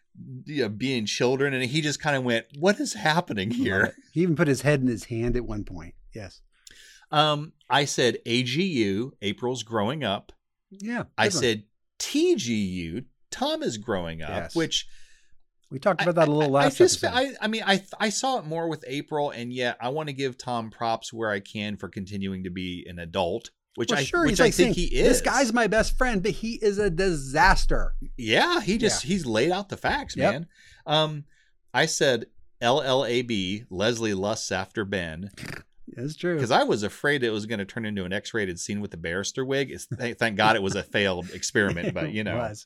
you 0.45 0.63
know, 0.63 0.69
being 0.69 1.07
children, 1.07 1.55
and 1.55 1.65
he 1.65 1.81
just 1.81 2.01
kind 2.01 2.17
of 2.17 2.25
went, 2.25 2.47
"What 2.59 2.81
is 2.81 2.95
happening 2.95 3.51
here?" 3.51 3.95
He 4.13 4.23
even 4.23 4.37
put 4.37 4.49
his 4.49 4.63
head 4.63 4.81
in 4.81 4.87
his 4.87 5.05
hand 5.05 5.37
at 5.37 5.45
one 5.45 5.65
point. 5.65 5.95
Yes. 6.15 6.41
Um, 7.11 7.53
I 7.69 7.85
said 7.85 8.19
AGU. 8.27 9.13
April's 9.23 9.63
growing 9.63 10.03
up. 10.05 10.33
Yeah. 10.71 11.05
I 11.17 11.25
one. 11.25 11.31
said 11.31 11.63
TGU. 11.99 13.05
Tom 13.31 13.63
is 13.63 13.77
growing 13.77 14.23
up, 14.23 14.31
Yes. 14.31 14.55
which 14.57 14.87
we 15.71 15.79
talked 15.79 16.01
about 16.03 16.15
that 16.15 16.29
a 16.29 16.31
little 16.31 16.57
I, 16.57 16.65
last 16.65 16.79
just, 16.79 17.03
episode. 17.03 17.37
I, 17.41 17.45
I 17.45 17.49
mean, 17.49 17.63
I 17.67 17.83
I 17.99 18.09
saw 18.09 18.39
it 18.39 18.47
more 18.47 18.69
with 18.69 18.85
April, 18.87 19.31
and 19.31 19.53
yet 19.53 19.77
I 19.81 19.89
want 19.91 20.09
to 20.09 20.13
give 20.13 20.39
Tom 20.39 20.71
props 20.71 21.13
where 21.13 21.31
I 21.31 21.41
can 21.41 21.77
for 21.77 21.89
continuing 21.89 22.45
to 22.45 22.51
be 22.51 22.87
an 22.89 22.99
adult, 22.99 23.51
which 23.77 23.91
Well, 23.91 24.01
I 24.01 24.05
sure, 24.05 24.27
which 24.27 24.41
I 24.41 24.45
like 24.45 24.55
think 24.55 24.75
saying, 24.75 24.89
he 24.89 24.95
is. 24.97 25.09
This 25.09 25.21
guy's 25.21 25.53
my 25.53 25.67
best 25.69 25.97
friend, 25.97 26.23
but 26.23 26.33
he 26.33 26.55
is 26.55 26.79
a 26.79 26.91
disaster. 26.91 27.95
yeah, 28.17 28.61
he 28.61 28.77
just 28.79 29.05
he's 29.05 29.25
laid 29.27 29.53
out 29.53 29.69
the 29.69 29.77
facts, 29.77 30.17
Yep. 30.17 30.33
man. 30.33 30.47
Um, 30.87 31.25
I 31.73 31.87
said 31.87 32.27
LLAB. 32.63 33.67
Leslie 33.71 34.15
lusts 34.15 34.51
after 34.53 34.85
Ben 34.85 35.31
That's 35.95 36.17
true. 36.17 36.35
because 36.35 36.51
I 36.51 36.63
was 36.65 36.83
afraid 36.83 37.23
it 37.23 37.31
was 37.31 37.47
going 37.47 37.59
to 37.59 37.65
turn 37.65 37.85
into 37.85 38.05
an 38.05 38.13
X-rated 38.13 38.59
scene 38.59 38.81
with 38.81 38.91
the 38.91 38.97
barrister 38.97 39.45
wig. 39.45 39.71
It's, 39.71 39.85
thank, 39.87 40.19
thank 40.19 40.37
God 40.37 40.57
it 40.57 40.63
was 40.63 40.75
a 40.75 40.83
failed 40.83 41.31
experiment, 41.35 41.95
but 41.95 42.13
you 42.13 42.21
It 42.21 42.25
know. 42.25 42.37
was. 42.39 42.65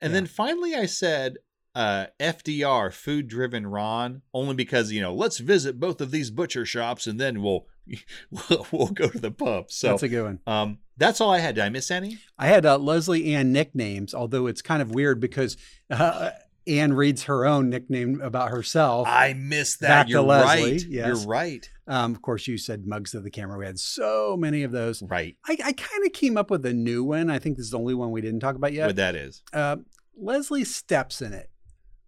And 0.00 0.10
Yeah. 0.12 0.20
then 0.20 0.26
finally, 0.26 0.74
I 0.74 0.86
said 0.86 1.38
uh, 1.74 2.06
FDR, 2.20 2.92
food 2.92 3.28
driven 3.28 3.66
Ron, 3.66 4.22
only 4.34 4.54
because 4.54 4.92
you 4.92 5.00
know 5.00 5.14
let's 5.14 5.38
visit 5.38 5.80
both 5.80 6.00
of 6.00 6.10
these 6.10 6.30
butcher 6.30 6.66
shops 6.66 7.06
and 7.06 7.18
then 7.20 7.42
we'll 7.42 7.66
we'll, 8.30 8.66
we'll 8.70 8.86
go 8.88 9.08
to 9.08 9.18
the 9.18 9.30
pub. 9.30 9.70
So 9.70 9.88
That's 9.88 10.02
a 10.02 10.08
good 10.08 10.22
one. 10.24 10.38
um, 10.46 10.78
that's 10.96 11.20
all 11.20 11.30
I 11.30 11.38
had. 11.38 11.54
Did 11.56 11.64
I 11.64 11.68
miss 11.68 11.90
any? 11.90 12.18
I 12.38 12.46
had 12.46 12.64
uh, 12.66 12.78
Leslie 12.78 13.34
Ann 13.34 13.52
nicknames, 13.52 14.14
although 14.14 14.46
it's 14.46 14.62
kind 14.62 14.80
of 14.82 14.90
weird 14.94 15.18
because 15.20 15.56
uh, 15.90 16.30
Ann 16.66 16.92
reads 16.92 17.24
her 17.24 17.44
own 17.46 17.70
nickname 17.70 18.20
about 18.20 18.50
herself. 18.50 19.08
I 19.08 19.32
missed 19.32 19.80
that. 19.80 19.88
Back 19.88 20.06
to 20.06 20.12
You're 20.12 20.22
Leslie, 20.22 20.72
right. 20.72 20.84
yes. 20.86 21.06
You're 21.06 21.26
right. 21.28 21.68
Um, 21.88 22.14
of 22.14 22.22
course, 22.22 22.46
you 22.46 22.56
said 22.56 22.86
mugs 22.86 23.14
of 23.14 23.24
the 23.24 23.30
camera. 23.30 23.58
We 23.58 23.66
had 23.66 23.80
so 23.80 24.36
many 24.38 24.62
of 24.62 24.70
those. 24.70 25.02
Right. 25.02 25.36
I, 25.46 25.56
I 25.64 25.72
kind 25.72 26.06
of 26.06 26.12
came 26.12 26.36
up 26.36 26.50
with 26.50 26.64
a 26.66 26.72
new 26.72 27.02
one. 27.02 27.30
I 27.30 27.38
think 27.40 27.56
this 27.56 27.64
is 27.66 27.72
the 27.72 27.78
only 27.78 27.94
one 27.94 28.10
we 28.12 28.20
didn't 28.20 28.40
talk 28.40 28.54
about 28.54 28.72
yet. 28.72 28.86
What 28.86 28.96
that 28.96 29.16
is. 29.16 29.42
uh, 29.52 29.76
Leslie 30.16 30.64
steps 30.64 31.20
in 31.22 31.32
it. 31.32 31.50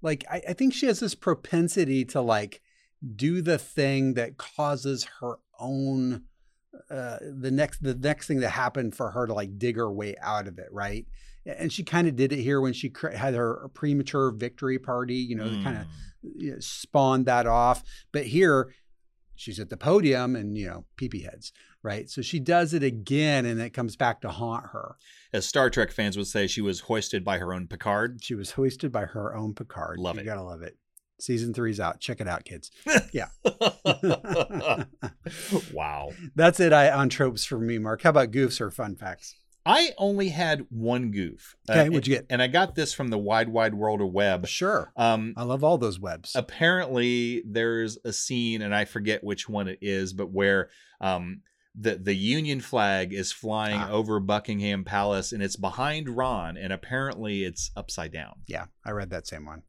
Like 0.02 0.24
I, 0.30 0.42
I 0.50 0.52
think 0.52 0.74
she 0.74 0.86
has 0.86 1.00
this 1.00 1.14
propensity 1.14 2.04
to 2.06 2.20
like 2.20 2.60
do 3.16 3.42
the 3.42 3.58
thing 3.58 4.14
that 4.14 4.36
causes 4.36 5.06
her 5.20 5.36
own 5.58 6.22
uh 6.90 7.18
the 7.20 7.50
next 7.50 7.82
the 7.82 7.94
next 7.94 8.26
thing 8.26 8.40
that 8.40 8.50
happened 8.50 8.94
for 8.96 9.10
her 9.12 9.26
to 9.26 9.32
like 9.34 9.58
dig 9.58 9.76
her 9.76 9.92
way 9.92 10.14
out 10.20 10.48
of 10.48 10.58
it, 10.58 10.68
right? 10.72 11.06
And 11.46 11.72
she 11.72 11.84
kind 11.84 12.08
of 12.08 12.16
did 12.16 12.32
it 12.32 12.40
here 12.42 12.60
when 12.60 12.72
she 12.72 12.88
cr- 12.88 13.10
had 13.10 13.34
her 13.34 13.68
premature 13.74 14.30
victory 14.30 14.78
party, 14.78 15.14
you 15.16 15.36
know, 15.36 15.44
kind 15.62 15.76
of 15.78 15.84
Mm. 15.84 16.32
you 16.36 16.50
know, 16.52 16.56
spawned 16.60 17.26
that 17.26 17.46
off. 17.46 17.84
But 18.12 18.24
here, 18.24 18.72
she's 19.36 19.60
at 19.60 19.68
the 19.68 19.76
podium 19.76 20.34
and 20.36 20.56
you 20.56 20.66
know, 20.66 20.84
peepee 20.96 21.22
heads, 21.24 21.52
right? 21.82 22.08
So 22.08 22.22
she 22.22 22.40
does 22.40 22.72
it 22.72 22.82
again, 22.82 23.44
and 23.44 23.60
it 23.60 23.70
comes 23.74 23.94
back 23.94 24.22
to 24.22 24.30
haunt 24.30 24.64
her. 24.72 24.96
As 25.34 25.44
Star 25.46 25.68
Trek 25.68 25.92
fans 25.92 26.16
would 26.16 26.26
say, 26.28 26.46
she 26.46 26.62
was 26.62 26.80
hoisted 26.80 27.24
by 27.24 27.38
her 27.38 27.52
own 27.52 27.66
Picard. 27.66 28.24
She 28.24 28.34
was 28.34 28.52
hoisted 28.52 28.90
by 28.90 29.04
her 29.04 29.36
own 29.36 29.52
Picard. 29.54 29.98
Love 29.98 30.14
you 30.16 30.22
it. 30.22 30.24
gotta 30.24 30.42
love 30.42 30.62
it. 30.62 30.78
Season 31.24 31.54
three's 31.54 31.80
out. 31.80 32.00
Check 32.00 32.20
it 32.20 32.28
out, 32.28 32.44
kids. 32.44 32.70
Yeah. 33.12 33.28
wow. 35.72 36.10
That's 36.34 36.60
it 36.60 36.72
I, 36.72 36.90
on 36.90 37.08
tropes 37.08 37.44
for 37.44 37.58
me, 37.58 37.78
Mark. 37.78 38.02
How 38.02 38.10
about 38.10 38.30
goofs 38.30 38.60
or 38.60 38.70
fun 38.70 38.96
facts? 38.96 39.36
I 39.66 39.92
only 39.96 40.28
had 40.28 40.66
one 40.68 41.10
goof. 41.10 41.56
Uh, 41.68 41.72
Okay, 41.72 41.88
what'd 41.88 42.06
you 42.06 42.16
get? 42.16 42.26
And 42.28 42.42
I 42.42 42.48
got 42.48 42.74
this 42.74 42.92
from 42.92 43.08
the 43.08 43.16
wide, 43.16 43.48
wide 43.48 43.74
world 43.74 44.02
of 44.02 44.12
web. 44.12 44.46
Sure. 44.46 44.92
Um, 44.96 45.32
I 45.38 45.44
love 45.44 45.64
all 45.64 45.78
those 45.78 45.98
webs. 45.98 46.32
apparently 46.36 47.42
there's 47.46 47.96
a 48.04 48.12
scene 48.12 48.60
and 48.60 48.74
i 48.74 48.84
forget 48.84 49.24
which 49.24 49.48
one 49.48 49.68
it 49.68 49.78
is 49.80 50.12
but 50.12 50.30
where 50.30 50.68
um 51.00 51.40
the 51.74 51.94
the 51.96 52.14
union 52.14 52.60
flag 52.60 53.12
is 53.14 53.32
flying 53.32 53.80
Ah. 53.80 53.90
over 53.90 54.20
buckingham 54.20 54.84
palace 54.84 55.32
and 55.32 55.42
it's 55.42 55.56
behind 55.56 56.08
ron 56.10 56.56
and 56.58 56.72
apparently 56.72 57.44
it's 57.44 57.70
upside 57.76 58.12
down 58.12 58.34
yeah, 58.46 58.66
I 58.84 58.90
read 58.90 59.10
that 59.10 59.26
same 59.26 59.46
one. 59.46 59.62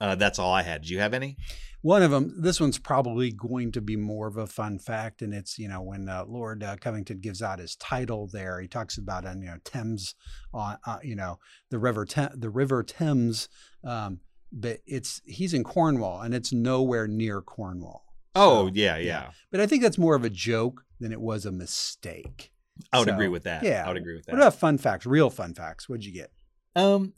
Uh 0.00 0.14
that's 0.14 0.38
all 0.38 0.52
i 0.52 0.62
had 0.62 0.82
did 0.82 0.90
you 0.90 0.98
have 1.00 1.14
any 1.14 1.36
One 1.82 2.02
of 2.02 2.10
them, 2.10 2.34
this 2.42 2.58
one's 2.60 2.80
probably 2.80 3.30
going 3.30 3.70
to 3.72 3.80
be 3.80 3.94
more 3.96 4.26
of 4.26 4.36
a 4.36 4.48
fun 4.48 4.80
fact, 4.80 5.22
and 5.22 5.32
it's 5.32 5.56
you 5.56 5.68
know 5.68 5.80
when 5.82 6.08
uh, 6.08 6.24
Lord 6.26 6.64
uh, 6.64 6.74
Covington 6.80 7.20
gives 7.20 7.40
out 7.42 7.60
his 7.60 7.76
title 7.76 8.28
there, 8.32 8.60
he 8.60 8.66
talks 8.66 8.98
about 8.98 9.24
uh, 9.24 9.34
you 9.38 9.44
know 9.46 9.58
Thames, 9.62 10.16
on 10.52 10.78
uh, 10.84 10.98
you 11.04 11.14
know 11.14 11.38
the 11.70 11.78
river 11.78 12.04
Tem- 12.04 12.34
the 12.34 12.50
river 12.50 12.82
Thames 12.82 13.48
um, 13.84 14.18
but 14.50 14.80
it's 14.84 15.20
he's 15.26 15.54
in 15.54 15.62
Cornwall 15.62 16.22
and 16.22 16.34
it's 16.34 16.52
nowhere 16.52 17.06
near 17.06 17.40
Cornwall. 17.40 18.02
Oh 18.34 18.66
So, 18.66 18.72
yeah, 18.74 18.96
yeah. 18.96 19.30
But 19.52 19.60
I 19.60 19.66
think 19.68 19.82
that's 19.82 19.98
more 19.98 20.16
of 20.16 20.24
a 20.24 20.30
joke 20.30 20.82
than 20.98 21.12
it 21.12 21.20
was 21.20 21.46
a 21.46 21.52
mistake. 21.52 22.50
I 22.92 22.98
would 22.98 23.06
So, 23.08 23.14
agree 23.14 23.28
with 23.28 23.44
that. 23.44 23.62
Yeah, 23.62 23.84
I 23.84 23.88
would 23.88 23.96
agree 23.96 24.16
with 24.16 24.26
that. 24.26 24.32
What 24.32 24.40
about 24.42 24.54
fun 24.58 24.78
facts? 24.78 25.06
Real 25.06 25.30
fun 25.30 25.54
facts? 25.54 25.88
What'd 25.88 26.04
you 26.04 26.12
get? 26.12 26.32
Um, 26.74 27.12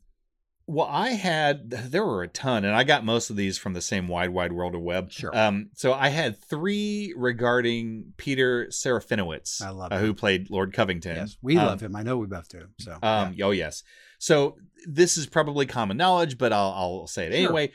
well, 0.71 0.87
I 0.87 1.11
had 1.11 1.71
there 1.71 2.05
were 2.05 2.23
a 2.23 2.29
ton, 2.29 2.64
and 2.66 2.75
I 2.77 2.85
got 2.85 3.03
most 3.05 3.31
of 3.31 3.37
these 3.37 3.57
from 3.57 3.73
the 3.73 3.81
same 3.81 4.07
wide, 4.07 4.31
wide 4.31 4.53
world 4.53 4.75
of 4.75 4.83
web. 4.83 5.11
Sure. 5.11 5.35
Um, 5.37 5.71
so 5.75 5.95
I 5.95 6.11
had 6.11 6.39
three 6.39 7.14
regarding 7.16 8.12
Peter 8.19 8.66
Serafinowicz, 8.66 9.62
I 9.62 9.71
love 9.71 9.93
uh, 9.93 9.99
who 9.99 10.12
played 10.12 10.51
Lord 10.51 10.73
Covington. 10.75 11.16
Yes, 11.16 11.37
we 11.43 11.57
Um, 11.57 11.66
love 11.66 11.81
him. 11.81 11.97
I 11.97 12.03
know 12.03 12.19
we 12.19 12.27
both 12.27 12.49
do. 12.51 12.66
So 12.79 12.99
Um, 13.03 13.35
oh 13.43 13.51
yes. 13.51 13.83
So 14.19 14.59
this 14.87 15.16
is 15.16 15.27
probably 15.27 15.64
common 15.64 15.97
knowledge, 15.97 16.37
but 16.39 16.53
I'll 16.53 16.73
I'll 16.77 17.07
say 17.07 17.27
it 17.27 17.33
Sure. 17.33 17.45
anyway. 17.47 17.73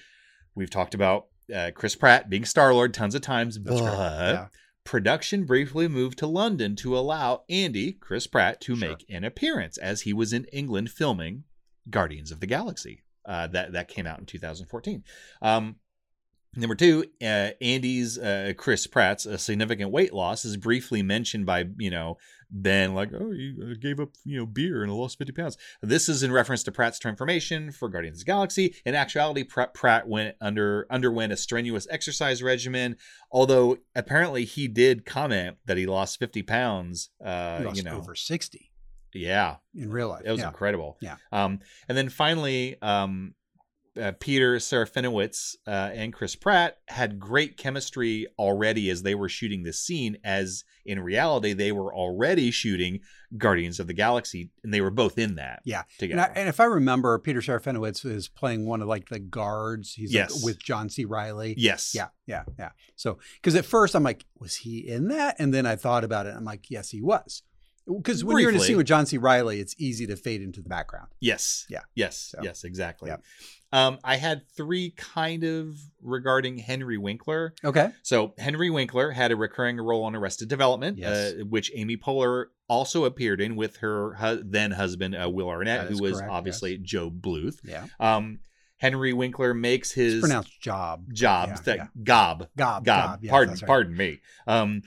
We've 0.56 0.70
talked 0.70 0.94
about 0.94 1.26
uh, 1.54 1.72
Chris 1.74 1.96
Pratt 1.96 2.30
being 2.30 2.46
Star 2.46 2.74
Lord 2.76 2.94
tons 2.94 3.16
of 3.16 3.22
times, 3.22 3.60
That's 3.60 3.82
but. 3.82 3.92
Yeah. 3.92 4.48
production 4.84 5.46
briefly 5.46 5.88
moved 5.88 6.20
to 6.20 6.28
London 6.28 6.76
to 6.76 6.96
allow 6.98 7.44
Andy 7.50 7.94
Chris 7.94 8.28
Pratt 8.28 8.62
to 8.62 8.76
Sure. 8.76 8.90
make 8.90 9.06
an 9.10 9.24
appearance 9.24 9.78
as 9.78 10.02
he 10.02 10.14
was 10.14 10.32
in 10.32 10.46
England 10.54 10.92
filming 10.92 11.46
Guardians 11.90 12.32
of 12.32 12.40
the 12.40 12.48
Galaxy. 12.48 13.04
Uh, 13.26 13.48
that 13.48 13.72
that 13.72 13.88
came 13.88 14.06
out 14.06 14.20
in 14.20 14.26
2014. 14.26 15.04
Um, 15.42 15.78
Number 16.56 16.76
two, 16.76 17.06
uh, 17.22 17.50
Andy's 17.62 18.20
uh, 18.20 18.54
Chris 18.56 18.86
Pratt's 18.86 19.26
a 19.26 19.40
significant 19.40 19.90
weight 19.90 20.14
loss 20.14 20.46
is 20.46 20.56
briefly 20.56 21.02
mentioned 21.02 21.48
by 21.48 21.66
you 21.80 21.90
know 21.90 22.18
Ben, 22.52 22.94
like 22.94 23.10
oh 23.12 23.32
you 23.32 23.56
uh, 23.72 23.74
gave 23.80 24.00
up 24.00 24.10
you 24.24 24.38
know 24.38 24.46
beer 24.46 24.84
and 24.84 24.94
lost 24.94 25.18
fifty 25.18 25.34
pounds. 25.34 25.58
This 25.82 26.08
is 26.08 26.22
in 26.22 26.32
reference 26.32 26.62
to 26.64 26.72
Pratt's 26.72 27.00
transformation 27.00 27.72
for 27.72 27.90
Guardians 27.90 28.20
of 28.20 28.26
the 28.26 28.32
Galaxy. 28.32 28.76
In 28.86 28.94
actuality, 28.94 29.44
Pratt, 29.44 29.74
Pratt 29.74 30.08
went 30.08 30.36
under 30.40 30.86
underwent 30.92 31.34
a 31.34 31.38
strenuous 31.38 31.88
exercise 31.90 32.44
regimen. 32.44 32.98
Although 33.32 33.78
apparently 33.96 34.46
he 34.46 34.68
did 34.68 35.08
comment 35.08 35.58
that 35.66 35.78
he 35.78 35.88
lost 35.88 36.20
fifty 36.20 36.44
pounds. 36.44 37.10
Uh, 37.24 37.62
lost 37.66 37.78
you 37.78 37.84
know, 37.84 37.98
over 37.98 38.14
sixty 38.14 38.73
yeah, 39.14 39.58
in 39.76 39.92
real 39.92 40.10
life. 40.10 40.24
it 40.26 40.32
was 40.32 40.40
yeah. 40.40 40.48
incredible. 40.48 40.98
Yeah. 41.02 41.16
Um, 41.32 41.60
and 41.88 41.98
then 41.98 42.10
finally, 42.10 42.76
um, 42.82 43.36
uh, 44.02 44.12
Peter 44.20 44.56
Serafinowicz 44.56 45.56
uh, 45.68 45.92
and 45.94 46.12
Chris 46.12 46.36
Pratt 46.36 46.80
had 46.88 47.20
great 47.20 47.58
chemistry 47.58 48.26
already 48.40 48.90
as 48.90 49.04
they 49.04 49.14
were 49.14 49.30
shooting 49.30 49.64
this 49.64 49.80
scene. 49.80 50.18
As 50.24 50.64
in 50.86 51.00
reality, 51.00 51.54
they 51.54 51.72
were 51.72 51.94
already 51.94 52.50
shooting 52.50 53.02
Guardians 53.38 53.80
of 53.80 53.88
the 53.88 53.94
Galaxy, 53.94 54.50
and 54.64 54.74
they 54.74 54.82
were 54.82 54.90
both 54.90 55.18
in 55.18 55.36
that. 55.36 55.62
Yeah. 55.64 55.80
And, 55.80 56.00
together. 56.00 56.22
I, 56.22 56.40
and 56.40 56.50
if 56.50 56.60
I 56.60 56.66
remember, 56.66 57.20
Peter 57.20 57.40
Serafinowicz 57.42 58.06
is 58.06 58.28
playing 58.28 58.66
one 58.66 58.82
of 58.82 58.88
like 58.88 59.10
the 59.10 59.20
guards. 59.20 59.94
He's 59.94 60.14
like, 60.14 60.30
Yes. 60.30 60.44
with 60.44 60.58
John 60.58 60.90
C. 60.90 61.06
Reilly. 61.06 61.54
yes. 61.58 61.94
Yeah, 61.94 62.08
yeah, 62.26 62.44
yeah. 62.58 62.72
So, 62.96 63.20
because 63.36 63.56
at 63.56 63.66
first 63.66 63.96
I'm 63.96 64.04
like, 64.04 64.26
was 64.40 64.56
he 64.56 64.80
in 64.88 65.10
that? 65.10 65.36
And 65.38 65.54
then 65.54 65.66
I 65.68 65.76
thought 65.76 66.04
about 66.04 66.26
it. 66.26 66.34
I'm 66.36 66.46
like, 66.46 66.72
yes, 66.72 66.90
he 66.90 67.02
was. 67.02 67.44
Because 67.86 68.24
when 68.24 68.38
you're 68.40 68.50
in 68.50 68.56
a 68.56 68.60
scene 68.60 68.78
with 68.78 68.86
John 68.88 69.06
C. 69.06 69.18
Reilly, 69.18 69.60
it's 69.60 69.76
easy 69.78 70.08
to 70.08 70.16
fade 70.16 70.42
into 70.42 70.62
the 70.62 70.70
background. 70.70 71.08
Yes. 71.20 71.66
Yeah. 71.70 71.82
Yes. 71.96 72.18
So, 72.36 72.40
yes. 72.44 72.64
Exactly. 72.64 73.10
yeah. 73.10 73.18
Um, 73.74 73.98
I 74.04 74.18
had 74.18 74.48
three 74.56 74.92
kind 74.92 75.44
of 75.44 75.76
regarding 76.02 76.60
Henry 76.60 76.98
Winkler. 76.98 77.56
Okay. 77.66 77.90
So 78.04 78.36
Henry 78.38 78.70
Winkler 78.70 79.10
had 79.12 79.32
a 79.32 79.36
recurring 79.36 79.78
role 79.78 80.04
on 80.04 80.16
Arrested 80.16 80.48
Development, 80.48 80.98
Yes. 80.98 81.34
uh, 81.34 81.44
which 81.46 81.72
Amy 81.74 81.98
Poehler 81.98 82.46
also 82.70 83.06
appeared 83.06 83.42
in 83.42 83.56
with 83.56 83.78
her 83.78 84.14
hu- 84.14 84.44
then 84.46 84.72
husband 84.72 85.16
uh, 85.16 85.28
Will 85.30 85.50
Arnett, 85.50 85.88
who 85.88 85.98
was 86.02 86.20
correct, 86.20 86.32
obviously 86.32 86.78
Joe 86.78 87.10
Bluth. 87.10 87.58
Yeah. 87.64 87.88
Um, 88.00 88.40
Henry 88.78 89.12
Winkler 89.14 89.54
makes 89.54 89.92
his 89.92 90.16
It's 90.16 90.22
pronounced 90.22 90.62
job. 90.62 91.06
jobs 91.12 91.52
Yeah, 91.52 91.62
that 91.66 91.78
yeah. 91.78 91.88
gob 92.04 92.48
Gob. 92.56 92.86
gob. 92.86 93.20
yeah, 93.24 93.32
pardon, 93.32 93.56
right. 93.56 93.64
pardon 93.66 93.96
me. 93.98 94.20
Um, 94.46 94.82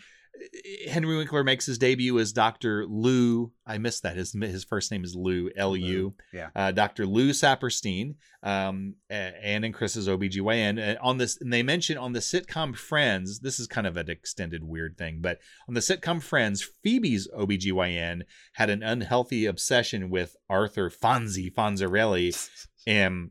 Henry 0.89 1.16
Winkler 1.16 1.45
makes 1.45 1.66
his 1.66 1.78
debut 1.78 2.18
as 2.18 2.32
Doctor 2.32 2.87
Lou. 2.87 3.53
I 3.66 3.78
missed 3.78 4.03
that. 4.03 4.16
His 4.16 4.32
his 4.32 4.64
first 4.64 4.91
name 4.91 5.05
is 5.05 5.14
Lou. 5.14 5.51
L 5.57 5.76
U. 5.76 6.14
Yeah. 6.32 6.51
Uh, 6.55 6.72
Dr. 6.72 7.07
Lou 7.07 7.30
Saperstein, 7.30 8.14
um, 8.43 8.95
Ann 9.11 9.64
and 9.64 9.74
Chris's 9.74 10.09
OBGYN. 10.09 10.78
And 10.78 10.99
on 10.99 11.18
this, 11.18 11.39
and 11.41 11.53
they 11.53 11.62
mention 11.62 11.99
on 11.99 12.12
the 12.12 12.20
sitcom 12.20 12.76
Friends, 12.76 13.41
this 13.41 13.59
is 13.59 13.66
kind 13.66 13.87
of 13.87 13.97
an 13.97 14.11
extended 14.11 14.64
weird 14.64 14.97
thing, 14.97 15.18
but 15.20 15.39
on 15.68 15.74
the 15.74 15.80
sitcom 15.80 16.22
Friends, 16.22 16.62
Phoebe's 16.82 17.28
OBGYN 17.37 18.22
had 18.55 18.70
an 18.70 18.82
unhealthy 18.82 19.47
obsession 19.47 20.11
with 20.11 20.37
Arthur 20.49 20.91
Fonzie 20.91 21.53
Fonzarelli, 21.53 22.49
and 22.87 23.30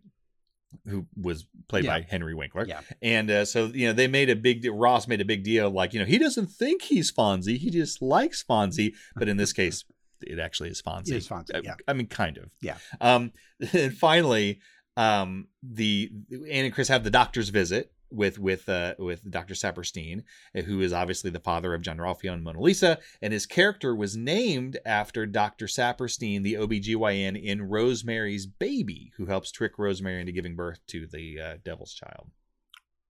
who 0.88 1.06
was 1.20 1.46
played 1.68 1.86
Yeah. 1.86 2.00
by 2.00 2.06
Henry 2.10 2.34
Winkler. 2.34 2.66
Yeah. 2.68 2.82
And 3.02 3.30
uh, 3.32 3.46
so, 3.46 3.66
you 3.68 3.88
know, 3.88 3.94
they 3.94 4.08
made 4.08 4.30
a 4.30 4.36
big, 4.36 4.66
Ross 4.72 5.08
made 5.08 5.22
a 5.22 5.26
big 5.26 5.44
deal, 5.44 5.70
like, 5.70 5.94
you 5.94 6.00
know, 6.00 6.06
he 6.06 6.18
doesn't 6.18 6.48
think 6.48 6.84
he's 6.84 7.12
Fonzie, 7.12 7.58
he 7.58 7.70
just 7.70 8.02
likes 8.02 8.44
Fonzie. 8.44 8.94
But 9.16 9.28
in 9.30 9.38
this 9.38 9.54
case, 9.62 9.84
it 10.22 10.40
actually 10.40 10.70
is 10.70 10.82
Fonzie. 10.82 11.10
It 11.12 11.16
is 11.18 11.28
Fonzie, 11.28 11.56
Uh, 11.56 11.62
yeah. 11.64 11.76
I 11.88 11.94
mean, 11.94 12.08
kind 12.08 12.38
of. 12.38 12.50
Yeah. 12.62 12.78
Um, 13.02 13.32
and 13.74 13.94
finally, 13.96 14.60
um, 14.98 15.48
the 15.62 16.10
Ann 16.32 16.66
and 16.66 16.74
Chris 16.74 16.88
have 16.88 17.04
the 17.04 17.12
doctor's 17.12 17.50
visit 17.50 17.92
with 18.12 18.40
with 18.40 18.68
uh, 18.70 18.96
with 18.98 19.30
Dr. 19.30 19.54
Saperstein, 19.54 20.24
uh, 20.58 20.62
who 20.62 20.82
is 20.82 20.94
obviously 20.94 21.30
the 21.30 21.40
father 21.40 21.74
of 21.74 21.82
Jean-Ralphio 21.82 22.34
and 22.34 22.44
Mona 22.44 22.62
Lisa, 22.62 23.00
and 23.22 23.34
his 23.34 23.46
character 23.46 23.96
was 23.96 24.16
named 24.16 24.78
after 24.86 25.26
Dr. 25.26 25.68
Saperstein, 25.68 26.44
the 26.44 26.54
OBGYN 26.56 27.42
in 27.42 27.64
Rosemary's 27.64 28.46
Baby, 28.46 29.12
who 29.18 29.26
helps 29.26 29.52
trick 29.52 29.78
Rosemary 29.78 30.20
into 30.22 30.32
giving 30.32 30.56
birth 30.56 30.80
to 30.88 31.08
the 31.08 31.40
uh, 31.40 31.58
Devil's 31.64 31.94
Child. 31.94 32.30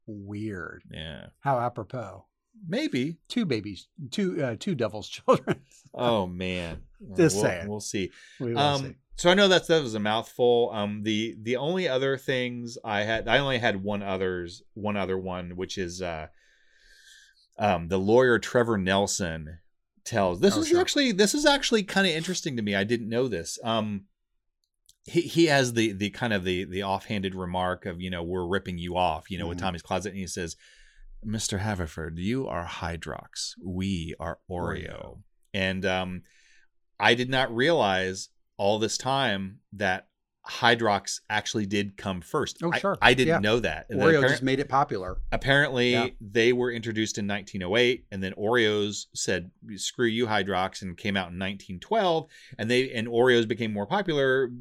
Weird. 0.08 0.84
Yeah, 0.92 1.28
How 1.40 1.60
apropos. 1.60 2.26
maybe. 2.68 3.18
Two 3.28 3.46
babies, 3.46 3.88
two 4.12 4.44
uh, 4.44 4.56
two 4.60 4.76
devil's 4.76 5.10
children. 5.10 5.62
Oh 5.94 6.28
man, 6.28 6.84
Just 7.16 7.36
we'll, 7.36 7.46
saying. 7.46 7.68
We'll 7.68 7.80
see. 7.80 8.12
we 8.40 8.54
will 8.54 8.60
um, 8.60 8.82
see. 8.82 8.96
So 9.16 9.30
I 9.30 9.34
know 9.34 9.48
that's 9.48 9.68
that 9.68 9.82
was 9.84 9.96
a 9.96 10.00
mouthful. 10.00 10.72
Um, 10.74 11.04
the 11.04 11.36
the 11.42 11.56
only 11.58 11.88
other 11.88 12.18
things 12.18 12.78
I 12.84 13.02
had, 13.04 13.28
I 13.28 13.40
only 13.40 13.58
had 13.60 13.84
one 13.84 14.04
others, 14.04 14.62
one 14.74 14.98
other 14.98 15.18
one, 15.18 15.56
which 15.56 15.78
is 15.78 16.02
uh, 16.02 16.28
um, 17.58 17.88
the 17.88 17.98
lawyer 17.98 18.40
Trevor 18.40 18.78
Nelson 18.78 19.60
tells. 20.04 20.40
This 20.40 20.56
Oh, 20.58 20.62
is 20.62 20.68
sure. 20.70 20.82
actually 20.82 21.12
this 21.12 21.34
is 21.34 21.46
actually 21.46 21.84
kind 21.84 22.06
of 22.08 22.14
interesting 22.14 22.56
to 22.58 22.62
me. 22.62 22.76
I 22.76 22.84
didn't 22.84 23.10
know 23.10 23.28
this. 23.28 23.58
Um, 23.64 24.06
he 25.06 25.22
he 25.22 25.46
has 25.46 25.74
the 25.74 25.92
the 25.94 26.10
kind 26.10 26.34
of 26.34 26.44
the 26.44 26.66
the 26.66 26.84
offhanded 26.84 27.36
remark 27.36 27.86
of 27.86 28.02
you 28.02 28.10
know 28.10 28.24
we're 28.24 28.46
ripping 28.48 28.78
you 28.78 28.98
off, 28.98 29.30
you 29.32 29.38
know, 29.38 29.48
with 29.48 29.58
Mhm. 29.58 29.62
Tommy's 29.62 29.82
closet, 29.82 30.10
and 30.10 30.20
he 30.20 30.28
says. 30.28 30.56
Mr. 31.26 31.58
Haverford, 31.58 32.20
you 32.20 32.48
are 32.48 32.68
Hydrox. 32.68 33.54
We 33.66 34.14
are 34.20 34.38
Oreo. 34.48 34.86
Oreo. 34.92 35.18
And 35.56 35.84
um, 35.84 36.22
I 37.00 37.16
did 37.16 37.32
not 37.32 37.56
realize 37.56 38.30
all 38.58 38.80
this 38.80 38.98
time 38.98 39.60
that 39.74 40.08
Hydrox 40.48 41.22
actually 41.28 41.66
did 41.66 41.98
come 41.98 42.22
first. 42.22 42.60
Oh, 42.62 42.72
sure. 42.74 42.96
I, 43.02 43.16
didn't 43.16 43.34
Yeah. 43.34 43.40
know 43.40 43.60
that. 43.62 43.88
And 43.90 44.00
Oreo 44.00 44.22
just 44.22 44.44
made 44.44 44.60
it 44.60 44.70
popular. 44.70 45.18
apparently, 45.32 45.94
Yeah. 45.94 46.10
they 46.22 46.54
were 46.54 46.72
introduced 46.72 47.18
in 47.18 47.26
1908, 47.26 48.06
and 48.12 48.22
then 48.24 48.32
Oreos 48.34 49.08
said, 49.16 49.50
"Screw 49.76 50.06
you, 50.06 50.28
Hydrox," 50.28 50.84
and 50.84 50.96
came 50.96 51.18
out 51.18 51.32
in 51.32 51.40
1912. 51.40 52.28
And 52.60 52.70
they 52.70 52.92
and 52.92 53.08
Oreos 53.08 53.48
became 53.48 53.74
more 53.74 53.88
popular, 53.88 54.52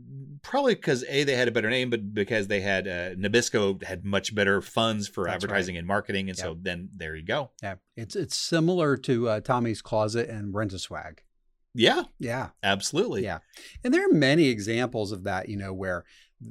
probably 0.40 0.74
because 0.74 1.04
a 1.06 1.22
they 1.24 1.36
had 1.36 1.48
a 1.48 1.52
better 1.52 1.68
name, 1.68 1.90
but 1.90 2.14
because 2.14 2.46
they 2.48 2.62
had 2.62 2.88
uh, 2.88 3.10
Nabisco 3.16 3.82
had 3.82 4.06
much 4.06 4.34
better 4.34 4.62
funds 4.62 5.06
for 5.06 5.24
That's 5.24 5.44
advertising 5.44 5.76
and 5.76 5.86
marketing, 5.86 6.30
and 6.30 6.38
Yeah. 6.38 6.44
so 6.44 6.58
then 6.58 6.88
there 6.96 7.14
you 7.14 7.26
go. 7.26 7.50
Yeah, 7.62 7.74
it's 7.94 8.16
it's 8.16 8.36
similar 8.38 8.96
to 8.96 9.28
uh, 9.28 9.40
Tommy's 9.40 9.82
Closet 9.82 10.30
and 10.30 10.54
Rent 10.54 10.72
a 10.72 10.78
Swag. 10.78 11.22
Yeah, 11.74 12.04
Yeah, 12.18 12.50
absolutely. 12.62 13.24
yeah, 13.24 13.38
and 13.82 13.92
there 13.92 14.04
are 14.08 14.12
many 14.12 14.46
examples 14.48 15.12
of 15.12 15.24
that. 15.24 15.48
You 15.48 15.56
know, 15.56 15.72
where 15.72 16.04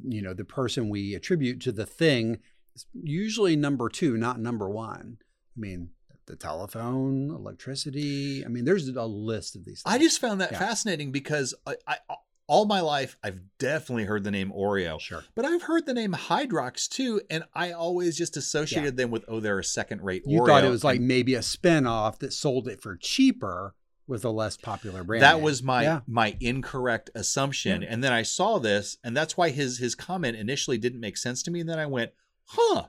you 0.03 0.21
know 0.21 0.33
the 0.33 0.45
person 0.45 0.89
we 0.89 1.15
attribute 1.15 1.61
to 1.61 1.71
the 1.71 1.85
thing 1.85 2.39
is 2.75 2.85
usually 2.93 3.55
number 3.55 3.87
two, 3.89 4.17
not 4.17 4.39
number 4.39 4.69
one. 4.69 5.17
I 5.55 5.59
mean, 5.59 5.89
the 6.25 6.35
telephone, 6.35 7.29
electricity. 7.29 8.43
I 8.45 8.47
mean, 8.49 8.65
there's 8.65 8.87
a 8.87 9.05
list 9.05 9.55
of 9.55 9.65
these. 9.65 9.81
Things. 9.83 9.95
I 9.95 9.97
just 9.97 10.19
found 10.19 10.41
that 10.41 10.51
Yeah. 10.51 10.59
fascinating 10.59 11.11
because 11.11 11.53
I, 11.65 11.75
I 11.87 11.97
all 12.45 12.65
my 12.65 12.81
life 12.81 13.15
I've 13.23 13.39
definitely 13.57 14.03
heard 14.03 14.25
the 14.25 14.31
name 14.31 14.51
Oreo. 14.51 14.99
sure. 14.99 15.23
But 15.33 15.45
I've 15.45 15.61
heard 15.63 15.85
the 15.85 15.93
name 15.93 16.11
Hydrox 16.11 16.89
too, 16.89 17.21
and 17.29 17.45
I 17.53 17.71
always 17.71 18.17
just 18.17 18.35
associated 18.35 18.97
them 18.97 19.11
with 19.11 19.23
oh, 19.29 19.39
they're 19.39 19.59
a 19.59 19.63
second 19.63 20.01
rate 20.01 20.23
You 20.25 20.41
Oreo. 20.41 20.47
thought 20.47 20.63
it 20.65 20.69
was 20.69 20.83
like 20.83 20.99
maybe 20.99 21.35
a 21.35 21.41
spin-off 21.41 22.19
that 22.19 22.33
sold 22.33 22.67
it 22.67 22.81
for 22.81 22.97
cheaper 22.97 23.75
with 24.07 24.25
a 24.25 24.29
less 24.29 24.57
popular 24.57 25.03
brand. 25.03 25.23
that 25.23 25.35
name. 25.35 25.43
was 25.43 25.63
my 25.63 25.83
yeah. 25.83 25.99
my 26.07 26.35
incorrect 26.39 27.09
assumption. 27.15 27.83
And 27.83 28.03
then 28.03 28.11
I 28.11 28.23
saw 28.23 28.59
this, 28.59 28.97
and 29.03 29.15
that's 29.15 29.37
why 29.37 29.49
his 29.49 29.77
his 29.77 29.95
comment 29.95 30.37
initially 30.37 30.77
didn't 30.77 30.99
make 30.99 31.17
sense 31.17 31.43
to 31.43 31.51
me. 31.51 31.61
And 31.61 31.69
then 31.69 31.79
I 31.79 31.85
went, 31.85 32.11
huh. 32.45 32.87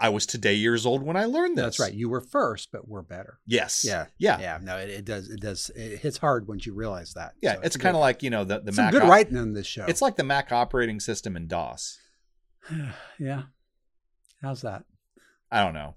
I 0.00 0.08
was 0.08 0.26
today 0.26 0.54
years 0.54 0.84
old 0.84 1.04
when 1.04 1.16
I 1.16 1.26
learned 1.26 1.56
this. 1.56 1.64
That's 1.64 1.78
right. 1.78 1.94
You 1.94 2.08
were 2.08 2.20
first, 2.20 2.70
but 2.72 2.88
we're 2.88 3.02
better. 3.02 3.38
Yes. 3.46 3.84
Yeah. 3.86 4.06
Yeah. 4.18 4.40
Yeah. 4.40 4.58
No, 4.60 4.76
it, 4.76 4.90
it 4.90 5.04
does. 5.04 5.30
It 5.30 5.40
does. 5.40 5.70
It 5.76 5.98
hits 6.00 6.18
hard 6.18 6.48
once 6.48 6.66
you 6.66 6.74
realize 6.74 7.14
that. 7.14 7.34
Yeah, 7.40 7.54
So 7.54 7.60
it's 7.60 7.76
good. 7.76 7.82
kind 7.84 7.94
of 7.94 8.00
like 8.00 8.24
you 8.24 8.30
know 8.30 8.42
the 8.42 8.58
the 8.58 8.72
some 8.72 8.86
Mac. 8.86 8.92
good 8.92 9.02
op- 9.02 9.08
writing 9.08 9.36
in 9.36 9.52
this 9.52 9.68
show. 9.68 9.84
It's 9.86 10.02
like 10.02 10.16
the 10.16 10.24
Mac 10.24 10.50
operating 10.50 10.98
system 10.98 11.36
in 11.36 11.46
DOS. 11.46 11.96
yeah. 13.20 13.42
How's 14.42 14.62
that? 14.62 14.82
I 15.50 15.64
don't 15.64 15.74
know. 15.74 15.94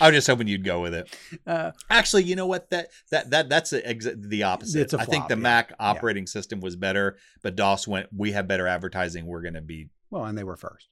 I 0.00 0.08
was 0.08 0.16
just 0.16 0.26
hoping 0.26 0.48
you'd 0.48 0.64
go 0.64 0.80
with 0.80 0.94
it. 0.94 1.16
Uh, 1.46 1.72
Actually, 1.90 2.24
you 2.24 2.36
know 2.36 2.46
what? 2.46 2.70
That 2.70 2.88
that 3.10 3.30
that 3.30 3.48
that's 3.48 3.70
the, 3.70 3.82
exa- 3.82 4.20
the 4.28 4.44
opposite. 4.44 4.80
It's 4.80 4.94
a 4.94 5.00
I 5.00 5.04
think 5.04 5.28
the 5.28 5.34
yeah. 5.34 5.42
Mac 5.42 5.72
operating 5.78 6.26
system 6.26 6.60
was 6.60 6.74
better, 6.74 7.18
but 7.42 7.54
DOS 7.54 7.86
went. 7.86 8.08
We 8.16 8.32
have 8.32 8.48
better 8.48 8.66
advertising. 8.66 9.26
We're 9.26 9.42
going 9.42 9.54
to 9.54 9.60
be. 9.60 9.90
well, 10.10 10.24
and 10.24 10.38
they 10.38 10.44
were 10.44 10.56
first. 10.56 10.88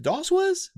DOS 0.00 0.30
was. 0.30 0.70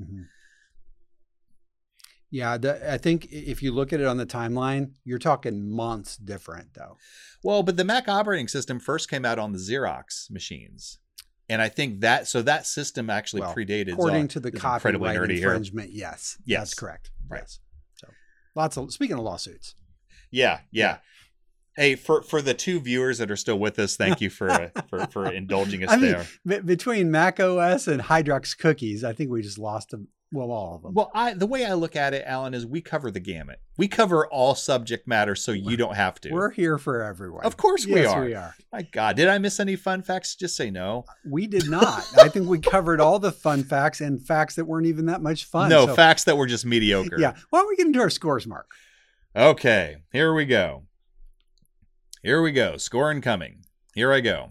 Yeah, 2.30 2.56
the, 2.56 2.90
I 2.90 2.96
think 2.96 3.26
if 3.30 3.62
you 3.62 3.72
look 3.72 3.92
at 3.92 4.00
it 4.00 4.06
on 4.06 4.16
the 4.16 4.24
timeline, 4.24 4.92
you're 5.04 5.18
talking 5.18 5.70
months 5.70 6.16
different, 6.16 6.72
though. 6.72 6.96
Well, 7.44 7.62
but 7.62 7.76
the 7.76 7.84
Mac 7.84 8.08
operating 8.08 8.48
system 8.48 8.80
first 8.80 9.10
came 9.10 9.26
out 9.26 9.38
on 9.38 9.52
the 9.52 9.58
Xerox 9.58 10.30
machines. 10.30 10.98
And 11.53 11.61
I 11.61 11.68
think 11.68 12.00
that 12.00 12.26
so 12.26 12.40
that 12.42 12.66
system 12.66 13.11
actually 13.11 13.42
Well, 13.42 13.55
predated 13.55 13.92
according 13.92 14.28
to 14.28 14.40
the 14.40 14.50
copyright 14.50 15.30
infringement. 15.30 15.90
Yes, 15.92 16.38
Yes. 16.46 16.61
that's 16.61 16.74
correct. 16.74 17.11
Right. 17.28 17.42
Yes. 17.42 17.59
So, 17.94 18.09
lots 18.55 18.78
of 18.78 18.90
speaking 18.90 19.18
of 19.18 19.22
lawsuits. 19.22 19.74
Yeah, 20.30 20.61
yeah. 20.70 20.98
Hey, 21.76 21.94
for 21.94 22.22
for 22.22 22.40
the 22.40 22.55
two 22.55 22.80
viewers 22.80 23.18
that 23.18 23.30
are 23.30 23.36
still 23.36 23.59
with 23.59 23.78
us, 23.78 23.96
thank 23.96 24.22
you 24.22 24.30
for 24.30 24.72
for 24.88 25.07
for 25.09 25.30
indulging 25.30 25.84
us 25.84 25.90
I 25.90 25.96
mean, 25.96 26.12
there. 26.12 26.26
be- 26.46 26.61
between 26.64 27.11
Mac 27.11 27.38
OS 27.38 27.86
and 27.86 28.00
Hydrox 28.00 28.57
cookies, 28.57 29.05
I 29.05 29.12
think 29.12 29.30
we 29.30 29.42
just 29.42 29.59
lost 29.59 29.90
them. 29.90 30.09
Well, 30.34 30.50
all 30.50 30.76
of 30.76 30.82
them. 30.82 30.94
Well, 30.94 31.10
I 31.14 31.34
the 31.34 31.46
way 31.46 31.66
I 31.66 31.74
look 31.74 31.94
at 31.94 32.14
it, 32.14 32.24
Allen, 32.26 32.54
is 32.54 32.64
we 32.64 32.80
cover 32.80 33.10
the 33.10 33.20
gamut. 33.20 33.60
We 33.76 33.86
cover 33.86 34.26
all 34.26 34.54
subject 34.54 35.06
matter, 35.06 35.34
so 35.34 35.52
you 35.52 35.76
don't 35.76 35.94
have 35.94 36.18
to. 36.22 36.30
We're 36.30 36.50
here 36.50 36.78
for 36.78 37.02
everyone. 37.02 37.44
of 37.44 37.56
course 37.58 37.84
we 37.86 37.96
Yes, 37.96 38.10
are. 38.12 38.24
we 38.24 38.34
are. 38.34 38.54
My 38.72 38.82
God, 38.82 39.16
did 39.16 39.28
I 39.28 39.36
miss 39.38 39.60
any 39.60 39.76
fun 39.76 40.00
facts? 40.02 40.34
Just 40.34 40.56
say 40.56 40.70
no. 40.70 41.04
Uh, 41.06 41.12
we 41.28 41.46
did 41.46 41.68
not. 41.68 42.06
I 42.16 42.28
think 42.28 42.48
we 42.48 42.58
covered 42.60 42.98
all 43.00 43.18
the 43.18 43.30
fun 43.32 43.62
facts 43.62 44.00
and 44.00 44.20
facts 44.26 44.54
that 44.54 44.64
weren't 44.64 44.86
even 44.86 45.06
that 45.06 45.20
much 45.22 45.44
fun. 45.44 45.68
no 45.68 45.86
So, 45.86 45.94
facts 45.94 46.24
that 46.24 46.36
were 46.38 46.46
just 46.46 46.64
mediocre. 46.64 47.18
Yeah. 47.20 47.34
Why 47.50 47.58
don't 47.60 47.68
we 47.68 47.76
get 47.76 47.86
into 47.86 48.00
our 48.00 48.10
scores, 48.10 48.46
Mark? 48.46 48.70
Okay, 49.36 49.96
here 50.12 50.32
we 50.32 50.46
go. 50.46 50.84
Here 52.22 52.40
we 52.40 52.52
go. 52.52 52.76
Score 52.78 53.10
incoming. 53.10 53.64
Here 53.94 54.12
I 54.12 54.20
go. 54.20 54.50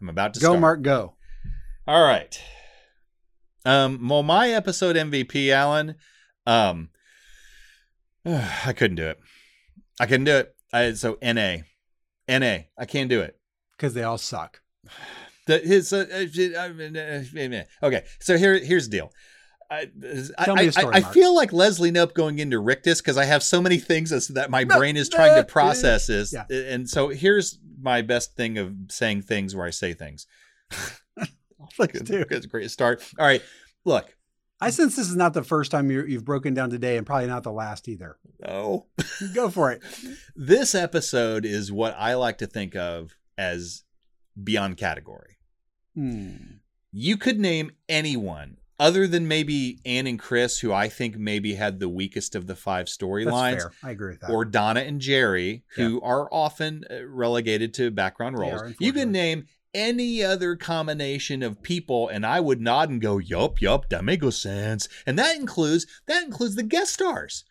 I'm 0.00 0.08
about 0.08 0.32
to 0.34 0.40
Go, 0.40 0.48
start. 0.48 0.60
Mark. 0.60 0.82
Go. 0.82 1.14
All 1.86 2.02
right. 2.02 2.40
Um, 3.64 4.08
well, 4.08 4.22
my 4.22 4.50
episode 4.50 4.96
MVP, 4.96 5.50
Allen, 5.50 5.96
um, 6.46 6.88
I 8.24 8.72
couldn't 8.76 8.96
do 8.96 9.06
it. 9.08 9.18
I 9.98 10.06
couldn't 10.06 10.24
do 10.24 10.36
it. 10.36 10.54
I, 10.72 10.92
so 10.94 11.18
NA, 11.22 11.58
NA, 12.28 12.58
I 12.78 12.84
can't 12.86 13.10
do 13.10 13.20
it. 13.20 13.36
Because 13.76 13.94
they 13.94 14.02
all 14.02 14.18
suck. 14.18 14.60
The, 15.46 15.58
his, 15.58 15.92
uh, 15.92 16.04
uh, 16.12 17.86
okay, 17.86 18.04
so 18.20 18.36
here, 18.36 18.56
here's 18.62 18.88
the 18.88 18.98
deal. 18.98 19.10
I, 19.68 19.88
I, 20.38 20.54
me 20.54 20.64
a 20.64 20.66
I- 20.66 20.70
story, 20.70 20.94
I 20.94 21.00
Mark. 21.00 21.14
feel 21.14 21.34
like 21.34 21.52
Leslie 21.52 21.90
Knope 21.90 22.14
going 22.14 22.38
into 22.38 22.60
Rictus 22.60 23.00
because 23.00 23.16
I 23.16 23.24
have 23.24 23.42
so 23.42 23.60
many 23.60 23.78
things 23.78 24.28
that 24.28 24.50
my 24.50 24.62
brain 24.64 24.96
is 24.96 25.08
trying 25.08 25.34
to 25.34 25.42
process. 25.44 26.08
Is 26.08 26.32
Yeah. 26.32 26.44
and 26.56 26.88
so 26.88 27.08
here's 27.08 27.58
my 27.80 28.02
best 28.02 28.36
thing 28.36 28.58
of 28.58 28.72
saying 28.90 29.22
things 29.22 29.56
where 29.56 29.66
I 29.66 29.70
say 29.70 29.92
things. 29.92 30.26
It. 31.78 32.10
It's 32.30 32.46
a 32.46 32.48
great 32.48 32.70
start. 32.70 33.02
All 33.18 33.26
right, 33.26 33.42
look, 33.84 34.14
I 34.60 34.70
sense 34.70 34.96
this 34.96 35.08
is 35.08 35.16
not 35.16 35.32
the 35.32 35.42
first 35.42 35.70
time 35.70 35.90
you 35.90 36.04
you've 36.04 36.24
broken 36.24 36.54
down 36.54 36.70
today, 36.70 36.96
and 36.96 37.06
probably 37.06 37.28
not 37.28 37.42
the 37.42 37.52
last 37.52 37.88
either. 37.88 38.18
no, 38.40 38.86
Go 39.34 39.48
for 39.50 39.72
it. 39.72 39.82
this 40.36 40.74
episode 40.74 41.44
is 41.44 41.72
what 41.72 41.94
I 41.98 42.14
like 42.14 42.38
to 42.38 42.46
think 42.46 42.76
of 42.76 43.16
as 43.38 43.84
beyond 44.42 44.76
category. 44.76 45.38
Hmm. 45.94 46.34
You 46.92 47.16
could 47.16 47.38
name 47.38 47.70
anyone 47.88 48.56
other 48.80 49.06
than 49.06 49.28
maybe 49.28 49.78
Ann 49.84 50.06
and 50.06 50.18
Chris, 50.18 50.58
who 50.58 50.72
I 50.72 50.88
think 50.88 51.16
maybe 51.16 51.54
had 51.54 51.80
the 51.80 51.88
weakest 51.88 52.34
of 52.34 52.46
the 52.46 52.56
five 52.56 52.86
storylines. 52.86 53.62
I 53.84 53.90
agree 53.90 54.12
with 54.12 54.20
that. 54.20 54.30
or 54.30 54.46
Donna 54.46 54.80
and 54.80 55.00
Jerry, 55.00 55.64
who 55.76 56.00
are 56.00 56.28
often 56.32 56.84
uh, 56.90 57.06
relegated 57.06 57.74
to 57.74 57.90
background 57.90 58.38
roles. 58.38 58.62
are, 58.62 58.74
You 58.80 58.92
can 58.94 59.12
name 59.12 59.46
any 59.74 60.22
other 60.22 60.56
combination 60.56 61.42
of 61.42 61.62
people, 61.62 62.08
and 62.08 62.26
I 62.26 62.40
would 62.40 62.60
nod 62.60 62.90
and 62.90 63.00
go, 63.00 63.18
"Yup, 63.18 63.60
yup, 63.60 63.88
that 63.90 64.04
makes 64.04 64.36
sense." 64.36 64.88
And 65.06 65.18
that 65.18 65.36
includes 65.36 65.86
that 66.06 66.24
includes 66.24 66.56
the 66.56 66.62
guest 66.62 66.92
stars. 66.92 67.44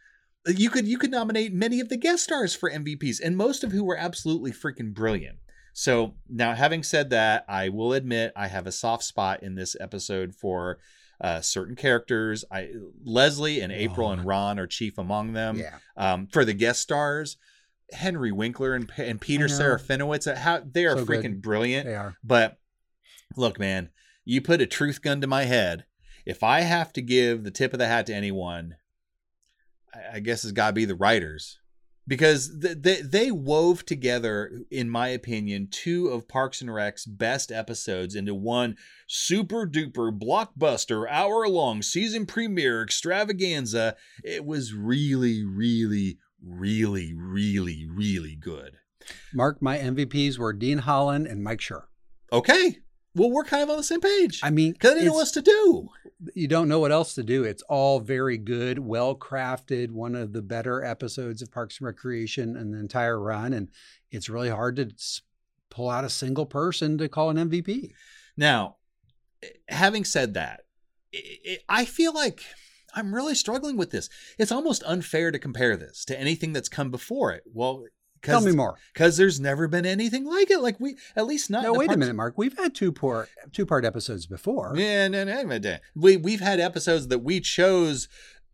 You 0.47 0.69
could 0.69 0.87
you 0.87 0.97
could 0.97 1.11
nominate 1.11 1.53
many 1.53 1.79
of 1.79 1.89
the 1.89 1.97
guest 1.97 2.23
stars 2.23 2.55
for 2.55 2.69
MVPs, 2.69 3.19
and 3.23 3.37
most 3.37 3.63
of 3.63 3.71
who 3.71 3.83
were 3.83 3.97
absolutely 3.97 4.51
freaking 4.51 4.93
brilliant. 4.93 5.37
So 5.73 6.15
now, 6.27 6.55
having 6.55 6.83
said 6.83 7.09
that, 7.11 7.45
I 7.47 7.69
will 7.69 7.93
admit 7.93 8.33
I 8.35 8.47
have 8.47 8.67
a 8.67 8.71
soft 8.71 9.03
spot 9.03 9.43
in 9.43 9.55
this 9.55 9.75
episode 9.79 10.35
for 10.35 10.79
uh, 11.21 11.41
certain 11.41 11.75
characters. 11.75 12.43
I 12.51 12.69
Leslie 13.03 13.61
and 13.61 13.71
April 13.71 14.11
and 14.11 14.25
Ron 14.25 14.59
are 14.59 14.67
chief 14.67 14.97
among 14.97 15.33
them. 15.33 15.57
yeah. 15.57 15.77
Um, 15.95 16.27
for 16.27 16.45
the 16.45 16.53
guest 16.53 16.81
stars, 16.81 17.37
Henry 17.93 18.31
Winkler 18.31 18.73
and, 18.73 18.91
and 18.97 19.19
Peter. 19.19 19.45
Serafinowicz, 19.47 20.31
uh, 20.31 20.35
how 20.35 20.61
they 20.65 20.85
are 20.85 20.97
So 20.97 21.05
freaking 21.05 21.21
good. 21.21 21.41
brilliant. 21.41 21.85
They 21.85 21.95
are. 21.95 22.15
But 22.23 22.57
look, 23.35 23.59
man, 23.59 23.89
you 24.25 24.41
put 24.41 24.61
a 24.61 24.65
truth 24.65 25.01
gun 25.01 25.21
to 25.21 25.27
my 25.27 25.43
head. 25.45 25.85
If 26.25 26.43
I 26.43 26.61
have 26.61 26.93
to 26.93 27.01
give 27.01 27.43
the 27.43 27.51
tip 27.51 27.73
of 27.73 27.79
the 27.79 27.87
hat 27.87 28.05
to 28.07 28.13
anyone, 28.13 28.75
I, 29.93 30.17
I 30.17 30.19
guess 30.19 30.43
it's 30.43 30.51
got 30.51 30.67
to 30.67 30.73
be 30.73 30.85
the 30.85 30.95
writers. 30.95 31.59
Because 32.07 32.59
th- 32.59 32.77
they, 32.79 33.01
they 33.01 33.29
wove 33.31 33.85
together, 33.85 34.51
in 34.71 34.89
my 34.89 35.09
opinion, 35.09 35.67
two 35.69 36.07
of 36.07 36.27
Parks 36.27 36.59
and 36.59 36.73
Rec's 36.73 37.05
best 37.05 37.51
episodes 37.51 38.15
into 38.15 38.33
one 38.33 38.77
super 39.07 39.67
duper 39.67 40.11
blockbuster 40.11 41.05
hour 41.07 41.47
long 41.47 41.83
season 41.83 42.25
premiere 42.25 42.81
extravaganza. 42.81 43.95
It 44.23 44.43
was 44.43 44.73
really, 44.73 45.45
really, 45.45 46.17
really, 46.43 47.13
really, 47.13 47.87
really 47.89 48.35
good. 48.35 48.77
Mark, 49.33 49.61
my 49.61 49.77
MVPs 49.77 50.37
were 50.37 50.53
Dean 50.53 50.79
Holland 50.79 51.27
and 51.27 51.43
Mike 51.43 51.59
Schur. 51.59 51.83
Okay. 52.31 52.77
Well, 53.15 53.31
we're 53.31 53.43
kind 53.43 53.63
of 53.63 53.69
on 53.69 53.77
the 53.77 53.83
same 53.83 54.01
page. 54.01 54.39
I 54.43 54.49
mean, 54.51 54.73
Because 54.73 54.91
I 54.91 54.93
didn't 54.95 55.07
know 55.07 55.13
what 55.13 55.19
else 55.21 55.31
to 55.31 55.41
do. 55.41 55.89
you 56.35 56.47
don't 56.47 56.67
know 56.69 56.79
what 56.79 56.91
else 56.91 57.15
to 57.15 57.23
do. 57.23 57.43
It's 57.43 57.63
all 57.63 57.99
very 57.99 58.37
good, 58.37 58.79
well 58.79 59.15
crafted, 59.15 59.89
one 59.91 60.15
of 60.15 60.31
the 60.31 60.41
better 60.43 60.83
episodes 60.83 61.41
of 61.41 61.51
Parks 61.51 61.79
and 61.79 61.87
Recreation 61.87 62.55
in 62.55 62.71
the 62.71 62.77
entire 62.79 63.19
run. 63.19 63.53
And 63.53 63.69
it's 64.11 64.29
really 64.29 64.49
hard 64.49 64.75
to 64.75 64.91
pull 65.69 65.89
out 65.89 66.03
a 66.03 66.09
single 66.09 66.45
person 66.45 66.97
to 66.99 67.09
call 67.09 67.29
an 67.29 67.49
MVP. 67.49 67.91
Now, 68.37 68.75
eh, 69.41 69.47
having 69.69 70.05
said 70.05 70.35
that, 70.35 70.61
i 71.13 71.19
i 71.47 71.81
I 71.81 71.85
feel 71.85 72.13
like 72.13 72.43
I'm 72.95 73.13
really 73.13 73.35
struggling 73.35 73.77
with 73.77 73.91
this. 73.91 74.09
It's 74.37 74.51
almost 74.51 74.83
unfair 74.85 75.31
to 75.31 75.39
compare 75.39 75.77
this 75.77 76.05
to 76.05 76.19
anything 76.19 76.53
that's 76.53 76.69
come 76.69 76.91
before 76.91 77.31
it. 77.31 77.43
Well, 77.53 77.85
Tell 78.21 78.41
me 78.41 78.51
more. 78.51 78.75
Because 78.93 79.15
there's 79.15 79.39
never 79.39 79.67
been 79.67 79.85
anything 79.85 80.25
like 80.25 80.51
it. 80.51 80.59
Like 80.59 80.79
we, 80.79 80.97
at 81.15 81.25
least 81.25 81.49
not. 81.49 81.63
No, 81.63 81.73
wait 81.73 81.91
a 81.91 81.97
minute, 81.97 82.15
Mark. 82.15 82.33
We've 82.37 82.57
had 82.57 82.75
two 82.75 82.91
part 82.91 83.29
two 83.53 83.65
part 83.65 83.85
episodes 83.85 84.25
before. 84.25 84.73
Yeah, 84.75 85.07
no, 85.07 85.23
no, 85.23 85.41
no, 85.43 85.57
no. 85.57 85.77
We 85.95 86.17
we've 86.17 86.41
had 86.41 86.59
episodes 86.59 87.07
that 87.07 87.19
we 87.19 87.39
chose 87.39 88.09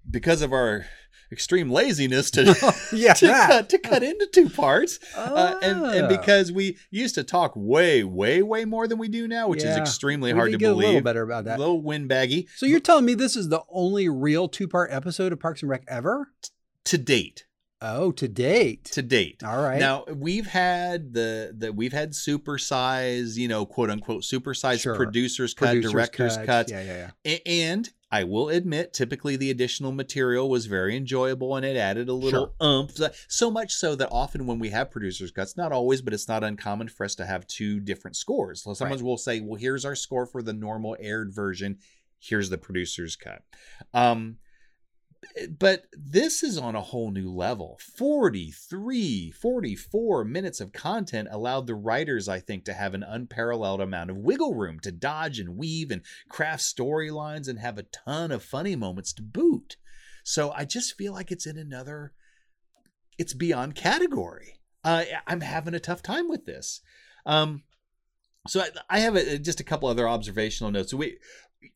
because 0.09 0.41
of 0.41 0.53
our 0.53 0.85
extreme 1.31 1.69
laziness 1.69 2.31
to 2.31 2.43
Yeah, 2.93 3.13
to 3.13 3.27
cut 3.27 3.69
to 3.69 3.77
cut 3.77 4.03
into 4.03 4.27
two 4.31 4.49
parts, 4.49 4.99
uh, 5.15 5.55
and 5.61 5.83
and 5.85 6.05
Ah. 6.05 6.07
because 6.07 6.51
we 6.51 6.77
used 6.91 7.15
to 7.15 7.23
talk 7.23 7.53
way, 7.55 8.03
way, 8.03 8.41
way 8.41 8.65
more 8.65 8.87
than 8.87 8.97
we 8.97 9.07
do 9.07 9.27
now, 9.27 9.47
which 9.47 9.63
is 9.63 9.75
extremely 9.77 10.33
We 10.33 10.37
hard 10.39 10.51
to 10.51 10.57
believe. 10.57 10.83
A 10.83 10.87
little 10.87 11.01
better 11.01 11.23
about 11.23 11.45
that. 11.45 11.57
A 11.57 11.59
little 11.59 11.81
windbaggy 11.81 12.47
So 12.55 12.65
you're 12.65 12.79
telling 12.79 13.05
me 13.05 13.13
this 13.13 13.35
is 13.35 13.49
the 13.49 13.61
only 13.69 14.09
real 14.09 14.47
two 14.47 14.67
part 14.67 14.91
episode 14.91 15.31
of 15.33 15.39
Parks 15.39 15.61
and 15.61 15.69
Rec 15.69 15.83
ever? 15.87 16.29
to 16.85 16.97
date. 16.99 17.45
Oh, 17.81 18.11
to 18.13 18.27
date. 18.27 18.85
To 18.93 19.01
date. 19.01 19.43
All 19.43 19.61
right. 19.61 19.79
Now 19.79 20.05
we've 20.15 20.47
had 20.47 21.13
the 21.13 21.53
the 21.55 21.73
we've 21.73 21.91
had 21.93 22.15
super 22.15 22.57
size, 22.57 23.37
you 23.37 23.47
know, 23.47 23.65
quote 23.65 23.89
unquote 23.89 24.23
super 24.23 24.53
size 24.53 24.81
Sure. 24.81 24.95
producers 24.95 25.53
cut, 25.53 25.67
Producers 25.67 25.91
directors 25.91 26.37
cut. 26.37 26.45
cuts. 26.45 26.71
Yeah, 26.71 26.83
yeah, 26.83 27.11
yeah. 27.25 27.37
And 27.45 27.89
I 28.11 28.23
will 28.23 28.49
admit, 28.49 28.93
typically 28.93 29.35
the 29.35 29.49
additional 29.49 29.91
material 29.91 30.49
was 30.49 30.67
very 30.67 30.95
enjoyable 30.95 31.55
and 31.55 31.65
it 31.65 31.75
added 31.75 32.07
a 32.07 32.13
little 32.13 32.53
umph. 32.61 32.97
So 33.27 33.51
much 33.51 33.73
so 33.73 33.95
that 33.95 34.09
often 34.11 34.45
when 34.45 34.59
we 34.59 34.69
have 34.69 34.91
producers 34.91 35.31
cuts, 35.31 35.57
not 35.57 35.71
always, 35.71 36.01
but 36.01 36.13
it's 36.13 36.27
not 36.27 36.43
uncommon 36.43 36.87
for 36.87 37.03
us 37.03 37.15
to 37.15 37.25
have 37.25 37.47
two 37.47 37.79
different 37.79 38.15
scores. 38.15 38.63
So 38.63 38.73
sometimes 38.73 39.01
we'll 39.03 39.17
say, 39.17 39.41
well, 39.41 39.59
here's 39.59 39.85
our 39.85 39.95
score 39.95 40.25
for 40.25 40.41
the 40.41 40.53
normal 40.53 40.95
aired 40.99 41.33
version. 41.33 41.79
Here's 42.19 42.49
the 42.49 42.57
producer's 42.57 43.15
cut. 43.15 43.41
Um, 43.93 44.37
but 45.59 45.85
this 45.91 46.43
is 46.43 46.57
on 46.57 46.75
a 46.75 46.81
whole 46.81 47.11
new 47.11 47.31
level. 47.31 47.79
43 47.95 49.31
44 49.31 50.23
minutes 50.25 50.59
of 50.59 50.71
content 50.71 51.27
allowed 51.31 51.67
the 51.67 51.75
writers 51.75 52.27
i 52.27 52.39
think 52.39 52.65
to 52.65 52.73
have 52.73 52.93
an 52.93 53.03
unparalleled 53.03 53.81
amount 53.81 54.09
of 54.09 54.17
wiggle 54.17 54.53
room 54.55 54.79
to 54.79 54.91
dodge 54.91 55.39
and 55.39 55.57
weave 55.57 55.91
and 55.91 56.01
craft 56.29 56.63
storylines 56.63 57.47
and 57.47 57.59
have 57.59 57.77
a 57.77 57.83
ton 57.83 58.31
of 58.31 58.43
funny 58.43 58.75
moments 58.75 59.13
to 59.13 59.21
boot. 59.21 59.77
So 60.23 60.51
i 60.51 60.65
just 60.65 60.97
feel 60.97 61.13
like 61.13 61.31
it's 61.31 61.45
in 61.45 61.57
another 61.57 62.13
it's 63.17 63.33
beyond 63.33 63.75
category. 63.75 64.59
Uh, 64.83 65.03
i'm 65.27 65.41
having 65.41 65.73
a 65.73 65.79
tough 65.79 66.01
time 66.01 66.29
with 66.29 66.45
this. 66.45 66.81
Um 67.25 67.63
So 68.47 68.61
I, 68.61 68.69
I 68.89 68.99
have 68.99 69.15
a, 69.15 69.39
just 69.39 69.59
a 69.59 69.63
couple 69.63 69.89
other 69.89 70.07
observational 70.07 70.71
notes. 70.71 70.93
We, 70.93 71.17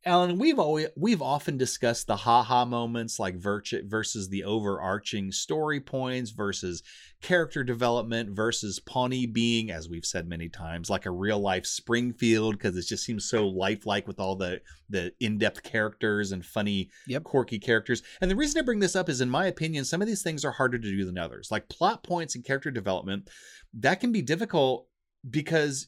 Allen, 0.06 0.38
we've 0.38 0.60
always 0.60 0.88
we've 0.96 1.22
often 1.22 1.58
discussed 1.58 2.08
the 2.08 2.16
ha-ha 2.16 2.66
moments 2.66 3.20
like 3.20 3.36
virtue 3.36 3.82
versus 3.88 4.30
the 4.30 4.44
overarching 4.44 5.32
story 5.32 5.80
points 5.80 6.32
versus 6.32 6.84
character 7.22 7.64
development 7.64 8.30
versus 8.30 8.80
Pawnee 8.80 9.26
being, 9.26 9.72
as 9.72 9.90
we've 9.90 10.06
said 10.06 10.28
many 10.28 10.50
times, 10.50 10.90
like 10.90 11.06
a 11.06 11.12
real 11.12 11.40
life 11.40 11.66
Springfield 11.66 12.58
because 12.58 12.78
it 12.78 12.86
just 12.88 13.04
seems 13.04 13.30
so 13.30 13.48
lifelike 13.48 14.08
with 14.08 14.20
all 14.20 14.36
the 14.36 14.62
the 14.90 15.12
in 15.20 15.38
depth 15.38 15.64
characters 15.64 16.32
and 16.32 16.46
funny, 16.46 16.90
Yep. 17.08 17.24
quirky 17.24 17.60
characters. 17.60 18.02
And 18.22 18.32
the 18.32 18.36
reason 18.36 18.60
I 18.60 18.66
bring 18.66 18.80
this 18.80 18.96
up 18.96 19.10
is, 19.10 19.22
in 19.22 19.30
my 19.30 19.48
opinion, 19.48 19.86
some 19.86 20.02
of 20.02 20.08
these 20.08 20.24
things 20.24 20.44
are 20.46 20.52
harder 20.52 20.78
to 20.80 20.92
do 20.92 21.06
than 21.06 21.18
others. 21.18 21.50
Like 21.52 21.70
plot 21.70 22.04
points 22.04 22.36
and 22.36 22.44
character 22.46 22.72
development, 22.72 23.30
that 23.74 24.00
can 24.00 24.12
be 24.12 24.22
difficult 24.22 24.88
because 25.30 25.88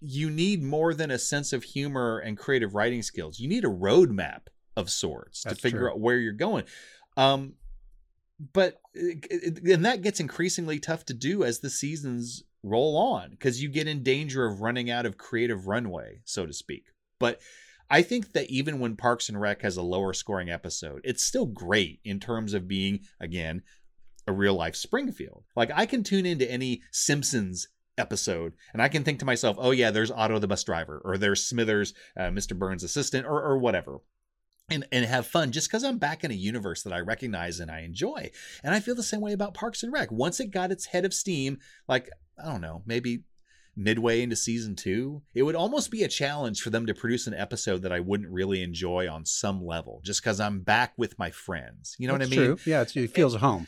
you 0.00 0.30
need 0.30 0.62
more 0.62 0.94
than 0.94 1.10
a 1.10 1.18
sense 1.18 1.52
of 1.52 1.62
humor 1.62 2.18
and 2.18 2.36
creative 2.36 2.74
writing 2.74 3.02
skills. 3.02 3.38
You 3.38 3.48
need 3.48 3.64
a 3.64 3.68
roadmap 3.68 4.42
of 4.76 4.90
sorts 4.90 5.42
That's 5.42 5.56
to 5.56 5.62
figure 5.62 5.80
true. 5.80 5.90
out 5.90 6.00
where 6.00 6.18
you're 6.18 6.32
going. 6.32 6.64
Um, 7.16 7.54
but 8.52 8.80
it- 8.94 9.26
it- 9.30 9.58
and 9.72 9.84
that 9.84 10.02
gets 10.02 10.20
increasingly 10.20 10.78
tough 10.80 11.04
to 11.06 11.14
do 11.14 11.44
as 11.44 11.58
the 11.60 11.70
seasons 11.70 12.42
roll 12.62 12.96
on 12.96 13.30
because 13.30 13.62
you 13.62 13.68
get 13.68 13.88
in 13.88 14.02
danger 14.02 14.46
of 14.46 14.60
running 14.60 14.90
out 14.90 15.06
of 15.06 15.18
creative 15.18 15.66
runway, 15.66 16.20
so 16.24 16.46
to 16.46 16.52
speak. 16.52 16.86
But 17.18 17.40
I 17.90 18.02
think 18.02 18.32
that 18.32 18.48
even 18.48 18.78
when 18.78 18.96
Parks 18.96 19.28
and 19.28 19.40
Rec 19.40 19.62
has 19.62 19.76
a 19.76 19.82
lower 19.82 20.12
scoring 20.12 20.48
episode, 20.48 21.00
it's 21.04 21.24
still 21.24 21.46
great 21.46 22.00
in 22.04 22.20
terms 22.20 22.54
of 22.54 22.68
being 22.68 23.00
again 23.18 23.62
a 24.26 24.32
real 24.32 24.54
life 24.54 24.76
Springfield. 24.76 25.44
Like 25.56 25.70
I 25.74 25.86
can 25.86 26.04
tune 26.04 26.24
into 26.24 26.48
any 26.50 26.82
Simpsons 26.92 27.68
episode 28.00 28.54
and 28.72 28.82
I 28.82 28.88
can 28.88 29.04
think 29.04 29.20
to 29.20 29.24
myself, 29.24 29.56
oh 29.60 29.70
yeah, 29.70 29.90
there's 29.90 30.10
Otto 30.10 30.38
the 30.38 30.48
bus 30.48 30.64
driver, 30.64 31.00
or 31.04 31.18
there's 31.18 31.44
Smithers, 31.44 31.94
uh, 32.16 32.24
Mr. 32.30 32.58
Burns' 32.58 32.82
assistant, 32.82 33.26
or 33.26 33.42
or 33.42 33.58
whatever. 33.58 33.98
And, 34.72 34.86
and 34.92 35.04
have 35.04 35.26
fun 35.26 35.50
just 35.50 35.68
because 35.68 35.82
I'm 35.82 35.98
back 35.98 36.22
in 36.22 36.30
a 36.30 36.34
universe 36.34 36.84
that 36.84 36.92
I 36.92 37.00
recognize 37.00 37.58
and 37.58 37.72
I 37.72 37.80
enjoy. 37.80 38.30
And 38.62 38.72
I 38.72 38.78
feel 38.78 38.94
the 38.94 39.02
same 39.02 39.20
way 39.20 39.32
about 39.32 39.52
Parks 39.52 39.82
and 39.82 39.92
Rec. 39.92 40.12
Once 40.12 40.38
it 40.38 40.52
got 40.52 40.70
its 40.70 40.86
head 40.86 41.04
of 41.04 41.12
steam, 41.12 41.58
like, 41.88 42.08
I 42.40 42.46
don't 42.46 42.60
know, 42.60 42.84
maybe 42.86 43.24
midway 43.74 44.22
into 44.22 44.36
season 44.36 44.76
two, 44.76 45.22
it 45.34 45.42
would 45.42 45.56
almost 45.56 45.90
be 45.90 46.04
a 46.04 46.08
challenge 46.08 46.60
for 46.60 46.70
them 46.70 46.86
to 46.86 46.94
produce 46.94 47.26
an 47.26 47.34
episode 47.34 47.82
that 47.82 47.92
I 47.92 47.98
wouldn't 47.98 48.30
really 48.30 48.62
enjoy 48.62 49.10
on 49.10 49.24
some 49.24 49.64
level, 49.64 50.00
just 50.04 50.22
because 50.22 50.38
I'm 50.38 50.60
back 50.60 50.92
with 50.96 51.18
my 51.18 51.30
friends. 51.30 51.96
You 51.98 52.06
know 52.06 52.16
That's 52.16 52.30
what 52.30 52.38
I 52.38 52.40
mean? 52.40 52.56
True. 52.56 52.72
Yeah, 52.72 52.82
it's, 52.82 52.96
it 52.96 53.12
feels 53.12 53.34
at 53.34 53.40
home. 53.40 53.66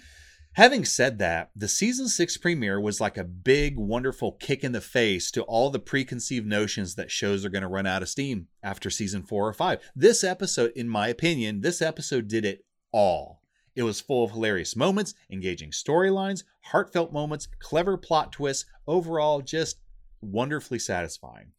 Having 0.54 0.84
said 0.84 1.18
that, 1.18 1.50
the 1.56 1.68
season 1.68 2.08
six 2.08 2.36
premiere 2.36 2.78
was 2.78 3.00
like 3.00 3.16
a 3.16 3.24
big, 3.24 3.78
wonderful 3.78 4.32
kick 4.32 4.62
in 4.62 4.72
the 4.72 4.82
face 4.82 5.30
to 5.30 5.42
all 5.42 5.70
the 5.70 5.78
preconceived 5.78 6.46
notions 6.46 6.94
that 6.96 7.10
shows 7.10 7.44
are 7.44 7.48
going 7.48 7.62
to 7.62 7.68
run 7.68 7.86
out 7.86 8.02
of 8.02 8.10
steam 8.10 8.48
after 8.62 8.90
season 8.90 9.22
four 9.22 9.48
or 9.48 9.54
five. 9.54 9.80
This 9.96 10.22
episode, 10.22 10.72
in 10.76 10.88
my 10.90 11.08
opinion, 11.08 11.62
this 11.62 11.80
episode 11.80 12.28
did 12.28 12.44
it 12.44 12.66
all. 12.92 13.40
It 13.74 13.84
was 13.84 14.02
full 14.02 14.24
of 14.24 14.32
hilarious 14.32 14.76
moments, 14.76 15.14
engaging 15.30 15.70
storylines, 15.70 16.44
heartfelt 16.60 17.12
moments, 17.14 17.48
clever 17.58 17.96
plot 17.96 18.32
twists, 18.32 18.66
overall, 18.86 19.40
just 19.40 19.78
wonderfully 20.20 20.78
satisfying. 20.78 21.52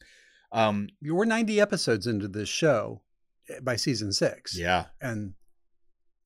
Um, 0.51 0.89
We're 1.01 1.25
90 1.25 1.59
episodes 1.59 2.05
into 2.05 2.27
this 2.27 2.47
show 2.49 3.01
eh, 3.49 3.59
by 3.59 3.75
season 3.75 4.11
six. 4.13 4.55
yeah. 4.55 4.85
And 5.01 5.33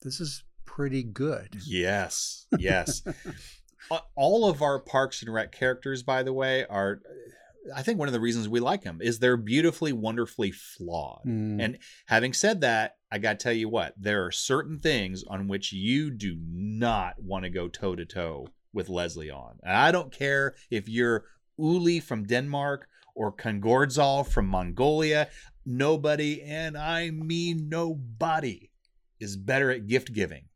this 0.01 0.20
is 0.20 0.43
pretty 0.68 1.01
good. 1.01 1.57
Yes, 1.65 2.45
yes. 2.59 3.01
All 4.15 4.47
of 4.47 4.61
our 4.61 4.80
Parks 4.80 5.24
and 5.24 5.34
Rec 5.34 5.51
characters, 5.51 6.03
by 6.03 6.22
the 6.22 6.34
way, 6.34 6.65
are. 6.70 7.01
I 7.76 7.82
think 7.82 7.99
one 7.99 8.07
of 8.07 8.13
the 8.13 8.22
reasons 8.22 8.47
we 8.47 8.61
like 8.61 8.84
them 8.84 8.99
is 9.01 9.20
they're 9.20 9.36
beautifully, 9.36 9.91
wonderfully 9.91 10.51
flawed. 10.51 11.24
Mm. 11.26 11.61
And 11.61 11.78
having 12.05 12.32
said 12.32 12.61
that, 12.61 12.95
I 13.11 13.18
got 13.18 13.39
to 13.39 13.43
tell 13.43 13.53
you 13.53 13.68
what, 13.68 13.93
there 13.97 14.26
are 14.26 14.32
certain 14.32 14.80
things 14.80 15.26
on 15.28 15.49
which 15.49 15.74
you 15.74 16.09
do 16.09 16.38
not 16.39 17.22
want 17.22 17.43
to 17.43 17.49
go 17.49 17.68
toe 17.68 17.93
to 17.93 18.05
toe 18.05 18.47
with 18.72 18.88
Leslie 18.88 19.32
on. 19.32 19.59
And 19.63 19.76
I 19.76 19.91
don't 19.91 20.13
care 20.13 20.55
if 20.70 20.88
you're 20.88 21.26
Uli 21.57 21.99
from 21.99 22.26
Denmark 22.26 22.88
or 23.15 23.34
Kongordzal 23.34 24.28
from 24.28 24.47
Mongolia. 24.47 25.28
Nobody, 25.65 26.41
and 26.43 26.78
I 26.78 27.09
mean 27.09 27.68
nobody, 27.68 28.72
is 29.20 29.36
better 29.36 29.72
at 29.72 29.88
gift 29.88 30.13
giving 30.13 30.47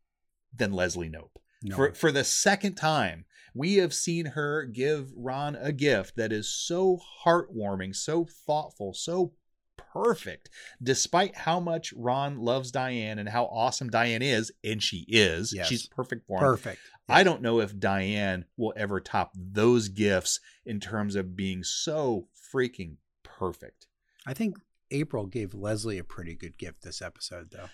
than 0.54 0.72
Leslie 0.72 1.10
Knope. 1.10 1.36
No. 1.62 1.76
For 1.76 1.94
for 1.94 2.12
the 2.12 2.24
second 2.24 2.74
time, 2.74 3.24
we 3.54 3.76
have 3.76 3.94
seen 3.94 4.26
her 4.26 4.64
give 4.64 5.12
Ron 5.14 5.56
a 5.56 5.72
gift 5.72 6.16
that 6.16 6.32
is 6.32 6.48
so 6.48 6.98
heartwarming, 7.24 7.94
so 7.94 8.26
thoughtful, 8.46 8.94
so 8.94 9.34
perfect, 9.76 10.48
despite 10.82 11.36
how 11.36 11.60
much 11.60 11.92
Ron 11.92 12.38
loves 12.38 12.70
Diane 12.70 13.18
and 13.18 13.28
how 13.28 13.44
awesome 13.44 13.90
Diane 13.90 14.22
is, 14.22 14.50
and 14.64 14.82
she 14.82 15.04
is. 15.08 15.52
Yes. 15.54 15.68
She's 15.68 15.86
perfect 15.86 16.26
for 16.26 16.38
him. 16.38 16.44
Perfect. 16.44 16.80
I 17.08 17.24
don't 17.24 17.42
know 17.42 17.60
if 17.60 17.78
Diane 17.78 18.46
will 18.56 18.72
ever 18.76 19.00
top 19.00 19.32
those 19.36 19.88
gifts 19.88 20.40
in 20.64 20.80
terms 20.80 21.14
of 21.14 21.36
being 21.36 21.62
so 21.62 22.28
freaking 22.54 22.96
perfect. 23.22 23.86
I 24.26 24.34
think 24.34 24.56
April 24.90 25.26
gave 25.26 25.52
Leslie 25.52 25.98
a 25.98 26.04
pretty 26.04 26.34
good 26.34 26.56
gift 26.58 26.82
this 26.82 27.02
episode, 27.02 27.50
though. 27.50 27.68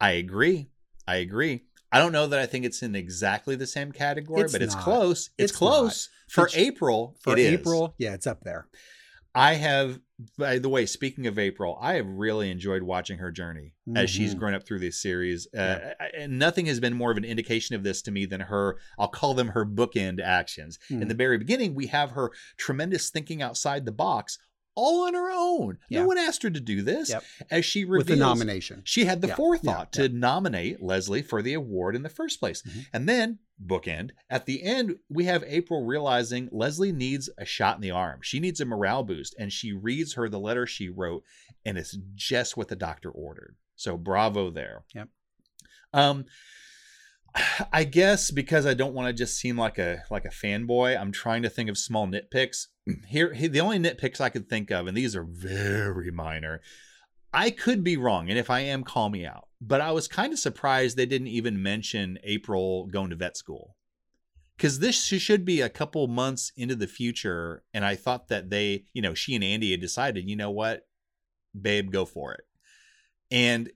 I 0.00 0.12
agree. 0.12 0.68
I 1.06 1.16
agree. 1.16 1.64
I 1.90 1.98
don't 1.98 2.12
know 2.12 2.26
that 2.26 2.38
I 2.38 2.46
think 2.46 2.64
it's 2.64 2.82
in 2.82 2.94
exactly 2.94 3.56
the 3.56 3.66
same 3.66 3.92
category, 3.92 4.42
It's 4.42 4.52
but 4.52 4.62
it's 4.62 4.74
not. 4.74 4.84
close. 4.84 5.30
It's, 5.38 5.52
It's 5.52 5.56
close. 5.56 6.08
not. 6.28 6.32
For 6.32 6.46
It's- 6.46 6.62
April, 6.62 7.16
For 7.20 7.32
it 7.32 7.38
is. 7.38 7.52
April, 7.52 7.94
yeah, 7.98 8.12
it's 8.14 8.26
up 8.26 8.42
there. 8.44 8.68
I 9.34 9.54
have, 9.54 10.00
by 10.36 10.58
the 10.58 10.68
way, 10.68 10.84
speaking 10.84 11.26
of 11.26 11.38
April, 11.38 11.78
I 11.80 11.94
have 11.94 12.06
really 12.06 12.50
enjoyed 12.50 12.82
watching 12.82 13.18
her 13.18 13.30
journey 13.30 13.72
as 13.94 14.10
she's 14.10 14.34
Mhm. 14.34 14.38
grown 14.38 14.54
up 14.54 14.66
through 14.66 14.80
this 14.80 15.00
series. 15.00 15.46
Uh, 15.54 15.92
and 16.16 16.38
nothing 16.38 16.66
has 16.66 16.80
been 16.80 16.94
more 16.94 17.10
of 17.10 17.16
an 17.16 17.24
indication 17.24 17.76
of 17.76 17.84
this 17.84 18.02
to 18.02 18.10
me 18.10 18.26
than 18.26 18.40
her, 18.40 18.78
I'll 18.98 19.08
call 19.08 19.34
them 19.34 19.48
her 19.48 19.64
bookend 19.64 20.20
actions. 20.20 20.78
In 20.90 21.02
Hmm. 21.02 21.08
the 21.08 21.14
very 21.14 21.38
beginning, 21.38 21.74
we 21.74 21.86
have 21.86 22.12
her 22.12 22.30
tremendous 22.56 23.10
thinking 23.10 23.40
outside 23.40 23.84
the 23.86 23.92
box. 23.92 24.38
All 24.80 25.06
on 25.08 25.14
her 25.14 25.28
own. 25.32 25.78
Yeah. 25.88 26.02
No 26.02 26.06
one 26.06 26.18
asked 26.18 26.44
her 26.44 26.50
to 26.50 26.60
do 26.60 26.82
this. 26.82 27.10
Yep. 27.10 27.24
As 27.50 27.64
she 27.64 27.84
reveals, 27.84 27.98
With 28.08 28.16
the 28.18 28.24
nomination. 28.24 28.82
she 28.84 29.06
had 29.06 29.20
the 29.22 29.28
Yeah, 29.28 29.34
forethought 29.34 29.88
yeah, 29.96 30.06
to 30.06 30.08
nominate 30.08 30.80
Leslie 30.80 31.22
for 31.22 31.42
the 31.42 31.54
award 31.54 31.96
in 31.96 32.02
the 32.04 32.08
first 32.08 32.38
place. 32.38 32.62
Mhm. 32.62 32.86
And 32.92 33.08
then, 33.08 33.40
bookend, 33.60 34.10
at 34.30 34.46
the 34.46 34.62
end, 34.62 35.00
we 35.08 35.24
have 35.24 35.42
April 35.46 35.84
realizing 35.84 36.48
Leslie 36.52 36.92
needs 36.92 37.28
a 37.36 37.44
shot 37.44 37.74
in 37.74 37.82
the 37.82 37.90
arm. 37.90 38.20
She 38.22 38.38
needs 38.38 38.60
a 38.60 38.64
morale 38.64 39.02
boost. 39.02 39.34
And 39.36 39.52
she 39.52 39.72
reads 39.72 40.14
her 40.14 40.28
the 40.28 40.38
letter 40.38 40.64
she 40.64 40.88
wrote, 40.88 41.24
and 41.64 41.76
it's 41.76 41.98
just 42.14 42.56
what 42.56 42.68
the 42.68 42.76
doctor 42.76 43.10
ordered. 43.10 43.56
So 43.74 43.96
bravo 43.96 44.48
there. 44.50 44.84
Yep. 44.94 45.08
Um, 45.92 46.24
I 47.72 47.84
guess 47.84 48.30
because 48.30 48.66
I 48.66 48.74
don't 48.74 48.94
want 48.94 49.08
to 49.08 49.12
just 49.12 49.38
seem 49.38 49.58
like 49.58 49.78
a 49.78 50.02
like 50.10 50.24
a 50.24 50.30
fanboy, 50.30 50.98
I'm 50.98 51.12
trying 51.12 51.42
to 51.42 51.50
think 51.50 51.70
of 51.70 51.78
small 51.78 52.06
nitpicks. 52.06 52.66
Mm, 52.88 53.04
here, 53.06 53.32
here- 53.34 53.48
the 53.48 53.60
only 53.60 53.78
nitpicks 53.78 54.20
I 54.20 54.28
could 54.30 54.48
think 54.48 54.70
of, 54.70 54.86
and 54.86 54.96
these 54.96 55.16
are 55.16 55.24
very 55.24 56.10
minor. 56.10 56.60
I 57.32 57.50
could 57.50 57.84
be 57.84 57.96
wrong, 57.96 58.30
and 58.30 58.38
if 58.38 58.48
I 58.48 58.60
am, 58.60 58.84
call 58.84 59.10
me 59.10 59.26
out. 59.26 59.48
But 59.60 59.80
I 59.80 59.92
was 59.92 60.08
kind 60.08 60.32
of 60.32 60.38
surprised 60.38 60.96
they 60.96 61.04
didn't 61.06 61.28
even 61.28 61.62
mention 61.62 62.18
April 62.22 62.86
going 62.86 63.10
to 63.10 63.16
vet 63.16 63.36
school. 63.36 63.76
Because 64.56 64.78
this 64.78 65.00
should 65.04 65.44
be 65.44 65.60
a 65.60 65.68
couple 65.68 66.08
months 66.08 66.50
into 66.56 66.74
the 66.74 66.86
future, 66.88 67.62
and 67.72 67.84
I 67.84 67.94
thought 67.96 68.28
that 68.28 68.50
they, 68.50 68.86
you 68.92 69.02
know, 69.02 69.14
she 69.14 69.34
and 69.34 69.44
Andy 69.44 69.70
had 69.70 69.80
decided, 69.80 70.28
you 70.28 70.36
know 70.36 70.50
what, 70.50 70.88
babe, 71.60 71.92
go 71.92 72.04
for 72.04 72.32
it. 72.32 72.40
And 73.30 73.70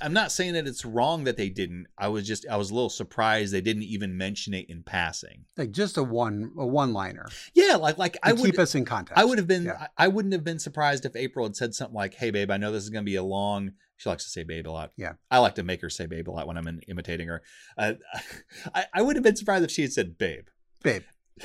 I'm 0.00 0.12
not 0.12 0.32
saying 0.32 0.54
that 0.54 0.66
it's 0.66 0.84
wrong 0.84 1.24
that 1.24 1.36
they 1.36 1.48
didn't. 1.48 1.86
I 1.98 2.08
was 2.08 2.26
just, 2.26 2.46
I 2.48 2.56
was 2.56 2.70
a 2.70 2.74
little 2.74 2.88
surprised 2.90 3.52
they 3.52 3.60
didn't 3.60 3.82
even 3.84 4.16
mention 4.16 4.54
it 4.54 4.70
in 4.70 4.82
passing. 4.82 5.44
Like 5.56 5.72
just 5.72 5.96
a 5.96 6.02
one 6.02 6.52
a 6.58 6.66
one 6.66 6.92
liner. 6.92 7.26
Yeah, 7.54 7.76
like 7.76 7.98
like 7.98 8.16
I 8.22 8.32
would 8.32 8.42
keep 8.44 8.58
us 8.58 8.74
in 8.74 8.84
context. 8.84 9.20
I 9.20 9.24
would 9.24 9.38
have 9.38 9.46
been. 9.48 9.64
Yeah. 9.64 9.86
I 9.98 10.04
I 10.04 10.08
wouldn't 10.08 10.32
have 10.32 10.44
been 10.44 10.58
surprised 10.58 11.04
if 11.04 11.14
April 11.16 11.44
had 11.44 11.56
said 11.56 11.74
something 11.74 11.94
like, 11.94 12.14
"Hey, 12.14 12.30
babe, 12.30 12.50
I 12.50 12.56
know 12.56 12.72
this 12.72 12.82
is 12.84 12.90
going 12.90 13.04
to 13.04 13.10
be 13.10 13.16
a 13.16 13.22
long." 13.22 13.72
She 13.96 14.08
likes 14.08 14.24
to 14.24 14.30
say 14.30 14.42
"babe" 14.42 14.66
a 14.66 14.70
lot. 14.70 14.92
Yeah. 14.96 15.12
I 15.30 15.38
like 15.38 15.54
to 15.56 15.62
make 15.62 15.80
her 15.82 15.90
say 15.90 16.06
"babe" 16.06 16.28
a 16.28 16.32
lot 16.32 16.46
when 16.46 16.56
I'm 16.56 16.66
in, 16.66 16.80
imitating 16.88 17.28
her. 17.28 17.42
Uh, 17.78 17.94
I, 18.74 18.86
I 18.94 19.02
would 19.02 19.16
have 19.16 19.22
been 19.22 19.36
surprised 19.36 19.64
if 19.64 19.70
she 19.70 19.82
had 19.82 19.92
said 19.92 20.18
"babe." 20.18 20.46
Babe. 20.82 21.02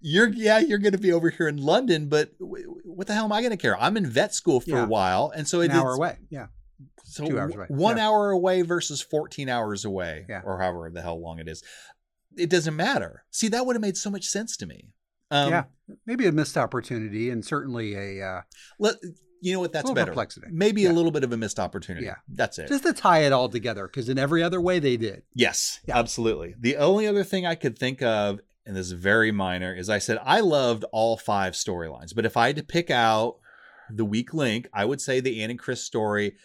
You're 0.00 0.28
yeah, 0.28 0.60
you're 0.60 0.78
going 0.78 0.92
to 0.92 0.98
be 0.98 1.12
over 1.12 1.30
here 1.30 1.48
in 1.48 1.56
London, 1.56 2.08
but 2.08 2.38
w- 2.38 2.76
what 2.84 3.08
the 3.08 3.12
hell 3.14 3.24
am 3.24 3.32
I 3.32 3.40
going 3.40 3.50
to 3.50 3.56
care? 3.56 3.76
I'm 3.80 3.96
in 3.96 4.06
vet 4.06 4.32
school 4.32 4.60
for 4.60 4.70
Yeah. 4.70 4.84
a 4.84 4.86
while, 4.86 5.32
and 5.34 5.48
so 5.48 5.60
it 5.60 5.66
is. 5.66 5.70
An 5.72 5.76
hour 5.82 5.94
away. 5.94 6.18
Yeah. 6.30 6.46
So 7.08 7.26
Two 7.26 7.38
hours 7.38 7.54
away. 7.54 7.66
one 7.68 7.96
Yeah. 7.96 8.08
hour 8.08 8.30
away 8.30 8.62
versus 8.62 9.00
14 9.00 9.48
hours 9.48 9.84
away, 9.84 10.26
Yeah. 10.28 10.42
or 10.44 10.58
however 10.60 10.90
the 10.92 11.02
hell 11.02 11.20
long 11.20 11.38
it 11.38 11.48
is. 11.48 11.62
It 12.36 12.50
doesn't 12.50 12.76
matter. 12.76 13.24
See, 13.30 13.48
that 13.48 13.64
would 13.66 13.74
have 13.76 13.80
made 13.80 13.96
so 13.96 14.10
much 14.10 14.26
sense 14.26 14.56
to 14.58 14.66
me. 14.66 14.90
Um, 15.30 15.50
yeah. 15.50 15.64
Maybe 16.06 16.26
a 16.26 16.32
missed 16.32 16.56
opportunity 16.56 17.30
and 17.30 17.44
certainly 17.44 17.94
a 17.94 18.24
uh, 18.26 18.40
Let, 18.78 18.96
you 19.40 19.52
know 19.52 19.60
what? 19.60 19.72
That's 19.72 19.90
better. 19.90 20.10
perplexity. 20.10 20.46
Maybe 20.50 20.82
Yeah. 20.82 20.92
a 20.92 20.94
little 20.94 21.10
bit 21.10 21.24
of 21.24 21.32
a 21.32 21.36
missed 21.36 21.58
opportunity. 21.58 22.06
Yeah. 22.06 22.16
That's 22.28 22.58
it. 22.58 22.68
just 22.68 22.84
to 22.84 22.92
tie 22.92 23.20
it 23.20 23.32
all 23.32 23.48
together 23.48 23.86
because 23.86 24.08
in 24.08 24.18
every 24.18 24.42
other 24.42 24.60
way 24.60 24.78
they 24.78 24.96
did. 24.96 25.22
yes, 25.34 25.80
Yeah. 25.86 25.98
absolutely. 25.98 26.54
The 26.58 26.76
only 26.76 27.06
other 27.06 27.24
thing 27.24 27.46
I 27.46 27.54
could 27.54 27.78
think 27.78 28.02
of, 28.02 28.40
and 28.66 28.76
this 28.76 28.86
is 28.86 28.92
very 28.92 29.32
minor, 29.32 29.74
is 29.74 29.88
I 29.88 29.98
said 29.98 30.18
I 30.22 30.40
loved 30.40 30.84
all 30.92 31.16
five 31.16 31.54
storylines, 31.54 32.14
but 32.14 32.26
if 32.26 32.36
I 32.36 32.48
had 32.48 32.56
to 32.56 32.62
pick 32.62 32.90
out 32.90 33.38
the 33.90 34.04
weak 34.04 34.34
link, 34.34 34.68
I 34.74 34.84
would 34.84 35.00
say 35.00 35.20
the 35.20 35.42
Ann 35.42 35.50
and 35.50 35.58
Chris 35.58 35.82
story 35.82 36.36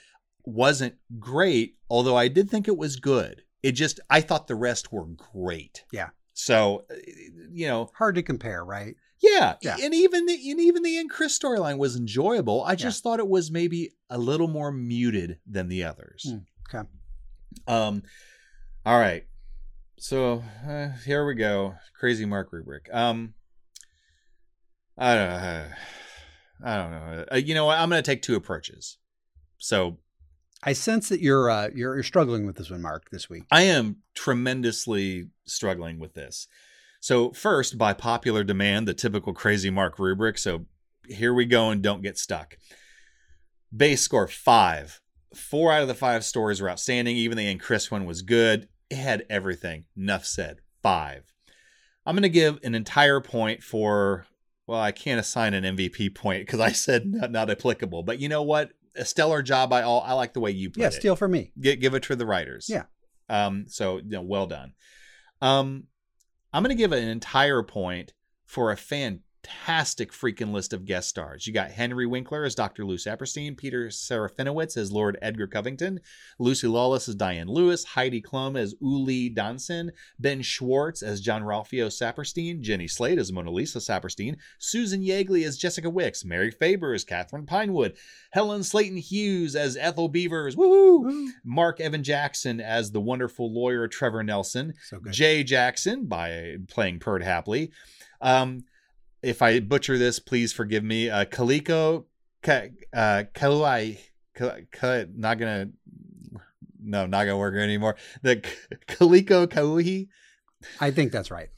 wasn't 0.45 0.95
great, 1.19 1.77
although 1.89 2.15
I 2.17 2.27
did 2.27 2.49
think 2.49 2.67
it 2.67 2.77
was 2.77 2.97
good. 2.97 3.41
It 3.61 3.71
just 3.73 3.99
I 4.09 4.21
thought 4.21 4.47
the 4.47 4.55
rest 4.55 4.91
were 4.91 5.05
great. 5.05 5.83
Yeah. 5.91 6.09
So, 6.33 6.85
uh, 6.91 6.95
you 7.51 7.67
know, 7.67 7.89
Hard 7.97 8.15
to 8.15 8.23
compare, 8.23 8.65
right? 8.65 8.95
yeah, 9.21 9.55
Yeah. 9.61 9.77
and 9.81 9.93
even 9.93 10.25
the 10.25 10.33
and 10.51 10.59
even 10.59 10.83
the 10.83 10.97
Ann 10.97 11.07
Chris 11.07 11.37
storyline 11.37 11.77
was 11.77 11.95
enjoyable. 11.95 12.63
I 12.63 12.75
just 12.75 13.03
thought 13.03 13.19
it 13.19 13.27
was 13.27 13.51
maybe 13.51 13.91
a 14.09 14.17
little 14.17 14.47
more 14.49 14.71
muted 14.71 15.37
than 15.47 15.69
the 15.69 15.83
others. 15.85 16.25
Hmm, 16.27 16.77
okay. 16.77 16.87
Um, 17.67 18.03
all 18.85 18.99
right. 18.99 19.25
So 19.99 20.43
uh, 20.67 20.89
here 21.05 21.25
we 21.25 21.35
go. 21.35 21.75
Crazy 21.97 22.25
Mark 22.25 22.51
rubric. 22.51 22.89
Um, 22.91 23.35
I 24.97 25.15
don't 25.15 25.29
know. 25.29 25.65
I 26.65 26.77
don't 26.77 26.91
know. 26.91 27.25
Uh, 27.31 27.35
you 27.37 27.53
know 27.53 27.65
what? 27.65 27.79
I'm 27.79 27.89
going 27.89 28.01
to 28.03 28.05
take 28.11 28.21
two 28.21 28.35
approaches. 28.35 28.97
So 29.57 29.99
I 30.65 30.73
sense 30.73 31.09
that 31.09 31.19
you're 31.19 31.49
uh, 31.49 31.69
you're, 31.73 31.95
you're 31.95 32.03
struggling 32.03 32.45
with 32.45 32.55
this 32.55 32.71
one, 32.71 32.81
Mark, 32.81 33.09
this 33.11 33.29
week. 33.29 33.43
I 33.51 33.63
am 33.63 33.97
tremendously 34.15 35.29
struggling 35.45 35.99
with 35.99 36.13
this. 36.13 36.47
So 36.99 37.31
first, 37.31 37.77
by 37.77 37.93
popular 37.93 38.43
demand, 38.43 38.87
the 38.87 38.93
typical 38.93 39.33
Crazy 39.33 39.69
Mark 39.69 39.99
rubric. 39.99 40.37
So 40.37 40.65
here 41.07 41.33
we 41.33 41.45
go, 41.45 41.69
and 41.69 41.81
don't 41.81 42.01
get 42.01 42.17
stuck. 42.17 42.57
Base 43.75 44.01
score 44.01 44.27
five. 44.27 45.01
Four 45.35 45.73
out 45.73 45.81
of 45.81 45.87
the 45.87 45.95
five 45.95 46.23
stories 46.23 46.61
were 46.61 46.69
outstanding. 46.69 47.17
Even 47.17 47.37
the 47.37 47.47
Ann 47.47 47.57
Chris 47.57 47.91
one 47.91 48.05
was 48.05 48.21
good. 48.21 48.69
It 48.89 48.97
had 48.97 49.25
everything. 49.29 49.85
Enough 49.97 50.25
said. 50.25 50.59
Five. 50.81 51.23
I'm 52.05 52.15
going 52.15 52.23
to 52.23 52.29
give 52.29 52.59
an 52.63 52.75
entire 52.75 53.19
point 53.19 53.63
for. 53.63 54.25
Well, 54.65 54.79
I 54.79 54.93
can't 54.93 55.19
assign 55.19 55.53
an 55.53 55.75
MVP 55.75 56.15
point 56.15 56.45
because 56.45 56.61
I 56.61 56.71
said 56.71 57.05
not, 57.05 57.31
not 57.31 57.49
applicable. 57.49 58.03
But 58.03 58.19
you 58.19 58.29
know 58.29 58.43
what? 58.43 58.71
A 58.95 59.05
stellar 59.05 59.41
job 59.41 59.69
by 59.69 59.81
all. 59.81 60.01
I 60.01 60.13
like 60.13 60.33
the 60.33 60.39
way 60.39 60.51
you 60.51 60.69
put 60.69 60.81
Yeah, 60.81 60.87
it. 60.87 60.93
steal 60.93 61.15
for 61.15 61.27
me. 61.27 61.51
Gi- 61.59 61.77
give 61.77 61.93
it 61.95 62.03
to 62.03 62.15
the 62.15 62.25
writers. 62.25 62.67
Yeah. 62.69 62.83
Um. 63.29 63.65
So 63.67 63.97
you 63.97 64.03
know, 64.09 64.21
well 64.21 64.45
done. 64.47 64.73
Um, 65.41 65.85
I'm 66.53 66.63
going 66.63 66.75
to 66.75 66.79
give 66.81 66.91
an 66.91 67.03
entire 67.07 67.63
point 67.63 68.13
for 68.45 68.71
a 68.71 68.77
fantastic 69.43 70.11
freaking 70.11 70.51
list 70.51 70.73
of 70.73 70.85
guest 70.85 71.09
stars. 71.09 71.45
You 71.47 71.53
got 71.53 71.71
Henry 71.71 72.05
Winkler 72.05 72.43
as 72.43 72.55
Dr. 72.55 72.85
Lou 72.85 72.95
Saperstein, 72.97 73.57
Peter 73.57 73.87
Serafinowicz 73.87 74.77
as 74.77 74.91
Lord 74.91 75.17
Edgar 75.21 75.47
Covington, 75.47 75.99
Lucy 76.39 76.67
Lawless 76.67 77.07
as 77.09 77.15
Diane 77.15 77.47
Lewis, 77.47 77.83
Heidi 77.83 78.21
Klum 78.21 78.57
as 78.57 78.75
Uli 78.81 79.29
Danson, 79.29 79.91
Ben 80.19 80.41
Schwartz 80.41 81.01
as 81.01 81.21
Jean-Ralphio 81.21 81.87
Saperstein, 81.87 82.61
Jenny 82.61 82.87
Slate 82.87 83.17
as 83.17 83.31
Mona 83.31 83.51
Lisa 83.51 83.79
Saperstein, 83.79 84.37
Susan 84.59 85.01
Yeagley 85.01 85.45
as 85.45 85.57
Jessica 85.57 85.89
Wicks, 85.89 86.23
Mary 86.25 86.51
Faber 86.51 86.93
as 86.93 87.05
Kathryn 87.05 87.47
Pinewood, 87.47 87.95
Helen 88.31 88.63
Slayton 88.63 88.97
Hughes 88.97 89.55
as 89.55 89.77
Ethel 89.77 90.07
Beavers, 90.07 90.55
woohoo! 90.55 91.29
Mark 91.43 91.79
Evan 91.79 92.03
Jackson 92.03 92.59
as 92.59 92.91
the 92.91 93.01
wonderful 93.01 93.53
lawyer 93.53 93.87
Trevor 93.87 94.23
Nelson, 94.23 94.73
So. 94.85 94.99
Jay 95.09 95.43
Jackson 95.43 96.05
by 96.05 96.57
playing 96.69 96.99
Perd 96.99 97.23
Hapley. 97.23 97.71
Um, 98.21 98.63
if 99.23 99.41
I 99.41 99.59
butcher 99.59 99.97
this, 99.97 100.19
please 100.19 100.53
forgive 100.53 100.83
me. 100.83 101.09
Uh, 101.09 101.25
Kaliko 101.25 102.05
Ka, 102.43 102.63
uh, 102.93 103.23
Ka, 103.33 104.49
Ka, 104.71 105.03
not 105.15 105.39
gonna, 105.39 105.69
no, 106.81 107.05
not 107.05 107.23
gonna 107.23 107.37
work 107.37 107.55
anymore. 107.55 107.95
The 108.21 108.37
Kaliko 108.87 109.47
Kauhi. 109.47 110.09
I 110.79 110.91
think 110.91 111.11
that's 111.11 111.31
right. 111.31 111.49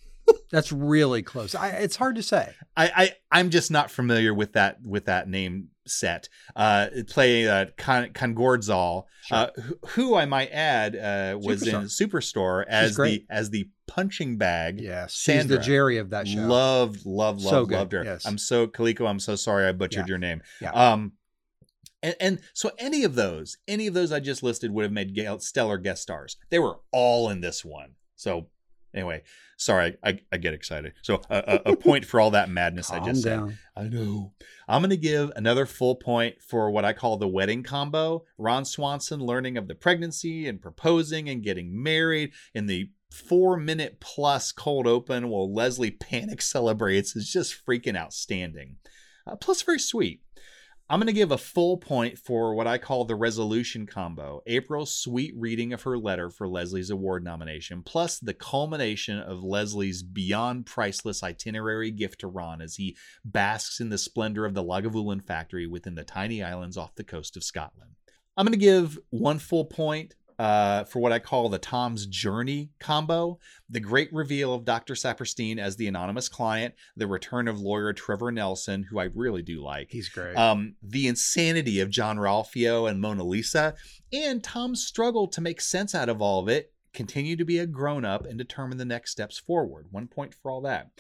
That's 0.52 0.72
really 0.72 1.22
close. 1.22 1.54
I, 1.56 1.70
it's 1.70 1.96
hard 1.96 2.16
to 2.16 2.24
say. 2.24 2.54
I, 2.78 2.92
I 2.96 3.12
I'm 3.40 3.50
just 3.50 3.72
not 3.72 3.92
familiar 3.92 4.34
with 4.34 4.54
that 4.54 4.78
with 4.84 5.06
that 5.06 5.28
name 5.28 5.70
set. 5.88 6.30
Uh, 6.56 6.88
play 7.10 7.48
uh, 7.48 7.66
Con, 7.78 8.10
Kongordzal, 8.10 9.04
uh, 9.32 9.48
who, 9.62 9.78
who 9.90 10.16
I 10.16 10.26
might 10.26 10.50
add 10.52 10.96
uh, 10.96 11.38
was 11.38 11.68
in 11.68 11.76
Superstore 11.84 12.64
as 12.68 12.96
the 12.96 13.26
as 13.30 13.50
the 13.50 13.70
punching 13.88 14.38
bag. 14.38 14.80
Yes, 14.80 15.14
she's 15.14 15.36
Sandra. 15.36 15.58
the 15.58 15.64
Jerry 15.64 15.98
of 15.98 16.12
that 16.12 16.28
show. 16.28 16.40
Loved, 16.42 17.06
loved, 17.06 17.42
So 17.42 17.50
loved, 17.60 17.70
good, 17.70 17.76
loved 17.78 17.92
her. 17.94 18.04
yes. 18.04 18.26
I'm 18.26 18.38
so 18.38 18.68
Kaliko. 18.68 19.08
I'm 19.10 19.20
so 19.20 19.36
sorry 19.36 19.68
I 19.68 19.72
butchered 19.74 20.06
Yeah. 20.06 20.10
your 20.10 20.18
name. 20.20 20.42
Yeah. 20.62 20.72
Um, 20.72 21.14
and, 22.02 22.16
and 22.20 22.40
so 22.54 22.72
any 22.78 23.04
of 23.04 23.16
those, 23.16 23.58
any 23.68 23.88
of 23.88 23.94
those 23.94 24.12
I 24.12 24.20
just 24.20 24.44
listed 24.44 24.72
would 24.72 24.84
have 24.84 24.92
made 24.92 25.18
stellar 25.42 25.78
guest 25.80 26.04
stars. 26.04 26.38
They 26.50 26.60
were 26.60 26.80
all 26.92 27.30
in 27.30 27.42
this 27.42 27.66
one. 27.66 27.96
So 28.16 28.48
anyway, 28.96 29.22
sorry, 29.58 29.98
I, 30.04 30.20
I 30.32 30.38
get 30.38 30.54
excited. 30.54 30.94
So 31.02 31.22
a, 31.30 31.62
a, 31.66 31.72
a 31.72 31.76
point 31.76 32.06
for 32.06 32.20
all 32.20 32.32
that 32.32 32.50
madness 32.50 32.90
I 32.90 33.00
just 33.06 33.24
down. 33.24 33.50
said. 33.50 33.58
I 33.76 33.88
know. 33.88 34.34
I'm 34.68 34.82
going 34.82 34.90
to 34.90 34.98
give 34.98 35.32
another 35.36 35.66
full 35.66 35.96
point 35.96 36.42
for 36.42 36.72
what 36.72 36.86
I 36.86 36.94
call 36.94 37.18
the 37.18 37.28
wedding 37.28 37.62
combo. 37.62 38.26
Ron 38.38 38.66
Swanson 38.66 39.20
learning 39.20 39.58
of 39.58 39.68
the 39.68 39.76
pregnancy 39.76 40.48
and 40.48 40.62
proposing 40.62 41.30
and 41.30 41.44
getting 41.44 41.84
married 41.84 42.32
in 42.54 42.66
the 42.66 42.90
four 43.12 43.58
minute 43.58 44.00
plus 44.00 44.52
cold 44.52 44.88
open 44.88 45.30
while 45.30 45.54
Leslie 45.54 45.92
panic 45.92 46.42
celebrates 46.42 47.16
is 47.16 47.32
just 47.32 47.66
freaking 47.66 47.98
outstanding. 47.98 48.78
Uh, 49.28 49.36
plus, 49.36 49.62
very 49.62 49.80
sweet. 49.80 50.22
I'm 50.88 51.00
going 51.00 51.08
to 51.08 51.14
give 51.14 51.32
a 51.32 51.38
full 51.38 51.78
point 51.78 52.20
for 52.20 52.54
what 52.54 52.68
I 52.68 52.78
call 52.78 53.06
the 53.06 53.16
resolution 53.16 53.88
combo 53.88 54.44
April's 54.46 54.94
sweet 54.96 55.34
reading 55.36 55.74
of 55.74 55.82
her 55.82 55.98
letter 55.98 56.30
for 56.30 56.48
Leslie's 56.48 56.92
award 56.92 57.24
nomination, 57.24 57.82
plus 57.82 58.20
the 58.20 58.36
culmination 58.36 59.18
of 59.18 59.44
Leslie's 59.44 60.04
beyond 60.04 60.68
priceless 60.68 61.24
itinerary 61.24 61.90
gift 61.90 62.20
to 62.20 62.28
Ron 62.28 62.62
as 62.62 62.76
he 62.76 62.96
basks 63.24 63.80
in 63.80 63.90
the 63.90 63.98
splendor 63.98 64.46
of 64.46 64.54
the 64.54 64.64
Lagavulin 64.64 65.26
factory 65.26 65.66
within 65.66 65.96
the 65.96 66.04
tiny 66.04 66.44
islands 66.44 66.78
off 66.78 66.94
the 66.94 67.04
coast 67.04 67.36
of 67.36 67.44
Scotland. 67.44 67.96
I'm 68.38 68.46
going 68.46 68.52
to 68.52 68.64
give 68.64 69.00
one 69.10 69.40
full 69.40 69.66
point 69.66 70.14
uh, 70.38 70.84
for 70.86 71.00
what 71.00 71.12
I 71.12 71.20
call 71.20 71.50
the 71.50 71.60
Tom's 71.60 72.06
Journey 72.06 72.70
combo 72.80 73.40
the 73.70 73.80
great 73.80 74.14
reveal 74.14 74.54
of 74.54 74.66
Dr. 74.66 74.94
Saperstein 74.94 75.58
as 75.58 75.76
the 75.76 75.88
anonymous 75.88 76.30
client, 76.30 76.76
the 76.96 77.08
return 77.08 77.48
of 77.48 77.60
lawyer 77.60 77.94
Trevor 77.94 78.32
Nelson, 78.32 78.84
who 78.84 79.00
I 79.00 79.06
really 79.16 79.42
do 79.42 79.64
like. 79.64 79.88
He's 79.90 80.10
great. 80.10 80.36
Um, 80.36 80.76
the 80.84 81.08
insanity 81.08 81.80
of 81.80 81.90
Jean-Ralphio 81.90 82.90
and 82.90 83.02
Mona 83.02 83.24
Lisa, 83.24 83.74
and 84.14 84.44
Tom's 84.44 84.86
struggle 84.86 85.28
to 85.30 85.42
make 85.42 85.62
sense 85.62 85.96
out 85.96 86.10
of 86.10 86.22
all 86.22 86.42
of 86.42 86.50
it, 86.50 86.72
continue 86.94 87.36
to 87.36 87.46
be 87.46 87.60
a 87.60 87.66
grown 87.66 88.06
up 88.06 88.26
and 88.26 88.38
determine 88.38 88.78
the 88.78 88.86
next 88.86 89.12
steps 89.12 89.38
forward. 89.38 89.88
One 89.92 90.08
point 90.08 90.34
for 90.34 90.52
all 90.52 90.62
that. 90.62 90.92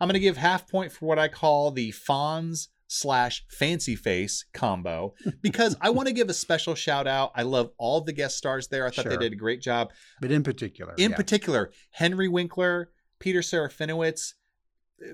I'm 0.00 0.08
going 0.08 0.14
to 0.14 0.20
give 0.20 0.36
half 0.36 0.68
point 0.68 0.92
for 0.92 1.06
what 1.06 1.18
I 1.18 1.28
call 1.28 1.70
the 1.70 1.92
Fonz 1.92 2.68
slash 2.88 3.44
fancy 3.50 3.94
face 3.94 4.44
combo 4.52 5.14
because 5.42 5.76
I 5.80 5.90
want 5.90 6.08
to 6.08 6.14
give 6.14 6.28
a 6.28 6.34
special 6.34 6.74
shout 6.74 7.06
out. 7.06 7.30
I 7.36 7.42
love 7.42 7.70
all 7.78 8.00
the 8.00 8.12
guest 8.12 8.36
stars 8.36 8.68
there. 8.68 8.86
I 8.86 8.90
thought 8.90 9.02
Sure. 9.04 9.10
they 9.12 9.18
did 9.18 9.32
a 9.32 9.36
great 9.36 9.60
job. 9.62 9.92
but 10.20 10.30
in 10.32 10.42
particular, 10.42 10.94
In 10.96 11.10
yeah. 11.10 11.16
particular, 11.16 11.70
Henry 11.92 12.28
Winkler, 12.28 12.90
Peter 13.20 13.40
Serafinowicz. 13.40 14.32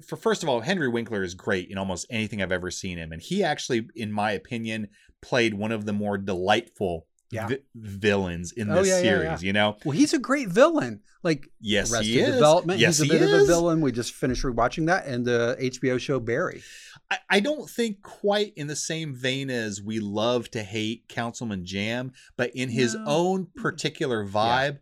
For 0.07 0.17
first 0.17 0.43
of 0.43 0.49
all, 0.49 0.61
Henry 0.61 0.89
Winkler 0.89 1.23
is 1.23 1.35
great 1.35 1.69
in 1.69 1.77
almost 1.77 2.07
anything 2.09 2.41
I've 2.41 2.53
ever 2.53 2.71
seen 2.71 2.97
him, 2.97 3.13
and 3.13 3.21
he 3.21 3.43
actually, 3.45 3.87
in 3.95 4.11
my 4.13 4.31
opinion, 4.33 4.89
played 5.21 5.53
one 5.55 5.73
of 5.73 5.85
the 5.85 5.93
more 5.93 6.17
delightful 6.17 7.07
Yeah. 7.31 7.49
vi- 7.49 7.59
villains 7.75 8.53
in 8.53 8.71
Oh, 8.71 8.77
this 8.77 8.89
yeah, 8.89 9.01
series. 9.01 9.25
yeah. 9.43 9.47
You 9.47 9.53
know, 9.53 9.77
Well, 9.85 9.97
he's 9.97 10.13
a 10.15 10.19
great 10.19 10.49
villain. 10.49 11.01
Like 11.23 11.49
yes, 11.61 11.91
Arrested 11.93 12.07
he 12.07 12.19
is. 12.21 12.35
Development. 12.35 12.79
Yes, 12.79 12.99
he's 12.99 13.11
a 13.11 13.13
he 13.15 13.19
bit 13.19 13.33
of 13.33 13.41
a 13.41 13.47
villain. 13.47 13.81
We 13.81 13.93
just 13.93 14.13
finished 14.13 14.43
rewatching 14.45 14.87
that, 14.87 15.07
and 15.07 15.25
the 15.25 15.57
HBO 15.59 15.99
show 15.99 16.21
Barry. 16.21 16.63
I, 17.11 17.19
I 17.31 17.41
don't 17.41 17.69
think 17.69 18.03
quite 18.03 18.53
in 18.57 18.67
the 18.67 18.77
same 18.77 19.15
vein 19.15 19.49
as 19.51 19.81
we 19.83 20.01
love 20.01 20.51
to 20.53 20.63
hate 20.63 21.09
Councilman 21.09 21.65
Jamm, 21.65 22.13
but 22.37 22.51
in 22.55 22.69
his 22.69 22.95
No. 22.95 23.05
own 23.07 23.47
particular 23.57 24.27
vibe, 24.27 24.79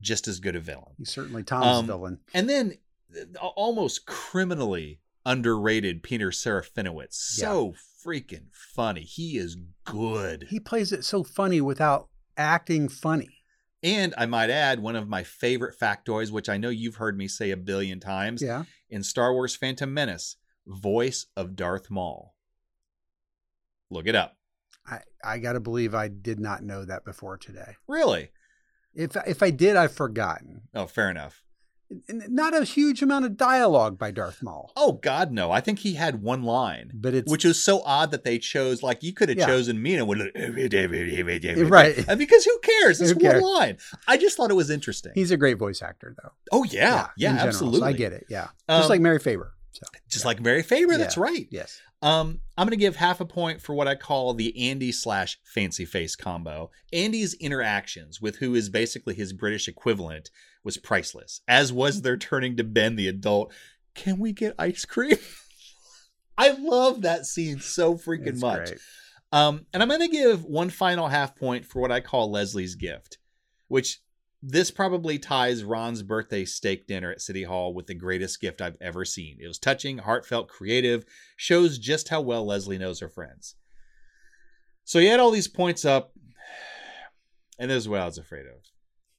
just 0.00 0.26
as 0.28 0.40
good 0.40 0.56
a 0.56 0.60
villain. 0.60 0.94
He's 0.98 1.10
certainly 1.10 1.42
Tom's 1.44 1.64
Um, 1.66 1.86
villain. 1.86 2.18
And 2.34 2.48
then 2.50 2.74
uh, 3.40 3.46
almost 3.46 4.04
criminally 4.04 5.00
underrated 5.24 6.02
Peter 6.02 6.30
Serafinowicz. 6.30 7.12
So 7.12 7.74
freaking 8.04 8.46
funny. 8.52 9.02
He 9.02 9.36
is 9.36 9.56
good. 9.84 10.46
He 10.50 10.60
plays 10.60 10.92
it 10.92 11.04
so 11.04 11.22
funny 11.22 11.60
without 11.60 12.08
acting 12.36 12.88
funny. 12.88 13.38
And 13.82 14.14
I 14.16 14.26
might 14.26 14.50
add, 14.50 14.80
one 14.80 14.94
of 14.96 15.08
my 15.08 15.22
favorite 15.24 15.74
factoids, 15.78 16.30
which 16.30 16.48
I 16.48 16.56
know 16.56 16.68
you've 16.68 16.96
heard 16.96 17.16
me 17.18 17.26
say 17.28 17.50
a 17.50 17.56
billion 17.56 17.98
times 18.00 18.40
Yeah. 18.40 18.64
in 18.88 19.02
Star 19.02 19.32
Wars 19.32 19.56
Phantom 19.56 19.92
Menace, 19.92 20.36
voice 20.66 21.26
of 21.36 21.56
Darth 21.56 21.90
Maul. 21.90 22.34
Look 23.90 24.06
it 24.06 24.14
up. 24.14 24.36
I, 24.86 25.00
I 25.24 25.38
got 25.38 25.52
to 25.54 25.60
believe 25.60 25.94
I 25.94 26.08
did 26.08 26.40
not 26.40 26.62
know 26.62 26.84
that 26.84 27.04
before 27.04 27.36
today. 27.36 27.76
Really? 27.88 28.30
If 28.94 29.16
if 29.26 29.42
I 29.42 29.50
did, 29.50 29.76
I've 29.76 29.92
forgotten. 29.94 30.62
Oh, 30.74 30.86
fair 30.86 31.10
enough. 31.10 31.42
Not 32.08 32.54
a 32.56 32.64
huge 32.64 33.02
amount 33.02 33.24
of 33.24 33.36
dialogue 33.36 33.98
by 33.98 34.10
Darth 34.10 34.42
Maul. 34.42 34.72
Oh 34.76 34.92
God, 34.92 35.32
no! 35.32 35.50
I 35.50 35.60
think 35.60 35.80
he 35.80 35.94
had 35.94 36.22
one 36.22 36.42
line, 36.42 36.90
but 36.94 37.14
it's 37.14 37.30
which 37.30 37.44
was 37.44 37.62
so 37.62 37.82
odd 37.84 38.10
that 38.12 38.24
they 38.24 38.38
chose. 38.38 38.82
Like 38.82 39.02
you 39.02 39.12
could 39.12 39.28
have 39.28 39.38
Yeah. 39.38 39.46
chosen 39.46 39.82
Mina 39.82 40.04
with 40.04 40.18
Right. 41.70 42.04
And 42.08 42.18
because 42.18 42.44
who 42.44 42.58
cares? 42.60 43.00
It's 43.00 43.10
Who 43.10 43.16
one 43.16 43.30
cares? 43.32 43.42
line. 43.42 43.78
I 44.08 44.16
just 44.16 44.36
thought 44.36 44.50
it 44.50 44.54
was 44.54 44.70
interesting. 44.70 45.12
He's 45.14 45.30
a 45.30 45.36
great 45.36 45.58
voice 45.58 45.82
actor, 45.82 46.14
though. 46.22 46.30
oh 46.52 46.64
yeah, 46.64 47.08
yeah, 47.16 47.30
in 47.30 47.36
general, 47.36 47.52
so 47.52 47.66
absolutely. 47.66 47.88
I 47.88 47.92
get 47.92 48.12
it. 48.12 48.26
Yeah, 48.28 48.48
just 48.68 48.84
Um, 48.84 48.88
like 48.88 49.00
Mary 49.00 49.18
Faber. 49.18 49.52
So 49.72 49.86
Just 50.08 50.24
like 50.24 50.40
Mary 50.40 50.62
Faber. 50.62 50.96
That's 50.98 51.16
Yeah. 51.16 51.22
right. 51.22 51.48
yes, 51.50 51.80
Um, 52.02 52.40
I'm 52.58 52.66
going 52.66 52.78
to 52.78 52.84
give 52.84 52.96
half 52.96 53.20
a 53.20 53.24
point 53.24 53.60
for 53.62 53.74
what 53.74 53.88
I 53.88 53.94
call 53.94 54.34
the 54.34 54.68
Andy 54.70 54.92
slash 54.92 55.38
fancy 55.44 55.84
face 55.84 56.14
combo. 56.16 56.70
Andy's 56.92 57.34
interactions 57.34 58.20
with 58.20 58.36
who 58.36 58.54
is 58.54 58.68
basically 58.68 59.14
his 59.14 59.32
British 59.32 59.68
equivalent 59.68 60.30
was 60.64 60.76
priceless, 60.78 61.40
as 61.48 61.72
was 61.72 62.02
their 62.02 62.16
turning 62.16 62.56
to 62.58 62.64
Ben 62.64 62.96
the 62.96 63.08
adult. 63.08 63.52
Can 63.94 64.18
we 64.18 64.32
get 64.32 64.54
ice 64.58 64.84
cream? 64.84 65.16
I 66.38 66.50
love 66.50 67.02
that 67.02 67.26
scene 67.26 67.60
so 67.60 67.94
freaking 67.94 68.28
It's 68.28 68.40
much. 68.40 68.68
great. 68.68 68.80
Um, 69.32 69.66
and 69.72 69.82
I'm 69.82 69.88
going 69.88 70.00
to 70.00 70.08
give 70.08 70.44
one 70.44 70.70
final 70.70 71.08
half 71.08 71.34
point 71.36 71.64
for 71.64 71.80
what 71.80 71.90
I 71.92 72.00
call 72.00 72.30
Leslie's 72.30 72.74
gift, 72.74 73.18
which 73.68 74.00
this 74.42 74.70
probably 74.70 75.18
ties 75.18 75.62
Ron's 75.62 76.02
birthday 76.02 76.44
steak 76.44 76.86
dinner 76.86 77.12
at 77.12 77.20
City 77.20 77.44
Hall 77.44 77.72
with 77.72 77.86
the 77.86 77.94
greatest 77.94 78.40
gift 78.40 78.60
I've 78.60 78.76
ever 78.80 79.04
seen. 79.04 79.38
It 79.40 79.46
was 79.46 79.58
touching, 79.58 79.98
heartfelt, 79.98 80.48
creative, 80.48 81.04
shows 81.36 81.78
just 81.78 82.08
how 82.08 82.20
well 82.20 82.44
Leslie 82.44 82.78
knows 82.78 83.00
her 83.00 83.08
friends. 83.08 83.54
So 84.84 84.98
he 84.98 85.06
had 85.06 85.20
all 85.20 85.30
these 85.30 85.48
points 85.48 85.84
up, 85.84 86.12
and 87.58 87.70
this 87.70 87.78
is 87.78 87.88
what 87.88 88.00
I 88.00 88.06
was 88.06 88.18
afraid 88.18 88.46
of. 88.46 88.56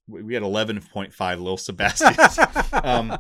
We 0.08 0.34
had 0.34 0.44
11.5 0.44 1.42
Lil 1.42 1.56
Sebastians. 1.56 2.40
um, 2.84 3.18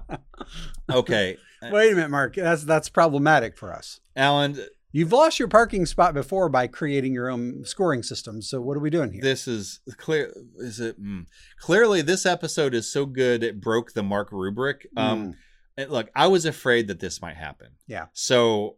okay, 0.92 1.38
Wait 1.72 1.92
a 1.94 1.96
minute, 1.96 2.12
Mark. 2.12 2.36
That's 2.36 2.64
that's 2.64 2.90
problematic 2.90 3.58
for 3.58 3.72
us. 3.72 4.00
Allen, 4.16 4.60
You've 4.94 5.12
lost 5.12 5.40
your 5.40 5.48
parking 5.48 5.88
spot 5.88 6.14
before 6.14 6.50
by 6.50 6.68
creating 6.68 7.14
your 7.14 7.30
own 7.30 7.66
scoring 7.66 8.04
system. 8.04 8.44
So 8.44 8.62
what 8.62 8.78
are 8.78 8.80
we 8.80 8.92
doing 8.92 9.12
here? 9.12 9.24
this 9.24 9.48
is 9.48 9.82
clear. 9.98 10.32
Is 10.58 10.80
it 10.80 11.02
mm, 11.02 11.26
clearly 11.60 12.04
this 12.04 12.26
episode 12.26 12.74
is 12.76 12.90
so 12.90 13.06
good 13.08 13.44
it 13.44 13.60
broke 13.60 13.94
the 13.94 14.04
Mark 14.04 14.32
rubric. 14.32 14.88
Um, 14.96 15.36
and 15.78 15.90
look, 15.90 16.12
I 16.16 16.28
was 16.28 16.46
afraid 16.46 16.88
that 16.88 17.00
this 17.00 17.22
might 17.22 17.36
happen. 17.36 17.70
yeah. 17.88 18.06
So 18.14 18.78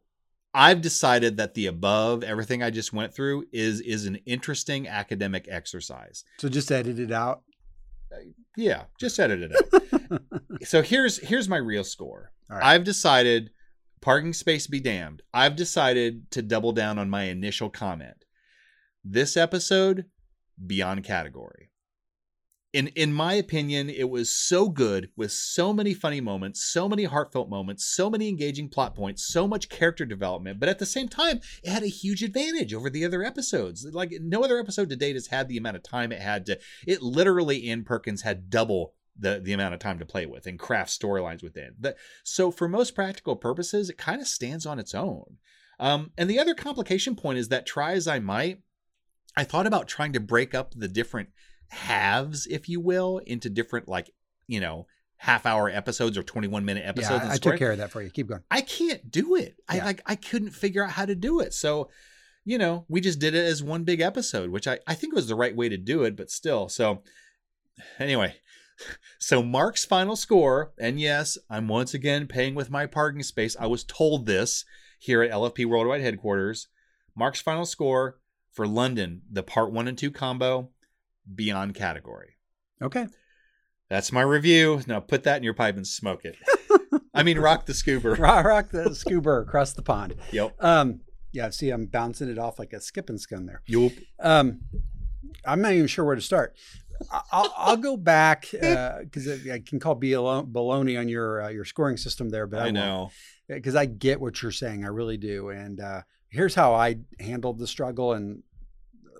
I've 0.53 0.79
decided 0.79 1.35
that 1.35 1.53
the 1.53 1.67
above 1.67 2.23
everything 2.23 2.63
I 2.63 2.69
just 2.69 2.93
went 2.93 3.13
through 3.13 3.43
is 3.51 3.81
is 3.81 4.05
an 4.05 4.15
interesting 4.25 4.87
academic 4.87 5.47
exercise. 5.49 6.23
So 6.37 6.47
just 6.47 6.71
edit 6.71 6.97
it 6.97 7.11
out. 7.11 7.41
Yeah, 8.55 8.83
just 8.97 9.19
edit 9.19 9.51
it 9.51 9.51
out. 9.53 10.21
so 10.63 10.81
here's 10.81 11.19
here's 11.19 11.49
my 11.49 11.57
real 11.57 11.83
score. 11.83 12.31
Right. 12.49 12.63
I've 12.63 12.85
decided 12.85 13.49
parking 14.05 14.33
space 14.33 14.67
be 14.67 14.79
damned. 14.79 15.23
I've 15.33 15.55
decided 15.55 16.29
to 16.29 16.43
double 16.43 16.73
down 16.73 16.99
on 16.99 17.09
my 17.09 17.23
initial 17.23 17.71
comment. 17.71 18.23
This 19.03 19.35
episode 19.35 20.05
beyond 20.63 21.03
category. 21.03 21.71
In 22.71 22.89
in 22.89 23.11
my 23.11 23.33
opinion, 23.33 23.89
it 23.89 24.11
was 24.11 24.29
so 24.29 24.69
good 24.69 25.09
with 25.17 25.31
so 25.31 25.73
many 25.73 25.95
funny 25.95 26.21
moments, 26.21 26.63
so 26.63 26.87
many 26.87 27.05
heartfelt 27.05 27.49
moments, 27.49 27.83
so 27.83 28.11
many 28.11 28.29
engaging 28.29 28.69
plot 28.69 28.93
points, 28.93 29.25
so 29.25 29.47
much 29.47 29.69
character 29.69 30.05
development, 30.05 30.59
but 30.59 30.69
at 30.69 30.77
the 30.77 30.85
same 30.85 31.07
time, 31.07 31.39
it 31.63 31.71
had 31.71 31.81
a 31.81 31.87
huge 31.87 32.21
advantage 32.21 32.75
over 32.75 32.91
the 32.91 33.05
other 33.05 33.23
episodes. 33.23 33.87
Like 33.91 34.13
no 34.21 34.43
other 34.43 34.59
episode 34.59 34.89
to 34.89 34.95
date 34.95 35.15
has 35.15 35.27
had 35.27 35.47
the 35.47 35.57
amount 35.57 35.77
of 35.77 35.83
time 35.83 36.11
it 36.11 36.21
had 36.21 36.45
to 36.45 36.59
it 36.85 37.01
literally 37.01 37.67
in 37.67 37.83
Perkins 37.83 38.21
had 38.21 38.51
double 38.51 38.93
the 39.17 39.39
the 39.41 39.53
amount 39.53 39.73
of 39.73 39.79
time 39.79 39.99
to 39.99 40.05
play 40.05 40.25
with 40.25 40.45
and 40.45 40.59
craft 40.59 40.89
storylines 40.91 41.43
within. 41.43 41.75
That 41.79 41.97
so 42.23 42.51
for 42.51 42.67
most 42.67 42.95
practical 42.95 43.35
purposes, 43.35 43.89
it 43.89 43.97
kind 43.97 44.21
of 44.21 44.27
stands 44.27 44.65
on 44.65 44.79
its 44.79 44.93
own. 44.93 45.37
Um, 45.79 46.11
and 46.17 46.29
the 46.29 46.39
other 46.39 46.53
complication 46.53 47.15
point 47.15 47.37
is 47.37 47.49
that 47.49 47.65
try 47.65 47.93
as 47.93 48.07
I 48.07 48.19
might, 48.19 48.61
I 49.35 49.43
thought 49.43 49.67
about 49.67 49.87
trying 49.87 50.13
to 50.13 50.19
break 50.19 50.55
up 50.55 50.73
the 50.73 50.87
different 50.87 51.29
halves, 51.69 52.47
if 52.47 52.69
you 52.69 52.79
will, 52.79 53.19
into 53.25 53.49
different 53.49 53.87
like 53.87 54.11
you 54.47 54.59
know 54.59 54.87
half 55.17 55.45
hour 55.45 55.69
episodes 55.69 56.17
or 56.17 56.23
21 56.23 56.65
minute 56.65 56.83
episodes. 56.85 57.23
yeah, 57.23 57.31
I, 57.31 57.33
I 57.33 57.37
took 57.37 57.57
care 57.57 57.71
of 57.71 57.77
that 57.79 57.91
for 57.91 58.01
you. 58.01 58.09
Keep 58.09 58.27
going. 58.27 58.43
I 58.51 58.61
can't 58.61 59.09
do 59.09 59.35
it. 59.35 59.55
I 59.67 59.79
like 59.79 60.01
I 60.05 60.15
couldn't 60.15 60.51
figure 60.51 60.83
out 60.83 60.91
how 60.91 61.05
to 61.05 61.15
do 61.15 61.39
it. 61.39 61.53
So, 61.53 61.89
you 62.43 62.57
know, 62.57 62.85
we 62.89 63.01
just 63.01 63.19
did 63.19 63.33
it 63.33 63.45
as 63.45 63.63
one 63.63 63.83
big 63.83 64.01
episode, 64.01 64.49
which 64.49 64.67
I, 64.67 64.79
I 64.87 64.93
think 64.93 65.15
was 65.15 65.27
the 65.27 65.35
right 65.35 65.55
way 65.55 65.69
to 65.69 65.77
do 65.77 66.03
it, 66.03 66.15
but 66.15 66.29
still. 66.29 66.69
So 66.69 67.01
anyway, 67.99 68.35
so 69.19 69.41
Mark's 69.43 69.85
final 69.85 70.15
score, 70.15 70.73
and 70.79 70.99
yes, 70.99 71.37
I'm 71.49 71.67
once 71.67 71.93
again 71.93 72.27
paying 72.27 72.55
with 72.55 72.69
my 72.69 72.85
parking 72.85 73.23
space. 73.23 73.55
I 73.59 73.67
was 73.67 73.83
told 73.83 74.25
this 74.25 74.65
here 74.99 75.21
at 75.21 75.31
LFP 75.31 75.65
Worldwide 75.65 76.01
headquarters. 76.01 76.67
Mark's 77.15 77.41
final 77.41 77.65
score 77.65 78.19
for 78.51 78.67
London, 78.67 79.21
the 79.31 79.43
part 79.43 79.71
one 79.71 79.87
and 79.87 79.97
two 79.97 80.11
combo, 80.11 80.69
beyond 81.33 81.75
category. 81.75 82.35
Okay. 82.81 83.07
That's 83.89 84.11
my 84.11 84.21
review. 84.21 84.81
Now 84.87 84.99
put 84.99 85.23
that 85.23 85.37
in 85.37 85.43
your 85.43 85.53
pipe 85.53 85.77
and 85.77 85.85
smoke 85.85 86.25
it. 86.25 86.35
I 87.13 87.23
mean, 87.23 87.39
rock 87.39 87.65
the 87.65 87.73
scuba. 87.73 88.11
Rock, 88.15 88.45
rock 88.45 88.71
the 88.71 88.93
scuba 88.93 89.29
across 89.31 89.73
the 89.73 89.81
pond. 89.81 90.15
Yep. 90.31 90.55
Um, 90.59 91.01
yeah, 91.31 91.49
see, 91.49 91.69
I'm 91.69 91.85
bouncing 91.85 92.29
it 92.29 92.37
off 92.37 92.59
like 92.59 92.73
a 92.73 92.81
skipping 92.81 93.17
scone 93.17 93.45
there. 93.45 93.61
Yep. 93.67 93.91
Um, 94.19 94.61
I'm 95.45 95.61
not 95.61 95.73
even 95.73 95.87
sure 95.87 96.03
where 96.03 96.15
to 96.15 96.21
start. 96.21 96.55
I- 97.11 97.21
I'll, 97.31 97.53
I'll 97.57 97.77
go 97.77 97.97
back 97.97 98.47
because 98.51 99.27
I 99.49 99.59
can 99.59 99.79
call 99.79 99.95
baloney 99.95 100.99
on 100.99 101.07
your 101.09 101.41
uh, 101.43 101.49
your 101.49 101.65
scoring 101.65 101.97
system 101.97 102.29
there, 102.29 102.47
but 102.47 102.61
I, 102.61 102.67
I 102.67 102.71
know. 102.71 103.11
because 103.47 103.75
I 103.75 103.85
get 103.85 104.19
what 104.21 104.41
you're 104.41 104.51
saying. 104.51 104.83
I 104.85 104.87
really 104.89 105.17
do. 105.17 105.49
And 105.49 105.79
uh, 105.79 106.01
here's 106.29 106.55
how 106.55 106.73
I 106.73 106.97
handled 107.19 107.59
the 107.59 107.67
struggle 107.67 108.13
and 108.13 108.43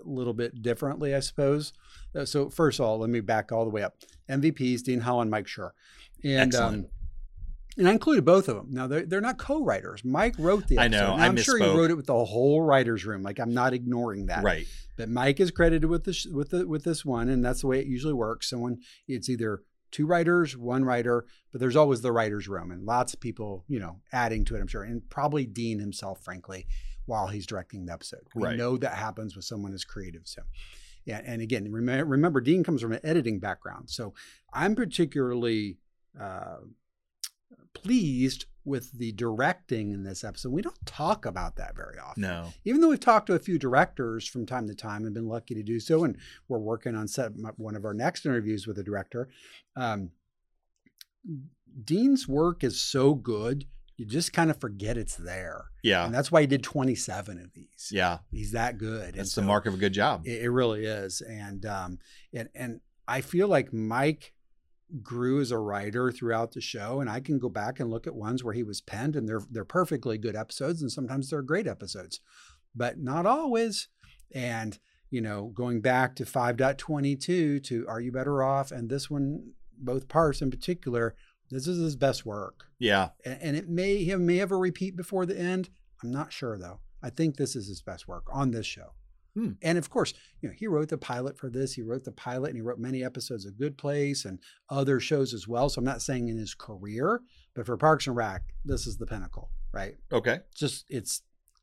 a 0.04 0.08
little 0.08 0.34
bit 0.34 0.62
differently, 0.62 1.14
I 1.14 1.20
suppose. 1.20 1.72
Uh, 2.14 2.24
so 2.24 2.48
first 2.48 2.78
of 2.80 2.86
all, 2.86 2.98
let 2.98 3.10
me 3.10 3.20
back 3.20 3.52
all 3.52 3.64
the 3.64 3.70
way 3.70 3.82
up. 3.82 3.96
MVPs: 4.30 4.82
Dean 4.82 5.00
Holland, 5.00 5.30
Mike 5.30 5.46
Schur, 5.46 5.70
and 6.24 6.54
Excellent. 6.54 6.84
um, 6.86 6.90
and 7.76 7.88
I 7.88 7.92
included 7.92 8.24
both 8.24 8.48
of 8.48 8.56
them. 8.56 8.68
Now 8.70 8.86
they're 8.86 9.04
they're 9.06 9.20
not 9.20 9.38
co-writers. 9.38 10.04
Mike 10.04 10.34
wrote 10.38 10.68
the 10.68 10.78
episode. 10.78 10.84
I 10.84 10.88
know. 10.88 11.16
Now, 11.16 11.22
I 11.22 11.26
I'm 11.26 11.36
sure 11.36 11.58
he 11.58 11.64
wrote 11.64 11.90
it 11.90 11.96
with 11.96 12.06
the 12.06 12.24
whole 12.24 12.62
writers' 12.62 13.04
room. 13.04 13.22
Like 13.22 13.38
I'm 13.38 13.52
not 13.54 13.72
ignoring 13.72 14.26
that. 14.26 14.42
Right. 14.42 14.66
But 14.96 15.08
Mike 15.10 15.40
is 15.40 15.50
credited 15.50 15.90
with 15.90 16.04
this 16.04 16.24
with 16.26 16.50
the 16.50 16.66
with 16.66 16.84
this 16.84 17.04
one, 17.04 17.28
and 17.28 17.44
that's 17.44 17.60
the 17.60 17.66
way 17.66 17.80
it 17.80 17.86
usually 17.86 18.14
works. 18.14 18.48
Someone 18.50 18.78
it's 19.06 19.28
either 19.28 19.62
two 19.92 20.06
writers, 20.06 20.56
one 20.56 20.84
writer, 20.84 21.24
but 21.52 21.60
there's 21.60 21.76
always 21.76 22.00
the 22.00 22.12
writers' 22.12 22.48
room, 22.48 22.70
and 22.70 22.84
lots 22.84 23.14
of 23.14 23.20
people, 23.20 23.64
you 23.68 23.78
know, 23.78 24.00
adding 24.12 24.44
to 24.46 24.56
it. 24.56 24.60
I'm 24.60 24.66
sure, 24.66 24.82
and 24.82 25.08
probably 25.10 25.46
Dean 25.46 25.78
himself, 25.78 26.22
frankly, 26.24 26.66
while 27.06 27.28
he's 27.28 27.46
directing 27.46 27.86
the 27.86 27.92
episode. 27.92 28.22
We 28.34 28.42
Right. 28.42 28.56
know 28.56 28.76
that 28.78 28.94
happens 28.94 29.36
with 29.36 29.44
someone 29.44 29.72
as 29.74 29.84
creative. 29.84 30.22
So, 30.24 30.42
yeah, 31.04 31.20
and 31.24 31.40
again, 31.40 31.70
remember, 31.70 32.04
remember 32.04 32.40
Dean 32.40 32.64
comes 32.64 32.82
from 32.82 32.92
an 32.92 33.00
editing 33.04 33.38
background, 33.38 33.88
so 33.88 34.12
I'm 34.52 34.74
particularly 34.74 35.78
uh, 36.18 36.56
pleased 37.82 38.46
with 38.64 38.90
the 38.98 39.12
directing 39.12 39.92
in 39.92 40.02
this 40.02 40.24
episode. 40.24 40.50
We 40.52 40.60
don't 40.62 40.84
talk 40.86 41.24
about 41.24 41.54
that 41.56 41.76
very 41.76 41.98
often 41.98 42.22
No. 42.22 42.52
even 42.64 42.80
though 42.80 42.88
we've 42.88 42.98
talked 42.98 43.26
to 43.28 43.34
a 43.34 43.38
few 43.38 43.58
directors 43.58 44.26
from 44.26 44.44
time 44.44 44.66
to 44.66 44.74
time 44.74 45.04
and 45.04 45.14
been 45.14 45.28
lucky 45.28 45.54
to 45.54 45.62
do 45.62 45.78
so, 45.78 46.02
and 46.02 46.16
we're 46.48 46.58
working 46.58 46.96
on 46.96 47.06
set 47.06 47.30
one 47.56 47.76
of 47.76 47.84
our 47.84 47.94
next 47.94 48.26
interviews 48.26 48.66
with 48.66 48.76
a 48.78 48.82
director. 48.82 49.28
Um, 49.76 50.10
Dean's 51.84 52.26
work 52.26 52.64
is 52.64 52.80
so 52.80 53.14
good, 53.14 53.66
you 53.96 54.04
just 54.04 54.32
kind 54.32 54.50
of 54.50 54.58
forget 54.60 54.96
it's 54.96 55.16
there. 55.16 55.66
Yeah. 55.82 56.04
And 56.04 56.14
that's 56.14 56.30
why 56.32 56.42
he 56.42 56.46
did 56.46 56.62
27 56.62 57.38
of 57.40 57.52
these. 57.54 57.90
Yeah. 57.90 58.18
He's 58.30 58.52
that 58.52 58.78
good. 58.78 59.14
That's 59.14 59.32
so 59.32 59.40
the 59.40 59.46
mark 59.46 59.66
of 59.66 59.74
a 59.74 59.78
good 59.78 59.92
job. 59.92 60.22
It, 60.26 60.42
it 60.42 60.50
really 60.50 60.84
is. 60.84 61.20
And 61.22 61.64
um 61.64 61.98
and 62.34 62.48
and 62.54 62.80
I 63.08 63.20
feel 63.20 63.48
like 63.48 63.72
Mike 63.72 64.32
grew 65.02 65.40
as 65.40 65.50
a 65.50 65.58
writer 65.58 66.12
throughout 66.12 66.52
the 66.52 66.60
show 66.60 67.00
and 67.00 67.10
I 67.10 67.20
can 67.20 67.38
go 67.38 67.48
back 67.48 67.80
and 67.80 67.90
look 67.90 68.06
at 68.06 68.14
ones 68.14 68.44
where 68.44 68.54
he 68.54 68.62
was 68.62 68.80
penned 68.80 69.16
and 69.16 69.28
they're 69.28 69.42
they're 69.50 69.64
perfectly 69.64 70.16
good 70.18 70.36
episodes 70.36 70.80
and 70.80 70.92
sometimes 70.92 71.30
they're 71.30 71.42
great 71.42 71.66
episodes. 71.66 72.20
But 72.74 72.98
not 72.98 73.26
always. 73.26 73.88
And 74.34 74.78
you 75.10 75.20
know, 75.20 75.52
going 75.54 75.80
back 75.80 76.14
to 76.16 76.24
5.22 76.24 77.62
to 77.64 77.86
Are 77.88 78.00
You 78.00 78.12
Better 78.12 78.42
Off 78.42 78.70
and 78.72 78.88
this 78.90 79.08
one 79.10 79.52
both 79.78 80.08
parts 80.08 80.40
in 80.42 80.50
particular, 80.50 81.14
this 81.50 81.66
is 81.66 81.78
his 81.78 81.96
best 81.96 82.24
work 82.26 82.66
Yeah. 82.78 83.10
and, 83.24 83.38
and 83.40 83.56
it 83.56 83.68
may 83.68 83.98
he 84.04 84.14
may 84.16 84.36
have 84.36 84.50
a 84.52 84.56
repeat 84.56 84.96
before 84.96 85.26
the 85.26 85.38
end. 85.38 85.70
I'm 86.02 86.10
not 86.10 86.32
sure 86.32 86.58
though. 86.58 86.80
I 87.02 87.10
think 87.10 87.36
this 87.36 87.54
is 87.56 87.68
his 87.68 87.82
best 87.82 88.08
work 88.08 88.24
on 88.32 88.50
this 88.50 88.66
show. 88.66 88.92
Hmm. 89.36 89.52
And 89.60 89.76
of 89.76 89.90
course, 89.90 90.14
you 90.40 90.48
know, 90.48 90.54
he 90.56 90.66
wrote 90.66 90.88
the 90.88 90.96
pilot 90.96 91.36
for 91.38 91.50
this. 91.50 91.74
He 91.74 91.82
wrote 91.82 92.04
the 92.04 92.12
pilot 92.12 92.48
and 92.48 92.56
he 92.56 92.62
wrote 92.62 92.78
many 92.78 93.04
episodes 93.04 93.44
of 93.44 93.58
Good 93.58 93.76
Place 93.76 94.24
and 94.24 94.38
other 94.70 94.98
shows 94.98 95.34
as 95.34 95.46
well. 95.46 95.68
So 95.68 95.78
I'm 95.78 95.84
not 95.84 96.00
saying 96.00 96.28
in 96.28 96.38
his 96.38 96.54
career, 96.54 97.20
but 97.54 97.66
for 97.66 97.76
Parks 97.76 98.06
and 98.06 98.16
Rec, 98.16 98.42
this 98.64 98.86
is 98.86 98.96
the 98.96 99.04
pinnacle, 99.06 99.50
right? 99.72 99.94
Okay. 100.10 100.38
Just 100.54 100.86
it's 100.88 101.20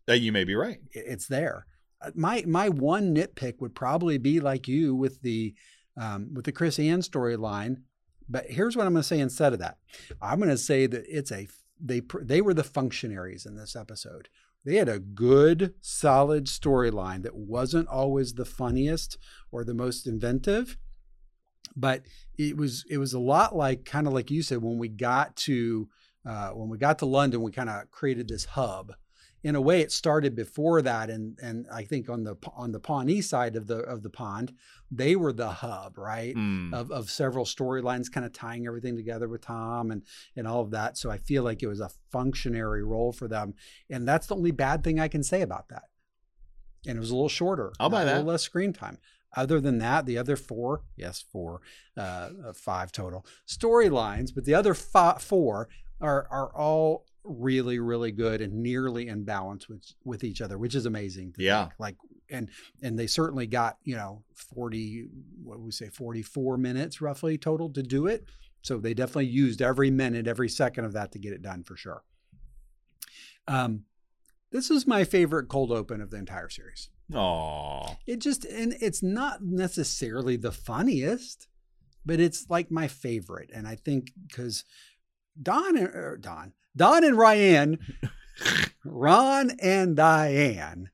Uh, 0.08 0.14
you 0.14 0.32
may 0.32 0.44
be 0.44 0.54
right. 0.54 0.78
it's 0.92 1.26
there. 1.28 1.66
Uh, 2.00 2.12
My 2.16 2.44
my 2.46 2.70
one 2.70 3.16
nitpick 3.16 3.56
would 3.60 3.74
probably 3.74 4.20
be 4.20 4.40
like 4.40 4.68
you 4.68 4.94
with 4.94 5.22
the 5.24 5.56
um, 5.98 6.32
with 6.34 6.46
the 6.46 6.52
Chris 6.52 6.78
Ann 6.80 7.02
storyline 7.02 7.78
But 8.30 8.46
here's 8.50 8.76
what 8.78 8.86
I'm 8.86 8.94
going 8.94 9.02
to 9.04 9.08
say 9.08 9.20
instead 9.20 9.54
of 9.54 9.60
that. 9.60 9.78
I'm 10.22 10.38
going 10.40 10.50
to 10.50 10.58
say 10.58 10.86
that 10.88 11.04
it's 11.08 11.32
a 11.32 11.48
they 11.80 12.02
they 12.22 12.42
were 12.42 12.54
the 12.54 12.64
functionaries 12.64 13.46
in 13.46 13.56
this 13.56 13.76
episode. 13.76 14.30
They 14.66 14.76
had 14.76 14.90
a 14.90 15.00
good, 15.00 15.74
solid 15.82 16.46
storyline 16.46 17.24
that 17.24 17.36
wasn't 17.36 17.90
always 17.90 18.34
the 18.34 18.46
funniest 18.46 19.18
or 19.52 19.64
the 19.64 19.74
most 19.74 20.08
inventive, 20.08 20.78
but 21.76 22.04
it 22.38 22.56
was 22.56 22.86
it 22.90 22.98
was 22.98 23.14
a 23.14 23.20
lot 23.20 23.56
like 23.56 23.84
kind 23.84 24.08
of 24.08 24.14
like 24.14 24.32
you 24.32 24.42
said 24.42 24.62
when 24.62 24.78
we 24.78 24.88
got 24.88 25.36
to 25.38 25.90
uh, 26.26 26.50
when 26.50 26.70
we 26.70 26.78
got 26.78 27.00
to 27.00 27.06
London, 27.06 27.42
we 27.42 27.52
kind 27.52 27.70
of 27.70 27.92
created 27.92 28.30
this 28.30 28.46
hub. 28.46 28.94
In 29.44 29.56
a 29.56 29.62
way, 29.62 29.82
it 29.82 29.92
started 29.92 30.36
before 30.36 30.82
that, 30.82 31.10
and 31.10 31.38
and 31.42 31.68
I 31.72 31.84
think 31.84 32.10
on 32.10 32.24
the 32.24 32.36
on 32.56 32.72
the 32.72 32.80
Pawnee 32.80 33.22
side 33.22 33.58
of 33.58 33.68
the 33.68 33.80
of 33.80 34.02
the 34.02 34.10
pond, 34.10 34.54
they 34.90 35.16
were 35.18 35.34
the 35.34 35.50
hub, 35.52 35.98
right, 35.98 36.34
Mm. 36.36 36.74
of 36.74 36.92
of 36.92 37.10
several 37.12 37.44
storylines, 37.44 38.10
kind 38.10 38.26
of 38.26 38.32
tying 38.32 38.66
everything 38.68 38.96
together 38.96 39.28
with 39.28 39.42
Tom 39.42 39.92
and 39.92 40.04
and 40.38 40.48
all 40.48 40.62
of 40.62 40.72
that. 40.72 40.98
So 40.98 41.12
I 41.12 41.18
feel 41.18 41.44
like 41.44 41.62
it 41.62 41.68
was 41.68 41.82
a 41.82 41.90
functionary 42.10 42.84
role 42.86 43.12
for 43.12 43.28
them, 43.28 43.54
and 43.90 44.08
that's 44.08 44.28
the 44.28 44.36
only 44.36 44.52
bad 44.52 44.82
thing 44.84 45.00
I 45.00 45.10
can 45.10 45.24
say 45.24 45.42
about 45.42 45.68
that. 45.70 45.90
And 46.88 46.96
it 46.98 47.00
was 47.02 47.12
a 47.12 47.16
little 47.16 47.30
shorter. 47.30 47.74
I'll 47.80 47.90
buy 47.90 48.04
a 48.04 48.06
little 48.06 48.24
less 48.24 48.44
screen 48.44 48.72
time. 48.74 48.98
Other 49.36 49.60
than 49.60 49.80
that, 49.80 50.06
the 50.06 50.18
other 50.18 50.36
four, 50.36 50.84
yes, 50.96 51.24
four, 51.32 51.62
uh, 51.98 52.30
uh, 52.48 52.54
five 52.54 52.92
total 52.92 53.26
storylines, 53.48 54.34
but 54.34 54.46
the 54.46 54.54
other 54.54 54.74
four 54.74 55.68
are 56.00 56.28
are 56.30 56.56
all 56.56 57.06
really, 57.24 57.80
really 57.80 58.12
good 58.12 58.42
and 58.42 58.54
nearly 58.54 59.08
in 59.08 59.24
balance 59.24 59.68
with 59.70 59.84
with 60.04 60.24
each 60.24 60.42
other, 60.42 60.58
which 60.58 60.76
is 60.76 60.86
amazing. 60.86 61.34
to 61.34 61.44
Yeah. 61.44 61.66
think. 61.66 61.80
like 61.80 61.96
and 62.30 62.50
and 62.82 62.98
they 62.98 63.08
certainly 63.08 63.48
got 63.48 63.78
you 63.84 63.96
know 63.96 64.24
forty, 64.34 65.08
what 65.44 65.60
would 65.60 65.66
we 65.66 65.72
say, 65.72 65.90
forty 65.90 66.22
four 66.22 66.58
minutes 66.58 67.02
roughly 67.02 67.38
total 67.38 67.70
to 67.74 67.84
do 67.84 68.08
it. 68.08 68.26
So 68.62 68.78
they 68.78 68.94
definitely 68.94 69.26
used 69.28 69.62
every 69.62 69.92
minute, 69.92 70.28
every 70.28 70.48
second 70.50 70.86
of 70.86 70.94
that 70.94 71.12
to 71.14 71.20
get 71.20 71.34
it 71.34 71.42
done 71.42 71.64
for 71.64 71.76
sure. 71.76 72.04
Um, 73.48 73.84
this 74.52 74.70
is 74.72 74.88
my 74.88 75.04
favorite 75.04 75.50
cold 75.50 75.72
open 75.72 76.00
of 76.00 76.12
the 76.12 76.18
entire 76.18 76.50
series. 76.50 76.90
Aw. 77.14 77.98
It 78.08 78.20
just 78.20 78.46
and 78.46 78.76
it's 78.80 79.04
not 79.04 79.44
necessarily 79.44 80.38
the 80.38 80.52
funniest, 80.52 81.48
but 82.06 82.20
it's 82.20 82.50
like 82.50 82.72
my 82.72 82.88
favorite. 82.88 83.50
And 83.54 83.68
I 83.68 83.76
think 83.76 84.12
because 84.28 84.64
Don 85.42 85.76
and 85.78 85.88
er, 85.88 86.18
Don, 86.22 86.54
Don 86.76 87.04
and 87.04 87.18
Ryan, 87.18 87.78
Ron 88.84 89.52
and 89.62 89.96
Diane, 89.96 90.90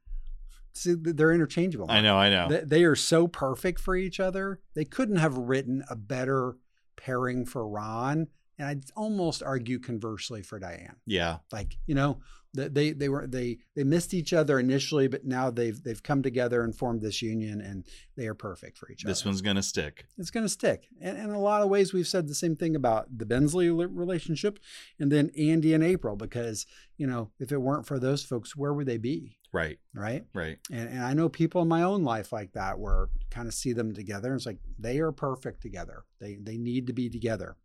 see, 0.74 0.96
they're 0.98 1.34
interchangeable. 1.34 1.88
I 1.90 2.02
know, 2.02 2.18
I 2.18 2.30
know. 2.30 2.50
They, 2.50 2.62
they 2.62 2.84
are 2.84 2.96
so 2.96 3.28
perfect 3.28 3.80
for 3.80 3.96
each 3.96 4.20
other. 4.20 4.60
They 4.76 4.86
couldn't 4.86 5.18
have 5.18 5.38
written 5.38 5.84
a 5.90 5.96
better 5.96 6.58
pairing 6.98 7.46
for 7.46 7.68
Ron, 7.68 8.28
and 8.60 8.68
I'd 8.68 8.84
almost 8.96 9.42
argue 9.42 9.80
conversely 9.80 10.42
for 10.44 10.60
Diane 10.60 10.98
yeah. 11.06 11.38
like 11.52 11.78
you 11.88 11.96
know 11.96 12.20
they 12.54 12.92
they 12.94 13.10
were 13.10 13.28
they 13.28 13.60
they 13.76 13.84
missed 13.84 14.12
each 14.14 14.34
other 14.34 14.60
initially 14.60 15.08
but 15.08 15.24
now 15.24 15.52
they've 15.52 15.82
they've 15.84 16.02
come 16.02 16.24
together 16.24 16.64
and 16.64 16.76
formed 16.76 17.00
this 17.02 17.22
union 17.22 17.62
and 17.62 17.86
they 18.18 18.26
are 18.28 18.34
perfect 18.34 18.76
for 18.78 18.92
each 18.92 19.04
This 19.04 19.06
other 19.06 19.14
This 19.14 19.26
one's 19.26 19.42
gonna 19.42 19.62
stick. 19.64 20.06
it's 20.18 20.32
going 20.32 20.46
to 20.46 20.50
stick 20.50 20.88
and, 21.00 21.16
and 21.16 21.30
in 21.30 21.36
a 21.36 21.40
lot 21.40 21.62
of 21.62 21.70
ways 21.70 21.94
we've 21.94 22.08
said 22.08 22.28
the 22.28 22.34
same 22.36 22.56
thing 22.56 22.76
about 22.76 23.06
the 23.16 23.26
bensley 23.28 23.70
relationship 23.70 24.58
and 25.00 25.12
then 25.12 25.30
andy 25.38 25.74
and 25.76 25.84
april 25.84 26.16
because 26.16 26.66
you 26.98 27.06
know 27.06 27.30
if 27.40 27.52
it 27.52 27.58
weren't 27.62 27.86
for 27.86 28.00
those 28.00 28.24
folks 28.24 28.56
where 28.56 28.74
would 28.74 28.88
they 28.88 28.98
be 28.98 29.36
Right. 29.54 29.80
right 29.94 30.26
Right. 30.34 30.58
and, 30.72 30.90
and 30.90 31.04
i 31.04 31.14
know 31.14 31.30
people 31.30 31.62
in 31.62 31.68
my 31.68 31.84
own 31.84 32.04
life 32.04 32.32
like 32.32 32.54
that 32.54 32.80
where 32.80 33.10
kind 33.30 33.48
of 33.48 33.54
see 33.54 33.74
them 33.74 33.94
together 33.94 34.30
and 34.30 34.38
it's 34.38 34.46
like 34.48 34.58
they 34.80 34.98
are 35.00 35.12
perfect 35.12 35.62
together 35.62 36.04
they 36.20 36.36
they 36.42 36.58
need 36.58 36.88
to 36.88 36.94
be 36.94 37.10
together 37.10 37.58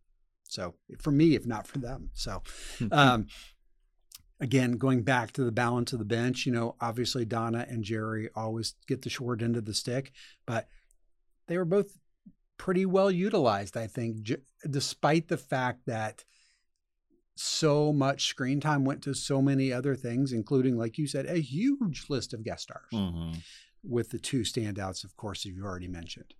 so 0.55 0.73
for 0.99 1.11
me 1.11 1.35
if 1.35 1.45
not 1.45 1.67
for 1.67 1.77
them 1.79 2.09
so 2.13 2.41
um 2.91 3.27
again 4.39 4.73
going 4.73 5.01
back 5.03 5.31
to 5.33 5.43
the 5.43 5.51
balance 5.51 5.93
of 5.93 5.99
the 5.99 6.05
bench 6.05 6.45
you 6.45 6.51
know 6.51 6.75
obviously 6.81 7.25
donna 7.25 7.65
and 7.69 7.83
jerry 7.83 8.29
always 8.35 8.75
get 8.87 9.01
the 9.01 9.09
short 9.09 9.41
end 9.41 9.55
of 9.57 9.65
the 9.65 9.73
stick 9.73 10.11
but 10.45 10.67
they 11.47 11.57
were 11.57 11.65
both 11.65 11.97
pretty 12.57 12.85
well 12.85 13.11
utilized 13.11 13.75
i 13.77 13.87
think 13.87 14.21
j- 14.21 14.37
despite 14.69 15.27
the 15.27 15.37
fact 15.37 15.81
that 15.85 16.23
so 17.37 17.91
much 17.91 18.27
screen 18.27 18.59
time 18.61 18.85
went 18.85 19.01
to 19.03 19.13
so 19.13 19.41
many 19.41 19.71
other 19.73 19.95
things 19.95 20.31
including 20.31 20.77
like 20.77 20.97
you 20.97 21.05
said 21.07 21.25
a 21.25 21.39
huge 21.41 22.05
list 22.09 22.33
of 22.33 22.43
guest 22.43 22.63
stars 22.63 22.85
Mhm. 22.93 23.41
with 23.83 24.09
the 24.09 24.17
two 24.17 24.41
standouts, 24.41 25.03
of 25.03 25.15
course, 25.15 25.43
that 25.43 25.49
you've 25.49 25.63
already 25.63 25.87
mentioned. 25.87 26.33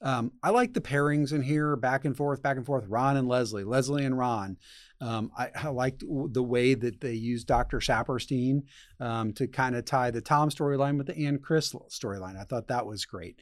Um, 0.00 0.32
I 0.42 0.50
like 0.50 0.74
the 0.74 0.80
pairings 0.80 1.32
in 1.32 1.42
here, 1.42 1.74
back 1.76 2.04
and 2.04 2.16
forth, 2.16 2.42
back 2.42 2.56
and 2.56 2.64
forth. 2.64 2.84
Ron 2.88 3.16
and 3.16 3.28
Leslie, 3.28 3.64
Leslie 3.64 4.04
and 4.04 4.16
Ron. 4.16 4.56
Um, 5.00 5.30
I, 5.36 5.50
I 5.54 5.68
liked 5.68 6.04
the 6.08 6.42
way 6.42 6.74
that 6.74 7.00
they 7.00 7.14
used 7.14 7.46
Dr. 7.46 7.78
Saperstein 7.78 8.62
um, 9.00 9.32
to 9.34 9.46
kind 9.46 9.76
of 9.76 9.84
tie 9.84 10.10
the 10.10 10.20
Tom 10.20 10.50
storyline 10.50 10.98
with 10.98 11.08
the 11.08 11.26
Ann 11.26 11.38
Chris 11.38 11.72
storyline. 11.90 12.38
I 12.38 12.44
thought 12.44 12.68
that 12.68 12.86
was 12.86 13.04
great. 13.04 13.40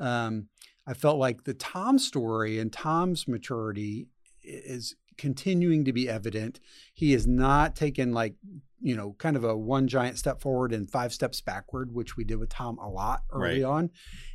Um, 0.00 0.48
I 0.86 0.94
felt 0.94 1.18
like 1.18 1.44
the 1.44 1.54
Tom 1.54 1.98
story 1.98 2.58
and 2.58 2.72
Tom's 2.72 3.28
maturity 3.28 4.08
is 4.42 4.96
continuing 5.18 5.84
to 5.84 5.92
be 5.92 6.08
evident. 6.08 6.60
He 6.94 7.12
is 7.12 7.26
not 7.26 7.76
taken 7.76 8.12
like 8.12 8.34
you 8.80 8.94
know, 8.96 9.16
kind 9.18 9.36
of 9.36 9.42
a 9.42 9.56
one 9.56 9.88
giant 9.88 10.16
step 10.18 10.40
forward 10.40 10.72
and 10.72 10.88
five 10.88 11.12
steps 11.12 11.40
backward, 11.40 11.92
which 11.92 12.16
we 12.16 12.22
did 12.22 12.36
with 12.36 12.48
Tom 12.48 12.78
a 12.78 12.88
lot 12.88 13.24
early 13.32 13.62
Right. 13.62 13.64
on. 13.64 13.90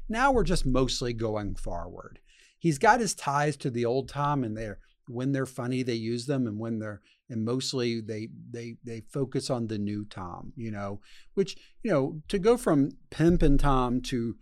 Now 0.09 0.33
we're 0.33 0.43
just 0.43 0.65
mostly 0.65 1.13
going 1.13 1.55
forward. 1.55 2.19
He's 2.59 2.77
got 2.77 2.99
his 2.99 3.15
ties 3.15 3.55
to 3.57 3.69
the 3.69 3.85
old 3.85 4.09
Tom, 4.09 4.43
and 4.43 4.57
they're 4.57 4.79
when 5.07 5.31
they're 5.31 5.45
funny, 5.45 5.81
they 5.81 5.93
use 5.93 6.25
them, 6.25 6.45
and 6.45 6.59
when 6.59 6.79
they're 6.79 7.01
and 7.29 7.45
mostly 7.45 8.01
they 8.01 8.27
they 8.51 8.75
they 8.83 9.01
focus 9.11 9.49
on 9.49 9.67
the 9.67 9.77
new 9.77 10.03
Tom, 10.05 10.51
you 10.57 10.71
know, 10.71 10.99
which 11.35 11.55
you 11.81 11.91
know 11.91 12.21
to 12.27 12.37
go 12.37 12.57
from 12.57 12.89
pimp 13.11 13.41
and 13.43 13.59
Tom 13.59 14.01
to 14.01 14.35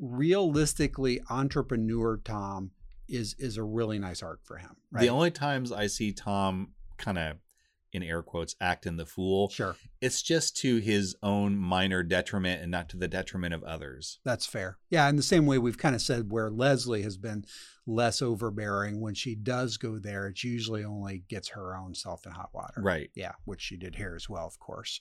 realistically 0.00 1.20
entrepreneur 1.28 2.16
Tom 2.16 2.70
is 3.08 3.34
is 3.38 3.56
a 3.56 3.62
really 3.62 3.98
nice 3.98 4.22
arc 4.22 4.44
for 4.44 4.56
him. 4.56 4.76
Right? 4.90 5.02
The 5.02 5.10
only 5.10 5.30
times 5.30 5.72
I 5.72 5.86
see 5.86 6.12
Tom 6.12 6.70
kind 6.96 7.18
of 7.18 7.36
in 7.92 8.02
air 8.02 8.22
quotes 8.22 8.56
acting 8.60 8.96
the 8.96 9.06
fool, 9.06 9.48
sure, 9.50 9.76
it's 10.00 10.20
just 10.20 10.56
to 10.56 10.78
his 10.78 11.14
own 11.22 11.56
minor 11.56 12.02
detriment 12.02 12.60
and 12.60 12.70
not 12.70 12.88
to 12.88 12.96
the 12.96 13.06
detriment 13.06 13.54
of 13.54 13.62
others. 13.62 14.18
That's 14.24 14.46
fair. 14.46 14.78
Yeah, 14.90 15.08
in 15.08 15.14
the 15.14 15.22
same 15.22 15.46
way 15.46 15.58
we've 15.58 15.78
kind 15.78 15.94
of 15.94 16.02
said 16.02 16.32
where 16.32 16.50
Leslie 16.50 17.02
has 17.02 17.16
been 17.16 17.44
less 17.86 18.20
overbearing 18.20 19.00
when 19.00 19.14
she 19.14 19.36
does 19.36 19.76
go 19.76 19.98
there, 19.98 20.26
it 20.26 20.42
usually 20.42 20.84
only 20.84 21.22
gets 21.28 21.50
her 21.50 21.76
own 21.76 21.94
self 21.94 22.26
in 22.26 22.32
hot 22.32 22.50
water. 22.52 22.82
Right. 22.82 23.10
Yeah, 23.14 23.32
which 23.44 23.60
she 23.60 23.76
did 23.76 23.94
here 23.94 24.14
as 24.16 24.28
well, 24.28 24.46
of 24.46 24.58
course. 24.58 25.00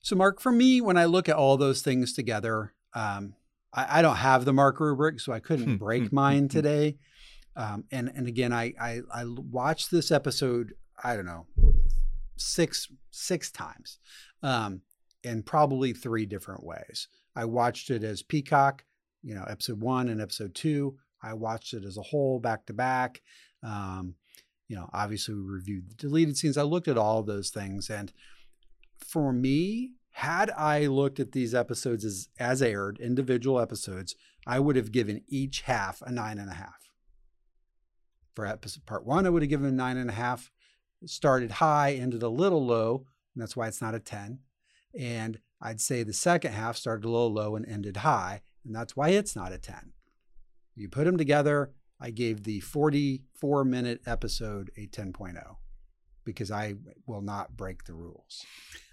So, 0.00 0.14
Mark, 0.14 0.40
for 0.40 0.52
me, 0.52 0.80
when 0.80 0.98
I 0.98 1.06
look 1.06 1.28
at 1.28 1.36
all 1.36 1.56
those 1.56 1.80
things 1.80 2.12
together, 2.12 2.74
um, 2.94 3.34
I, 3.72 3.98
I 3.98 4.02
don't 4.02 4.16
have 4.16 4.44
the 4.44 4.52
Mark 4.52 4.80
rubric, 4.80 5.20
so 5.20 5.32
I 5.32 5.40
couldn't 5.40 5.76
break 5.78 6.12
mine 6.12 6.48
today. 6.48 6.98
Um, 7.58 7.84
and 7.90 8.10
and 8.14 8.28
again, 8.28 8.52
I, 8.52 8.72
I 8.80 9.00
I 9.12 9.24
watched 9.26 9.90
this 9.90 10.10
episode. 10.12 10.74
I 11.02 11.16
don't 11.16 11.26
know 11.26 11.46
six 12.36 12.88
six 13.10 13.50
times, 13.50 13.98
um, 14.44 14.80
in 15.24 15.42
probably 15.42 15.92
three 15.92 16.24
different 16.24 16.62
ways. 16.62 17.08
I 17.34 17.44
watched 17.44 17.90
it 17.90 18.04
as 18.04 18.22
Peacock, 18.22 18.84
you 19.22 19.34
know, 19.34 19.44
episode 19.48 19.80
one 19.80 20.08
and 20.08 20.20
episode 20.20 20.54
two. 20.54 20.96
I 21.20 21.34
watched 21.34 21.74
it 21.74 21.84
as 21.84 21.96
a 21.96 22.02
whole 22.02 22.38
back 22.38 22.64
to 22.66 22.72
back. 22.72 23.22
Um, 23.64 24.14
you 24.68 24.76
know, 24.76 24.88
obviously 24.92 25.34
we 25.34 25.40
reviewed 25.40 25.90
the 25.90 25.94
deleted 25.94 26.36
scenes. 26.36 26.56
I 26.56 26.62
looked 26.62 26.88
at 26.88 26.98
all 26.98 27.24
those 27.24 27.50
things, 27.50 27.90
and 27.90 28.12
for 29.04 29.32
me, 29.32 29.94
had 30.10 30.50
I 30.52 30.86
looked 30.86 31.18
at 31.18 31.32
these 31.32 31.56
episodes 31.56 32.04
as 32.04 32.28
as 32.38 32.62
aired, 32.62 33.00
individual 33.00 33.58
episodes, 33.58 34.14
I 34.46 34.60
would 34.60 34.76
have 34.76 34.92
given 34.92 35.22
each 35.26 35.62
half 35.62 36.00
a 36.02 36.12
nine 36.12 36.38
and 36.38 36.50
a 36.50 36.54
half. 36.54 36.87
For 38.38 38.80
part 38.86 39.04
one, 39.04 39.26
I 39.26 39.30
would 39.30 39.42
have 39.42 39.48
given 39.48 39.66
a 39.66 39.72
nine 39.72 39.96
and 39.96 40.10
a 40.10 40.12
half. 40.12 40.52
Started 41.06 41.50
high, 41.50 41.94
ended 41.94 42.22
a 42.22 42.28
little 42.28 42.64
low, 42.64 43.04
and 43.34 43.42
that's 43.42 43.56
why 43.56 43.66
it's 43.66 43.82
not 43.82 43.96
a 43.96 43.98
10. 43.98 44.38
And 44.96 45.40
I'd 45.60 45.80
say 45.80 46.04
the 46.04 46.12
second 46.12 46.52
half 46.52 46.76
started 46.76 47.04
a 47.04 47.10
little 47.10 47.32
low 47.32 47.56
and 47.56 47.66
ended 47.66 47.98
high, 47.98 48.42
and 48.64 48.72
that's 48.72 48.94
why 48.96 49.08
it's 49.08 49.34
not 49.34 49.52
a 49.52 49.58
10. 49.58 49.92
You 50.76 50.88
put 50.88 51.04
them 51.04 51.16
together, 51.16 51.72
I 52.00 52.10
gave 52.10 52.44
the 52.44 52.60
44 52.60 53.64
minute 53.64 54.02
episode 54.06 54.70
a 54.76 54.86
10.0 54.86 55.56
because 56.24 56.52
I 56.52 56.74
will 57.06 57.22
not 57.22 57.56
break 57.56 57.84
the 57.84 57.94
rules. 57.94 58.44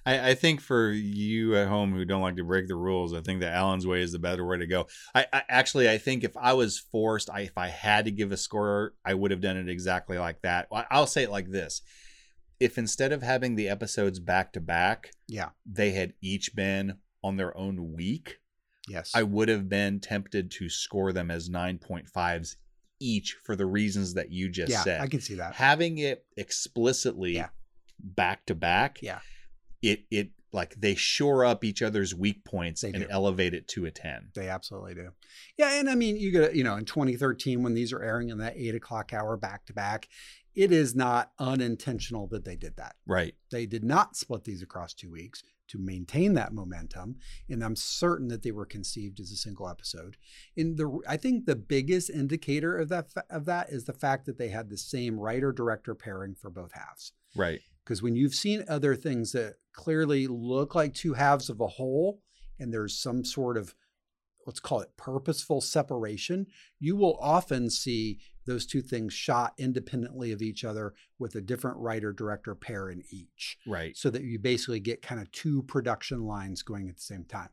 I, 0.05 0.29
I 0.31 0.35
think 0.35 0.61
for 0.61 0.91
you 0.91 1.55
at 1.55 1.67
home 1.67 1.93
who 1.93 2.05
don't 2.05 2.21
like 2.21 2.35
to 2.35 2.43
break 2.43 2.67
the 2.67 2.75
rules, 2.75 3.13
I 3.13 3.21
think 3.21 3.39
that 3.41 3.53
Allen's 3.53 3.87
way 3.87 4.01
is 4.01 4.11
the 4.11 4.19
better 4.19 4.45
way 4.45 4.57
to 4.57 4.67
go. 4.67 4.87
I, 5.13 5.25
I 5.33 5.43
actually, 5.49 5.89
I 5.89 5.97
think 5.97 6.23
if 6.23 6.35
I 6.37 6.53
was 6.53 6.77
forced, 6.79 7.29
I, 7.29 7.41
if 7.41 7.57
I 7.57 7.67
had 7.69 8.05
to 8.05 8.11
give 8.11 8.31
a 8.31 8.37
score, 8.37 8.93
I 9.03 9.13
would 9.15 9.31
have 9.31 9.41
done 9.41 9.57
it 9.57 9.67
exactly 9.69 10.17
like 10.17 10.41
that. 10.43 10.67
I'll 10.91 11.07
say 11.07 11.23
it 11.23 11.31
like 11.31 11.49
this: 11.49 11.81
if 12.59 12.77
instead 12.77 13.11
of 13.11 13.21
having 13.23 13.55
the 13.55 13.67
episodes 13.67 14.19
back 14.19 14.53
to 14.53 14.61
back, 14.61 15.11
Yeah. 15.27 15.49
they 15.65 15.91
had 15.91 16.13
each 16.21 16.55
been 16.55 16.97
on 17.23 17.37
their 17.37 17.55
own 17.57 17.93
week, 17.93 18.37
Yes. 18.87 19.11
I 19.15 19.23
would 19.23 19.49
have 19.49 19.67
been 19.67 19.99
tempted 19.99 20.51
to 20.51 20.69
score 20.69 21.11
them 21.11 21.31
as 21.31 21.49
9.5s 21.49 22.55
each 22.99 23.35
for 23.43 23.55
the 23.55 23.65
reasons 23.65 24.13
that 24.13 24.31
you 24.31 24.47
just 24.49 24.71
yeah, 24.71 24.83
said. 24.83 25.01
I 25.01 25.07
can 25.07 25.19
see 25.21 25.33
that. 25.35 25.55
Having 25.55 25.97
it 25.97 26.23
explicitly 26.37 27.33
Yeah. 27.33 27.49
back 27.99 28.45
to 28.45 28.53
back, 28.55 28.99
Yeah. 29.01 29.19
It 29.89 30.03
it 30.11 30.31
like 30.51 30.75
they 30.75 30.95
shore 30.95 31.43
up 31.43 31.63
each 31.65 31.81
other's 31.81 32.15
weak 32.15 32.45
points 32.45 32.81
They 32.81 32.89
and 32.89 33.03
do. 33.03 33.07
elevate 33.09 33.53
it 33.53 33.67
to 33.69 33.85
a 33.85 33.91
ten. 33.91 34.29
They 34.35 34.47
absolutely 34.47 34.95
do. 34.95 35.09
Yeah, 35.57 35.79
and 35.79 35.89
I 35.89 35.95
mean, 35.95 36.15
you 36.17 36.31
get 36.31 36.55
you 36.55 36.63
know, 36.63 36.75
in 36.75 36.85
2013 36.85 37.61
when 37.63 37.73
these 37.73 37.91
are 37.91 38.01
airing 38.01 38.29
in 38.29 38.37
that 38.37 38.55
eight 38.55 38.75
o'clock 38.75 39.13
hour 39.13 39.35
back 39.37 39.65
to 39.65 39.73
back, 39.73 40.07
it 40.53 40.71
is 40.71 40.95
not 40.95 41.31
unintentional 41.39 42.27
that 42.27 42.45
they 42.45 42.55
did 42.55 42.77
that. 42.77 42.95
Right. 43.05 43.35
They 43.51 43.65
did 43.65 43.83
not 43.83 44.15
split 44.15 44.45
these 44.45 44.61
across 44.61 44.93
two 44.93 45.11
weeks 45.11 45.43
to 45.67 45.77
maintain 45.79 46.35
that 46.35 46.53
momentum, 46.53 47.17
and 47.49 47.63
I'm 47.63 47.75
certain 47.75 48.27
that 48.29 48.43
they 48.43 48.51
were 48.51 48.65
conceived 48.67 49.19
as 49.19 49.31
a 49.31 49.35
single 49.35 49.67
episode. 49.67 50.15
And 50.55 50.77
the 50.77 50.99
I 51.07 51.17
think 51.17 51.45
the 51.47 51.55
biggest 51.55 52.09
indicator 52.09 52.77
of 52.77 52.87
that 52.89 53.07
of 53.29 53.45
that 53.45 53.69
is 53.71 53.83
the 53.85 53.93
fact 53.93 54.25
that 54.27 54.37
they 54.37 54.49
had 54.49 54.69
the 54.69 54.77
same 54.77 55.19
writer 55.19 55.51
director 55.51 55.95
pairing 55.95 56.35
for 56.35 56.49
both 56.49 56.71
halves. 56.73 57.11
Right. 57.35 57.59
Because 57.85 58.01
when 58.01 58.15
you've 58.15 58.33
seen 58.33 58.65
other 58.67 58.95
things 58.95 59.31
that 59.33 59.55
clearly 59.71 60.27
look 60.27 60.73
like 60.73 60.93
two 60.93 61.13
halves 61.13 61.49
of 61.49 61.61
a 61.61 61.67
whole, 61.67 62.21
and 62.59 62.73
there's 62.73 62.97
some 62.97 63.23
sort 63.23 63.57
of 63.57 63.75
let's 64.45 64.59
call 64.59 64.79
it 64.79 64.95
purposeful 64.95 65.59
separation, 65.59 66.45
you 66.79 66.95
will 66.95 67.17
often 67.19 67.69
see 67.69 68.19
those 68.45 68.65
two 68.65 68.81
things 68.81 69.11
shot 69.11 69.53
independently 69.57 70.31
of 70.31 70.41
each 70.41 70.63
other 70.63 70.93
with 71.17 71.33
a 71.33 71.41
different 71.41 71.77
writer 71.77 72.13
director 72.13 72.53
pair 72.53 72.89
in 72.89 73.01
each 73.11 73.57
Right. 73.65 73.97
so 73.97 74.11
that 74.11 74.23
you 74.23 74.37
basically 74.37 74.79
get 74.79 75.01
kind 75.01 75.19
of 75.19 75.31
two 75.31 75.63
production 75.63 76.25
lines 76.25 76.61
going 76.61 76.89
at 76.89 76.97
the 76.97 77.01
same 77.01 77.23
time. 77.23 77.49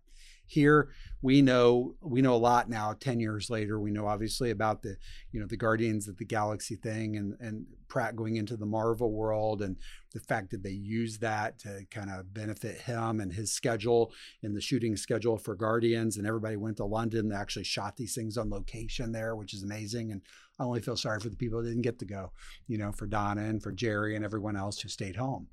Here 0.47 0.90
we 1.23 1.40
know 1.40 1.94
we 2.01 2.20
know 2.20 2.35
a 2.35 2.36
lot 2.36 2.69
now. 2.69 2.94
Ten 2.98 3.20
years 3.20 3.48
later, 3.48 3.78
we 3.78 3.90
know 3.90 4.06
obviously 4.06 4.51
about 4.51 4.82
the 4.82 4.97
you 5.31 5.40
know 5.40 5.47
the 5.47 5.56
Guardians 5.56 6.09
of 6.09 6.19
the 6.19 6.24
Galaxy 6.24 6.77
thing 6.77 7.16
and 7.16 7.35
and 7.40 7.66
Pratt 7.89 8.16
going 8.16 8.36
into 8.36 8.56
the 8.56 8.66
Marvel 8.66 9.12
world 9.12 9.62
and 9.62 9.77
the 10.12 10.20
fact 10.20 10.51
that 10.51 10.62
they 10.62 10.70
use 10.70 11.19
that 11.19 11.59
to 11.60 11.85
kind 11.90 12.10
of 12.10 12.32
benefit 12.35 12.81
him 12.81 13.20
and 13.20 13.32
his 13.32 13.52
schedule 13.52 14.12
and 14.43 14.56
the 14.56 14.60
shooting 14.60 14.97
schedule 14.97 15.39
for 15.39 15.55
Guardians 15.55 16.16
and 16.16 16.27
everybody 16.27 16.56
went 16.56 16.78
to 16.78 16.85
London. 16.85 17.28
They 17.28 17.36
actually 17.36 17.64
shot 17.64 17.97
these 17.97 18.14
things 18.14 18.36
on 18.36 18.51
location 18.51 19.12
there, 19.12 19.36
which 19.36 19.55
is 19.55 19.62
amazing. 19.62 20.10
And 20.10 20.23
I 20.59 20.64
only 20.64 20.81
feel 20.81 20.97
sorry 20.97 21.20
for 21.20 21.28
the 21.28 21.36
people 21.36 21.62
that 21.62 21.69
didn't 21.69 21.82
get 21.82 21.98
to 22.01 22.05
go, 22.05 22.32
you 22.66 22.78
know, 22.78 22.93
for 22.93 23.06
Donna 23.06 23.43
and 23.43 23.62
for 23.62 23.73
Jerry 23.73 24.16
and 24.16 24.24
everyone 24.24 24.56
else 24.56 24.81
who 24.81 24.89
stayed 24.89 25.16
home. 25.16 25.48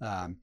Um, 0.00 0.38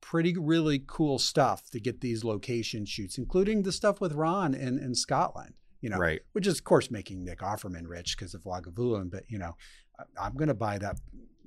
pretty 0.00 0.36
really 0.38 0.82
cool 0.86 1.18
stuff 1.18 1.70
to 1.70 1.80
get 1.80 2.00
these 2.00 2.24
location 2.24 2.84
shoots, 2.84 3.18
including 3.18 3.62
the 3.62 3.72
stuff 3.72 4.00
with 4.00 4.12
Ron 4.12 4.54
in, 4.54 4.78
in 4.78 4.94
Scotland, 4.94 5.54
you 5.80 5.90
know, 5.90 5.98
Right. 5.98 6.20
which 6.32 6.46
is 6.46 6.58
of 6.58 6.64
course 6.64 6.90
making 6.90 7.24
Nick 7.24 7.40
Offerman 7.40 7.86
rich 7.88 8.16
because 8.16 8.34
of 8.34 8.42
Lagavulin, 8.44 9.10
but 9.10 9.24
you 9.28 9.38
know, 9.38 9.56
I- 9.98 10.26
I'm 10.26 10.34
going 10.34 10.48
to 10.48 10.54
buy 10.54 10.78
that 10.78 11.00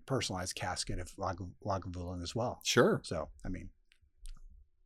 personalized 0.05 0.55
casket 0.55 0.99
of 0.99 1.11
Lag- 1.17 1.37
Lagavulin 1.65 2.21
as 2.21 2.35
well. 2.35 2.59
Sure. 2.63 2.99
So, 3.03 3.29
I 3.45 3.49
mean, 3.49 3.69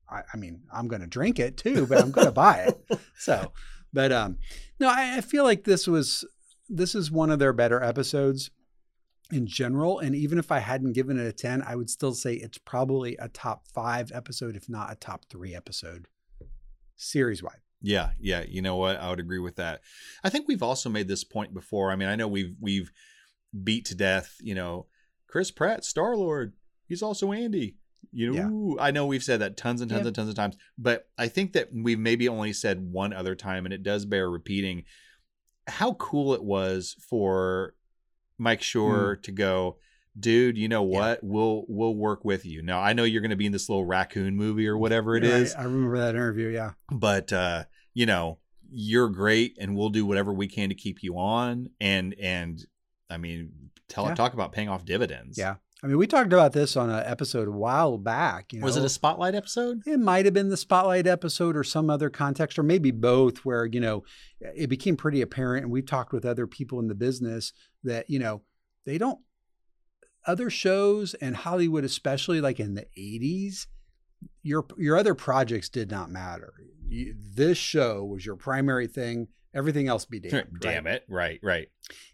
I, 0.10 0.22
I 0.34 0.38
mean, 0.38 0.62
I'm 0.72 0.88
going 0.88 1.02
to 1.02 1.08
drink 1.08 1.40
it 1.40 1.58
too, 1.58 1.88
but 1.88 2.00
I'm 2.00 2.12
going 2.12 2.28
to 2.28 2.32
buy 2.32 2.68
it. 2.68 3.00
So, 3.18 3.54
but 3.94 4.12
um, 4.12 4.38
no, 4.80 4.90
I, 4.90 5.18
I 5.18 5.22
feel 5.22 5.46
like 5.46 5.64
this 5.64 5.88
was 5.88 6.26
this 6.68 6.96
is 6.96 7.10
one 7.10 7.30
of 7.32 7.40
their 7.40 7.54
better 7.54 7.82
episodes 7.82 8.52
in 9.32 9.48
general. 9.48 10.00
And 10.00 10.16
even 10.16 10.38
if 10.38 10.52
I 10.52 10.60
hadn't 10.60 10.94
given 10.94 11.20
it 11.20 11.28
a 11.28 11.32
ten, 11.34 11.62
I 11.62 11.76
would 11.76 11.90
still 11.90 12.14
say 12.14 12.34
it's 12.34 12.58
probably 12.58 13.16
a 13.18 13.28
top 13.30 13.68
five 13.68 14.12
episode, 14.14 14.56
if 14.56 14.70
not 14.70 14.92
a 14.92 14.96
top 14.96 15.26
three 15.30 15.56
episode, 15.56 16.08
series 16.96 17.42
wide. 17.44 17.60
Yeah, 17.82 18.12
yeah. 18.20 18.44
You 18.48 18.62
know 18.62 18.78
what? 18.78 18.98
I 18.98 19.10
would 19.10 19.20
agree 19.20 19.40
with 19.40 19.58
that. 19.58 19.82
I 20.24 20.30
think 20.30 20.48
we've 20.48 20.64
also 20.64 20.90
made 20.90 21.08
this 21.08 21.24
point 21.24 21.54
before. 21.54 21.92
I 21.92 21.96
mean, 21.96 22.08
I 22.10 22.16
know 22.16 22.28
we've 22.28 22.56
we've 22.60 22.92
beat 23.64 23.86
to 23.86 23.96
death, 23.96 24.36
you 24.42 24.56
know, 24.56 24.88
Chris 25.28 25.52
Pratt, 25.52 25.86
Star 25.86 26.16
Lord. 26.16 26.54
He's 26.88 27.02
also 27.04 27.32
Andy. 27.32 27.78
You 28.12 28.32
know, 28.32 28.78
I 28.80 28.92
know 28.92 29.06
we've 29.08 29.24
said 29.24 29.42
that 29.42 29.58
tons 29.58 29.82
and 29.82 29.90
tons 29.90 30.02
Yeah. 30.04 30.08
and 30.08 30.16
tons 30.16 30.30
of 30.30 30.36
times, 30.36 30.56
but 30.78 31.10
I 31.18 31.28
think 31.28 31.54
that 31.54 31.70
we've 31.74 32.00
maybe 32.00 32.30
only 32.30 32.54
said 32.54 32.92
one 32.92 33.12
other 33.12 33.36
time, 33.36 33.66
and 33.66 33.74
it 33.74 33.84
does 33.84 34.06
bear 34.06 34.30
repeating 34.30 34.84
how 35.68 35.96
cool 35.96 36.34
it 36.34 36.44
was 36.44 36.96
for 37.10 37.74
Mike 38.38 38.62
Schur 38.62 39.22
to 39.24 39.32
go, 39.32 39.78
dude. 40.20 40.58
You 40.58 40.68
know 40.68 40.84
what? 40.84 41.20
We'll 41.24 41.66
we'll 41.68 41.96
work 41.96 42.26
with 42.26 42.46
you. 42.46 42.62
Now 42.62 42.80
I 42.82 42.94
know 42.94 43.04
you're 43.04 43.22
going 43.22 43.30
to 43.32 43.36
be 43.36 43.46
in 43.46 43.52
this 43.52 43.70
little 43.70 43.86
raccoon 43.86 44.36
movie 44.36 44.68
or 44.68 44.78
whatever 44.78 45.16
it 45.16 45.24
Right, 45.24 45.32
is 45.34 45.56
I 45.56 45.64
remember 45.64 45.98
that 46.00 46.16
interview. 46.16 46.50
Yeah. 46.50 46.72
but 46.92 47.32
uh 47.34 47.64
you 47.94 48.06
know 48.06 48.40
you're 48.70 49.10
great 49.10 49.58
and 49.60 49.76
we'll 49.78 49.90
do 49.90 50.06
whatever 50.06 50.34
we 50.34 50.48
can 50.48 50.70
to 50.70 50.76
keep 50.76 51.02
you 51.04 51.18
on 51.18 51.70
and 51.80 52.14
and 52.20 52.66
i 53.10 53.16
mean 53.16 53.52
tell 53.88 54.06
Yeah. 54.08 54.16
talk 54.16 54.34
about 54.34 54.52
paying 54.52 54.68
off 54.70 54.84
dividends 54.84 55.38
Yeah. 55.38 55.56
I 55.86 55.88
mean, 55.88 56.00
we 56.00 56.08
talked 56.08 56.34
about 56.34 56.54
this 56.54 56.76
on 56.76 56.90
an 56.90 57.04
episode 57.06 57.48
a 57.48 57.52
while 57.52 58.00
back. 58.00 58.52
You 58.52 58.60
know, 58.60 58.66
was 58.66 58.76
it 58.76 58.84
a 58.84 58.90
spotlight 58.90 59.36
episode 59.36 59.84
It 59.86 60.00
might 60.00 60.26
have 60.26 60.34
been 60.34 60.50
the 60.50 60.58
spotlight 60.58 61.06
episode 61.06 61.56
or 61.56 61.64
some 61.64 61.92
other 61.92 62.10
context, 62.10 62.58
or 62.58 62.64
maybe 62.64 62.90
both, 62.90 63.46
where, 63.46 63.68
you 63.68 63.80
know, 63.80 64.04
it 64.42 64.66
became 64.66 64.98
pretty 64.98 65.22
apparent. 65.22 65.64
And 65.64 65.72
we've 65.72 65.86
talked 65.86 66.12
with 66.12 66.26
other 66.26 66.48
people 66.48 66.80
in 66.80 66.88
the 66.88 66.96
business 66.96 67.54
that, 67.84 68.10
you 68.10 68.18
know, 68.18 68.42
they 68.88 68.98
don't, 68.98 69.20
other 70.26 70.50
shows 70.50 71.14
and 71.14 71.36
Hollywood, 71.36 71.84
especially 71.84 72.42
like 72.42 72.60
in 72.60 72.74
the 72.74 72.88
80s, 72.98 73.68
your 74.42 74.66
your 74.80 74.98
other 74.98 75.14
projects 75.14 75.70
did 75.70 75.92
not 75.92 76.10
matter. 76.10 76.54
You, 76.88 77.14
this 77.16 77.60
show 77.60 78.04
was 78.04 78.26
your 78.26 78.38
primary 78.38 78.88
thing. 78.88 79.28
Everything 79.56 79.88
else 79.88 80.06
be 80.06 80.20
damned. 80.20 80.48
damn 80.60 80.86
right? 80.86 80.96
it 80.96 81.06
right 81.08 81.40
right 81.42 81.68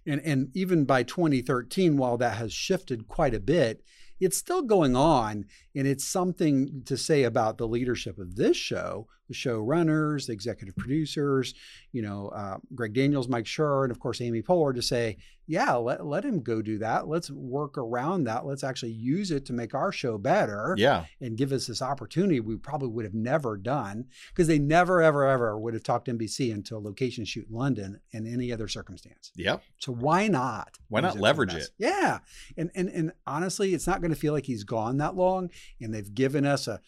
And 0.05 0.21
and 0.21 0.55
even 0.55 0.85
by 0.85 1.03
2013, 1.03 1.97
while 1.97 2.17
that 2.17 2.37
has 2.37 2.53
shifted 2.53 3.07
quite 3.07 3.33
a 3.33 3.39
bit, 3.39 3.83
it's 4.19 4.37
still 4.37 4.61
going 4.61 4.95
on. 4.95 5.45
And 5.75 5.87
it's 5.87 6.05
something 6.05 6.83
to 6.85 6.97
say 6.97 7.23
about 7.23 7.57
the 7.57 7.67
leadership 7.67 8.17
of 8.19 8.35
this 8.35 8.57
show, 8.57 9.07
the 9.27 9.33
showrunners, 9.33 10.27
the 10.27 10.33
executive 10.33 10.75
producers, 10.75 11.53
you 11.91 12.01
know, 12.01 12.27
uh, 12.29 12.57
Greg 12.75 12.93
Daniels, 12.93 13.29
Mike 13.29 13.45
Schur, 13.45 13.83
and 13.83 13.91
of 13.91 13.99
course 13.99 14.19
Amy 14.19 14.41
Poehler 14.41 14.75
to 14.75 14.81
say, 14.81 15.17
yeah, 15.47 15.73
let, 15.73 16.05
let 16.05 16.23
him 16.23 16.41
go 16.41 16.61
do 16.61 16.77
that. 16.77 17.07
Let's 17.07 17.29
work 17.29 17.77
around 17.77 18.25
that. 18.25 18.45
Let's 18.45 18.63
actually 18.63 18.91
use 18.91 19.31
it 19.31 19.45
to 19.47 19.53
make 19.53 19.73
our 19.73 19.91
show 19.91 20.17
better 20.17 20.75
yeah 20.77 21.05
and 21.19 21.37
give 21.37 21.51
us 21.51 21.67
this 21.67 21.81
opportunity 21.81 22.39
we 22.39 22.55
probably 22.57 22.89
would 22.89 23.05
have 23.05 23.13
never 23.13 23.57
done 23.57 24.05
because 24.29 24.47
they 24.47 24.59
never, 24.59 25.01
ever, 25.01 25.27
ever 25.27 25.57
would 25.57 25.73
have 25.73 25.83
talked 25.83 26.07
NBC 26.07 26.53
until 26.53 26.77
a 26.77 26.79
location 26.79 27.25
shoot 27.25 27.47
in 27.49 27.55
London 27.55 27.99
in 28.11 28.27
any 28.31 28.51
other 28.51 28.67
circumstance. 28.67 29.31
yep 29.35 29.61
So 29.79 29.93
why 29.93 30.27
not? 30.27 30.77
Why 30.89 31.01
not 31.01 31.07
use 31.07 31.13
for 31.13 31.17
the 31.17 31.23
leverage 31.23 31.53
it? 31.53 31.69
Yeah. 31.77 32.19
And 32.57 32.71
and 32.75 32.89
and 32.89 33.11
honestly, 33.25 33.73
it's 33.73 33.87
not 33.87 34.01
going 34.01 34.11
to 34.11 34.19
feel 34.19 34.33
like 34.33 34.45
he's 34.45 34.63
gone 34.63 34.97
that 34.97 35.15
long. 35.15 35.49
And 35.79 35.93
they've 35.93 36.13
given 36.13 36.45
us 36.45 36.67
a 36.67 36.81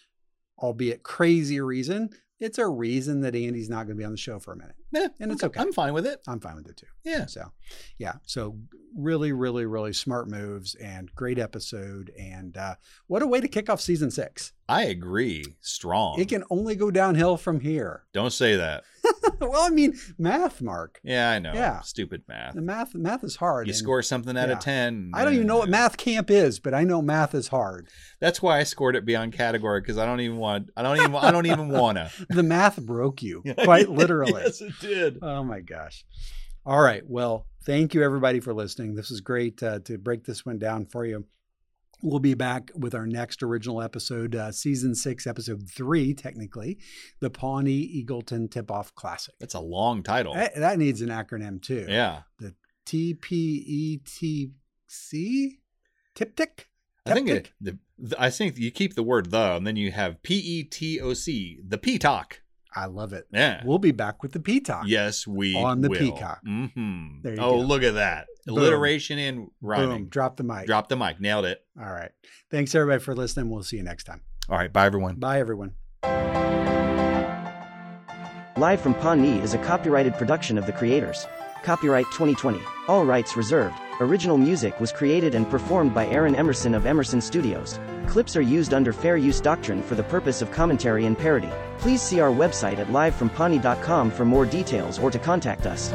albeit 0.62 1.04
crazy 1.04 1.60
reason. 1.60 2.10
It's 2.40 2.58
a 2.58 2.68
reason 2.68 3.22
that 3.22 3.36
Andy's 3.36 3.70
not 3.70 3.86
going 3.86 3.96
to 3.96 4.02
be 4.02 4.06
on 4.06 4.12
the 4.12 4.18
show 4.18 4.40
for 4.40 4.54
a 4.54 4.58
minute. 4.58 4.76
Yeah, 4.92 5.08
And 5.20 5.32
it's 5.32 5.44
okay. 5.44 5.60
i'm 5.60 5.74
fine 5.74 5.94
with 5.94 6.06
it 6.06 6.22
I'm 6.28 6.40
fine 6.40 6.56
with 6.56 6.68
it 6.68 6.78
too. 6.78 6.88
yeah 7.04 7.26
So, 7.26 7.52
yeah. 7.98 8.14
So, 8.26 8.58
really, 8.96 9.32
really, 9.32 9.66
really 9.66 9.94
smart 9.94 10.30
moves 10.30 10.76
and 10.76 11.14
great 11.16 11.40
episode. 11.40 12.12
And 12.18 12.56
uh, 12.58 12.76
what 13.08 13.24
a 13.24 13.28
way 13.28 13.42
to 13.42 13.48
kick 13.48 13.70
off 13.70 13.82
season 13.82 14.12
six. 14.12 14.53
I 14.74 14.84
agree 14.84 15.44
strong 15.62 16.20
It 16.20 16.30
can 16.30 16.44
only 16.50 16.76
go 16.76 16.90
downhill 16.92 17.38
from 17.38 17.60
here. 17.60 18.04
don't 18.14 18.34
say 18.34 18.56
that 18.56 18.84
well, 19.42 19.64
I 19.64 19.70
mean, 19.70 20.00
math, 20.18 20.62
Mark. 20.62 21.00
yeah 21.04 21.30
i 21.32 21.40
know 21.40 21.52
Yeah. 21.54 21.82
stupid 21.82 22.24
math 22.28 22.56
The 22.56 22.62
math, 22.62 22.96
math 22.96 23.24
is 23.24 23.36
hard. 23.36 23.68
you 23.68 23.72
and 23.72 23.78
score 23.78 24.02
something 24.02 24.38
out 24.38 24.48
yeah. 24.50 24.56
of 24.56 24.60
10 24.62 25.12
I 25.14 25.24
don't 25.26 25.34
even 25.34 25.48
know 25.48 25.58
what 25.58 25.70
math 25.70 25.98
camp 25.98 26.32
is, 26.32 26.60
but 26.60 26.74
I 26.74 26.84
know 26.86 27.02
math 27.02 27.36
is 27.36 27.50
hard. 27.50 27.88
that's 28.22 28.42
why 28.42 28.60
i 28.60 28.64
scored 28.64 28.96
it 28.96 29.06
beyond 29.06 29.34
category 29.34 29.82
because 29.82 29.98
i 29.98 30.06
don't 30.06 30.22
even 30.22 30.38
want 30.38 30.70
i 30.78 30.82
don't 30.82 30.98
even 30.98 31.16
i 31.16 31.32
don't 31.32 31.46
even 31.46 31.70
wanna 31.70 32.10
The 32.30 32.44
math 32.44 32.82
broke 32.82 33.22
you, 33.22 33.44
quite 33.64 33.90
literally. 33.90 34.42
yes 34.46 34.62
it 34.62 34.74
did 34.82 35.20
Oh 35.22 35.44
my 35.44 35.60
gosh. 35.60 36.06
All 36.66 36.80
right. 36.82 37.04
Well, 37.06 37.46
thank 37.66 37.94
you 37.94 38.04
everybody 38.04 38.40
for 38.40 38.54
listening. 38.54 38.96
This 38.96 39.12
is 39.12 39.20
great 39.20 39.62
uh, 39.62 39.80
to 39.80 39.98
break 39.98 40.24
this 40.24 40.46
one 40.46 40.60
down 40.60 40.86
for 40.86 41.06
you. 41.06 41.26
We'll 42.04 42.20
be 42.20 42.34
back 42.34 42.70
with 42.76 42.94
our 42.94 43.08
next 43.08 43.42
original 43.42 43.82
episode, 43.82 44.36
uh, 44.36 44.52
season 44.52 44.94
six, 44.94 45.26
episode 45.26 45.70
three, 45.70 46.14
technically, 46.14 46.78
the 47.22 47.30
Pawnee 47.30 48.06
Eagleton 48.06 48.52
Tip 48.52 48.70
Off 48.70 48.94
Classic. 48.94 49.34
that's 49.40 49.54
a 49.54 49.62
long 49.62 50.04
title 50.04 50.34
That, 50.34 50.54
that 50.56 50.78
needs 50.78 51.00
an 51.02 51.08
acronym 51.08 51.62
too. 51.62 51.86
yeah 51.88 52.24
The 52.40 52.54
TPETC? 52.86 54.52
Tiptic? 56.16 56.66
I 57.06 57.14
think 57.14 57.30
it, 57.30 57.52
the, 57.60 57.78
the 57.98 58.22
I 58.22 58.30
think 58.30 58.58
you 58.58 58.70
keep 58.70 58.96
the 58.96 59.04
word 59.04 59.32
the 59.32 59.56
and 59.56 59.66
then 59.66 59.78
you 59.78 59.92
have 59.92 60.22
P 60.24 60.36
E 60.36 60.64
T 60.64 61.00
O 61.00 61.14
C 61.14 61.60
the 61.66 61.78
P 61.78 61.98
talk. 61.98 62.42
I 62.76 62.86
love 62.86 63.14
it. 63.14 63.28
Yeah. 63.32 63.62
We'll 63.66 63.78
be 63.80 63.92
back 63.92 64.24
with 64.24 64.32
the 64.32 64.40
Peacock. 64.40 64.86
Yes, 64.88 65.28
we 65.28 65.56
On 65.56 65.82
the 65.82 65.90
will. 65.90 66.00
peacock. 66.00 66.44
Mm-hmm. 66.46 67.22
There 67.22 67.36
you 67.36 67.40
oh, 67.42 67.52
go. 67.52 67.60
look 67.60 67.84
at 67.84 67.94
that 67.96 68.28
Boom. 68.46 68.58
alliteration 68.58 69.20
and 69.20 69.48
rhyming. 69.62 70.04
Boom. 70.04 70.10
Drop 70.10 70.38
the 70.38 70.44
mic. 70.44 70.66
Drop 70.66 70.90
the 70.90 70.98
mic. 70.98 71.20
Nailed 71.20 71.46
it. 71.46 71.64
All 71.80 71.92
right. 71.92 72.12
Thanks 72.50 72.74
everybody 72.76 73.02
for 73.02 73.16
listening. 73.16 73.50
We'll 73.50 73.64
see 73.64 73.78
you 73.78 73.84
next 73.84 74.06
time. 74.06 74.22
All 74.50 74.58
right. 74.58 74.72
Bye, 74.72 74.86
everyone. 74.86 75.16
Bye, 75.16 75.40
everyone. 75.40 75.74
Live 78.58 78.82
from 78.82 78.94
Pawnee 78.96 79.40
is 79.40 79.54
a 79.54 79.58
copyrighted 79.60 80.14
production 80.14 80.58
of 80.58 80.66
the 80.66 80.72
creators. 80.72 81.28
Copyright 81.64 82.06
2020. 82.12 82.60
All 82.88 83.06
rights 83.06 83.36
reserved. 83.36 83.76
Original 84.00 84.38
music 84.38 84.80
was 84.80 84.92
created 84.92 85.34
and 85.34 85.50
performed 85.50 85.94
by 85.94 86.06
Aaron 86.08 86.36
Emerson 86.36 86.74
of 86.76 86.86
Emerson 86.86 87.22
Studios. 87.22 87.80
Clips 88.08 88.36
are 88.36 88.42
used 88.42 88.74
under 88.74 88.94
fair 88.94 89.18
use 89.18 89.42
doctrine 89.42 89.82
for 89.82 89.96
the 89.96 90.04
purpose 90.04 90.42
of 90.42 90.52
commentary 90.52 91.06
and 91.06 91.18
parody. 91.18 91.50
Please 91.80 92.02
see 92.02 92.20
our 92.20 92.32
website 92.32 92.78
at 92.80 92.88
livefrompawnee.com 92.88 94.12
for 94.12 94.26
more 94.26 94.46
details 94.46 95.00
or 95.00 95.12
to 95.12 95.20
contact 95.20 95.66
us. 95.66 95.92